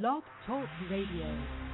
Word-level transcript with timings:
Blog 0.00 0.22
Talk 0.46 0.68
Radio. 0.88 1.71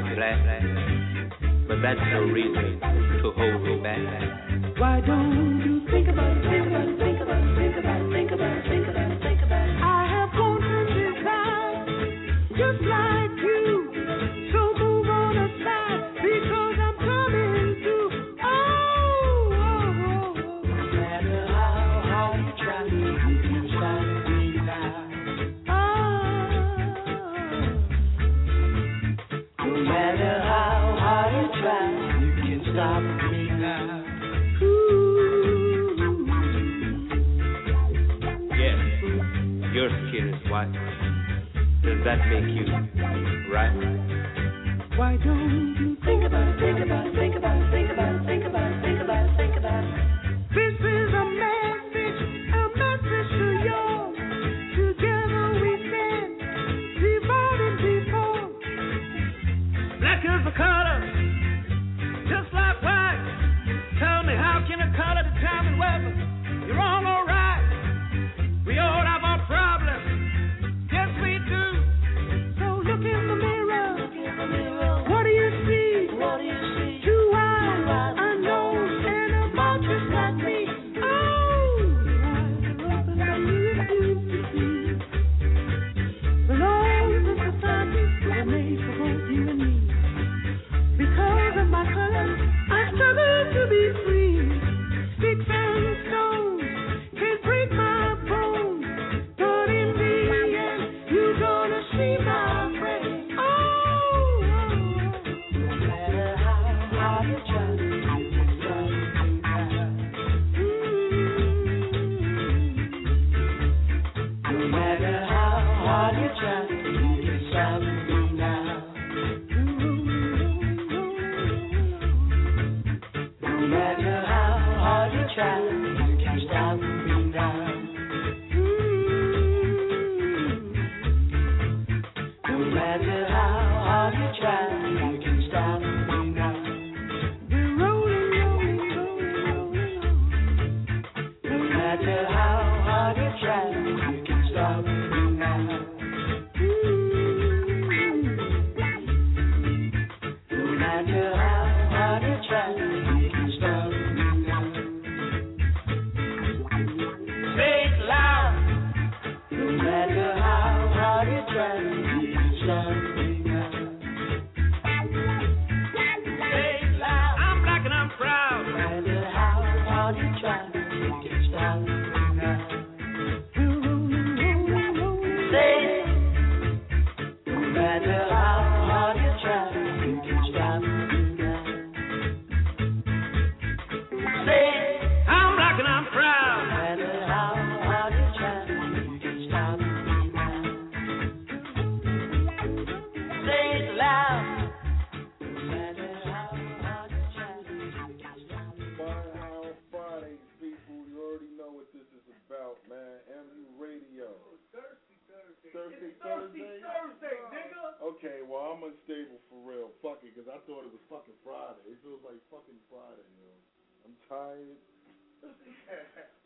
black, 0.00 1.68
but 1.68 1.76
that's 1.82 2.00
no 2.12 2.20
reason. 2.22 2.71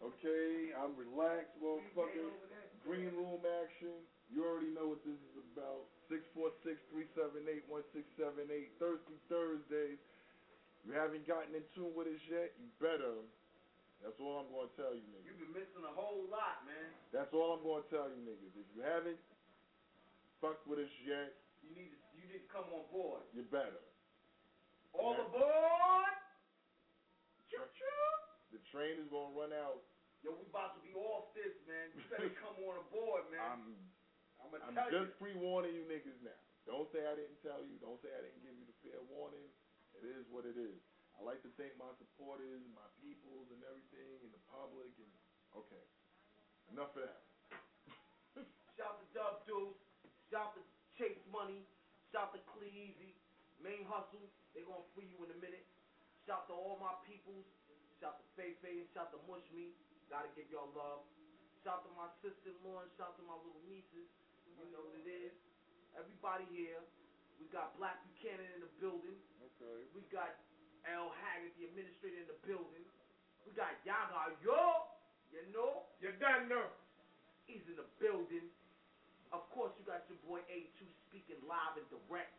okay, 0.03 0.73
I'm 0.77 0.97
relaxed, 0.97 1.57
motherfucker. 1.61 2.31
Green 2.85 3.15
room 3.17 3.41
action. 3.65 3.95
You 4.31 4.45
already 4.47 4.71
know 4.75 4.89
what 4.95 5.05
this 5.07 5.19
is 5.19 5.37
about. 5.55 5.87
646-378-1678. 6.11 8.71
Thirsty 8.79 9.19
Thursdays. 9.29 9.99
You 10.87 10.93
haven't 10.95 11.27
gotten 11.27 11.55
in 11.55 11.65
tune 11.75 11.91
with 11.99 12.07
us 12.07 12.23
yet, 12.31 12.55
you 12.63 12.71
better. 12.79 13.19
That's 14.05 14.21
all 14.23 14.39
I'm 14.45 14.51
going 14.55 14.71
to 14.71 14.77
tell 14.79 14.95
you, 14.95 15.03
nigga. 15.11 15.27
You've 15.27 15.43
been 15.51 15.57
missing 15.57 15.83
a 15.83 15.91
whole 15.91 16.23
lot, 16.31 16.63
man. 16.63 16.95
That's 17.11 17.35
all 17.35 17.59
I'm 17.59 17.65
going 17.67 17.83
to 17.83 17.91
tell 17.91 18.07
you, 18.07 18.23
niggas. 18.23 18.55
If 18.55 18.71
you 18.71 18.87
haven't 18.87 19.19
fucked 20.39 20.63
with 20.69 20.79
us 20.79 20.95
yet, 21.03 21.35
you 21.65 21.75
need 21.75 21.91
to 21.91 21.99
you 22.15 22.23
need 22.31 22.47
to 22.47 22.51
come 22.53 22.71
on 22.71 22.87
board. 22.93 23.27
You 23.35 23.43
better. 23.51 23.83
All 24.95 25.19
aboard! 25.19 26.15
The 28.53 28.61
train 28.73 28.99
is 28.99 29.07
gonna 29.13 29.37
run 29.37 29.53
out. 29.53 29.85
Yo, 30.25 30.35
we 30.35 30.49
about 30.51 30.75
to 30.75 30.83
be 30.83 30.97
off 30.97 31.31
this, 31.37 31.55
man. 31.69 31.93
You 31.95 32.03
better 32.11 32.33
come 32.43 32.57
on 32.67 32.81
aboard, 32.89 33.29
man. 33.31 33.45
I'm, 33.45 33.63
I'm, 34.43 34.49
gonna 34.51 34.65
I'm 34.67 34.75
tell 34.75 34.91
just 34.91 35.15
pre 35.21 35.37
warning 35.37 35.77
you 35.77 35.85
niggas 35.87 36.19
now. 36.25 36.41
Don't 36.67 36.91
say 36.91 37.07
I 37.07 37.15
didn't 37.15 37.39
tell 37.47 37.63
you. 37.63 37.79
Don't 37.79 38.01
say 38.03 38.11
I 38.11 38.27
didn't 38.27 38.43
give 38.43 38.57
you 38.59 38.67
the 38.67 38.75
fair 38.83 38.99
warning. 39.13 39.47
It 39.95 40.09
is 40.09 40.27
what 40.33 40.49
it 40.49 40.59
is. 40.59 40.83
I 41.15 41.23
like 41.23 41.41
to 41.47 41.51
thank 41.55 41.79
my 41.79 41.89
supporters, 41.97 42.61
my 42.75 42.89
peoples, 42.99 43.49
and 43.55 43.63
everything, 43.71 44.25
and 44.27 44.33
the 44.35 44.43
public. 44.51 44.91
And 44.99 45.13
okay, 45.55 45.85
enough 46.75 46.91
of 46.99 47.07
that. 47.07 47.23
Shout 48.77 48.99
to 48.99 49.07
Dub 49.15 49.47
Deuce. 49.47 49.79
Shout 50.33 50.59
to 50.59 50.63
Chase 50.99 51.23
Money. 51.31 51.63
Shout 52.11 52.35
to 52.35 52.41
Cleezy. 52.51 53.15
Main 53.63 53.87
Hustle. 53.87 54.27
They 54.59 54.67
gonna 54.67 54.85
free 54.97 55.07
you 55.07 55.23
in 55.23 55.31
a 55.31 55.39
minute. 55.39 55.65
Shout 56.27 56.51
to 56.51 56.59
all 56.59 56.75
my 56.83 56.91
peoples. 57.07 57.47
Shout 58.03 58.19
to 58.19 58.27
Faye 58.35 58.59
Faye 58.59 58.83
and 58.83 58.91
shout 58.91 59.15
to 59.15 59.19
Mush 59.31 59.47
Me. 59.55 59.71
Gotta 60.11 60.27
give 60.35 60.51
y'all 60.51 60.75
love. 60.75 61.07
Shout 61.63 61.87
to 61.87 61.91
my 61.95 62.11
sister-in-law 62.19 62.83
and 62.83 62.91
shout 62.99 63.15
to 63.15 63.23
my 63.23 63.39
little 63.39 63.63
nieces. 63.71 64.11
You 64.43 64.67
know 64.75 64.83
what 64.83 64.99
it 64.99 65.07
is. 65.07 65.35
Everybody 65.95 66.43
here. 66.51 66.83
We 67.39 67.47
got 67.55 67.79
Black 67.79 68.03
Buchanan 68.11 68.51
in 68.59 68.61
the 68.67 68.73
building. 68.83 69.15
Okay. 69.39 69.87
We 69.95 70.03
got 70.11 70.35
L. 70.91 71.15
Haggood, 71.23 71.55
the 71.63 71.71
administrator, 71.71 72.19
in 72.19 72.27
the 72.27 72.41
building. 72.43 72.83
We 73.47 73.55
got 73.55 73.79
Yaga 73.87 74.35
Yo. 74.43 74.91
You 75.31 75.47
know? 75.55 75.87
You 76.03 76.11
done 76.19 76.51
know. 76.51 76.67
He's 77.47 77.63
in 77.71 77.79
the 77.79 77.87
building. 78.03 78.51
Of 79.31 79.47
course, 79.55 79.71
you 79.79 79.87
got 79.87 80.03
your 80.11 80.19
boy 80.27 80.43
A2 80.51 80.91
speaking 81.07 81.39
live 81.47 81.79
and 81.79 81.87
direct. 81.87 82.35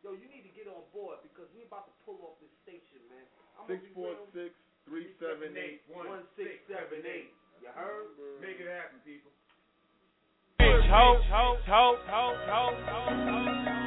Yo, 0.00 0.16
you 0.16 0.28
need 0.32 0.48
to 0.48 0.52
get 0.56 0.64
on 0.64 0.80
board 0.96 1.20
because 1.20 1.44
we're 1.52 1.68
about 1.68 1.84
to 1.84 1.94
pull 2.08 2.16
off 2.24 2.40
this 2.40 2.52
station, 2.64 3.04
man. 3.12 3.24
I'm 3.60 3.68
Six 3.68 3.84
gonna 3.84 3.88
be 3.88 3.94
four 3.94 4.12
real. 4.16 4.32
six 4.32 4.50
three 4.88 5.12
seven 5.20 5.52
eight. 5.60 5.84
One 5.92 6.24
six 6.40 6.56
seven 6.72 7.04
eight. 7.04 7.36
You 7.60 7.68
heard? 7.76 8.08
Make 8.40 8.56
it 8.56 8.68
happen, 8.68 9.04
people. 9.04 9.28
Bitch, 10.56 10.88
ho, 10.88 11.20
ho, 11.28 11.44
ho, 11.68 11.84
ho, 12.08 12.24
ho, 12.48 12.62
ho, 12.88 13.00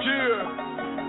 Yeah. 0.06 1.03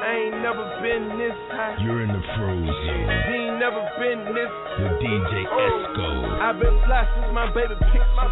I 0.00 0.16
ain't 0.16 0.40
never 0.40 0.64
been 0.80 1.12
this 1.20 1.36
high. 1.52 1.76
You're 1.84 2.00
in 2.00 2.08
the 2.08 2.24
frozen. 2.40 2.64
zone 2.64 3.08
He 3.28 3.36
ain't 3.36 3.60
never 3.60 3.84
been 4.00 4.32
this. 4.32 4.52
with 4.80 4.96
DJ 4.96 5.44
oh. 5.44 5.60
Esco. 5.60 6.08
I've 6.40 6.56
been 6.56 6.72
fly 6.88 7.04
since 7.12 7.28
my 7.36 7.52
baby 7.52 7.76
picked 7.92 8.12
my 8.16 8.28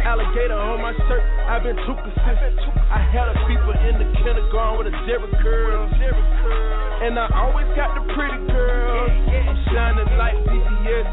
alligator 0.00 0.56
on 0.56 0.80
my 0.80 0.96
shirt. 1.06 1.20
I've 1.44 1.62
been 1.62 1.76
too 1.84 1.92
consistent. 1.92 2.56
I 2.88 3.04
had 3.12 3.28
a 3.28 3.36
people 3.44 3.68
in 3.84 4.00
the 4.00 4.08
kindergarten 4.24 4.80
with 4.80 4.88
a 4.88 4.96
Jerry 5.04 5.28
curl. 5.44 5.84
And 7.04 7.20
I 7.20 7.28
always 7.36 7.68
got 7.76 7.92
the 7.92 8.02
pretty 8.16 8.40
girl. 8.48 9.04
I'm 9.12 9.58
shining 9.68 10.08
like 10.16 10.36
BTS. 10.48 11.08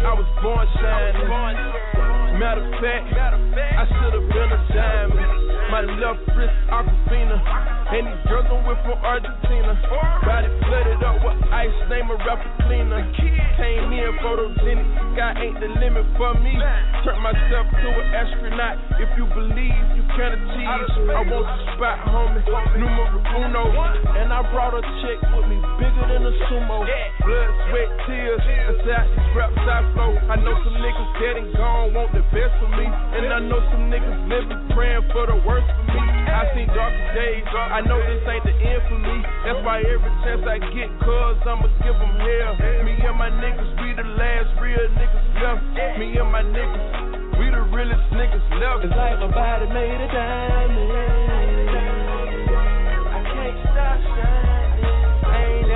I 0.00 0.12
was 0.16 0.28
born 0.40 0.64
shining. 0.80 2.21
Matter 2.42 2.66
of 2.66 2.74
fact, 2.82 3.06
I 3.14 3.86
should 3.86 4.18
have 4.18 4.26
been 4.26 4.50
a 4.50 4.60
diamond. 4.74 5.30
My 5.70 5.86
left 5.86 6.26
wrist, 6.34 6.58
Aquafina. 6.74 7.38
And 7.38 8.08
these 8.08 8.22
girls 8.26 8.50
I'm 8.50 8.66
with 8.66 8.82
from 8.82 8.98
Argentina. 8.98 9.78
Body 10.26 10.50
flooded 10.66 11.00
up 11.06 11.22
with 11.22 11.38
ice, 11.54 11.70
name 11.86 12.10
a 12.10 12.18
rapper 12.26 12.50
cleaner. 12.66 12.98
Came 13.14 13.94
in 13.94 14.10
photogenic, 14.18 14.90
sky 15.14 15.38
ain't 15.38 15.60
the 15.62 15.70
limit 15.78 16.02
for 16.18 16.34
me. 16.42 16.58
Turn 17.06 17.22
myself 17.22 17.70
to 17.78 17.88
an 17.94 18.06
astronaut. 18.10 18.74
If 18.98 19.14
you 19.14 19.30
believe 19.30 19.78
you 19.94 20.02
can 20.18 20.34
achieve, 20.34 20.66
I 21.14 21.22
want 21.22 21.46
the 21.46 21.56
spot, 21.78 22.00
homie. 22.10 22.42
Numero 22.74 23.22
uno. 23.38 23.70
And 24.18 24.32
I 24.34 24.42
brought 24.50 24.74
a 24.74 24.82
chick 25.04 25.20
with 25.30 25.46
me, 25.46 25.62
bigger 25.78 26.04
than 26.10 26.26
a 26.26 26.32
sumo. 26.50 26.82
Blood, 27.22 27.50
sweat, 27.70 27.90
tears, 28.10 28.42
these 28.50 28.82
raps 29.36 29.56
I 29.62 29.84
flow. 29.94 30.16
I 30.26 30.36
know 30.42 30.56
some 30.64 30.76
niggas 30.80 31.12
dead 31.20 31.36
and 31.38 31.52
gone, 31.54 31.94
want 31.94 32.12
the 32.12 32.24
best 32.32 32.56
for 32.58 32.68
me. 32.72 32.88
And 32.88 33.28
I 33.28 33.38
know 33.44 33.60
some 33.70 33.92
niggas 33.92 34.18
living, 34.26 34.58
praying 34.72 35.04
for 35.12 35.28
the 35.28 35.36
worst 35.44 35.68
for 35.68 35.84
me. 35.92 36.00
I 36.32 36.48
seen 36.56 36.66
darker 36.72 37.12
days, 37.12 37.44
I 37.52 37.84
know 37.84 38.00
this 38.00 38.24
ain't 38.24 38.42
the 38.42 38.56
end 38.56 38.82
for 38.88 38.98
me. 38.98 39.20
That's 39.44 39.60
why 39.62 39.84
every 39.84 40.12
chance 40.24 40.42
I 40.48 40.58
get, 40.72 40.88
cuz 41.04 41.36
I'ma 41.44 41.68
give 41.84 41.92
them 41.92 42.16
hell. 42.16 42.56
Me 42.88 42.96
and 42.96 43.16
my 43.20 43.28
niggas, 43.28 43.68
we 43.84 43.92
the 43.92 44.08
last 44.16 44.48
real 44.58 44.88
niggas 44.96 45.26
left. 45.44 45.60
Me 46.00 46.16
and 46.16 46.32
my 46.32 46.42
niggas, 46.42 47.36
we 47.36 47.52
the 47.52 47.62
realest 47.68 48.08
niggas 48.16 48.46
left. 48.56 48.84
It's 48.88 48.96
like 48.96 49.20
my 49.20 49.28
body 49.28 49.68
made 49.68 50.00
a 50.00 50.08
diamond. 50.08 50.90
I 53.12 53.20
can't 53.28 53.58
stop 53.70 54.00
shining. 54.16 54.31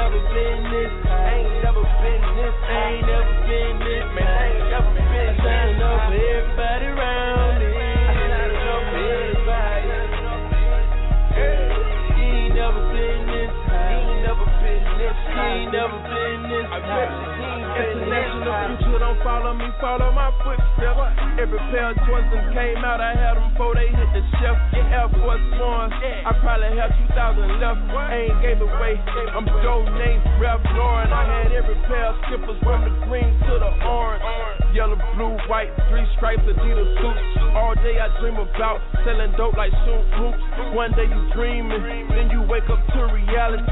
Never 0.07 0.23
been 0.23 0.63
this 0.71 0.93
ain't 1.03 1.51
never 1.67 1.83
been 1.83 2.23
this. 2.39 2.55
Ain't 2.63 3.11
never 3.11 3.35
been 3.43 3.75
this. 3.83 4.07
Man, 4.15 4.23
I 4.23 4.47
ain't 4.47 4.71
never 4.71 4.95
been. 4.95 5.03
I 5.03 5.43
shine 5.43 5.83
up 5.83 5.99
for 6.07 6.15
everybody 6.15 6.87
around 6.95 7.59
me. 7.59 7.67
For 7.67 9.03
everybody. 9.03 9.91
He 12.15 12.23
ain't 12.23 12.55
never 12.55 12.83
been 12.95 13.27
this. 13.35 13.51
He 13.51 13.75
ain't 13.99 14.23
never 14.23 14.47
been 14.63 14.87
this. 14.95 15.19
He 15.27 15.43
ain't 15.43 15.75
never 15.75 15.99
been 15.99 16.55
this. 16.55 16.67
I 16.71 16.79
bet 16.87 17.56
high. 17.77 18.77
Future 18.77 18.99
don't 18.99 19.21
follow 19.23 19.55
me, 19.55 19.69
follow 19.81 20.11
my 20.13 20.31
footsteps. 20.43 21.17
Every 21.37 21.61
pair 21.71 21.93
of 21.93 21.97
Jordans 22.09 22.55
came 22.55 22.81
out, 22.81 23.01
I 23.01 23.13
had 23.13 23.37
them 23.37 23.53
before 23.53 23.75
they 23.75 23.89
hit 23.93 24.11
the 24.17 24.23
shelf. 24.41 24.57
Air 24.73 25.09
Force 25.13 25.43
Ones, 25.61 25.93
I 25.93 26.33
probably 26.41 26.73
have 26.79 26.95
2,000 27.13 27.61
left. 27.61 27.81
I 27.93 28.31
ain't 28.31 28.39
gave 28.41 28.61
away. 28.63 28.97
I'm 29.35 29.45
donate, 29.45 30.23
Ralph 30.41 30.65
Lauren. 30.73 31.13
I 31.13 31.25
had 31.27 31.53
every 31.53 31.77
pair 31.85 32.07
of 32.11 32.17
skippers 32.27 32.59
from 32.63 32.87
the 32.87 32.93
green 33.07 33.29
to 33.47 33.53
the 33.61 33.71
orange. 33.85 34.25
Yellow, 34.73 34.97
blue, 35.17 35.37
white, 35.49 35.73
three 35.89 36.05
stripes, 36.17 36.45
Adidas 36.45 36.91
suits. 37.01 37.23
All 37.57 37.75
day 37.81 37.97
I 37.97 38.13
dream 38.21 38.37
about 38.37 38.81
selling 39.05 39.33
dope 39.37 39.57
like 39.57 39.73
shoot 39.85 40.05
hoops. 40.21 40.41
One 40.77 40.93
day 40.93 41.09
you 41.09 41.23
dreaming, 41.33 42.09
then 42.13 42.29
you 42.31 42.45
wake 42.45 42.69
up 42.69 42.81
to 42.93 43.01
reality. 43.13 43.65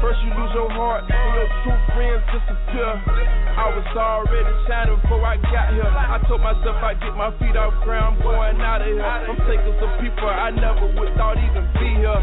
First 0.00 0.20
you 0.24 0.32
lose 0.36 0.52
your 0.52 0.70
heart, 0.70 1.04
and 1.08 1.28
your 1.34 1.48
true 1.64 1.80
friends 1.96 2.24
disappear. 2.28 3.49
I 3.50 3.66
was 3.74 3.86
already 3.96 4.54
shining 4.66 4.98
before 5.02 5.24
I 5.26 5.36
got 5.50 5.74
here. 5.74 5.86
I 5.86 6.18
told 6.28 6.40
myself 6.40 6.78
I'd 6.82 7.00
get 7.00 7.14
my 7.16 7.30
feet 7.38 7.56
off 7.56 7.74
ground, 7.84 8.18
I'm 8.18 8.22
going 8.22 8.60
out 8.60 8.80
of 8.82 8.88
here. 8.88 9.02
I'm 9.02 9.36
taking 9.46 9.74
some 9.82 9.94
people 10.00 10.28
I 10.28 10.50
never 10.50 10.86
would 10.86 11.12
thought 11.18 11.36
even 11.36 11.66
be 11.76 11.98
here. 11.98 12.20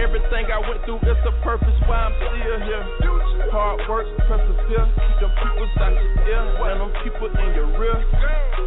Everything 0.00 0.48
I 0.50 0.60
went 0.64 0.82
through, 0.88 1.00
it's 1.04 1.24
a 1.26 1.34
purpose 1.44 1.76
why 1.86 2.08
I'm 2.08 2.14
still 2.16 2.36
here. 2.36 2.84
Hard 3.52 3.82
work, 3.88 4.06
persevere, 4.26 4.86
keep 4.94 5.16
them 5.20 5.32
people 5.36 5.68
out 5.82 5.92
your 5.92 6.10
ear, 6.28 6.44
and 6.70 6.78
them 6.80 6.92
people 7.02 7.28
in 7.28 7.48
your 7.54 7.70
rear. 7.78 7.98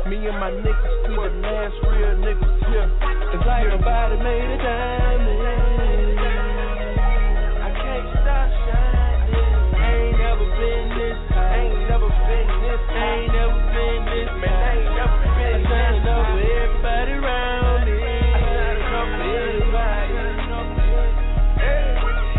Me 0.07 0.27
and 0.27 0.37
my 0.39 0.51
niggas, 0.51 0.95
we 1.07 1.15
the 1.15 1.29
last 1.43 1.75
real 1.87 2.13
niggas 2.19 2.57
here. 2.67 2.87
It's 3.33 3.45
like 3.47 3.67
my 3.67 3.79
body 3.79 4.17
made 4.21 4.49
a 4.49 4.57
diamond. 4.59 5.82
This. 11.13 11.31
I 11.33 11.61
ain't 11.61 11.77
never 11.89 12.09
been 12.09 12.49
this. 12.63 12.81
I 12.89 13.05
ain't 13.13 13.33
never 13.33 13.59
been 13.73 14.01
this 14.09 14.29
man. 14.41 14.53
I 14.53 14.73
ain't 14.73 14.93
never 14.97 15.17
been 15.23 15.53
I 15.53 15.69
shining 15.69 16.07
up 16.09 16.25
for 16.25 16.41
everybody 16.41 17.13
around 17.13 17.85
me. 17.85 17.93
I 17.93 18.33
ain't 18.33 18.81
never 18.83 19.09
been 19.21 19.53
this 19.53 19.69
high. 19.73 20.09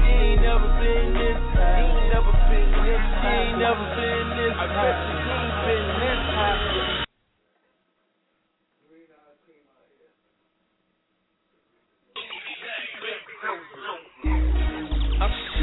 He 0.03 0.11
ain't 0.11 0.43
never 0.43 0.69
been 0.83 1.09
this 1.15 1.41
high. 1.55 1.79
He 1.79 1.85
ain't 1.85 2.11
never 2.11 2.35
been 2.51 2.69
this 2.75 4.55
high. 4.55 4.65
I 4.65 4.75
bet 4.75 4.97
ain't 5.35 5.55
been 5.65 5.87
this 6.03 6.23
high. 6.35 7.03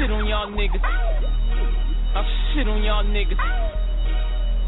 On 0.02 0.26
y'all 0.26 0.50
niggas. 0.50 1.21
I 2.14 2.24
shit 2.52 2.68
on 2.68 2.82
y'all 2.82 3.04
niggas. 3.04 3.81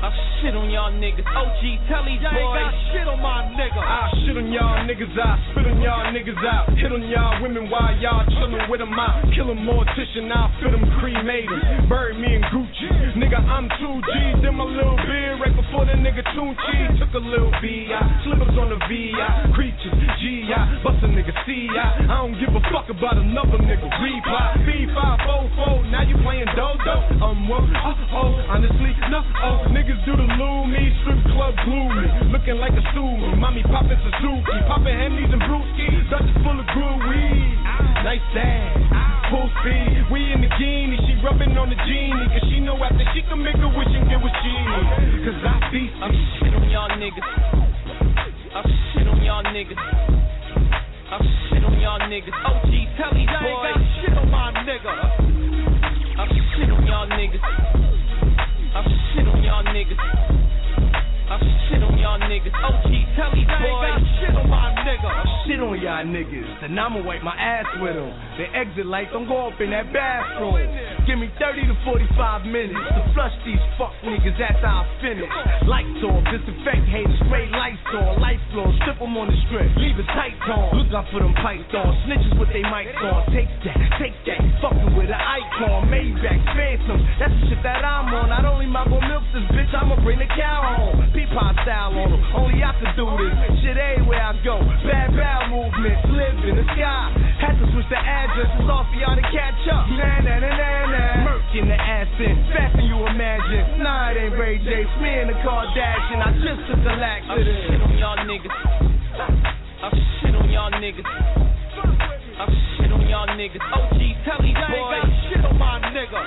I 0.04 0.12
shit 0.44 0.52
on 0.52 0.68
y'all 0.68 0.92
niggas. 0.92 1.24
OG, 1.24 1.62
tell 1.88 2.04
these 2.04 2.20
boys. 2.20 2.76
shit 2.92 3.08
on 3.08 3.24
my 3.24 3.48
nigga. 3.56 3.80
I 3.80 4.12
shit 4.28 4.36
on 4.36 4.52
y'all 4.52 4.84
niggas, 4.84 5.16
I 5.16 5.40
spit 5.48 5.64
on 5.64 5.80
y'all 5.80 6.04
niggas 6.12 6.44
out. 6.44 6.68
Hit 6.76 6.92
on 6.92 7.00
y'all 7.08 7.40
women 7.40 7.72
while 7.72 7.96
y'all 8.04 8.20
chillin' 8.36 8.68
with 8.68 8.84
them 8.84 8.92
out. 9.00 9.24
Kill 9.32 9.48
a 9.48 9.56
mortician, 9.56 10.28
I 10.28 10.52
fit 10.60 10.76
them 10.76 10.84
cremated. 11.00 11.88
Bury 11.88 12.20
me 12.20 12.36
in 12.36 12.44
Gucci. 12.52 13.16
Nigga, 13.16 13.40
I'm 13.48 13.64
2G. 13.80 14.44
Then 14.44 14.60
my 14.60 14.68
little 14.68 15.00
beard 15.08 15.40
right 15.40 15.56
before 15.56 15.88
the 15.88 15.96
nigga 15.96 16.20
tune 16.36 16.52
cheese. 16.52 17.00
Took 17.00 17.16
a 17.16 17.24
little 17.24 17.48
VI. 17.64 17.96
Slippers 18.28 18.52
on 18.60 18.76
the 18.76 18.80
VI. 18.84 19.56
Creatures, 19.56 19.96
GI. 20.20 20.84
Bust 20.84 21.00
a 21.00 21.08
nigga 21.08 21.32
CI. 21.48 21.80
I 21.80 22.12
don't 22.20 22.36
give 22.36 22.52
a 22.52 22.60
fuck 22.68 22.92
about 22.92 23.16
another 23.16 23.56
nigga. 23.56 23.88
Reply. 23.88 24.52
B544. 24.68 25.88
Now 25.88 26.04
you 26.04 26.20
playing 26.20 26.52
dodo. 26.52 27.24
Um, 27.24 27.48
well, 27.48 27.64
uh 27.64 28.20
oh. 28.20 28.52
Honestly, 28.52 28.92
no. 29.08 29.24
Oh, 29.40 29.64
niggas 29.72 29.93
do 30.02 30.18
the 30.18 30.28
loo 30.38 30.66
me. 30.66 30.90
Strip 31.02 31.20
club 31.30 31.54
gloomy. 31.62 32.34
Looking 32.34 32.58
like 32.58 32.74
a 32.74 32.84
Sumi. 32.94 33.38
Mommy 33.38 33.62
poppin' 33.70 33.98
Suzuki. 34.02 34.56
Poppin' 34.66 34.90
Henleys 34.90 35.30
and 35.30 35.42
brewskis. 35.46 36.10
Dutchess 36.10 36.38
full 36.42 36.58
of 36.58 36.66
brew 36.74 36.94
weed. 37.06 37.54
Nice 38.02 38.24
dad. 38.34 38.74
Full 39.30 39.48
speed. 39.60 40.10
We 40.10 40.34
in 40.34 40.42
the 40.42 40.50
genie. 40.58 40.98
She 41.06 41.14
rubbing 41.22 41.54
on 41.56 41.70
the 41.70 41.78
genie. 41.86 42.26
Cause 42.34 42.44
she 42.50 42.58
know 42.60 42.76
after 42.82 43.06
she 43.14 43.22
can 43.28 43.38
make 43.38 43.56
a 43.56 43.70
wish 43.70 43.92
and 43.94 44.04
get 44.10 44.18
she 44.18 44.52
need. 44.52 44.86
Cause 45.22 45.40
I 45.46 45.56
feast. 45.70 45.94
I'm 46.02 46.12
shit 46.38 46.54
on 46.54 46.66
y'all 46.70 46.90
niggas. 46.98 47.28
I'm 48.54 48.66
shit 48.92 49.06
on 49.06 49.20
y'all 49.22 49.46
niggas. 49.46 49.80
I'm 51.10 51.22
shit 51.48 51.64
on 51.64 51.78
y'all 51.80 52.02
niggas. 52.10 52.34
OG, 52.34 52.72
tell 52.98 53.12
these 53.14 53.30
boys. 53.30 53.78
shit 54.02 54.14
on 54.16 54.30
my 54.30 54.50
nigga. 54.66 54.92
I'm 56.18 56.30
shit 56.56 56.70
on 56.70 56.86
y'all 56.86 57.06
niggas. 57.08 57.73
Shit 59.14 59.28
on 59.28 59.44
y'all 59.44 59.62
niggas. 59.62 60.33
I 61.24 61.40
shit 61.72 61.80
on 61.80 61.96
y'all 61.96 62.20
niggas. 62.20 62.52
OG, 62.52 62.92
tell 63.16 63.32
me, 63.32 63.48
boy. 63.48 63.96
shit 64.20 64.36
on 64.36 64.44
my 64.44 64.76
nigga. 64.84 65.08
I 65.08 65.24
shit 65.48 65.56
on 65.56 65.72
y'all 65.80 66.04
niggas, 66.04 66.60
then 66.60 66.76
I'ma 66.76 67.00
wipe 67.00 67.24
my 67.24 67.32
ass 67.32 67.64
with 67.80 67.96
them. 67.96 68.12
The 68.36 68.44
exit 68.52 68.84
lights 68.84 69.08
don't 69.16 69.24
go 69.24 69.48
up 69.48 69.56
in 69.56 69.72
that 69.72 69.88
bathroom. 69.88 70.60
Give 71.08 71.16
me 71.16 71.32
30 71.40 71.64
to 71.64 71.76
45 71.88 72.44
minutes 72.44 72.76
to 72.76 73.00
flush 73.16 73.32
these 73.48 73.60
fuck 73.80 73.96
niggas 74.04 74.36
after 74.36 74.68
I 74.68 74.84
finish. 75.00 75.32
Lights 75.64 76.04
off, 76.04 76.20
disinfect 76.28 76.84
haters, 76.92 77.16
spray 77.24 77.48
lights 77.48 77.80
on, 77.96 78.20
light 78.20 78.40
flow, 78.52 78.68
strip 78.84 79.00
them 79.00 79.16
on 79.16 79.32
the 79.32 79.36
strip, 79.48 79.72
leave 79.80 79.96
it 79.96 80.08
tight 80.12 80.36
on. 80.44 80.76
Look 80.76 80.92
out 80.92 81.08
for 81.08 81.24
them 81.24 81.32
on, 81.72 81.88
snitches 82.04 82.36
with 82.36 82.52
they 82.52 82.64
mics 82.68 82.92
on. 83.00 83.32
Take 83.32 83.48
that, 83.64 83.80
take 83.96 84.16
that, 84.28 84.44
fucking 84.60 84.92
with 84.92 85.08
an 85.08 85.16
icon, 85.16 85.88
Maybach, 85.88 86.40
Phantom. 86.52 87.00
That's 87.16 87.32
the 87.32 87.48
shit 87.48 87.60
that 87.64 87.80
I'm 87.80 88.12
on. 88.12 88.28
Not 88.28 88.44
only 88.44 88.68
my 88.68 88.84
go 88.84 89.00
milk 89.00 89.24
this 89.32 89.48
bitch, 89.56 89.72
I'ma 89.72 89.96
bring 90.04 90.20
the 90.20 90.28
cow 90.28 90.76
home. 90.76 91.13
Peapod 91.14 91.54
style 91.62 91.94
on 91.94 92.10
them, 92.10 92.22
only 92.34 92.58
I 92.58 92.74
can 92.74 92.90
do 92.98 93.06
this. 93.14 93.30
Shit 93.62 93.78
everywhere 93.78 94.18
I 94.18 94.34
go, 94.42 94.58
bad 94.82 95.14
bad 95.14 95.46
movements, 95.46 96.02
live 96.10 96.42
in 96.42 96.58
the 96.58 96.66
sky. 96.74 97.14
Had 97.38 97.54
to 97.62 97.70
switch 97.70 97.86
the 97.86 98.02
addresses 98.02 98.66
off 98.66 98.90
for 98.90 98.98
y'all 98.98 99.14
to 99.14 99.22
catch 99.30 99.62
up. 99.70 99.86
Nah, 99.94 100.26
nah, 100.26 100.42
nah, 100.42 100.50
nah, 100.58 100.90
nah. 100.90 101.30
Murk 101.30 101.46
in 101.54 101.70
the 101.70 101.78
in, 101.78 102.34
faster 102.50 102.82
than 102.82 102.90
you 102.90 102.98
imagine. 103.06 103.78
Nah, 103.78 104.10
it 104.10 104.26
ain't 104.26 104.34
Ray 104.34 104.58
J, 104.58 104.82
it's 104.82 104.90
me 104.98 105.10
and 105.22 105.30
the 105.30 105.38
Kardashian. 105.46 106.18
I 106.18 106.34
just 106.42 106.60
took 106.66 106.82
the 106.82 106.90
I 106.90 106.98
laxative. 106.98 107.62
shit 107.70 107.78
on 107.78 107.94
y'all 107.94 108.18
niggas. 108.26 108.54
I 108.58 109.88
shit 110.18 110.34
on 110.34 110.50
y'all 110.50 110.74
niggas. 110.82 111.06
I 111.06 112.44
shit 112.74 112.90
on 112.90 113.06
y'all 113.06 113.30
niggas. 113.38 113.62
OG, 113.62 114.00
tell 114.26 114.42
me, 114.42 114.50
boy. 114.50 114.98
shit 115.30 115.46
on 115.46 115.54
my 115.62 115.78
nigga. 115.94 116.20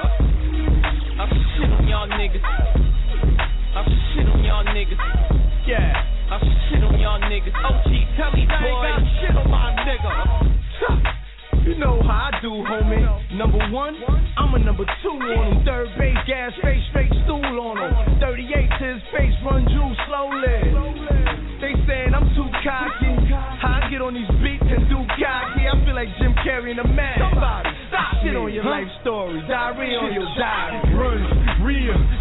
I 1.19 1.27
shit 1.59 1.71
on 1.75 1.83
y'all 1.91 2.07
niggas. 2.07 2.95
I 3.77 3.85
shit 4.17 4.25
on 4.25 4.41
y'all 4.41 4.65
niggas. 4.73 4.97
Yeah. 5.69 6.33
I'm 6.33 6.41
just 6.41 6.57
shit 6.65 6.81
on 6.81 6.97
y'all 6.97 7.21
niggas. 7.21 7.53
OG, 7.53 7.93
tell 8.17 8.33
me, 8.33 8.49
boy. 8.49 8.89
shit 9.21 9.37
on 9.37 9.45
my 9.53 9.69
nigga. 9.85 10.09
You 11.61 11.77
know 11.77 12.01
how 12.01 12.33
I 12.33 12.41
do, 12.41 12.49
homie. 12.65 13.05
Number 13.37 13.61
one, 13.69 13.93
I'm 14.33 14.55
a 14.55 14.59
number 14.65 14.81
two 15.05 15.13
on 15.21 15.61
him. 15.61 15.65
Third 15.65 15.93
base, 15.93 16.17
gas 16.25 16.57
face, 16.65 16.81
straight 16.89 17.13
stool 17.29 17.37
on 17.37 17.77
him. 17.77 18.17
38 18.17 18.49
to 18.49 18.85
his 18.97 19.03
face, 19.13 19.37
run 19.45 19.61
juice 19.69 19.99
slowly. 20.09 20.57
They 21.61 21.77
saying 21.85 22.17
I'm 22.17 22.33
too 22.33 22.49
cocky. 22.65 23.13
How 23.61 23.85
I 23.85 23.89
get 23.93 24.01
on 24.01 24.17
these 24.17 24.29
beats 24.41 24.65
and 24.65 24.89
do 24.89 25.05
cocky? 25.21 25.69
I 25.69 25.77
feel 25.85 25.93
like 25.93 26.09
Jim 26.17 26.33
Carrey 26.41 26.73
in 26.73 26.81
a 26.81 26.87
mask. 26.97 27.21
Somebody 27.29 27.69
stop 27.93 28.25
shit 28.25 28.33
on 28.33 28.49
your 28.49 28.65
life 28.65 28.89
story. 29.05 29.37
Diarrhea 29.45 30.01
on 30.01 30.13
your 30.17 30.29
diary. 30.33 30.97
Run, 30.97 31.47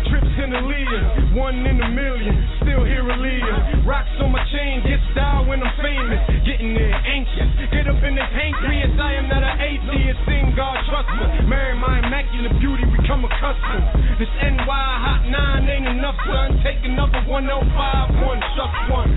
trips 0.08 0.15
in 0.36 0.52
the 0.52 0.60
Leah, 0.60 1.32
one 1.32 1.64
in 1.64 1.80
a 1.80 1.88
million, 1.88 2.36
still 2.60 2.84
here 2.84 3.04
a 3.08 3.16
Leah. 3.16 3.84
Rocks 3.88 4.12
on 4.20 4.32
my 4.32 4.44
chain, 4.52 4.84
get 4.84 5.00
style 5.16 5.48
when 5.48 5.64
I'm 5.64 5.72
famous, 5.80 6.20
getting 6.44 6.76
there 6.76 6.92
anxious. 6.92 7.48
Get 7.72 7.88
up 7.88 8.00
in 8.04 8.12
the 8.12 8.26
pancreas, 8.36 8.92
I 9.00 9.16
am 9.16 9.32
not 9.32 9.40
an 9.40 9.56
atheist, 9.64 10.20
sing 10.28 10.52
God 10.52 10.76
trust 10.92 11.08
me. 11.16 11.48
Marry 11.48 11.72
my 11.80 12.04
immaculate 12.04 12.52
beauty, 12.60 12.84
become 12.84 13.24
accustomed. 13.24 14.20
This 14.20 14.28
NY 14.44 14.64
hot 14.66 15.24
nine 15.24 15.64
ain't 15.68 15.88
enough, 15.88 16.16
son. 16.28 16.60
Take 16.60 16.84
another 16.84 17.24
105, 17.24 18.26
one, 18.28 18.40
just 18.52 18.76
one. 18.92 19.10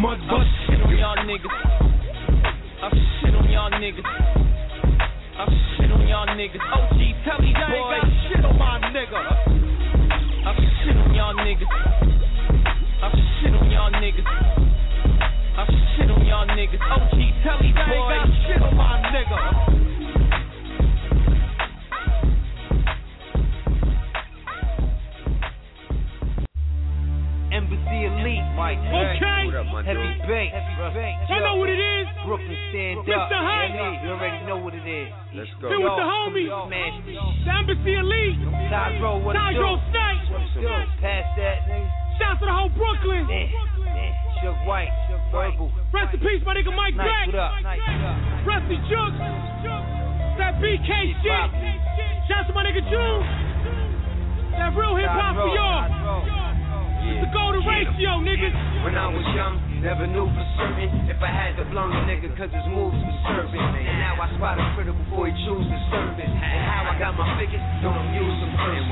Mud 0.00 0.20
I 0.20 0.40
bust. 0.40 0.50
shit 0.68 0.80
on 0.80 0.92
y'all 0.96 1.20
niggas. 1.28 1.56
I 2.80 2.88
shit 3.20 3.34
on 3.36 3.46
y'all 3.52 3.72
niggas. 3.76 4.08
I 4.08 5.44
shit 5.76 5.90
on 5.92 6.04
y'all 6.08 6.28
niggas. 6.32 6.64
OG, 6.64 7.00
tell 7.28 7.40
me, 7.44 7.52
boy. 7.52 8.00
shit 8.32 8.44
on 8.44 8.56
my 8.56 8.80
nigga. 8.88 9.65
I 10.46 10.54
shit 10.54 10.96
on 10.96 11.12
y'all 11.12 11.34
niggas. 11.34 11.66
I 13.02 13.10
shit 13.42 13.52
on 13.52 13.68
y'all 13.68 13.90
niggas. 13.90 14.22
I 15.58 15.66
shit 15.98 16.08
on 16.08 16.24
y'all 16.24 16.46
niggas. 16.46 16.78
OG, 16.86 17.18
tell 17.42 17.58
me, 17.58 17.72
boy. 17.74 18.14
shit 18.46 18.62
on 18.62 18.76
my 18.76 19.02
nigga. 19.10 19.95
Embassy 27.56 27.98
Elite. 28.04 28.44
Mike 28.52 28.76
Okay. 28.84 29.48
Heavy 29.88 30.12
Bank. 30.28 30.52
Y'all 31.32 31.40
know 31.40 31.56
what 31.56 31.72
it 31.72 31.80
is. 31.80 32.04
Brooklyn 32.28 32.58
stand 32.68 33.00
Mr. 33.08 33.16
up. 33.16 33.32
Hype. 33.32 33.72
You 34.04 34.12
already 34.12 34.40
know 34.44 34.58
what 34.60 34.74
it 34.76 34.84
is. 34.84 35.08
Let's 35.32 35.48
go. 35.64 35.72
Here 35.72 35.80
with 35.80 35.96
the 35.96 36.04
homies. 36.04 36.52
Smash. 36.52 36.96
The 37.08 37.52
Embassy 37.56 37.94
Elite. 37.96 38.36
Tydro, 38.68 39.24
what 39.24 39.36
it 39.36 39.40
do? 39.40 39.56
Tydro 39.56 39.70
Snake. 39.88 40.20
Pass 41.00 41.24
that, 41.40 41.64
nigga. 41.64 41.88
Shouts 42.20 42.40
to 42.40 42.46
the 42.48 42.52
whole 42.52 42.72
Brooklyn. 42.76 43.24
Yeah, 43.28 43.48
yeah. 43.48 44.40
Suge 44.44 44.66
White. 44.68 44.92
Verbal. 45.32 45.72
Rest 45.92 46.12
in 46.14 46.20
peace, 46.20 46.40
my 46.44 46.52
nigga 46.56 46.72
Mike 46.76 46.96
Nice, 46.96 47.08
Black. 47.08 47.26
what 47.28 47.36
up? 47.40 47.52
Nice. 47.64 47.80
Rusty 48.44 48.76
Jukes. 48.88 49.16
That 50.40 50.60
BK 50.60 50.88
shit. 51.24 51.48
Shouts 52.28 52.48
to 52.48 52.52
my 52.52 52.64
nigga 52.64 52.84
June. 52.88 53.20
That 54.56 54.72
real 54.76 54.96
hip 54.96 55.08
hop 55.08 55.36
for 55.36 55.48
y'all. 55.56 56.45
The 57.06 57.30
golden 57.32 57.62
ratio, 57.62 58.18
niggas. 58.18 58.54
When 58.84 58.98
I 58.98 59.06
was 59.06 59.22
young, 59.34 59.62
never 59.82 60.06
knew 60.06 60.24
for 60.24 60.46
certain 60.56 61.08
if 61.10 61.18
I 61.20 61.30
had 61.30 61.56
to 61.60 61.64
blunt 61.68 61.92
a 61.92 62.00
nigga 62.08 62.32
cause 62.36 62.52
his 62.52 62.66
moves 62.72 62.96
was 62.96 63.18
serving. 63.28 63.60
And 63.60 63.98
now 64.00 64.16
I 64.16 64.26
spot 64.36 64.56
a 64.56 64.64
before 64.92 65.28
he 65.28 65.34
choose 65.44 65.66
to 65.66 65.78
serve 65.92 66.16
it. 66.16 66.28
And 66.28 66.60
how 66.64 66.88
I 66.88 66.94
got 66.98 67.16
my 67.16 67.26
figures, 67.40 67.62
don't 67.84 68.14
use 68.16 68.36
them 68.40 68.52
first. 68.56 68.86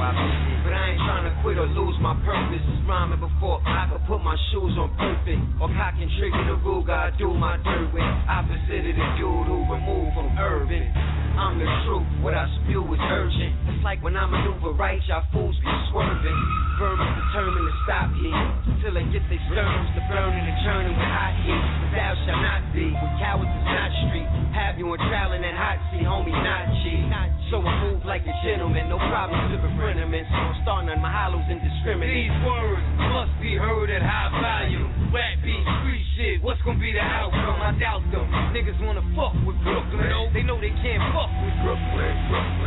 But 0.65 0.73
I 0.73 0.97
ain't 0.97 1.03
trying 1.05 1.27
to 1.29 1.35
quit 1.45 1.57
or 1.61 1.69
lose 1.69 1.97
my 2.01 2.17
purpose. 2.25 2.65
Rhyming 2.85 3.21
before 3.21 3.61
I 3.65 3.89
could 3.89 4.05
put 4.09 4.21
my 4.21 4.37
shoes 4.53 4.77
on 4.77 4.93
perfect. 4.97 5.41
Or 5.61 5.69
cock 5.73 5.97
and 5.97 6.11
trigger 6.21 6.45
the 6.49 6.57
Ruger 6.61 6.93
I 6.93 7.13
do 7.17 7.33
my 7.33 7.57
dirt 7.61 7.93
with. 7.93 8.05
Opposite 8.29 8.85
of 8.89 8.95
the 8.97 9.07
dude 9.21 9.47
who 9.49 9.65
removed 9.69 10.13
from 10.17 10.29
urban. 10.37 10.85
I'm 11.35 11.59
the 11.59 11.67
truth, 11.83 12.07
what 12.23 12.31
I 12.39 12.47
spew 12.63 12.87
is 12.95 13.03
urgent. 13.11 13.59
It's 13.67 13.83
like 13.83 13.99
when 14.07 14.15
I 14.15 14.23
maneuver 14.23 14.71
right, 14.71 15.03
y'all 15.11 15.27
fools 15.35 15.59
be 15.59 15.73
swerving. 15.91 16.41
Firm 16.79 16.95
is 16.95 17.11
determined 17.11 17.67
to 17.67 17.75
stop 17.83 18.09
here. 18.23 18.47
Till 18.79 18.95
they 18.95 19.03
get 19.11 19.27
their 19.27 19.43
sterns 19.51 19.91
to 19.99 20.01
burning 20.07 20.47
and 20.47 20.59
churning 20.85 20.99
with 20.99 21.09
hot 21.09 21.35
heat. 21.41 21.65
Thou 21.97 22.13
shall 22.27 22.41
not 22.41 22.63
be, 22.75 22.93
with 22.93 23.15
cowards 23.19 23.49
is 23.49 23.65
not 23.65 23.91
street. 24.09 24.29
Have 24.53 24.79
you 24.79 24.93
trial 24.97 25.33
in 25.33 25.43
that 25.43 25.57
hot 25.57 25.79
seat, 25.91 26.05
homie, 26.05 26.31
not. 26.31 26.65
So 27.55 27.63
I 27.63 27.87
move 27.87 28.03
like 28.03 28.27
a 28.27 28.35
gentleman, 28.43 28.89
no 28.89 28.99
befriendment. 29.63 30.27
So 30.27 30.35
I'm 30.35 30.57
starting 30.67 30.91
on 30.91 30.99
my 30.99 31.13
hollows 31.13 31.47
indiscriminate. 31.47 32.27
These 32.27 32.39
words 32.43 32.83
must 33.15 33.31
be 33.39 33.55
heard 33.55 33.95
at 33.95 34.03
high 34.03 34.33
volume. 34.33 34.91
Rap 35.15 35.39
beat, 35.45 35.63
street 35.63 36.03
shit, 36.19 36.37
what's 36.43 36.59
gonna 36.67 36.83
be 36.83 36.91
the 36.91 37.05
outcome? 37.05 37.63
I 37.63 37.71
doubt 37.79 38.03
them. 38.11 38.27
Niggas 38.51 38.75
wanna 38.83 39.05
fuck 39.15 39.39
with 39.47 39.55
Brooklyn. 39.63 40.35
They 40.35 40.43
know 40.43 40.59
they 40.59 40.75
can't 40.83 41.05
fuck 41.15 41.31
with 41.31 41.57
Brooklyn. 41.63 42.15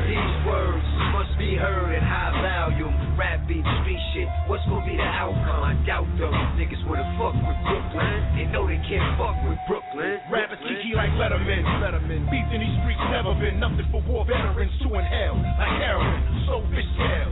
These 0.08 0.36
words 0.48 0.88
must 1.12 1.34
be 1.36 1.60
heard 1.60 1.92
at 1.92 2.06
high 2.06 2.32
volume. 2.40 2.96
Rap 3.20 3.44
beat, 3.50 3.66
street 3.84 4.00
shit, 4.14 4.30
what's 4.48 4.64
gonna 4.72 4.88
be 4.88 4.96
the 4.96 5.04
outcome? 5.04 5.68
I 5.68 5.74
doubt 5.84 6.08
them. 6.16 6.32
Niggas 6.56 6.80
wanna 6.88 7.04
fuck 7.20 7.36
with 7.36 7.60
Brooklyn. 7.66 7.97
They 8.38 8.46
know 8.54 8.70
they 8.70 8.77
can't 8.86 9.18
fuck 9.18 9.34
with 9.50 9.58
Brooklyn. 9.66 10.22
Rappers 10.30 10.62
kiki 10.62 10.94
like 10.94 11.10
Letterman. 11.18 11.66
Letterman. 11.82 12.30
Beef 12.30 12.46
in 12.54 12.62
these 12.62 12.77
streets 12.86 13.01
never 13.10 13.34
been 13.34 13.58
nothing 13.58 13.89
for 13.89 14.06
war 14.06 14.22
veterans 14.25 14.74
to 14.86 14.88
inhale. 14.94 15.38
Like 15.58 15.75
heroin, 15.82 16.46
so 16.46 16.62
fish 16.70 16.86
tail. 17.01 17.30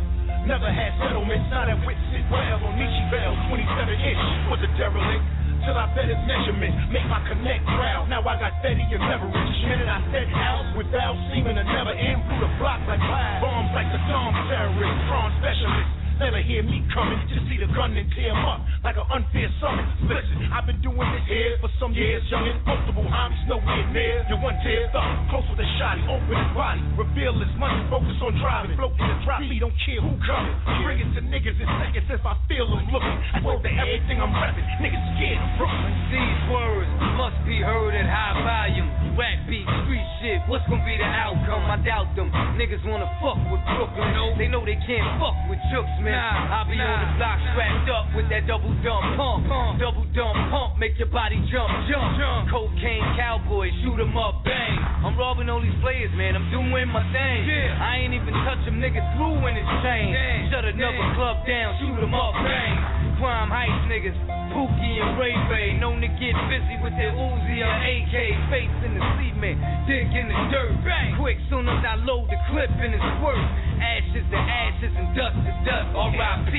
Never 0.49 0.69
had 0.69 0.93
settlements, 1.01 1.49
not 1.49 1.69
at 1.69 1.77
wits 1.85 2.01
sit 2.13 2.25
well 2.29 2.61
on 2.61 2.73
Nietzsche 2.77 3.05
Bell. 3.09 3.33
27 3.49 3.65
inch 3.97 4.23
was 4.49 4.61
a 4.61 4.69
derelict. 4.77 5.25
Till 5.65 5.73
I 5.73 5.89
bet 5.97 6.05
his 6.05 6.21
measurement, 6.29 6.93
make 6.93 7.05
my 7.09 7.17
connect 7.25 7.65
proud. 7.65 8.05
Now 8.05 8.21
I 8.21 8.37
got 8.37 8.53
Betty 8.61 8.85
and 8.85 9.01
leverage. 9.09 9.33
Minute 9.65 9.89
I 9.89 10.01
said 10.13 10.29
house 10.29 10.69
without 10.77 11.17
seeming 11.33 11.57
to 11.57 11.65
never 11.65 11.93
end 11.93 12.21
through 12.29 12.45
the 12.45 12.51
block 12.61 12.77
like 12.85 13.01
fire. 13.01 13.41
Bombs 13.41 13.73
like 13.73 13.89
the 13.89 13.97
Tom 14.05 14.33
terrorist, 14.45 14.97
prawn 15.09 15.33
specialist. 15.41 16.04
Never 16.19 16.39
hear 16.39 16.63
me 16.63 16.79
coming, 16.95 17.19
just 17.27 17.43
see 17.51 17.59
the 17.59 17.67
gun 17.75 17.91
and 17.91 18.07
tear 18.15 18.31
'em 18.31 18.45
up 18.45 18.61
like 18.83 18.95
an 18.95 19.03
unfair 19.11 19.51
summon. 19.59 19.83
Listen, 20.07 20.47
I've 20.53 20.65
been 20.65 20.79
doing 20.79 21.03
this 21.11 21.27
here 21.27 21.57
for 21.59 21.69
some 21.77 21.91
years, 21.91 22.23
youngin'. 22.31 22.55
Multiple 22.65 23.03
homies 23.03 23.43
nowhere 23.47 23.83
near. 23.91 24.25
You 24.29 24.37
one 24.37 24.55
tear 24.63 24.87
thumb, 24.95 25.27
close 25.29 25.43
with 25.49 25.59
a 25.59 25.67
shotty, 25.75 26.07
open 26.07 26.31
his 26.31 26.51
body, 26.55 26.81
reveal 26.95 27.33
his 27.35 27.51
money, 27.59 27.83
focus 27.89 28.15
on 28.21 28.31
driving, 28.39 28.77
float 28.77 28.95
in 28.95 29.07
the 29.07 29.17
drop, 29.25 29.41
he 29.41 29.59
don't 29.59 29.75
care 29.83 29.99
who 29.99 30.15
coming. 30.23 30.55
Bring 30.83 30.99
it 31.03 31.09
to 31.15 31.21
niggas 31.21 31.59
in 31.59 31.67
seconds 31.67 32.09
if 32.09 32.25
I 32.25 32.35
feel 32.47 32.67
them 32.69 32.87
looking. 32.93 33.17
I 33.33 33.39
know 33.41 33.59
that 33.59 33.73
everything 33.75 34.21
I'm 34.21 34.31
rapping, 34.33 34.63
niggas 34.79 35.03
scared 35.19 35.41
of 35.41 35.57
Brooklyn. 35.57 35.93
These 36.15 36.41
words 36.47 36.89
must 37.19 37.39
be 37.45 37.59
heard 37.59 37.93
at 37.93 38.07
high 38.07 38.39
volume. 38.39 38.87
Rap 39.17 39.47
beat, 39.47 39.67
street 39.83 40.07
shit, 40.21 40.41
what's 40.47 40.65
gonna 40.67 40.85
be 40.85 40.95
the 40.95 41.03
outcome? 41.03 41.65
I 41.67 41.75
doubt 41.83 42.15
them. 42.15 42.31
Niggas 42.55 42.83
wanna 42.85 43.09
fuck 43.19 43.39
with 43.51 43.63
Brooklyn. 43.65 44.13
no? 44.13 44.35
They 44.37 44.47
know 44.47 44.63
they 44.63 44.75
can't 44.87 45.19
fuck 45.19 45.35
with 45.49 45.59
Jooks, 45.71 45.91
Nah, 46.05 46.61
I'll 46.61 46.69
be 46.69 46.77
on 46.81 46.97
the 47.05 47.09
block 47.17 47.39
strapped 47.53 47.89
up 47.89 48.05
with 48.17 48.29
that 48.29 48.45
double 48.49 48.73
dump 48.81 49.17
pump. 49.17 49.45
Double 49.77 50.05
dump 50.17 50.37
pump, 50.49 50.77
make 50.77 50.97
your 50.97 51.09
body 51.09 51.37
jump, 51.51 51.69
jump. 51.89 52.17
jump. 52.17 52.49
Cocaine 52.49 53.05
cowboy, 53.17 53.69
shoot 53.81 53.99
'em 54.01 54.17
up, 54.17 54.43
bang. 54.43 54.77
I'm 55.05 55.17
robbing 55.17 55.49
all 55.49 55.61
these 55.61 55.75
players, 55.81 56.11
man. 56.13 56.35
I'm 56.35 56.49
doing 56.49 56.89
my 56.89 57.03
thing. 57.13 57.45
Yeah. 57.45 57.77
I 57.81 57.97
ain't 57.97 58.13
even 58.13 58.33
touch 58.33 58.55
touch 58.55 58.67
'em 58.67 58.79
niggas 58.79 59.05
through 59.17 59.47
in 59.47 59.55
his 59.55 59.69
chain. 59.83 60.15
Shut 60.49 60.65
another 60.65 61.05
club 61.15 61.45
down, 61.45 61.75
shoot 61.79 61.99
'em 62.01 62.13
up, 62.13 62.33
bang. 62.33 62.77
Prime 63.19 63.49
Heights 63.49 63.85
niggas, 63.87 64.15
Pookie 64.53 65.01
and 65.01 65.17
Ray 65.19 65.35
Ray, 65.49 65.73
known 65.73 66.01
to 66.01 66.07
get 66.07 66.35
busy 66.47 66.77
with 66.81 66.95
their 66.97 67.11
Uzi 67.11 67.61
or 67.63 67.75
AK, 67.83 68.35
face 68.49 68.69
in 68.83 68.97
the 68.97 69.05
cement, 69.17 69.87
dick 69.87 70.07
in 70.13 70.27
the 70.27 70.39
dirt. 70.51 70.83
Bang. 70.83 71.15
Quick, 71.15 71.37
soon 71.49 71.67
as 71.67 71.83
I 71.83 71.95
load 71.95 72.29
the 72.29 72.37
clip 72.51 72.69
and 72.79 72.93
it 72.93 73.01
squirt, 73.17 73.39
ashes 73.81 74.25
to 74.31 74.37
ashes 74.37 74.95
and 74.95 75.15
dust 75.15 75.35
to 75.35 75.51
dust. 75.65 75.94
R.I.P. 75.95 76.51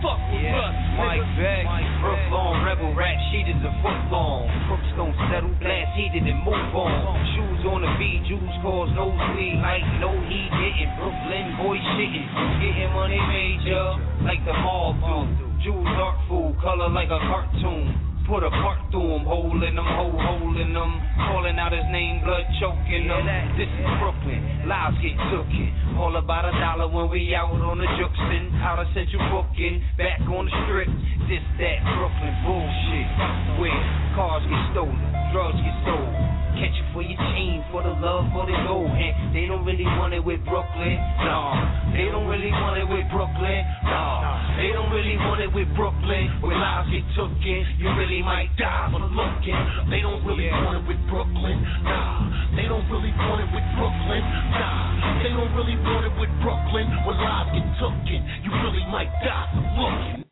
Fuck 0.00 0.16
with 0.32 0.40
Yeah, 0.40 0.56
us. 0.56 0.74
Mike. 0.96 1.20
Beck, 1.36 1.64
Brooklyn, 2.00 2.64
rebel 2.64 2.96
rap 2.96 3.16
sheeted 3.28 3.60
a 3.60 3.72
foot 3.84 4.00
long. 4.08 4.48
Crooks 4.66 4.88
don't 4.96 5.12
settle, 5.28 5.52
blast 5.60 5.92
heated 5.92 6.24
and 6.24 6.40
move 6.40 6.72
on. 6.72 6.90
Shoes 7.36 7.60
on 7.68 7.84
the 7.84 7.92
beat, 8.00 8.24
Jews 8.24 8.54
cause 8.64 8.88
nosebleed. 8.96 9.60
Like 9.60 9.84
no 10.00 10.16
heat 10.24 10.48
getting 10.48 10.90
Brooklyn 10.96 11.46
boy 11.60 11.76
shitting. 12.00 12.24
Getting 12.64 12.92
money 12.96 13.20
major, 13.20 13.84
like 14.24 14.40
the 14.48 14.56
mob 14.56 14.96
do. 15.36 15.44
Jews 15.60 15.84
dark 16.00 16.16
food, 16.24 16.56
color 16.64 16.88
like 16.88 17.12
a 17.12 17.20
cartoon. 17.20 18.09
Put 18.30 18.46
a 18.46 18.50
part 18.62 18.78
through 18.94 19.10
him, 19.10 19.26
hole 19.26 19.58
in 19.58 19.74
them, 19.74 19.82
hole, 19.82 20.54
in 20.54 20.70
them. 20.70 20.92
Calling 21.18 21.58
out 21.58 21.74
his 21.74 21.82
name, 21.90 22.22
blood 22.22 22.46
choking 22.62 23.10
them. 23.10 23.26
This 23.58 23.66
is 23.66 23.90
Brooklyn, 23.98 24.70
lives 24.70 24.94
get 25.02 25.18
tookin'. 25.34 25.98
All 25.98 26.14
about 26.14 26.46
a 26.46 26.54
dollar 26.54 26.86
when 26.86 27.10
we 27.10 27.34
out 27.34 27.50
on 27.50 27.82
the 27.82 27.90
Juxin. 27.98 28.54
Out 28.62 28.78
of 28.78 28.86
central 28.94 29.18
booking, 29.34 29.82
back 29.98 30.22
on 30.30 30.46
the 30.46 30.54
strip. 30.62 30.86
This, 31.26 31.42
that 31.58 31.82
Brooklyn 31.98 32.34
bullshit. 32.46 33.10
Where 33.58 33.82
cars 34.14 34.46
get 34.46 34.62
stolen, 34.78 35.02
drugs 35.34 35.58
get 35.58 35.74
sold. 35.82 36.39
Catch 36.58 36.74
you 36.76 36.86
for 36.92 37.02
your 37.02 37.16
team, 37.34 37.62
for 37.70 37.82
the 37.82 37.94
love, 38.02 38.26
for 38.34 38.44
the 38.44 38.56
gold. 38.66 38.90
And 38.90 39.34
they 39.34 39.46
don't 39.46 39.64
really 39.64 39.86
want 39.98 40.12
it 40.12 40.22
with 40.22 40.42
Brooklyn, 40.44 40.96
nah. 41.22 41.92
They 41.94 42.10
don't 42.10 42.26
really 42.26 42.50
want 42.50 42.76
it 42.78 42.88
with 42.90 43.06
Brooklyn, 43.08 43.60
nah. 43.86 44.58
They 44.58 44.74
don't 44.74 44.90
really 44.90 45.16
want 45.16 45.40
it 45.40 45.50
with 45.54 45.70
Brooklyn. 45.78 46.28
Where 46.42 46.58
lives 46.58 46.90
get 46.90 47.06
tooken, 47.16 47.60
you 47.78 47.88
really 47.96 48.20
might 48.20 48.50
die 48.58 48.90
for 48.90 49.00
looking. 49.00 49.56
They 49.88 50.02
don't 50.02 50.20
really 50.26 50.50
want 50.50 50.82
it 50.82 50.84
with 50.84 51.00
Brooklyn, 51.08 51.56
nah. 51.86 52.28
They 52.58 52.66
don't 52.66 52.84
really 52.90 53.14
want 53.14 53.40
it 53.40 53.50
with 53.54 53.66
Brooklyn, 53.78 54.22
nah. 54.52 55.22
They 55.22 55.32
don't 55.32 55.54
really 55.54 55.78
want 55.80 56.10
it 56.10 56.14
with 56.18 56.32
Brooklyn. 56.42 56.86
Where 57.06 57.16
lives 57.16 57.56
get 57.56 57.66
tooken, 57.78 58.20
you 58.42 58.50
really 58.50 58.84
might 58.90 59.12
die 59.22 59.48
for 59.54 59.64
looking. 59.78 60.28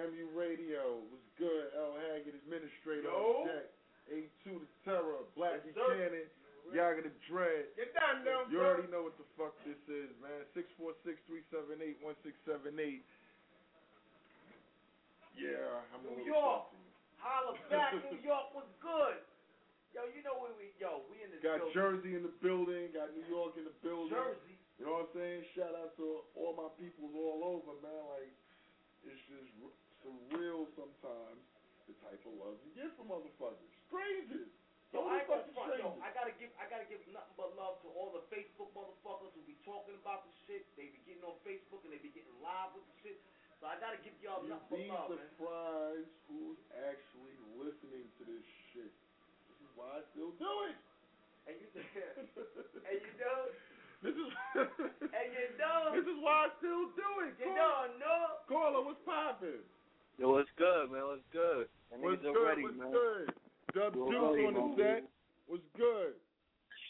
MU 0.00 0.26
Radio 0.32 1.04
was 1.12 1.20
good. 1.36 1.76
L. 1.76 1.92
Haggood, 2.00 2.32
administrator 2.40 3.12
Yo. 3.12 3.44
on 3.44 3.52
deck. 3.52 3.68
A2 4.08 4.58
the 4.58 4.69
Terror, 4.84 5.24
Black 5.36 5.60
Yes. 5.64 5.74
Buchanan, 5.74 6.26
Yaga 6.72 7.02
the 7.02 7.10
Dread. 7.28 7.66
Get 7.76 7.92
down 7.94 8.24
there, 8.24 8.44
You 8.48 8.60
already 8.62 8.88
know 8.88 9.02
what 9.04 9.16
the 9.18 9.24
fuck 9.36 9.54
this 9.66 9.78
is, 9.88 10.10
man. 10.22 10.44
646-378-1678. 10.54 13.02
Yeah, 15.36 15.80
I'm 15.94 16.02
New 16.04 16.24
York. 16.26 16.64
Holla 17.20 17.52
back, 17.68 17.92
New 18.10 18.18
York 18.32 18.54
was 18.56 18.66
good. 18.80 19.20
Yo, 19.92 20.06
you 20.14 20.22
know 20.22 20.38
where 20.38 20.54
we 20.54 20.70
yo, 20.78 21.02
we 21.10 21.18
in 21.20 21.30
this 21.34 21.42
Got 21.42 21.58
building. 21.58 21.74
Jersey 21.74 22.14
in 22.14 22.22
the 22.22 22.30
building, 22.40 22.92
got 22.94 23.10
New 23.12 23.26
York 23.26 23.56
in 23.58 23.64
the 23.66 23.74
building. 23.82 24.14
Jersey. 24.14 24.54
You 24.78 24.86
know 24.86 24.92
what 25.02 25.10
I'm 25.12 25.18
saying? 25.18 25.42
Shout 25.58 25.74
out 25.76 25.96
to 25.98 26.22
all 26.38 26.54
my 26.56 26.70
peoples 26.80 27.10
all 27.12 27.42
over, 27.44 27.74
man. 27.84 28.04
Like, 28.16 28.30
it's 29.04 29.18
just 29.28 29.50
surreal 30.06 30.64
sometimes 30.78 31.42
the 31.90 31.94
type 32.06 32.22
of 32.24 32.32
love 32.38 32.54
you 32.64 32.70
get 32.78 32.94
from 32.96 33.10
motherfuckers. 33.10 33.66
Strangers. 33.90 34.46
Yo, 34.90 35.06
I 35.06 35.22
ain't 35.22 35.28
gonna 35.30 35.46
front. 35.54 35.78
Yo. 35.78 35.94
I 36.02 36.10
gotta 36.10 36.34
give, 36.34 36.50
I 36.58 36.66
gotta 36.66 36.86
give 36.90 36.98
nothing 37.14 37.34
but 37.38 37.54
love 37.54 37.78
to 37.86 37.88
all 37.94 38.10
the 38.10 38.26
Facebook 38.26 38.74
motherfuckers 38.74 39.30
who 39.38 39.42
be 39.46 39.54
talking 39.62 39.94
about 40.02 40.26
the 40.26 40.32
shit. 40.50 40.66
They 40.74 40.90
be 40.90 40.98
getting 41.06 41.22
on 41.22 41.38
Facebook 41.46 41.86
and 41.86 41.94
they 41.94 42.02
be 42.02 42.10
getting 42.10 42.34
live 42.42 42.74
with 42.74 42.82
the 42.90 42.96
shit. 43.06 43.18
So 43.62 43.70
I 43.70 43.78
gotta 43.78 44.00
give 44.02 44.16
y'all 44.18 44.42
You'd 44.42 44.56
nothing 44.56 44.66
but 44.66 44.82
be 44.82 44.90
love, 44.90 45.08
man. 45.14 45.20
surprised 45.38 46.10
who's 46.26 46.58
actually 46.90 47.36
listening 47.54 48.06
to 48.18 48.22
this 48.26 48.42
shit. 48.74 48.90
This 49.46 49.58
is 49.62 49.70
why 49.78 50.00
I 50.00 50.02
still 50.10 50.34
do 50.42 50.52
it. 50.72 50.76
And 51.46 51.54
you, 51.62 51.68
and 52.90 52.98
you 52.98 53.14
know, 53.22 53.40
This 54.02 54.16
is 54.18 54.30
and 55.14 55.28
you 55.30 55.46
know, 55.60 55.80
this 55.94 56.06
is 56.08 56.18
why 56.18 56.48
I 56.48 56.56
still 56.58 56.90
do 56.98 57.08
it. 57.30 57.38
you 57.38 57.46
Caller, 57.52 57.94
know, 58.00 58.02
no. 58.02 58.16
caller 58.50 58.80
what's 58.90 58.98
poppin'? 59.06 59.62
Yo, 60.18 60.34
what's 60.34 60.50
good, 60.58 60.90
man? 60.90 61.04
What's 61.06 61.28
good? 61.30 61.68
That 61.94 62.00
What's 62.02 62.20
good? 62.26 62.34
are 62.34 62.44
ready, 62.48 62.64
what's 62.66 62.76
man. 62.80 62.90
good? 62.90 63.28
Dub 63.74 63.94
Yo, 63.94 64.10
Deuce 64.10 64.46
on 64.46 64.54
the 64.54 64.82
set. 64.82 65.04
What's 65.46 65.62
good? 65.76 66.14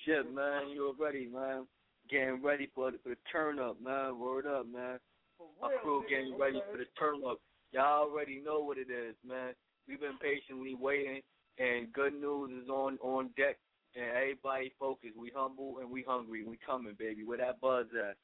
Shit, 0.05 0.33
man, 0.33 0.71
you 0.73 0.95
ready, 0.99 1.29
man? 1.33 1.67
Getting 2.09 2.43
ready 2.43 2.71
for 2.75 2.91
the, 2.91 2.99
for 3.03 3.11
the 3.11 3.17
turn 3.31 3.59
up, 3.59 3.77
man. 3.83 4.19
Word 4.19 4.47
up, 4.47 4.67
man. 4.67 4.99
My 5.61 5.71
crew 5.83 6.03
getting 6.09 6.39
ready 6.39 6.61
for 6.71 6.79
the 6.79 6.87
turn 6.99 7.21
up. 7.29 7.41
Y'all 7.73 8.09
already 8.09 8.41
know 8.45 8.61
what 8.61 8.79
it 8.79 8.89
is, 8.91 9.15
man. 9.27 9.53
We've 9.87 10.01
been 10.01 10.19
patiently 10.21 10.75
waiting, 10.75 11.21
and 11.59 11.93
good 11.93 12.15
news 12.15 12.51
is 12.63 12.69
on 12.69 12.99
on 13.03 13.31
deck. 13.37 13.59
And 13.97 14.05
everybody 14.17 14.73
focused. 14.79 15.17
We 15.19 15.33
humble 15.35 15.79
and 15.81 15.91
we 15.91 16.05
hungry. 16.07 16.45
We 16.45 16.59
coming, 16.65 16.95
baby. 16.99 17.25
Where 17.25 17.39
that 17.39 17.61
buzz 17.61 17.87
at? 17.99 18.17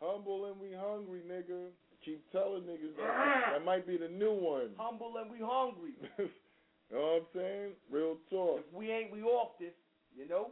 Humble 0.00 0.46
and 0.46 0.60
we 0.60 0.68
hungry, 0.78 1.22
nigga. 1.28 1.68
Keep 2.04 2.30
telling 2.30 2.62
niggas 2.62 2.96
that. 2.96 3.58
that 3.58 3.64
might 3.64 3.86
be 3.86 3.96
the 3.96 4.08
new 4.08 4.32
one. 4.32 4.70
Humble 4.76 5.14
and 5.20 5.30
we 5.30 5.38
hungry. 5.42 5.94
you 6.90 6.96
know 6.96 7.02
what 7.02 7.16
I'm 7.16 7.26
saying? 7.34 7.72
Real 7.90 8.16
talk. 8.30 8.60
If 8.60 8.74
we 8.74 8.90
ain't, 8.90 9.12
we 9.12 9.22
off 9.22 9.58
this. 9.58 9.72
You 10.16 10.28
know. 10.28 10.50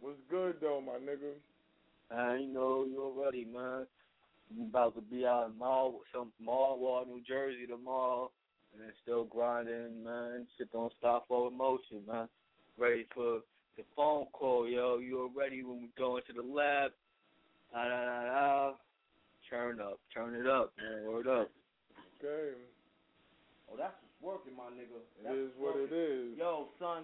What's 0.00 0.18
good 0.28 0.56
though, 0.60 0.82
my 0.84 0.98
nigga? 0.98 1.34
I 2.10 2.38
you 2.38 2.48
know 2.48 2.84
you 2.84 3.02
already, 3.02 3.44
man. 3.44 3.86
I'm 4.50 4.66
about 4.66 4.94
to 4.96 5.00
be 5.00 5.24
out 5.24 5.50
in 5.50 5.58
Mall, 5.58 6.00
some 6.12 6.32
Marlwall, 6.44 7.06
New 7.06 7.22
Jersey 7.26 7.66
tomorrow, 7.66 8.30
and 8.72 8.82
then 8.82 8.92
still 9.02 9.24
grinding, 9.24 10.04
man. 10.04 10.46
Shit 10.58 10.72
don't 10.72 10.92
stop 10.98 11.26
for 11.28 11.48
emotion, 11.48 12.02
man. 12.06 12.28
Ready 12.78 13.06
for 13.14 13.40
the 13.76 13.84
phone 13.96 14.26
call, 14.32 14.68
yo. 14.68 14.98
You 14.98 15.22
already 15.22 15.62
when 15.62 15.80
we 15.80 15.88
go 15.96 16.16
into 16.16 16.32
the 16.32 16.42
lab. 16.42 16.90
Da 17.72 17.84
da 17.84 18.04
da 18.04 18.24
da. 18.24 18.72
Turn 19.48 19.80
up, 19.80 20.00
turn 20.14 20.34
it 20.34 20.46
up, 20.46 20.72
man. 20.78 21.04
Word 21.06 21.28
up. 21.28 21.50
Okay. 22.18 22.56
Oh, 23.70 23.76
that's 23.76 23.94
what's 24.02 24.11
working, 24.22 24.54
my 24.56 24.70
nigga. 24.70 25.02
It 25.18 25.24
That's 25.24 25.34
is 25.34 25.50
what 25.58 25.76
it 25.76 25.90
working. 25.90 26.32
is. 26.32 26.38
Yo, 26.38 26.68
son. 26.78 27.02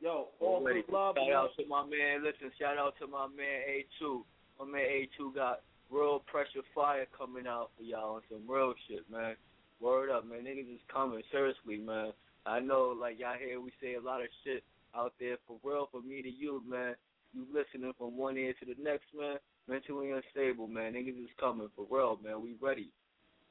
Yo, 0.00 0.28
all 0.40 0.64
Already. 0.64 0.82
good 0.82 0.92
love. 0.94 1.16
Shout 1.16 1.26
man. 1.28 1.36
out 1.36 1.50
to 1.58 1.66
my 1.68 1.82
man. 1.84 2.24
Listen, 2.24 2.50
shout 2.58 2.78
out 2.78 2.94
to 3.00 3.06
my 3.06 3.26
man 3.28 3.68
A2. 3.68 4.22
My 4.58 4.64
man 4.64 4.86
A2 4.88 5.34
got 5.34 5.60
real 5.90 6.20
pressure 6.26 6.64
fire 6.74 7.04
coming 7.16 7.46
out 7.46 7.70
for 7.76 7.82
y'all 7.82 8.14
on 8.16 8.22
some 8.30 8.48
real 8.48 8.72
shit, 8.88 9.04
man. 9.10 9.34
Word 9.80 10.10
up, 10.10 10.24
man. 10.24 10.44
Niggas 10.44 10.72
is 10.72 10.80
coming. 10.90 11.20
Seriously, 11.30 11.76
man. 11.76 12.12
I 12.46 12.60
know, 12.60 12.96
like 12.98 13.18
y'all 13.18 13.36
hear 13.38 13.60
we 13.60 13.72
say 13.82 13.94
a 13.94 14.00
lot 14.00 14.22
of 14.22 14.28
shit 14.44 14.64
out 14.96 15.12
there 15.20 15.36
for 15.46 15.58
real. 15.62 15.88
For 15.92 16.00
me 16.00 16.22
to 16.22 16.30
you, 16.30 16.62
man. 16.66 16.94
You 17.34 17.44
listening 17.52 17.92
from 17.98 18.16
one 18.16 18.36
ear 18.38 18.54
to 18.58 18.66
the 18.66 18.74
next, 18.82 19.06
man. 19.18 19.36
Mentally 19.68 20.10
unstable, 20.10 20.66
man. 20.66 20.94
Niggas 20.94 21.22
is 21.22 21.30
coming 21.38 21.68
for 21.76 21.86
real, 21.90 22.18
man. 22.24 22.42
We 22.42 22.56
ready. 22.60 22.90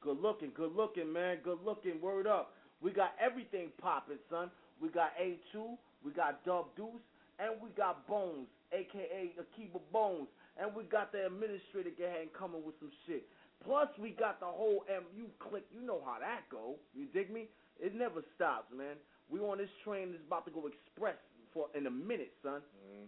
Good 0.02 0.20
looking, 0.20 0.50
good 0.54 0.74
looking, 0.74 1.12
man. 1.12 1.38
Good 1.44 1.58
looking. 1.64 2.00
Word 2.00 2.26
up. 2.26 2.54
We 2.80 2.92
got 2.92 3.12
everything 3.20 3.70
popping, 3.80 4.18
son. 4.30 4.50
We 4.80 4.88
got 4.88 5.12
A2, 5.20 5.76
we 6.04 6.12
got 6.12 6.44
Dub 6.44 6.66
Deuce, 6.76 7.04
and 7.38 7.60
we 7.60 7.68
got 7.76 8.06
Bones, 8.08 8.48
aka 8.72 9.32
Akiba 9.38 9.78
Bones. 9.92 10.28
And 10.56 10.74
we 10.74 10.84
got 10.84 11.12
the 11.12 11.24
administrator 11.26 11.90
gang 11.96 12.28
coming 12.36 12.64
with 12.64 12.74
some 12.80 12.92
shit. 13.06 13.24
Plus, 13.64 13.88
we 14.00 14.10
got 14.10 14.40
the 14.40 14.46
whole 14.46 14.84
MU 14.88 15.28
clique. 15.38 15.68
You 15.72 15.80
know 15.80 16.00
how 16.04 16.18
that 16.20 16.48
go. 16.50 16.76
You 16.94 17.06
dig 17.12 17.30
me? 17.32 17.48
It 17.78 17.94
never 17.94 18.24
stops, 18.36 18.72
man. 18.76 18.96
We 19.28 19.40
on 19.40 19.58
this 19.58 19.70
train 19.84 20.12
that's 20.12 20.24
about 20.26 20.44
to 20.46 20.50
go 20.50 20.66
express 20.66 21.16
for 21.52 21.68
in 21.74 21.86
a 21.86 21.90
minute, 21.90 22.32
son. 22.42 22.62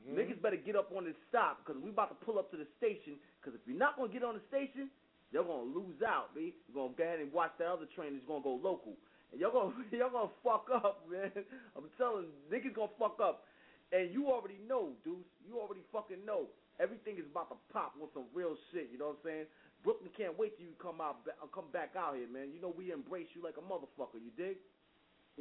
Mhm. 0.09 0.15
Niggas 0.15 0.41
better 0.41 0.57
get 0.57 0.77
up 0.77 0.93
on 0.97 1.05
this 1.05 1.17
stop 1.29 1.65
because 1.65 1.81
we 1.83 1.91
about 1.91 2.09
to 2.09 2.25
pull 2.25 2.39
up 2.39 2.51
to 2.51 2.57
the 2.57 2.67
station. 2.77 3.19
Because 3.41 3.55
if 3.55 3.67
you're 3.67 3.77
not 3.77 3.97
gonna 3.97 4.13
get 4.13 4.23
on 4.23 4.35
the 4.35 4.45
station, 4.49 4.91
you're 5.31 5.45
gonna 5.45 5.63
lose 5.63 6.03
out, 6.03 6.35
B. 6.35 6.55
You're 6.69 6.75
gonna 6.75 6.95
go 6.95 7.05
ahead 7.05 7.21
and 7.21 7.33
watch 7.33 7.53
that 7.59 7.69
other 7.69 7.87
train 7.87 8.15
that's 8.15 8.27
gonna 8.27 8.43
go 8.43 8.55
local, 8.55 8.97
and 9.33 9.40
y'all 9.40 9.53
gonna 9.53 9.73
y'all 9.92 10.12
gonna 10.12 10.37
fuck 10.45 10.68
up, 10.73 11.05
man. 11.11 11.33
I'm 11.77 11.88
telling 11.97 12.29
niggas 12.53 12.77
gonna 12.77 12.92
fuck 12.99 13.18
up, 13.21 13.45
and 13.90 14.12
you 14.12 14.29
already 14.29 14.61
know, 14.68 14.92
dudes. 15.05 15.27
You 15.49 15.59
already 15.59 15.83
fucking 15.92 16.25
know. 16.25 16.47
Everything 16.81 17.16
is 17.16 17.29
about 17.31 17.51
to 17.51 17.57
pop 17.73 17.95
with 18.01 18.11
some 18.14 18.29
real 18.33 18.57
shit. 18.73 18.88
You 18.92 18.99
know 18.99 19.12
what 19.12 19.25
I'm 19.25 19.45
saying? 19.45 19.47
Brooklyn 19.85 20.11
can't 20.16 20.38
wait 20.38 20.57
till 20.57 20.66
you 20.66 20.77
come 20.81 21.01
out, 21.01 21.25
ba- 21.25 21.37
uh, 21.42 21.51
come 21.53 21.66
back 21.73 21.99
out 21.99 22.16
here, 22.16 22.29
man. 22.31 22.55
You 22.55 22.61
know 22.61 22.73
we 22.77 22.92
embrace 22.92 23.27
you 23.35 23.42
like 23.42 23.59
a 23.59 23.64
motherfucker. 23.64 24.23
You 24.23 24.31
dig? 24.37 24.57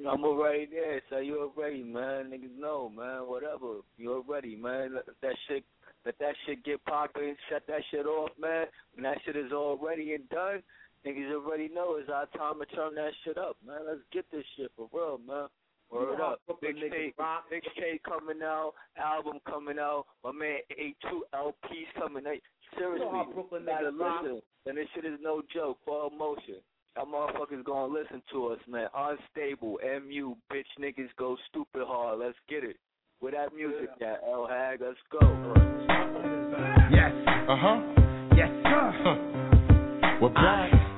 I'm 0.07 0.23
already 0.23 0.67
there, 0.71 1.01
so 1.09 1.19
you 1.19 1.39
already, 1.41 1.83
man. 1.83 2.31
Niggas 2.31 2.57
know, 2.57 2.89
man. 2.89 3.27
Whatever. 3.27 3.81
You 3.97 4.13
already, 4.13 4.55
man. 4.55 4.95
Let 4.95 5.05
that 5.21 5.35
shit, 5.47 5.63
let 6.05 6.17
that 6.19 6.33
shit 6.45 6.63
get 6.63 6.83
popping. 6.85 7.35
Shut 7.49 7.63
that 7.67 7.81
shit 7.91 8.05
off, 8.05 8.31
man. 8.39 8.67
When 8.95 9.03
that 9.03 9.17
shit 9.25 9.35
is 9.35 9.51
already 9.51 10.13
and 10.13 10.27
done, 10.29 10.63
niggas 11.05 11.33
already 11.33 11.69
know 11.69 11.97
it's 11.97 12.09
our 12.09 12.27
time 12.37 12.59
to 12.59 12.65
turn 12.75 12.95
that 12.95 13.11
shit 13.23 13.37
up, 13.37 13.57
man. 13.65 13.79
Let's 13.87 14.01
get 14.11 14.25
this 14.31 14.45
shit 14.57 14.71
for 14.75 14.89
real, 14.93 15.19
man. 15.25 15.47
Word 15.91 16.11
You 16.11 16.17
know 16.17 16.35
how 16.47 16.53
up. 16.53 16.61
Big 16.61 16.75
niggas 16.75 16.91
K. 16.91 17.13
Big 17.49 17.63
K 17.75 17.99
coming 18.07 18.41
out, 18.43 18.73
album 18.97 19.39
coming 19.47 19.77
out. 19.77 20.05
My 20.23 20.31
man 20.31 20.59
A2 20.79 21.21
LP's 21.33 21.91
coming 21.97 22.25
out. 22.25 22.37
Seriously, 22.77 23.05
You 23.05 23.11
know 23.11 23.31
Brooklyn 23.33 23.63
nigga, 23.63 23.91
listen, 23.91 24.41
and 24.65 24.77
this 24.77 24.87
shit 24.95 25.05
is 25.05 25.19
no 25.21 25.41
joke. 25.53 25.79
For 25.85 26.09
emotion, 26.11 26.63
y'all 26.95 27.05
motherfuckers 27.05 27.65
gonna 27.65 27.93
listen 27.93 28.21
to 28.31 28.47
us, 28.47 28.59
man. 28.69 28.87
Unstable, 28.95 29.79
mu, 29.83 30.35
bitch 30.51 30.71
niggas 30.79 31.09
go 31.17 31.35
stupid 31.49 31.83
hard. 31.85 32.19
Let's 32.19 32.37
get 32.47 32.63
it. 32.63 32.77
With 33.21 33.33
that 33.33 33.53
music, 33.53 33.89
yeah, 33.99 34.15
L 34.25 34.47
Hag, 34.49 34.79
let's 34.81 34.97
go. 35.11 35.19
Yes. 36.89 37.11
Uh 37.49 37.55
huh. 37.59 37.81
Yes, 38.35 38.49
sir. 38.63 40.17
We're 40.21 40.29
back. 40.29 40.90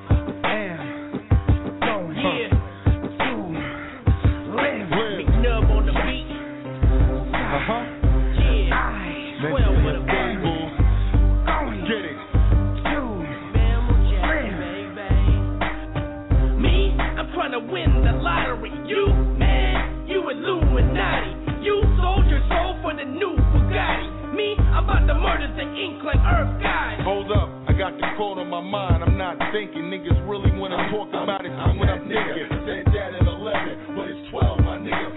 Me, 24.44 24.60
I'm 24.76 24.84
about 24.84 25.08
to 25.08 25.16
murder 25.16 25.48
the 25.56 25.64
Inkling 25.64 26.20
Earth 26.20 26.60
guys. 26.60 27.00
Hold 27.00 27.32
up, 27.32 27.48
I 27.64 27.72
got 27.72 27.96
the 27.96 28.04
quote 28.20 28.36
on 28.36 28.52
my 28.52 28.60
mind. 28.60 29.00
I'm 29.00 29.16
not 29.16 29.40
thinking. 29.56 29.88
Niggas 29.88 30.20
really 30.28 30.52
wanna 30.52 30.76
talk 30.92 31.08
about 31.16 31.48
it 31.48 31.52
so 31.56 31.72
when 31.80 31.88
I'm 31.88 32.04
thinking. 32.04 32.52
Said 32.68 32.84
that 32.92 33.16
at 33.16 33.24
11, 33.24 33.96
but 33.96 34.04
it's 34.04 34.28
12, 34.28 34.60
my 34.60 34.76
nigga. 34.84 35.08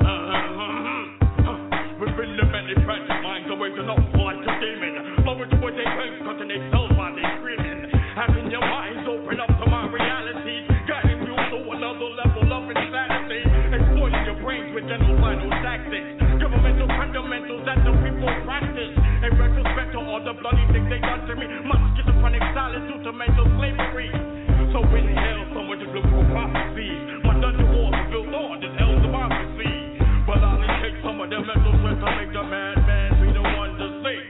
Uh-huh, 0.00 0.32
uh-huh. 0.64 2.00
We've 2.00 2.16
been 2.16 2.40
the 2.40 2.48
many 2.48 2.72
tragic 2.88 3.20
minds 3.20 3.52
away 3.52 3.68
to 3.68 3.84
no 3.84 4.00
like 4.16 4.40
a 4.40 4.52
demon. 4.64 4.96
Blowing 5.28 5.50
to 5.52 5.56
what 5.60 5.76
they 5.76 5.84
think, 5.84 6.24
cutting 6.24 6.48
they 6.48 6.64
cells 6.72 6.88
while 6.96 7.12
they 7.12 7.28
screaming. 7.36 7.92
Having 8.16 8.48
your 8.48 8.64
minds 8.64 9.04
open 9.12 9.44
up 9.44 9.52
to 9.60 9.66
my 9.68 9.92
reality. 9.92 10.64
Guiding 10.88 11.20
you 11.20 11.36
to 11.36 11.58
another 11.68 12.08
level 12.16 12.48
of 12.48 12.64
insanity. 12.64 13.44
Exploiting 13.76 14.24
your 14.24 14.40
brains 14.40 14.72
with 14.72 14.88
genocidal 14.88 15.52
tactics. 15.60 16.16
Governmental 16.40 16.88
fundamentals 16.96 17.66
that 17.66 17.82
the 17.84 17.98
people 18.28 18.44
practice. 18.44 18.94
In 19.24 19.32
retrospect 19.34 19.92
to 19.92 20.00
all 20.04 20.20
the 20.22 20.34
bloody 20.36 20.64
things 20.72 20.88
they 20.92 21.00
done 21.00 21.24
to 21.26 21.34
me. 21.34 21.46
My 21.64 21.76
schizophrenic 21.96 22.44
silence 22.54 22.86
due 22.86 23.00
to 23.02 23.12
mental 23.12 23.46
slavery. 23.56 24.12
So 24.72 24.84
inhale 24.84 25.44
someone 25.56 25.78
to 25.80 25.88
look 25.90 26.06
for 26.12 26.24
prophecies. 26.30 27.24
My 27.24 27.34
dungeon 27.40 27.68
walls 27.72 27.94
are 27.96 28.08
built 28.12 28.28
on 28.28 28.60
this 28.60 28.74
hell's 28.76 29.00
democracy. 29.00 29.72
But 30.28 30.44
I'll 30.44 30.60
take 30.84 30.96
some 31.00 31.18
of 31.20 31.28
their 31.32 31.40
mental 31.40 31.72
strength 31.80 32.04
to 32.04 32.10
make 32.20 32.32
the 32.36 32.44
madman 32.44 33.10
be 33.24 33.28
the 33.32 33.44
one 33.56 33.72
to 33.80 33.86
see. 34.04 34.20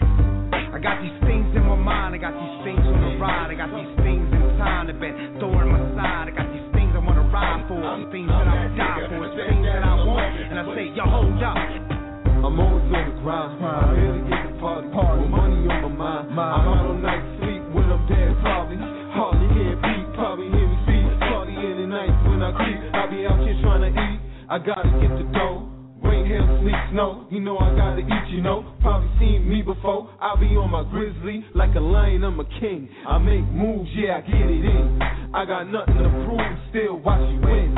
I 0.69 0.79
got 0.79 1.03
these 1.03 1.19
things 1.27 1.51
in 1.59 1.67
my 1.67 1.75
mind, 1.75 2.15
I 2.15 2.19
got 2.23 2.39
these 2.39 2.59
things 2.63 2.79
on 2.87 3.03
the 3.03 3.19
ride, 3.19 3.51
I 3.51 3.57
got 3.59 3.73
these 3.75 3.95
things 3.99 4.31
in 4.31 4.43
time 4.63 4.87
that 4.87 5.01
been 5.01 5.35
throwing 5.43 5.75
my 5.75 5.83
side, 5.99 6.31
I 6.31 6.33
got 6.39 6.47
these 6.55 6.71
things 6.71 6.95
I 6.95 7.03
wanna 7.03 7.27
ride 7.35 7.67
for, 7.67 7.83
things 8.15 8.31
that 8.31 8.47
I 8.47 8.55
would 8.63 8.77
die 8.79 9.11
for, 9.11 9.27
it's 9.27 9.35
things 9.35 9.67
that 9.67 9.83
I 9.83 9.95
want, 10.07 10.39
and 10.39 10.55
I 10.55 10.65
say, 10.77 10.87
yo, 10.95 11.03
hold 11.03 11.43
up. 11.43 11.98
I'm 12.39 12.55
always 12.61 12.87
on 12.95 13.05
the 13.11 13.15
grind. 13.23 13.59
Here 13.99 14.15
to 14.15 14.23
get 14.31 14.43
the 14.47 14.59
party. 14.63 14.87
With 14.89 15.31
money 15.31 15.67
on 15.67 15.99
my 15.99 16.23
mind. 16.23 16.39
I'm 16.39 16.69
out 16.71 16.87
all 16.87 16.95
night 16.95 17.25
sleep 17.43 17.63
when 17.75 17.91
I'm 17.91 18.07
dead, 18.07 18.31
probably. 18.41 18.79
Hardly 18.79 19.49
hear 19.59 19.75
beat, 19.83 20.07
probably 20.15 20.47
hear 20.55 20.67
me 20.71 20.79
speak. 20.87 21.05
Party 21.27 21.55
in 21.59 21.75
the 21.83 21.89
night 21.91 22.15
when 22.31 22.39
I 22.43 22.55
creep. 22.55 22.79
I 22.95 23.11
be 23.11 23.27
out 23.27 23.43
here 23.43 23.59
trying 23.61 23.85
to 23.87 23.91
eat. 23.91 24.21
I 24.49 24.57
gotta 24.59 24.91
get 25.03 25.11
the 25.19 25.27
dough. 25.35 25.67
Rain, 25.99 26.25
hail, 26.31 26.47
sleet, 26.63 26.79
snow. 26.95 27.27
You 27.29 27.41
know 27.41 27.59
I 27.59 27.75
gotta 27.75 28.07
eat, 28.07 28.27
you 28.31 28.41
know. 28.41 28.63
Probably 28.81 29.11
seen 29.19 29.49
me 29.49 29.63
before. 29.63 30.09
I 30.23 30.39
be 30.39 30.55
on 30.55 30.71
my 30.71 30.87
grizzly 30.89 31.45
like 31.55 31.75
a 31.75 31.81
lion, 31.81 32.23
I'm 32.23 32.39
a 32.39 32.47
king. 32.61 32.89
I 33.07 33.19
make 33.19 33.45
moves, 33.51 33.91
yeah, 33.99 34.19
I 34.19 34.21
get 34.23 34.47
it 34.47 34.65
in. 34.65 35.01
I 35.35 35.45
got 35.45 35.65
nothing 35.65 35.99
to 35.99 36.11
prove, 36.25 36.41
still 36.71 36.97
watch 37.03 37.21
you 37.35 37.41
win. 37.43 37.75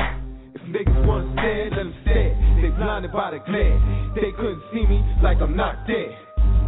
Niggas 0.71 1.03
let 1.03 1.75
them 1.75 1.93
stare. 2.01 2.31
They 2.63 2.69
blinded 2.69 3.11
by 3.11 3.31
the 3.31 3.39
glare. 3.43 3.75
They 4.15 4.31
couldn't 4.31 4.63
see 4.71 4.87
me 4.87 5.03
like 5.21 5.43
I'm 5.43 5.55
not 5.55 5.83
there. 5.85 6.15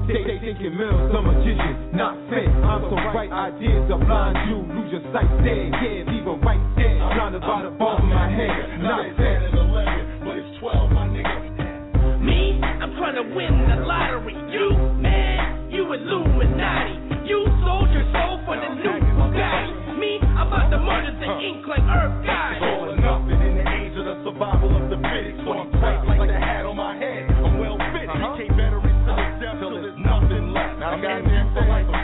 They, 0.04 0.20
thinking 0.44 0.76
Mills, 0.76 1.16
a 1.16 1.22
magician, 1.24 1.96
not 1.96 2.20
fair. 2.28 2.52
I'm 2.68 2.84
so 2.92 3.00
bright, 3.16 3.32
ideas 3.32 3.88
are 3.88 4.04
blind 4.04 4.36
you, 4.52 4.60
lose 4.76 4.92
your 4.92 5.04
sight 5.16 5.32
there. 5.48 5.72
Yeah, 5.72 6.12
leave 6.12 6.28
'em 6.28 6.42
right 6.44 6.60
there. 6.76 7.00
Blinded 7.16 7.42
by 7.48 7.64
the 7.64 7.72
ball 7.80 7.96
of 7.96 8.04
my 8.04 8.28
head, 8.28 8.84
not 8.84 9.08
fair. 9.16 9.40
at 9.48 9.54
11, 9.56 10.20
but 10.28 10.36
it's 10.36 10.60
12, 10.60 10.92
my 10.92 11.08
nigga. 11.08 12.20
Me, 12.20 12.60
I'm 12.60 12.92
trying 13.00 13.16
to 13.16 13.24
win 13.34 13.56
the 13.70 13.88
lottery. 13.88 14.36
You, 14.52 14.76
man, 15.00 15.72
you 15.72 15.88
Illuminati. 15.94 17.00
You 17.24 17.48
sold 17.64 17.88
your 17.96 18.04
soul 18.12 18.44
for 18.44 18.60
the 18.60 18.68
new 18.76 19.00
Bugatti. 19.16 19.83
Me, 20.04 20.20
I'm 20.20 20.52
about 20.52 20.68
to 20.68 20.80
murder 20.84 21.16
the 21.16 21.32
Inkling 21.32 21.88
Earth 21.88 22.28
guys. 22.28 22.60
It's 22.60 22.68
all 22.76 22.92
or 22.92 23.00
nothing 23.00 23.40
in 23.40 23.56
the 23.56 23.64
age 23.72 23.96
of 23.96 24.04
the 24.04 24.20
survival 24.28 24.76
of 24.76 24.92
the 24.92 25.00
fittest. 25.00 25.40
So 25.48 25.56
I'm 25.56 25.72
tight 25.80 26.04
like 26.04 26.28
the 26.28 26.36
hat 26.36 26.68
on 26.68 26.76
my 26.76 27.00
head. 27.00 27.32
I'm 27.32 27.56
well 27.56 27.80
fit. 27.96 28.12
DK 28.12 28.52
batteries 28.52 29.00
to 29.08 29.12
the 29.16 29.28
death 29.40 29.64
till 29.64 29.80
there's 29.80 29.96
nothing 29.96 30.52
left. 30.52 30.84
I'm 30.84 31.00
in 31.00 31.24
there 31.24 31.48
for 31.56 31.64
life. 31.72 32.03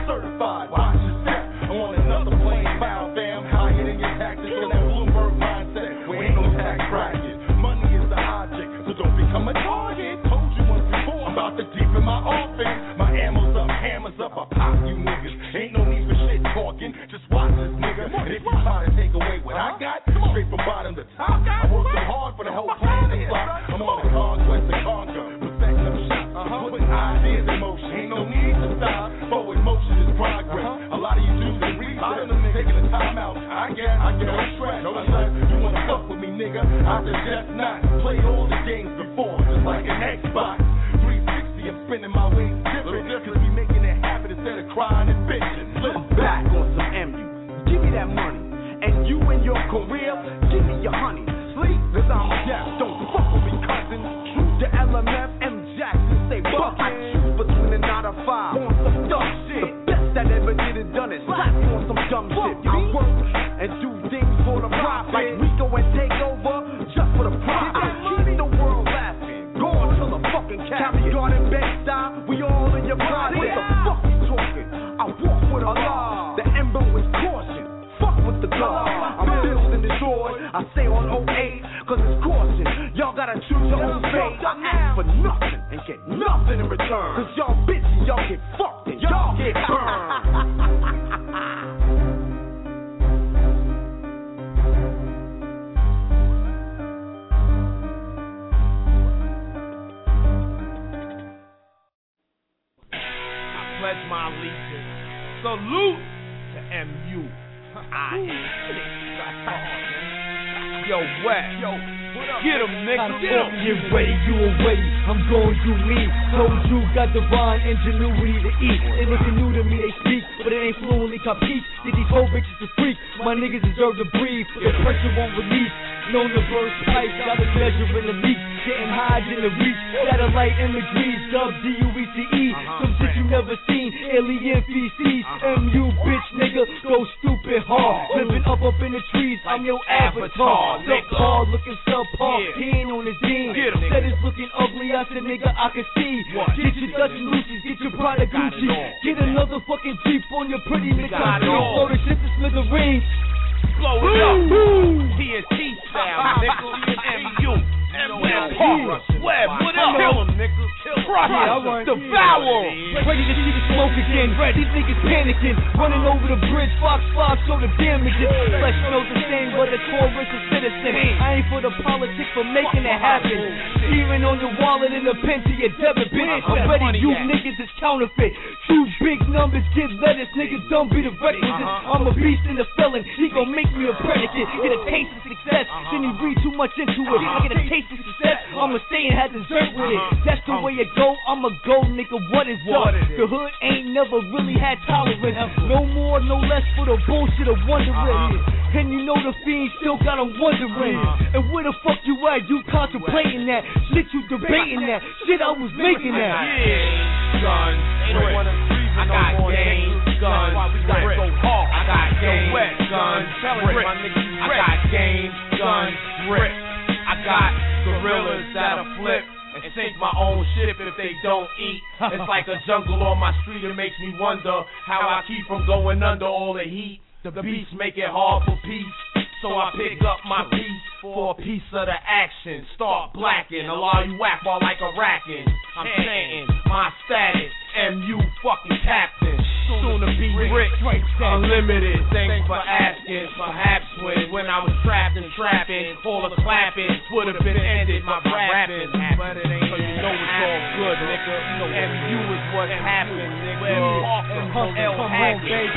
Street. 223.60 223.72
It 223.72 223.76
makes 223.76 223.96
me 224.00 224.16
wonder 224.20 224.64
how 224.86 225.00
I 225.00 225.22
keep 225.28 225.46
from 225.48 225.66
going 225.66 226.02
under 226.04 226.26
all 226.26 226.54
the 226.54 226.64
heat. 226.64 227.02
The 227.24 227.32
beats 227.32 227.70
make 227.78 227.98
it 227.98 228.08
hard 228.08 228.44
for 228.46 228.58
peace. 228.64 229.26
So 229.42 229.50
I 229.56 229.72
pick 229.72 230.00
up 230.04 230.20
my 230.28 230.44
piece 230.52 230.84
for 231.02 231.32
a 231.32 231.36
piece 231.36 231.64
of 231.72 231.88
the 231.88 231.96
action. 231.96 232.66
Start 232.76 233.14
blacking, 233.14 233.68
allow 233.68 234.04
you 234.04 234.20
whack 234.20 234.44
while 234.44 234.60
like 234.60 234.80
a 234.84 234.92
racking. 235.00 235.48
I'm 235.78 235.88
saying 235.96 236.48
my 236.68 236.90
status, 237.06 237.52
MU 237.96 238.20
fucking 238.44 238.80
captain. 238.84 239.49
Soon 239.70 240.02
to 240.02 240.10
be 240.18 240.34
rich, 240.34 240.74
unlimited. 241.22 242.02
Thanks 242.10 242.50
for 242.50 242.58
asking. 242.58 243.30
Perhaps 243.38 243.86
when 244.02 244.34
when 244.34 244.50
I 244.50 244.66
was 244.66 244.74
trapped 244.82 245.14
and 245.14 245.30
trapping, 245.38 245.94
all 246.02 246.26
the 246.26 246.34
clapping 246.42 246.90
would 247.14 247.30
have 247.30 247.38
been 247.46 247.54
ended. 247.54 248.02
My 248.02 248.18
rapping, 248.26 248.90
but 249.14 249.38
it 249.38 249.46
ain't. 249.46 249.70
So 249.70 249.78
you 249.78 249.94
know 250.02 250.10
it's 250.10 250.42
all 250.42 250.62
good, 250.74 250.98
nigga. 251.06 251.70
MU 251.70 252.18
is 252.34 252.44
what 252.58 252.66
happened, 252.74 253.30
nigga. 253.46 253.70
Awesome, 254.10 254.74
L 254.74 254.98
Hackett. 255.06 255.70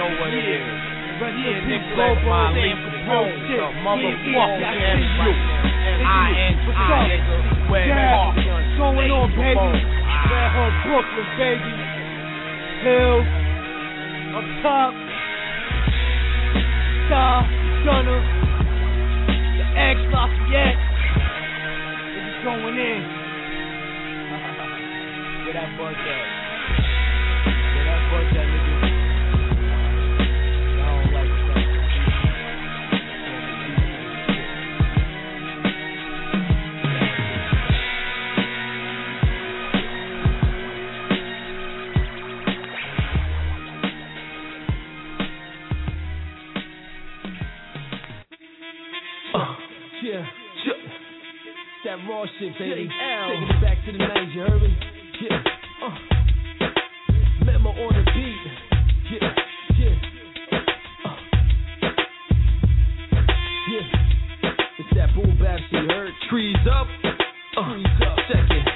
Know 0.00 0.08
what 0.24 0.32
it 0.32 0.40
is. 0.40 0.64
But 1.20 1.36
yeah, 1.36 1.68
nigga, 1.68 2.00
that's 2.00 2.24
my 2.24 2.48
lead. 2.48 2.80
The 2.80 3.68
motherfucking 3.84 4.72
MU. 4.72 5.28
I-N-I, 6.00 6.96
nigga. 7.12 7.68
Where 7.68 7.92
what's 7.92 8.40
going 8.80 9.12
on, 9.12 9.28
baby? 9.36 9.68
Red 10.24 10.48
Hook, 10.56 10.72
Brooklyn, 10.88 11.28
baby. 11.36 11.83
Hills, 12.84 13.24
up 14.36 14.44
top. 14.62 14.92
Star, 17.08 17.40
Gunner, 17.86 18.20
the 19.56 19.64
X 19.72 19.96
Lafayette. 20.12 20.76
It's 22.12 22.44
going 22.44 22.76
in. 22.76 23.00
Where 25.44 25.54
that 25.54 25.70
buzz 25.78 25.96
at? 25.96 26.43
That 51.94 52.10
raw 52.10 52.26
shit, 52.40 52.50
baby. 52.58 52.90
Taking 52.90 53.54
it 53.54 53.62
back 53.62 53.78
to 53.86 53.92
the 53.92 53.98
90s, 53.98 54.34
you 54.34 54.40
heard 54.42 54.62
me? 54.62 54.76
Yeah, 55.22 55.38
uh. 55.86 57.46
Memo 57.46 57.70
on 57.70 57.94
the 57.94 58.02
beat. 58.10 58.34
Yeah, 59.14 59.30
yeah. 59.78 59.94
Uh. 61.06 61.14
Yeah. 63.70 64.50
It's 64.82 64.90
that 64.98 65.14
boom 65.14 65.38
bap 65.38 65.60
shit, 65.70 65.86
you 65.86 65.88
heard? 65.94 66.10
Trees 66.28 66.56
up. 66.66 66.88
Uh, 67.62 67.78
check 68.26 68.42
it. 68.42 68.66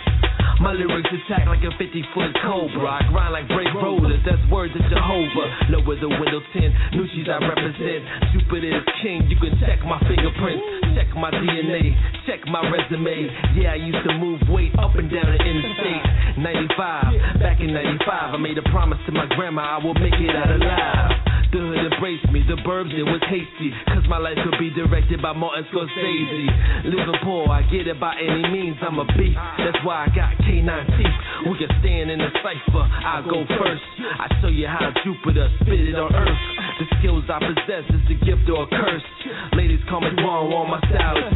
My 0.61 0.71
lyrics 0.75 1.11
attack 1.11 1.49
like 1.49 1.67
a 1.67 1.75
50 1.75 1.91
foot 2.15 2.31
cobra. 2.47 3.03
I 3.03 3.03
grind 3.11 3.33
like 3.33 3.49
brave 3.49 3.75
rollers, 3.83 4.23
that's 4.23 4.39
words 4.47 4.75
of 4.79 4.83
Jehovah. 4.95 5.75
Lower 5.75 5.99
the 5.99 6.07
window 6.07 6.39
10, 6.55 6.95
Nushis 6.95 7.27
I 7.27 7.43
represent. 7.43 8.31
Jupiter 8.31 8.79
is 8.79 8.87
king, 9.03 9.27
you 9.27 9.35
can 9.43 9.59
check 9.59 9.83
my 9.83 9.99
fingerprints. 10.07 10.78
Check 10.95 11.15
my 11.17 11.31
DNA, 11.31 11.95
check 12.27 12.41
my 12.47 12.63
resume. 12.71 13.29
Yeah, 13.57 13.73
I 13.73 13.77
used 13.77 14.03
to 14.09 14.15
move 14.19 14.41
weight 14.49 14.73
up 14.79 14.95
and 14.97 15.11
down 15.11 15.27
the 15.27 15.41
interstate. 15.45 16.39
95, 16.39 17.41
back 17.41 17.61
in 17.61 17.73
95, 17.75 18.35
I 18.35 18.37
made 18.37 18.59
a 18.59 18.63
promise 18.71 18.99
to 19.07 19.13
my 19.13 19.27
grandma 19.37 19.79
I 19.79 19.85
will 19.85 19.95
make 19.95 20.15
it 20.15 20.35
out 20.35 20.51
alive. 20.51 21.28
The 21.49 21.65
hood 21.65 21.81
embraced 21.81 22.29
me, 22.29 22.45
the 22.45 22.61
burbs 22.61 22.93
it 22.93 23.09
was 23.09 23.25
hasty. 23.25 23.73
Cause 23.89 24.05
my 24.05 24.21
life 24.21 24.37
could 24.45 24.61
be 24.61 24.69
directed 24.69 25.23
by 25.25 25.33
Martin 25.33 25.65
Scorsese. 25.73 26.85
Living 26.85 27.17
poor, 27.25 27.49
I 27.49 27.65
get 27.73 27.89
it 27.89 27.97
by 27.97 28.21
any 28.21 28.45
means, 28.53 28.77
I'm 28.85 29.01
a 29.01 29.09
beast. 29.17 29.41
That's 29.57 29.81
why 29.81 30.05
I 30.05 30.09
got 30.13 30.37
K9 30.45 30.69
teeth. 30.69 31.19
We 31.49 31.57
can 31.57 31.73
stand 31.81 32.13
in 32.13 32.21
the 32.21 32.29
cipher, 32.45 32.85
I'll 32.85 33.25
go 33.25 33.49
first. 33.49 33.85
I 34.21 34.29
show 34.45 34.53
you 34.53 34.69
how 34.69 34.93
Jupiter 35.01 35.49
spit 35.65 35.89
it 35.89 35.97
on 35.97 36.13
earth. 36.13 36.43
The 36.85 36.87
skills 37.01 37.25
I 37.33 37.41
possess 37.41 37.89
is 37.97 38.05
a 38.13 38.19
gift 38.29 38.45
or 38.53 38.65
a 38.65 38.69
curse. 38.69 39.09
Ladies 39.57 39.81
call 39.89 40.05
me 40.05 40.13
wrong, 40.21 40.53
all 40.53 40.69
my 40.69 40.85
style 40.85 41.17
is. 41.17 41.33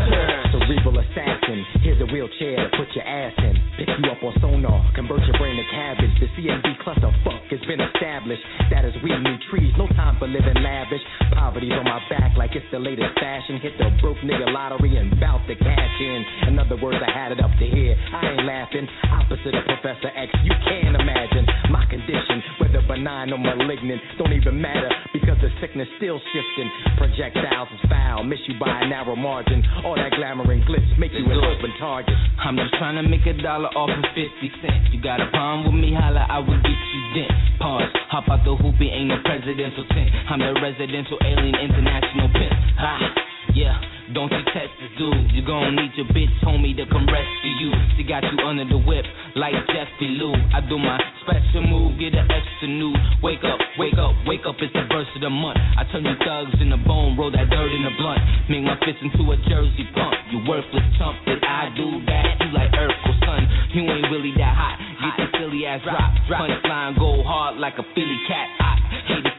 Cerebral 0.52 1.00
assassin, 1.00 1.64
here's 1.80 2.00
a 2.04 2.08
wheelchair 2.12 2.68
to 2.68 2.68
put 2.76 2.92
your 2.92 3.08
ass 3.08 3.32
in. 3.40 3.56
Pick 3.80 3.88
you 3.88 4.12
up 4.12 4.20
on 4.20 4.36
sonar, 4.44 4.84
convert 4.92 5.24
your 5.24 5.40
brain 5.40 5.56
to 5.56 5.64
cabbage. 5.72 6.12
The 6.20 6.28
CMB 6.36 6.84
cluster 6.84 7.08
fuck 7.24 7.48
has 7.48 7.64
been 7.64 7.80
established. 7.80 8.44
That 8.68 8.84
is 8.84 8.92
we 9.00 9.08
need 9.16 9.40
trees, 9.48 9.72
no 9.80 9.88
time 9.96 10.01
for 10.18 10.26
living 10.26 10.58
lavish. 10.58 11.02
Poverty's 11.34 11.72
on 11.72 11.84
my 11.84 12.02
back 12.10 12.36
like 12.36 12.54
it's 12.54 12.66
the 12.70 12.78
latest 12.78 13.14
fashion. 13.18 13.58
Hit 13.62 13.78
the 13.78 13.90
broke 14.00 14.18
nigga 14.26 14.50
lottery 14.50 14.96
and 14.98 15.14
bout 15.20 15.46
to 15.46 15.54
cash 15.54 15.96
in. 16.00 16.50
In 16.50 16.58
other 16.58 16.76
words, 16.76 16.98
I 16.98 17.10
had 17.10 17.30
it 17.32 17.40
up 17.40 17.50
to 17.58 17.66
here. 17.66 17.94
I 17.94 18.34
ain't 18.34 18.46
laughing. 18.46 18.86
Opposite 19.10 19.54
of 19.54 19.64
Professor 19.66 20.10
X, 20.14 20.30
you 20.42 20.52
can't 20.66 20.96
imagine 20.98 21.46
my 21.70 21.86
condition, 21.86 22.41
whether 22.72 22.86
benign 22.88 23.32
or 23.32 23.38
malignant, 23.38 24.00
don't 24.18 24.32
even 24.32 24.60
matter 24.60 24.88
because 25.12 25.36
the 25.40 25.48
sickness 25.60 25.88
still 25.98 26.20
shifting. 26.32 26.68
Projectiles 26.96 27.68
is 27.72 27.80
foul, 27.88 28.24
miss 28.24 28.38
you 28.48 28.58
by 28.58 28.80
a 28.82 28.88
narrow 28.88 29.16
margin. 29.16 29.62
All 29.84 29.94
that 29.94 30.12
glamour 30.12 30.50
and 30.50 30.62
glitz 30.64 30.98
make 30.98 31.12
you 31.12 31.24
an 31.24 31.38
open 31.44 31.72
target. 31.78 32.14
I'm 32.40 32.56
just 32.56 32.72
trying 32.78 32.96
to 32.96 33.04
make 33.08 33.26
a 33.26 33.34
dollar 33.42 33.68
off 33.76 33.90
of 33.90 34.04
50 34.16 34.24
cents. 34.62 34.88
You 34.92 35.02
got 35.02 35.20
a 35.20 35.28
problem 35.30 35.74
with 35.74 35.84
me, 35.84 35.92
holla, 35.94 36.26
I 36.28 36.38
will 36.38 36.60
get 36.60 36.72
you 36.72 37.02
dent. 37.14 37.32
Pause, 37.60 37.92
hop 38.08 38.28
out 38.28 38.44
the 38.44 38.56
hoop, 38.56 38.80
it 38.80 38.88
ain't 38.88 39.08
no 39.08 39.20
presidential 39.24 39.84
tent. 39.92 40.10
I'm 40.30 40.40
the 40.40 40.56
residential 40.60 41.18
alien 41.20 41.56
international 41.60 42.28
pimp. 42.32 42.56
Ha, 42.80 43.31
yeah, 43.50 43.74
don't 44.14 44.30
you 44.30 44.42
test 44.54 44.70
the 44.78 44.88
dude. 44.96 45.34
You 45.34 45.42
gon' 45.44 45.74
need 45.74 45.92
your 45.98 46.06
bitch, 46.14 46.30
homie, 46.40 46.72
to 46.78 46.86
come 46.86 47.04
rescue 47.04 47.54
you. 47.58 47.70
She 47.98 48.02
got 48.06 48.22
you 48.22 48.38
under 48.40 48.64
the 48.64 48.78
whip, 48.78 49.04
like 49.36 49.52
Jeffy 49.68 50.14
Lou. 50.16 50.32
I 50.54 50.62
do 50.64 50.78
my 50.78 50.96
special 51.20 51.66
move, 51.66 51.98
get 51.98 52.14
an 52.14 52.30
extra 52.30 52.68
new. 52.68 52.94
Wake 53.20 53.44
up, 53.44 53.58
wake 53.76 53.98
up, 53.98 54.14
wake 54.24 54.46
up, 54.48 54.56
it's 54.62 54.72
the 54.72 54.86
verse 54.88 55.10
of 55.14 55.20
the 55.20 55.28
month. 55.28 55.58
I 55.58 55.84
turn 55.92 56.06
you 56.06 56.16
thugs 56.24 56.56
in 56.62 56.70
the 56.70 56.80
bone, 56.80 57.18
roll 57.18 57.30
that 57.34 57.50
dirt 57.50 57.72
in 57.74 57.82
the 57.84 57.92
blunt. 57.98 58.22
Make 58.48 58.64
my 58.64 58.78
fist 58.86 59.04
into 59.04 59.20
a 59.28 59.36
jersey 59.44 59.84
pump. 59.92 60.14
You 60.32 60.40
worthless 60.48 60.86
chump, 60.96 61.20
but 61.28 61.42
I 61.44 61.68
do 61.76 62.00
that, 62.08 62.40
you 62.40 62.48
like 62.56 62.72
Urkel, 62.72 63.14
son. 63.26 63.42
You 63.76 63.84
ain't 63.84 64.08
really 64.08 64.32
that 64.40 64.54
hot. 64.56 64.80
Get 65.02 65.12
your 65.18 65.30
silly 65.36 65.66
ass 65.66 65.84
drop, 65.84 66.14
drop. 66.24 66.40
Punchline, 66.48 66.96
go 66.96 67.20
hard 67.26 67.60
like 67.60 67.76
a 67.76 67.84
Philly 67.92 68.20
cat 68.24 68.48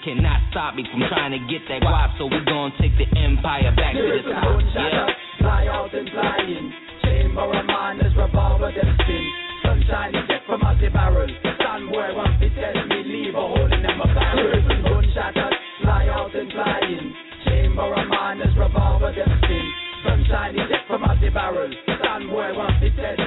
cannot 0.04 0.40
stop 0.52 0.76
me 0.76 0.84
from 0.92 1.00
trying 1.08 1.32
to 1.32 1.40
get 1.48 1.64
that 1.72 1.80
guap, 1.82 2.12
so 2.20 2.28
we 2.28 2.40
gon' 2.44 2.76
take 2.80 2.92
the 3.00 3.08
empire 3.16 3.72
back 3.76 3.96
to 3.96 4.04
the 4.04 4.24
top. 4.28 4.60
Yeah. 4.76 5.08
Fly 5.40 5.68
out 5.72 5.94
and 5.96 6.08
fly 6.12 6.38
in. 6.44 6.66
Chamber 7.04 7.48
and 7.56 7.68
miners, 7.68 8.14
revolver 8.16 8.72
them 8.72 8.92
spin. 9.00 9.26
Sunshine 9.64 10.16
is 10.16 10.28
dead 10.28 10.44
from 10.46 10.62
out 10.64 10.76
the 10.80 10.92
barrel. 10.92 11.28
Stand 11.40 11.90
where 11.92 12.14
one 12.16 12.36
be 12.40 12.52
tell 12.52 12.76
me 12.88 13.00
leave 13.08 13.36
a 13.36 13.40
hole 13.40 13.72
in 13.72 13.82
them 13.82 14.00
a 14.04 14.08
barrel. 14.12 14.60
Gunshot 14.84 15.40
us, 15.40 15.56
fly 15.82 16.08
out 16.12 16.36
and 16.36 16.52
fly 16.52 16.80
in. 16.84 17.06
Chamber 17.48 17.88
and 17.96 18.10
miners, 18.10 18.56
revolver 18.60 19.12
them 19.16 19.32
spin. 19.40 19.68
Sunshine 20.04 20.60
is 20.60 20.68
dead 20.68 20.84
from 20.88 21.04
out 21.08 21.20
the 21.24 21.32
barrel. 21.32 21.72
Stand 21.88 22.28
where 22.28 22.54
one 22.54 22.76
be 22.84 22.92
tell 22.92 23.23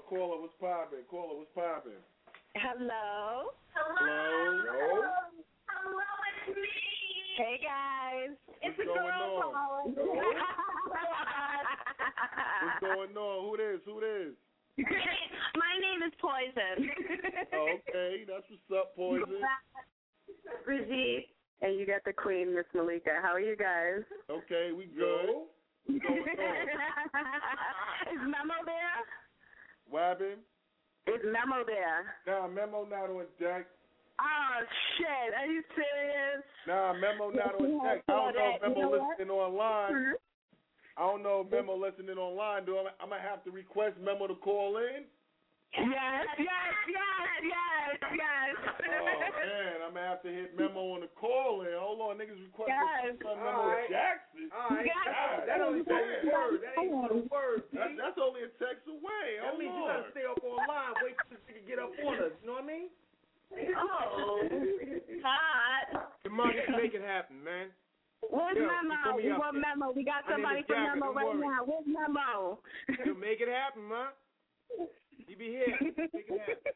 caller. 0.00 0.02
Caller, 0.08 0.40
what's 0.40 0.54
popping? 0.60 1.04
Caller, 1.10 1.38
what's 1.38 1.50
popping? 1.54 1.92
Hello. 2.56 3.50
Hello. 3.74 3.96
Hello. 3.98 5.02
Hello, 5.66 6.10
it's 6.46 6.56
me. 6.56 6.68
Hey 7.36 7.58
guys, 7.58 8.30
what's 8.46 8.62
it's 8.62 8.78
a 8.78 8.84
girl 8.84 9.50
calling. 9.50 9.94
what's 9.94 10.06
going 12.80 13.16
on? 13.16 13.36
Who 13.42 13.56
this? 13.56 13.82
Who 13.86 14.00
this? 14.00 14.34
My 15.56 15.74
name 15.80 16.02
is 16.06 16.14
Poison. 16.20 16.90
Oh, 17.54 17.68
okay, 17.88 18.24
that's 18.26 18.46
what's 18.48 18.70
up, 18.80 18.94
Poison. 18.96 19.42
Brigitte. 20.64 21.26
And 21.62 21.78
you 21.78 21.86
got 21.86 22.04
the 22.04 22.12
queen, 22.12 22.54
Miss 22.54 22.66
Malika. 22.74 23.20
How 23.22 23.32
are 23.32 23.40
you 23.40 23.56
guys? 23.56 24.02
Okay, 24.30 24.70
we 24.76 24.86
go. 24.86 25.46
Is 25.88 26.00
Memo 28.20 28.54
there? 28.64 29.04
It's 31.06 31.22
Memo 31.22 31.62
there? 31.62 32.18
Nah, 32.26 32.48
Memo 32.48 32.82
not 32.90 33.10
on 33.14 33.30
deck. 33.38 33.70
Oh 34.18 34.58
shit! 34.98 35.30
Are 35.38 35.46
you 35.46 35.62
serious? 35.70 36.42
Nah, 36.66 36.94
Memo 36.94 37.30
not 37.30 37.54
on 37.54 37.78
deck. 37.78 38.02
I 38.08 38.12
don't 38.12 38.34
know 38.34 38.50
if 38.56 38.62
Memo 38.62 38.74
you 38.74 38.82
know 38.90 39.06
listening 39.06 39.30
online. 39.30 39.92
Mm-hmm. 39.94 40.18
I 40.98 41.00
don't 41.06 41.22
know 41.22 41.46
if 41.46 41.52
Memo 41.52 41.76
listening 41.76 42.18
online. 42.18 42.64
Do 42.66 42.74
I? 42.74 42.90
I'm 42.98 43.10
gonna 43.10 43.22
have 43.22 43.44
to 43.44 43.52
request 43.52 43.94
Memo 44.02 44.26
to 44.26 44.34
call 44.34 44.78
in. 44.78 45.06
Yes, 45.74 46.30
yes, 46.38 46.74
yes, 46.86 47.30
yes, 47.42 47.98
yes. 48.14 48.54
Oh 48.62 49.18
man, 49.42 49.82
I'm 49.82 49.94
gonna 49.94 50.06
have 50.06 50.22
to 50.22 50.30
hit 50.30 50.54
memo 50.54 50.94
on 50.94 51.02
the 51.02 51.10
call 51.18 51.66
in. 51.66 51.74
Hold 51.74 51.98
on, 51.98 52.22
niggas 52.22 52.38
request 52.38 52.70
yes. 52.70 53.18
son 53.18 53.34
memo 53.42 53.74
right. 53.74 53.90
Jackson. 53.90 54.54
All 54.54 54.70
right, 54.70 54.86
yes. 54.86 55.02
God, 55.02 55.50
that 55.50 55.58
only 55.58 55.82
takes 55.82 56.22
a 56.22 56.30
word. 56.30 56.62
That 56.62 56.78
ain't 56.78 56.94
a 56.94 57.26
word. 57.26 57.66
That, 57.74 57.90
that's 57.98 58.18
only 58.22 58.46
a 58.46 58.50
text 58.62 58.86
away. 58.86 59.42
That 59.42 59.50
Hold 59.50 59.58
means 59.58 59.74
on. 59.74 59.82
you 59.82 59.90
gotta 59.90 60.06
stay 60.14 60.26
up 60.30 60.38
online, 60.46 60.94
wait 61.02 61.18
till 61.26 61.42
she 61.42 61.58
can 61.58 61.66
get 61.66 61.82
up 61.82 61.90
on 61.90 62.22
us. 62.22 62.34
You 62.38 62.46
know 62.46 62.62
what 62.62 62.70
I 62.70 62.70
mean? 62.70 62.86
Oh, 63.74 64.46
hot. 65.26 66.14
Come 66.22 66.38
on, 66.38 66.54
just 66.54 66.70
make 66.70 66.94
it 66.94 67.02
happen, 67.02 67.42
man. 67.42 67.74
Where's 68.30 68.56
Yo, 68.56 68.62
Memo? 68.62 69.18
What 69.42 69.58
Memo? 69.58 69.90
We 69.90 70.06
got 70.06 70.22
somebody 70.30 70.62
for 70.70 70.78
Memo 70.78 71.10
right 71.10 71.34
now. 71.34 71.66
Where's 71.66 71.86
Memo? 71.86 72.62
Yo, 72.94 73.14
make 73.18 73.42
it 73.42 73.50
happen, 73.50 73.90
man. 73.90 74.14
You 75.26 75.36
be 75.36 75.48
here. 75.54 75.72
Make 75.80 76.28
it 76.28 76.40
happen. 76.40 76.74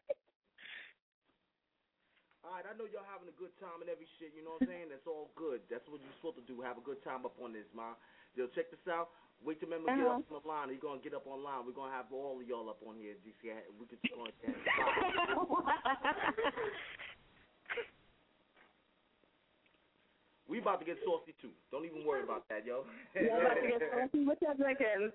All 2.46 2.54
right, 2.56 2.64
I 2.64 2.72
know 2.80 2.88
y'all 2.88 3.04
having 3.04 3.28
a 3.28 3.36
good 3.36 3.52
time 3.60 3.84
and 3.84 3.90
every 3.92 4.08
shit. 4.16 4.32
You 4.32 4.40
know 4.40 4.56
what 4.56 4.64
I'm 4.64 4.72
saying? 4.72 4.88
That's 4.88 5.04
all 5.04 5.28
good. 5.36 5.60
That's 5.68 5.84
what 5.90 6.00
you're 6.00 6.16
supposed 6.22 6.40
to 6.40 6.46
do. 6.48 6.62
Have 6.64 6.80
a 6.80 6.84
good 6.86 7.02
time 7.04 7.28
up 7.28 7.36
on 7.44 7.52
this, 7.52 7.68
man. 7.76 7.92
Yo, 8.38 8.48
check 8.56 8.70
this 8.72 8.80
out. 8.88 9.12
Wait 9.44 9.60
till 9.60 9.68
Memo 9.68 9.84
get 9.86 10.00
Uh-huh. 10.00 10.18
up 10.18 10.32
on 10.32 10.40
the 10.42 10.48
line. 10.48 10.66
He's 10.72 10.80
gonna 10.80 10.98
get 11.04 11.12
up 11.14 11.26
online. 11.28 11.66
We're 11.66 11.76
gonna 11.76 11.92
have 11.92 12.08
all 12.10 12.40
of 12.40 12.46
y'all 12.48 12.70
up 12.72 12.80
on 12.86 12.96
here. 12.96 13.14
DC, 13.22 13.52
we 13.78 13.84
could 13.86 14.00
go 14.10 14.24
and 14.26 14.34
We 20.48 20.58
about 20.64 20.80
to 20.80 20.86
get 20.86 20.96
saucy 21.04 21.34
too. 21.42 21.52
Don't 21.70 21.84
even 21.84 22.06
worry 22.08 22.22
about 22.24 22.48
that, 22.48 22.64
yo. 22.64 22.84
Y'all 23.14 23.40
about 23.40 23.60
to 23.60 23.68
get 23.68 23.82
saucy. 23.92 24.24
What 24.24 24.40
y'all 24.40 24.56
drinking? 24.56 25.12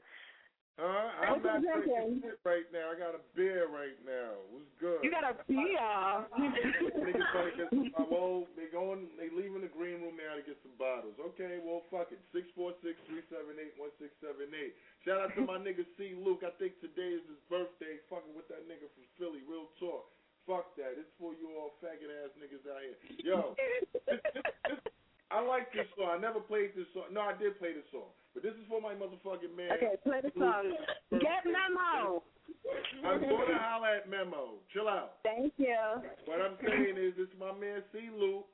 Uh, 0.73 1.05
I'm 1.21 1.37
What 1.37 1.45
not 1.45 1.61
drinking 1.61 2.25
shit 2.25 2.41
right 2.41 2.65
now. 2.73 2.89
I 2.89 2.97
got 2.97 3.13
a 3.13 3.21
beer 3.37 3.69
right 3.69 3.93
now. 4.01 4.33
What's 4.49 4.73
good? 4.81 5.05
You 5.05 5.13
got 5.13 5.21
a 5.21 5.37
beer. 5.45 5.77
Niggas 6.33 7.29
trying 7.29 7.53
to 7.53 7.57
get 7.57 7.69
some. 7.69 7.93
Well, 8.13 8.49
they 8.57 8.69
going. 8.73 9.05
They 9.21 9.29
leaving 9.29 9.61
the 9.61 9.69
green 9.69 10.01
room 10.01 10.17
now 10.17 10.33
to 10.33 10.41
get 10.41 10.57
some 10.65 10.73
bottles. 10.81 11.13
Okay, 11.33 11.61
well, 11.61 11.85
fuck 11.93 12.09
it. 12.09 12.17
Six 12.33 12.49
four 12.57 12.73
six 12.81 12.97
three 13.05 13.21
seven 13.29 13.61
eight 13.61 13.77
one 13.77 13.93
six 14.01 14.17
seven 14.17 14.49
eight. 14.49 14.73
Shout 15.05 15.21
out 15.21 15.33
to 15.37 15.45
my 15.45 15.61
nigga 15.61 15.85
C 15.97 16.17
Luke. 16.17 16.41
I 16.41 16.49
think 16.57 16.81
today 16.81 17.21
is 17.21 17.25
his 17.29 17.41
birthday. 17.53 18.01
Fucking 18.09 18.33
with 18.33 18.49
that 18.49 18.65
nigga 18.65 18.89
from 18.97 19.05
Philly. 19.21 19.45
Real 19.45 19.69
talk. 19.77 20.09
Fuck 20.49 20.73
that. 20.81 20.97
It's 20.97 21.09
for 21.21 21.37
you 21.37 21.53
all 21.53 21.77
faggot 21.85 22.09
ass 22.09 22.33
niggas 22.41 22.65
out 22.65 22.81
here. 22.81 22.97
Yo, 23.21 23.53
I 25.33 25.37
like 25.45 25.69
this 25.69 25.85
song. 25.93 26.17
I 26.17 26.19
never 26.21 26.41
played 26.41 26.73
this 26.73 26.89
song. 26.97 27.13
No, 27.13 27.29
I 27.29 27.37
did 27.37 27.61
play 27.61 27.77
this 27.77 27.85
song. 27.93 28.09
But 28.33 28.43
this 28.43 28.53
is 28.53 28.65
for 28.67 28.81
my 28.81 28.93
motherfucking 28.93 29.55
man. 29.55 29.77
Okay, 29.77 29.93
play 30.03 30.21
the 30.21 30.31
song. 30.37 30.73
Get 31.11 31.45
Memo. 31.45 32.23
I'm 33.05 33.21
going 33.21 33.47
to 33.47 33.59
holler 33.59 34.01
at 34.01 34.09
Memo. 34.09 34.57
Chill 34.73 34.89
out. 34.89 35.21
Thank 35.23 35.53
you. 35.57 35.77
What 36.25 36.41
I'm 36.41 36.57
saying 36.65 36.97
is, 36.97 37.13
this 37.17 37.27
is 37.27 37.37
my 37.39 37.53
man 37.53 37.83
C. 37.91 38.09
Luke. 38.09 38.45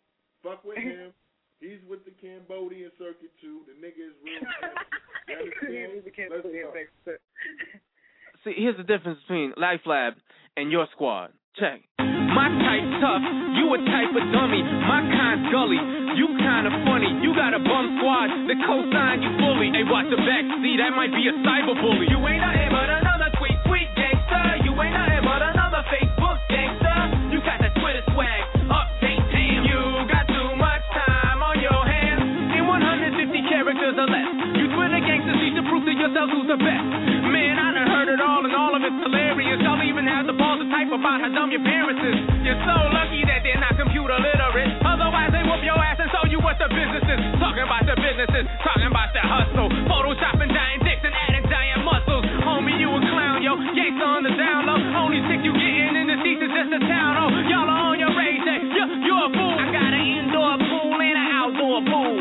Fuck 0.44 0.64
with 0.66 0.78
him. 0.78 1.14
He's 1.60 1.80
with 1.90 2.06
the 2.06 2.12
Cambodian 2.12 2.92
circuit 2.98 3.32
too. 3.42 3.62
The 3.68 3.76
nigga 3.76 4.12
is 4.12 4.16
real. 4.24 4.44
You 5.30 5.36
understand? 5.36 6.32
Let's 6.32 6.90
go. 7.06 7.12
See, 8.44 8.54
here's 8.58 8.78
the 8.78 8.84
difference 8.84 9.20
between 9.28 9.54
Life 9.58 9.82
Lab 9.86 10.14
and 10.58 10.72
your 10.72 10.88
squad. 10.94 11.34
Check. 11.56 11.82
My 12.40 12.48
type 12.64 12.88
tough, 13.04 13.20
you 13.60 13.68
a 13.76 13.80
type 13.84 14.16
of 14.16 14.24
dummy. 14.32 14.64
My 14.64 15.04
kind 15.12 15.52
gully, 15.52 15.76
you 16.16 16.40
kinda 16.40 16.72
funny. 16.88 17.12
You 17.20 17.36
got 17.36 17.52
a 17.52 17.60
bum 17.60 18.00
squad, 18.00 18.32
the 18.48 18.56
cosign 18.64 19.20
you 19.20 19.32
bully. 19.44 19.76
Hey, 19.76 19.84
watch 19.84 20.08
the 20.08 20.16
back 20.24 20.48
seat, 20.64 20.80
that 20.80 20.96
might 20.96 21.12
be 21.12 21.28
a 21.28 21.36
cyberbully. 21.44 22.08
You 22.08 22.16
ain't 22.32 22.40
nothing 22.40 22.72
but 22.72 22.88
another 22.88 23.28
tweet, 23.36 23.60
tweet 23.68 23.92
gangster. 23.92 24.64
You 24.64 24.72
ain't 24.72 24.96
nothing 24.96 25.24
but 25.28 25.42
another 25.52 25.84
Facebook 25.92 26.40
gangster. 26.48 27.00
You 27.28 27.44
got 27.44 27.60
the 27.60 27.76
Twitter 27.76 28.08
swag, 28.16 28.40
update, 28.72 29.24
damn. 29.36 29.68
You 29.68 30.08
got 30.08 30.24
too 30.32 30.56
much 30.56 30.84
time 30.96 31.44
on 31.44 31.60
your 31.60 31.84
hands. 31.84 32.24
In 32.56 32.64
150 32.72 33.52
characters 33.52 34.00
or 34.00 34.08
less. 34.08 34.32
You 34.56 34.72
Twitter 34.80 35.04
gangsters 35.04 35.44
need 35.44 35.60
to 35.60 35.64
prove 35.68 35.84
to 35.84 35.92
yourselves 35.92 36.32
who's 36.32 36.48
the 36.48 36.56
best. 36.56 36.88
Man, 37.36 37.60
I 37.60 37.76
done 37.76 37.90
heard 37.92 38.08
it 38.08 38.24
all 38.24 38.48
and 38.48 38.56
all 38.56 38.72
of 38.72 38.80
it's 38.80 38.96
hilarious. 39.04 39.60
Y'all 39.60 39.84
even 39.84 40.08
have 40.08 40.29
to 40.58 40.66
type 40.74 40.89
how 40.89 41.30
dumb 41.30 41.54
your 41.54 41.62
parents 41.62 42.02
is. 42.02 42.18
You're 42.41 42.58
so 42.66 42.78
lucky 42.89 43.22
that 43.28 43.45
they're 43.45 43.62
not 43.62 43.78
computer 43.78 44.18
literate. 44.18 44.72
Otherwise, 44.82 45.30
they 45.30 45.45
whoop 45.45 45.62
your 45.62 45.78
ass 45.78 46.02
and 46.02 46.10
show 46.10 46.26
you 46.26 46.41
what 46.41 46.58
the 46.58 46.66
business 46.72 47.06
is. 47.06 47.20
Talking 47.38 47.68
about 47.68 47.86
the 47.86 47.93
businesses, 48.00 48.50
talking 48.66 48.89
about 48.89 49.14
the 49.14 49.22
hustle. 49.22 49.70
Photoshopping 49.86 50.50
giant 50.50 50.82
dicks 50.88 51.06
and 51.06 51.14
adding 51.14 51.45
giant 51.45 51.86
muscles. 51.86 52.26
Homie, 52.41 52.82
you 52.82 52.89
a 52.89 52.97
clown, 52.97 53.45
yo. 53.45 53.62
Gangsta 53.78 54.06
on 54.06 54.24
the 54.26 54.34
down 54.34 54.66
low. 54.66 54.80
Only 54.97 55.22
you 55.22 55.54
getting 55.54 55.95
in 56.02 56.08
the 56.08 56.18
seats 56.24 56.41
is 56.41 56.50
just 56.50 56.72
a 56.74 56.82
town. 56.88 57.12
Oh, 57.20 57.30
y'all 57.45 57.70
are 57.70 57.93
on 57.93 58.02
your 58.02 58.14
rage 58.18 58.41
day. 58.41 58.64
You, 58.64 58.86
you 59.06 59.14
a 59.14 59.28
fool. 59.30 59.54
I 59.60 59.70
got 59.70 59.91
an 59.93 60.02
indoor 60.02 60.56
pool 60.56 60.97
and 60.97 61.14
an 61.14 61.30
outdoor 61.30 61.80
pool. 61.84 62.18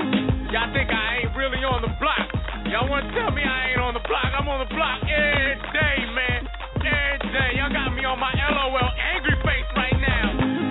Y'all 0.53 0.69
think 0.77 0.93
I 0.93 1.25
ain't 1.25 1.33
really 1.33 1.65
on 1.65 1.81
the 1.81 1.93
block. 1.97 2.29
Y'all 2.69 2.91
wanna 2.93 3.09
tell 3.17 3.33
me 3.33 3.41
I 3.41 3.73
ain't 3.73 3.81
on 3.81 3.95
the 3.97 4.05
block. 4.05 4.29
I'm 4.37 4.45
on 4.49 4.69
the 4.69 4.71
block 4.75 5.01
every 5.07 5.57
day, 5.73 5.97
man. 6.13 6.58
Y'all 7.57 7.73
got 7.73 7.93
me 7.93 8.05
on 8.05 8.19
my 8.19 8.33
LOL 8.33 8.91
angry 8.97 9.37
face 9.45 9.69
right 9.77 9.99
now. 10.01 10.27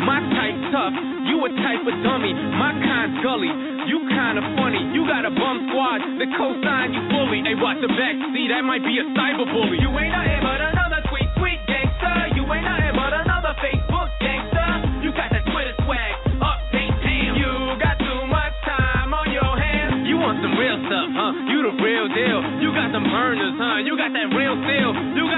My 0.08 0.20
type 0.34 0.58
tough, 0.72 0.96
you 1.28 1.38
a 1.46 1.50
type 1.62 1.84
of 1.84 1.96
dummy. 2.02 2.34
My 2.34 2.72
kind 2.80 3.22
gully, 3.22 3.52
you 3.92 4.02
kinda 4.08 4.42
funny. 4.56 4.82
You 4.96 5.06
got 5.06 5.26
a 5.28 5.32
bum 5.32 5.68
squad, 5.70 6.00
the 6.18 6.28
cosign 6.34 6.96
you 6.96 7.04
fully. 7.12 7.44
Hey, 7.44 7.56
watch 7.60 7.78
the 7.84 7.92
back 7.92 8.16
seat, 8.34 8.50
that 8.50 8.64
might 8.64 8.82
be 8.82 8.98
a 8.98 9.06
cyberbully. 9.14 9.78
You 9.84 9.92
ain't 10.00 10.10
nothing 10.16 10.42
but 10.42 10.60
another 10.62 11.02
tweet, 11.12 11.30
tweet 11.38 11.60
gangster. 11.68 12.34
You 12.40 12.44
ain't 12.50 12.66
nothing 12.66 12.96
but 12.96 13.14
another 13.14 13.54
Facebook 13.62 14.10
gangster. 14.24 14.70
You 15.04 15.12
got 15.14 15.30
the 15.30 15.42
Twitter 15.52 15.76
swag, 15.86 16.14
update, 16.40 16.96
damn. 17.04 17.36
You 17.38 17.52
got 17.78 18.00
too 18.00 18.22
much 18.32 18.56
time 18.66 19.14
on 19.14 19.28
your 19.30 19.54
hands. 19.54 20.08
You 20.08 20.18
want 20.18 20.42
some 20.42 20.56
real 20.58 20.78
stuff, 20.88 21.10
huh? 21.14 21.34
You 21.52 21.58
the 21.68 21.74
real 21.84 22.08
deal. 22.10 22.40
You 22.64 22.70
got 22.74 22.90
some 22.96 23.06
burners, 23.06 23.54
huh? 23.60 23.86
You 23.86 23.94
got 24.00 24.12
that 24.18 24.34
real 24.34 24.56
steel. 24.66 24.92
You 25.14 25.26
got 25.30 25.37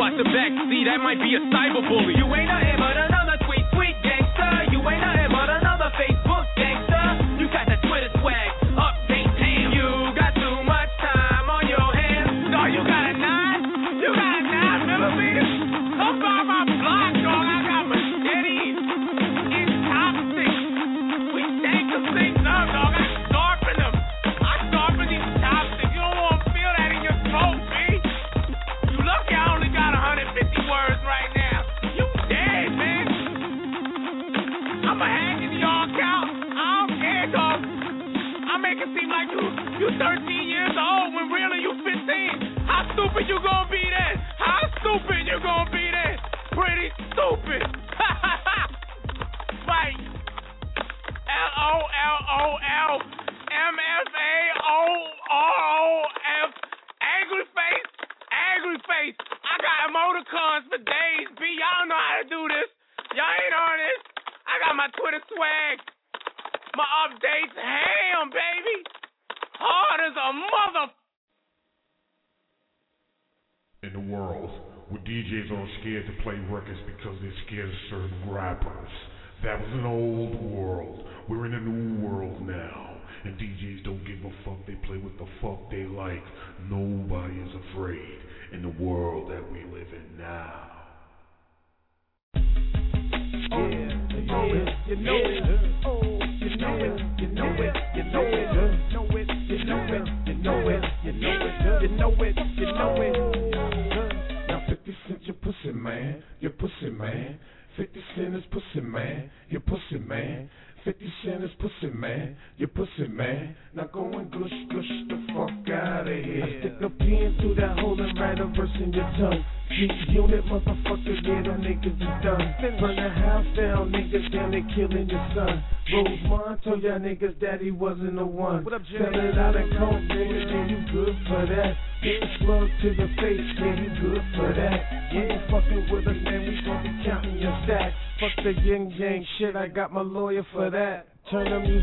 watch 0.00 0.16
the 0.16 0.24
back 0.24 0.48
seat, 0.72 0.88
that 0.88 0.96
might 1.04 1.20
be 1.20 1.36
a 1.36 1.40
cyberbully. 1.52 2.16
You 2.16 2.24
ain't 2.32 2.48
nothing 2.48 2.80
but 2.80 2.96
another 2.96 3.29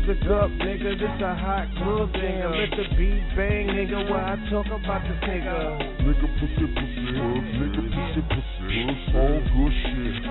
music 0.08 0.30
up, 0.30 0.50
nigga, 0.50 0.98
this 0.98 1.22
a 1.22 1.34
hot 1.34 1.68
club 1.76 2.12
thing. 2.12 2.40
Let 2.40 2.70
the 2.70 2.96
beat 2.96 3.36
bang, 3.36 3.66
nigga, 3.68 4.08
while 4.08 4.24
I 4.24 4.36
talk 4.48 4.66
about 4.66 5.02
this 5.02 5.20
nigga. 5.28 5.78
Nigga 6.00 6.28
pussy 6.40 6.66
pussy, 6.72 7.12
nigga 7.60 7.82
pussy 7.92 8.22
pussy, 8.32 8.80
all 9.14 9.40
good 9.52 9.72
shit. 9.84 10.24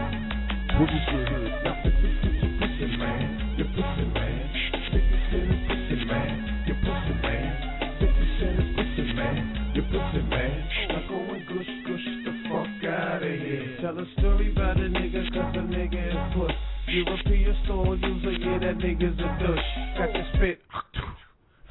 Pussy 0.77 0.99
shit. 1.09 1.66
That 18.67 18.77
nigga's 18.79 19.15
a 19.15 19.29
douche. 19.39 19.69
Got 19.97 20.11
the 20.11 20.23
spit. 20.35 20.59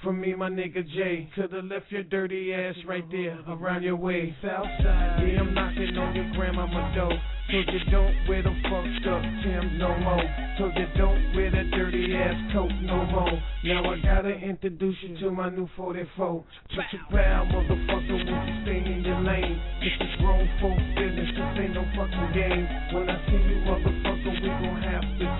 From 0.02 0.20
me, 0.20 0.34
my 0.34 0.48
nigga 0.48 0.80
Jay, 0.94 1.28
could've 1.34 1.64
left 1.64 1.90
your 1.90 2.04
dirty 2.04 2.54
ass 2.54 2.74
right 2.86 3.04
there 3.10 3.38
around 3.48 3.82
your 3.82 3.96
way. 3.96 4.34
Southside, 4.40 5.20
yeah, 5.20 5.40
I'm 5.40 5.52
knocking 5.52 5.96
on 5.98 6.16
your 6.16 6.30
grandmama 6.32 6.94
door. 6.96 7.12
Told 7.52 7.68
you 7.68 7.90
don't 7.90 8.14
wear 8.28 8.42
the 8.42 8.54
fucked 8.64 9.06
up 9.12 9.22
Tim's 9.44 9.78
no 9.78 9.92
more. 9.98 10.24
Told 10.58 10.72
you 10.74 10.86
don't 10.96 11.36
wear 11.36 11.50
that 11.50 11.70
dirty 11.70 12.16
ass 12.16 12.34
coat 12.54 12.72
no 12.82 13.04
more. 13.06 13.42
Now 13.64 13.92
I 13.92 14.00
gotta 14.00 14.32
introduce 14.32 14.96
you 15.02 15.18
to 15.20 15.30
my 15.30 15.50
new 15.50 15.68
44. 15.76 16.44
Put 16.74 16.84
your 16.92 17.02
bow, 17.10 17.44
motherfucker, 17.52 18.24
won't 18.24 18.48
you 18.48 18.56
stay 18.64 18.78
in 18.78 19.04
your 19.04 19.20
lane? 19.20 19.60
This 19.80 19.96
is 20.00 20.16
grown 20.20 20.48
folk 20.60 20.78
business, 20.96 21.28
this 21.34 21.60
ain't 21.60 21.74
no 21.74 21.84
fucking 21.92 22.32
game. 22.32 22.64
When 22.94 23.10
I 23.10 23.20
see 23.26 23.42
you, 23.42 23.58
motherfucker, 23.68 24.32
we 24.40 24.48
gon' 24.48 24.85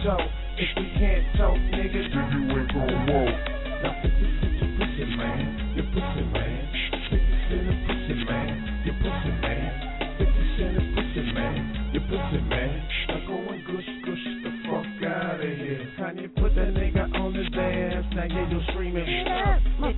have 0.07 0.19
to 0.19 0.23
talk. 0.23 0.31
If 0.59 0.69
we 0.77 0.85
can't 0.99 1.37
talk, 1.37 1.57
nigga, 1.57 2.01
then 2.15 2.27
you 2.33 2.59
ain't 2.59 2.73
gon' 2.73 3.07
walk. 3.07 3.35
Now 3.83 3.93
50 4.03 4.17
Cent, 4.41 4.57
your 4.61 4.71
pussy 4.79 5.05
man, 5.17 5.73
your 5.77 5.87
pussy 5.93 6.23
man. 6.33 6.63
50 7.11 7.27
Cent 7.49 7.67
is 7.67 7.79
pussy 7.87 8.15
man, 8.25 8.83
your 8.87 8.97
pussy 9.03 9.33
man. 9.43 9.71
50 10.19 10.33
Cent 10.57 10.77
is 10.77 10.87
pussy 10.95 11.23
man, 11.33 11.91
your 11.93 12.05
pussy 12.09 12.41
man. 12.49 12.89
Now 13.09 13.21
go 13.27 13.37
and 13.53 13.63
gush, 13.67 13.91
gush 14.07 14.25
the 14.43 14.51
fuck 14.65 15.03
out 15.11 15.41
of 15.41 15.41
here. 15.41 15.85
Kanye 15.99 16.35
put 16.35 16.55
that 16.55 16.73
nigga 16.73 17.13
on 17.15 17.35
his 17.35 17.47
ass, 17.53 18.05
now 18.15 18.25
yeah, 18.25 18.51
you're 18.51 18.65
screaming. 18.73 19.05
Get 19.05 19.96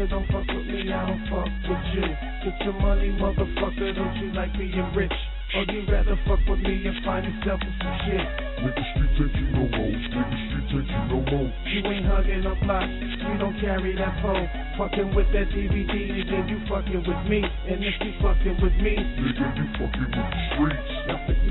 Motherfucker, 0.00 0.08
don't 0.08 0.26
fuck 0.28 0.56
with 0.56 0.66
me, 0.66 0.92
I 0.92 1.06
don't 1.06 1.28
fuck 1.28 1.44
with 1.68 1.86
you. 1.92 2.00
Get 2.00 2.64
your 2.64 2.72
money, 2.80 3.10
motherfucker, 3.20 3.94
don't 3.94 4.16
you 4.16 4.32
like 4.32 4.52
being 4.56 4.92
rich? 4.94 5.12
Or 5.54 5.64
you 5.74 5.84
rather 5.92 6.16
fuck 6.26 6.40
with 6.48 6.60
me 6.60 6.86
and 6.86 7.04
find 7.04 7.26
yourself 7.26 7.60
in 7.60 7.74
some 7.82 7.98
shit? 8.06 8.24
Nigga 8.64 8.84
street 8.96 9.12
take 9.20 9.36
you 9.36 9.46
no 9.52 9.68
more, 9.68 9.92
nigga 9.92 10.36
street 10.48 10.68
take 10.72 10.88
you 10.88 11.02
no 11.04 11.20
more. 11.20 11.52
You 11.68 11.80
ain't 11.84 12.06
hugging 12.06 12.46
up 12.46 12.60
blocks, 12.64 12.88
you 12.88 13.36
don't 13.38 13.60
carry 13.60 13.94
that 13.96 14.22
phone. 14.22 14.48
Fucking 14.78 15.14
with 15.14 15.28
that 15.36 15.52
DVD, 15.52 15.92
and 15.92 16.28
then 16.32 16.48
you 16.48 16.58
fucking 16.68 17.04
with 17.04 17.22
me. 17.28 17.44
And 17.44 17.84
if 17.84 17.94
you 18.00 18.12
fucking 18.22 18.56
with 18.62 18.76
me, 18.80 18.96
Nigga, 18.96 19.52
you 19.52 19.66
fucking 19.76 20.00
with 20.00 20.16
the 20.16 20.40
streets. 20.56 20.92
now 21.08 21.49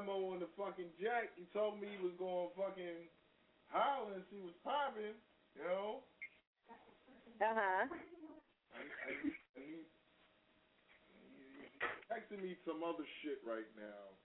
Memo 0.00 0.32
on 0.32 0.40
the 0.40 0.48
fucking 0.56 0.88
jack. 0.96 1.36
He 1.36 1.44
told 1.52 1.76
me 1.76 1.84
he 1.92 2.00
was 2.00 2.16
going 2.16 2.48
fucking 2.56 3.04
holler 3.68 4.16
and 4.16 4.24
see 4.32 4.40
what's 4.40 4.56
popping. 4.64 5.12
You 5.52 5.60
know. 5.68 6.00
Uh 7.44 7.52
huh. 7.52 7.84
And, 8.80 8.88
he, 9.60 9.84
texting 12.08 12.40
me 12.40 12.56
some 12.64 12.80
other 12.80 13.04
shit 13.20 13.44
right 13.44 13.68
now. 13.76 14.16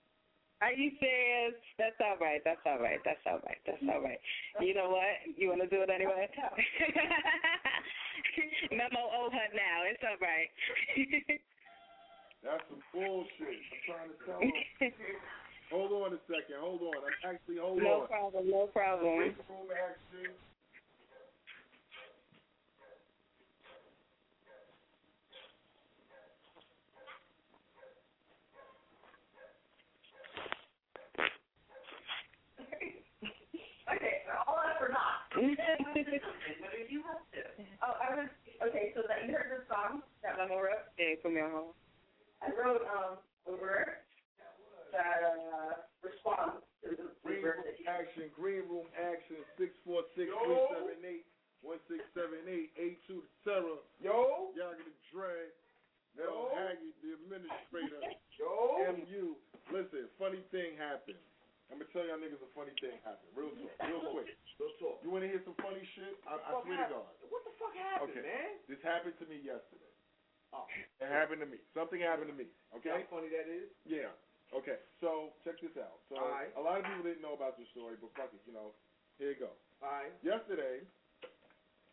Are 0.63 0.71
you 0.71 0.95
serious? 0.95 1.59
That's 1.75 1.99
all 1.99 2.15
right. 2.23 2.39
That's 2.47 2.63
all 2.63 2.79
right. 2.79 3.03
That's 3.03 3.19
all 3.27 3.43
right. 3.43 3.59
That's 3.67 3.83
all 3.91 3.99
right. 3.99 4.23
You 4.63 4.71
know 4.73 4.95
what? 4.95 5.11
You 5.35 5.51
want 5.51 5.59
to 5.59 5.67
do 5.67 5.83
it 5.83 5.91
anyway? 5.91 6.31
Memo 8.71 9.11
owe 9.11 9.27
her 9.27 9.49
now. 9.51 9.83
It's 9.91 9.99
all 10.07 10.15
right. 10.23 10.47
That's 12.47 12.63
some 12.71 12.79
bullshit. 12.95 13.43
I'm 13.43 13.83
trying 13.83 14.07
to 14.07 14.15
tell 14.23 14.39
him. 14.39 14.55
hold 15.75 15.91
on 15.91 16.13
a 16.15 16.21
second. 16.27 16.57
Hold 16.59 16.81
on. 16.81 17.03
I'm 17.03 17.35
actually 17.35 17.59
hold 17.59 17.83
no 17.83 18.01
on. 18.01 18.07
problem. 18.07 18.49
No 18.49 18.67
problem. 18.71 19.15
Green 19.19 19.35
room 19.51 19.67
action. 19.75 20.31
Okay, 33.85 34.25
all 34.47 34.57
that 34.65 34.79
for 34.81 34.89
not. 34.89 35.29
Whatever 35.35 36.89
you 36.89 37.03
have 37.05 37.21
to. 37.37 37.41
Oh, 37.85 37.93
I 38.01 38.15
was 38.17 38.29
okay. 38.65 38.91
So 38.95 39.05
that 39.07 39.27
you 39.27 39.33
heard 39.37 39.51
this 39.53 39.67
song 39.69 40.01
that 40.23 40.37
Memo 40.41 40.57
wrote? 40.57 40.89
Yeah, 40.97 41.21
put 41.21 41.33
me 41.33 41.41
on 41.41 41.51
hold. 41.51 41.75
I 42.41 42.49
wrote 42.49 42.81
um 42.89 43.21
a 43.47 43.51
word 43.61 44.04
that 44.95 45.19
uh 45.27 45.73
responds 45.99 46.63
to 46.87 46.95
the 46.95 47.11
Green 47.25 47.43
room 47.43 47.67
action. 47.83 48.31
Green 48.31 48.63
room 48.71 48.87
action. 48.95 49.43
Six 49.59 49.75
four 49.83 50.07
six 50.15 50.31
three 50.31 50.61
seven 50.71 50.97
eight 51.03 51.25
one 51.59 51.81
six 51.91 51.99
seven 52.15 52.39
eight 52.47 52.71
eight 52.79 53.03
two. 53.05 53.21
Terror. 53.43 53.83
Yo. 53.99 54.55
Y'all 54.55 54.71
gonna 54.71 54.95
drag. 55.11 55.51
Yo. 56.15 56.23
L. 56.23 56.55
Haggy, 56.55 56.95
the 57.03 57.11
administrator. 57.19 57.99
Yo. 58.39 58.95
MU. 58.95 59.35
Listen, 59.73 60.07
funny 60.15 60.39
thing 60.53 60.79
happened. 60.79 61.19
I'm 61.73 61.81
gonna 61.81 61.89
tell 61.89 62.05
y'all 62.05 62.21
niggas 62.21 62.39
a 62.45 62.51
funny 62.53 62.71
thing 62.77 62.93
happened. 63.01 63.25
Real 63.33 63.49
talk, 63.57 63.73
real 63.89 64.05
quick. 64.13 64.29
Real 64.61 64.73
talk. 64.77 65.01
You 65.01 65.09
wanna 65.09 65.25
hear 65.27 65.41
some 65.41 65.57
funny 65.57 65.81
shit? 65.97 66.13
I, 66.29 66.37
I 66.37 66.61
swear 66.61 66.77
to? 66.77 67.01
God. 67.01 67.09
What 67.33 67.41
the 67.43 67.53
fuck 67.57 67.73
happened, 67.73 68.13
Okay. 68.13 68.21
man? 68.21 68.61
This 68.69 68.79
happened 68.85 69.17
to 69.17 69.25
me 69.25 69.41
yesterday. 69.41 69.91
Oh. 70.53 70.69
It 71.01 71.09
happened 71.09 71.41
to 71.41 71.49
me. 71.49 71.57
Something 71.73 71.99
happened 72.05 72.29
to 72.29 72.37
me. 72.37 72.47
Okay? 72.77 72.93
how 72.93 73.17
funny 73.17 73.33
that 73.33 73.49
is? 73.49 73.67
Yeah. 73.83 74.13
Okay. 74.53 74.77
So 75.01 75.33
check 75.41 75.57
this 75.63 75.73
out. 75.79 76.03
So 76.09 76.19
Alright. 76.19 76.53
a 76.53 76.61
lot 76.61 76.77
of 76.77 76.85
people 76.85 77.05
didn't 77.05 77.23
know 77.25 77.33
about 77.33 77.57
this 77.57 77.69
story, 77.73 77.97
but 77.97 78.13
fuck 78.13 78.29
it, 78.33 78.41
you 78.45 78.53
know. 78.53 78.75
Here 79.17 79.33
you 79.33 79.39
go. 79.39 79.51
Alright. 79.81 80.13
Yesterday, 80.21 80.85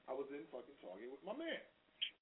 I 0.08 0.12
was 0.12 0.28
in 0.34 0.44
fucking 0.52 0.76
Target 0.82 1.08
with 1.08 1.22
my 1.24 1.36
man. 1.38 1.62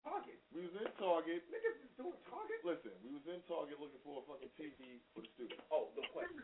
Target. 0.05 0.41
We 0.53 0.64
was 0.64 0.72
in 0.81 0.89
Target. 0.97 1.45
Niggas 1.53 1.78
is 1.85 1.93
doing 2.01 2.16
Target? 2.28 2.61
Listen, 2.64 2.93
we 3.05 3.12
was 3.12 3.24
in 3.28 3.41
Target 3.45 3.76
looking 3.76 4.01
for 4.01 4.20
a 4.20 4.24
fucking 4.24 4.53
TV 4.57 5.01
for 5.12 5.20
the 5.20 5.31
studio. 5.37 5.61
Oh, 5.68 5.93
no 5.93 6.05
question. 6.12 6.41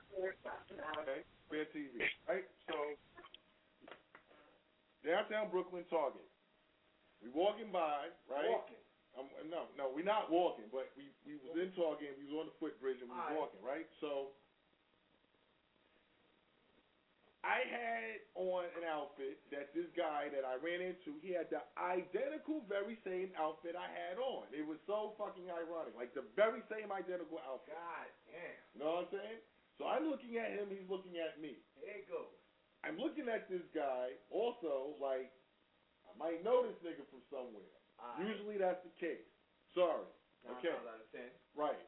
Okay? 1.04 1.24
Spare 1.48 1.68
TV. 1.72 1.94
Right? 2.28 2.44
So 2.68 2.76
downtown 5.04 5.48
Brooklyn 5.48 5.88
Target. 5.88 6.26
We 7.24 7.32
walking 7.32 7.72
by, 7.72 8.12
right? 8.28 8.50
Walking. 8.52 8.85
Um, 9.16 9.32
no, 9.48 9.64
no, 9.80 9.88
we're 9.88 10.04
not 10.04 10.28
walking, 10.28 10.68
but 10.68 10.92
we 10.92 11.08
we 11.24 11.40
was 11.40 11.56
in 11.56 11.72
Target. 11.72 12.20
We 12.20 12.28
was 12.28 12.44
on 12.44 12.46
the 12.52 12.56
footbridge 12.60 13.00
and 13.00 13.08
we 13.08 13.16
was 13.16 13.32
walking, 13.32 13.64
right? 13.64 13.88
So 14.04 14.36
I 17.40 17.62
had 17.64 18.20
on 18.36 18.66
an 18.74 18.84
outfit 18.84 19.38
that 19.54 19.70
this 19.70 19.86
guy 19.94 20.28
that 20.34 20.42
I 20.42 20.58
ran 20.58 20.82
into, 20.82 21.14
he 21.22 21.30
had 21.30 21.46
the 21.48 21.62
identical, 21.78 22.66
very 22.66 22.98
same 23.06 23.30
outfit 23.38 23.78
I 23.78 23.86
had 23.86 24.18
on. 24.18 24.50
It 24.50 24.66
was 24.66 24.82
so 24.84 25.14
fucking 25.14 25.46
ironic, 25.46 25.94
like 25.94 26.10
the 26.12 26.26
very 26.34 26.60
same 26.66 26.90
identical 26.90 27.38
outfit. 27.46 27.72
God 27.72 28.10
damn. 28.28 28.60
You 28.74 28.78
know 28.82 28.90
what 29.00 29.08
I'm 29.08 29.12
saying? 29.14 29.40
So 29.78 29.86
I'm 29.86 30.10
looking 30.10 30.36
at 30.42 30.58
him, 30.58 30.68
he's 30.74 30.90
looking 30.90 31.22
at 31.22 31.38
me. 31.38 31.62
Here 31.78 32.02
it 32.02 32.10
goes. 32.10 32.34
I'm 32.82 32.98
looking 32.98 33.30
at 33.30 33.46
this 33.46 33.64
guy 33.70 34.18
also 34.28 34.98
like 35.00 35.30
I 36.04 36.12
might 36.18 36.42
know 36.42 36.66
this 36.66 36.76
nigga 36.82 37.06
from 37.08 37.22
somewhere. 37.30 37.76
Alright. 38.00 38.26
Usually 38.28 38.56
that's 38.58 38.82
the 38.84 38.92
case. 39.00 39.24
Sorry. 39.74 40.06
Nine 40.44 40.56
Okay. 40.58 40.70
out 40.70 41.00
of 41.00 41.10
ten. 41.12 41.30
Right. 41.54 41.86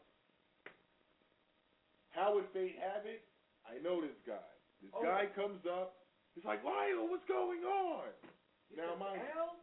How 2.10 2.34
would 2.34 2.48
fate 2.52 2.76
have 2.78 3.06
it? 3.06 3.22
I 3.68 3.78
know 3.78 4.00
this 4.00 4.16
guy. 4.26 4.48
This 4.80 4.90
Oh. 4.94 5.02
guy 5.02 5.26
comes 5.26 5.64
up. 5.66 5.94
He's 6.34 6.44
like, 6.44 6.62
Lionel, 6.64 7.08
what's 7.08 7.24
going 7.26 7.64
on? 7.64 8.12
now 8.76 8.94
my 8.96 9.16
L? 9.36 9.56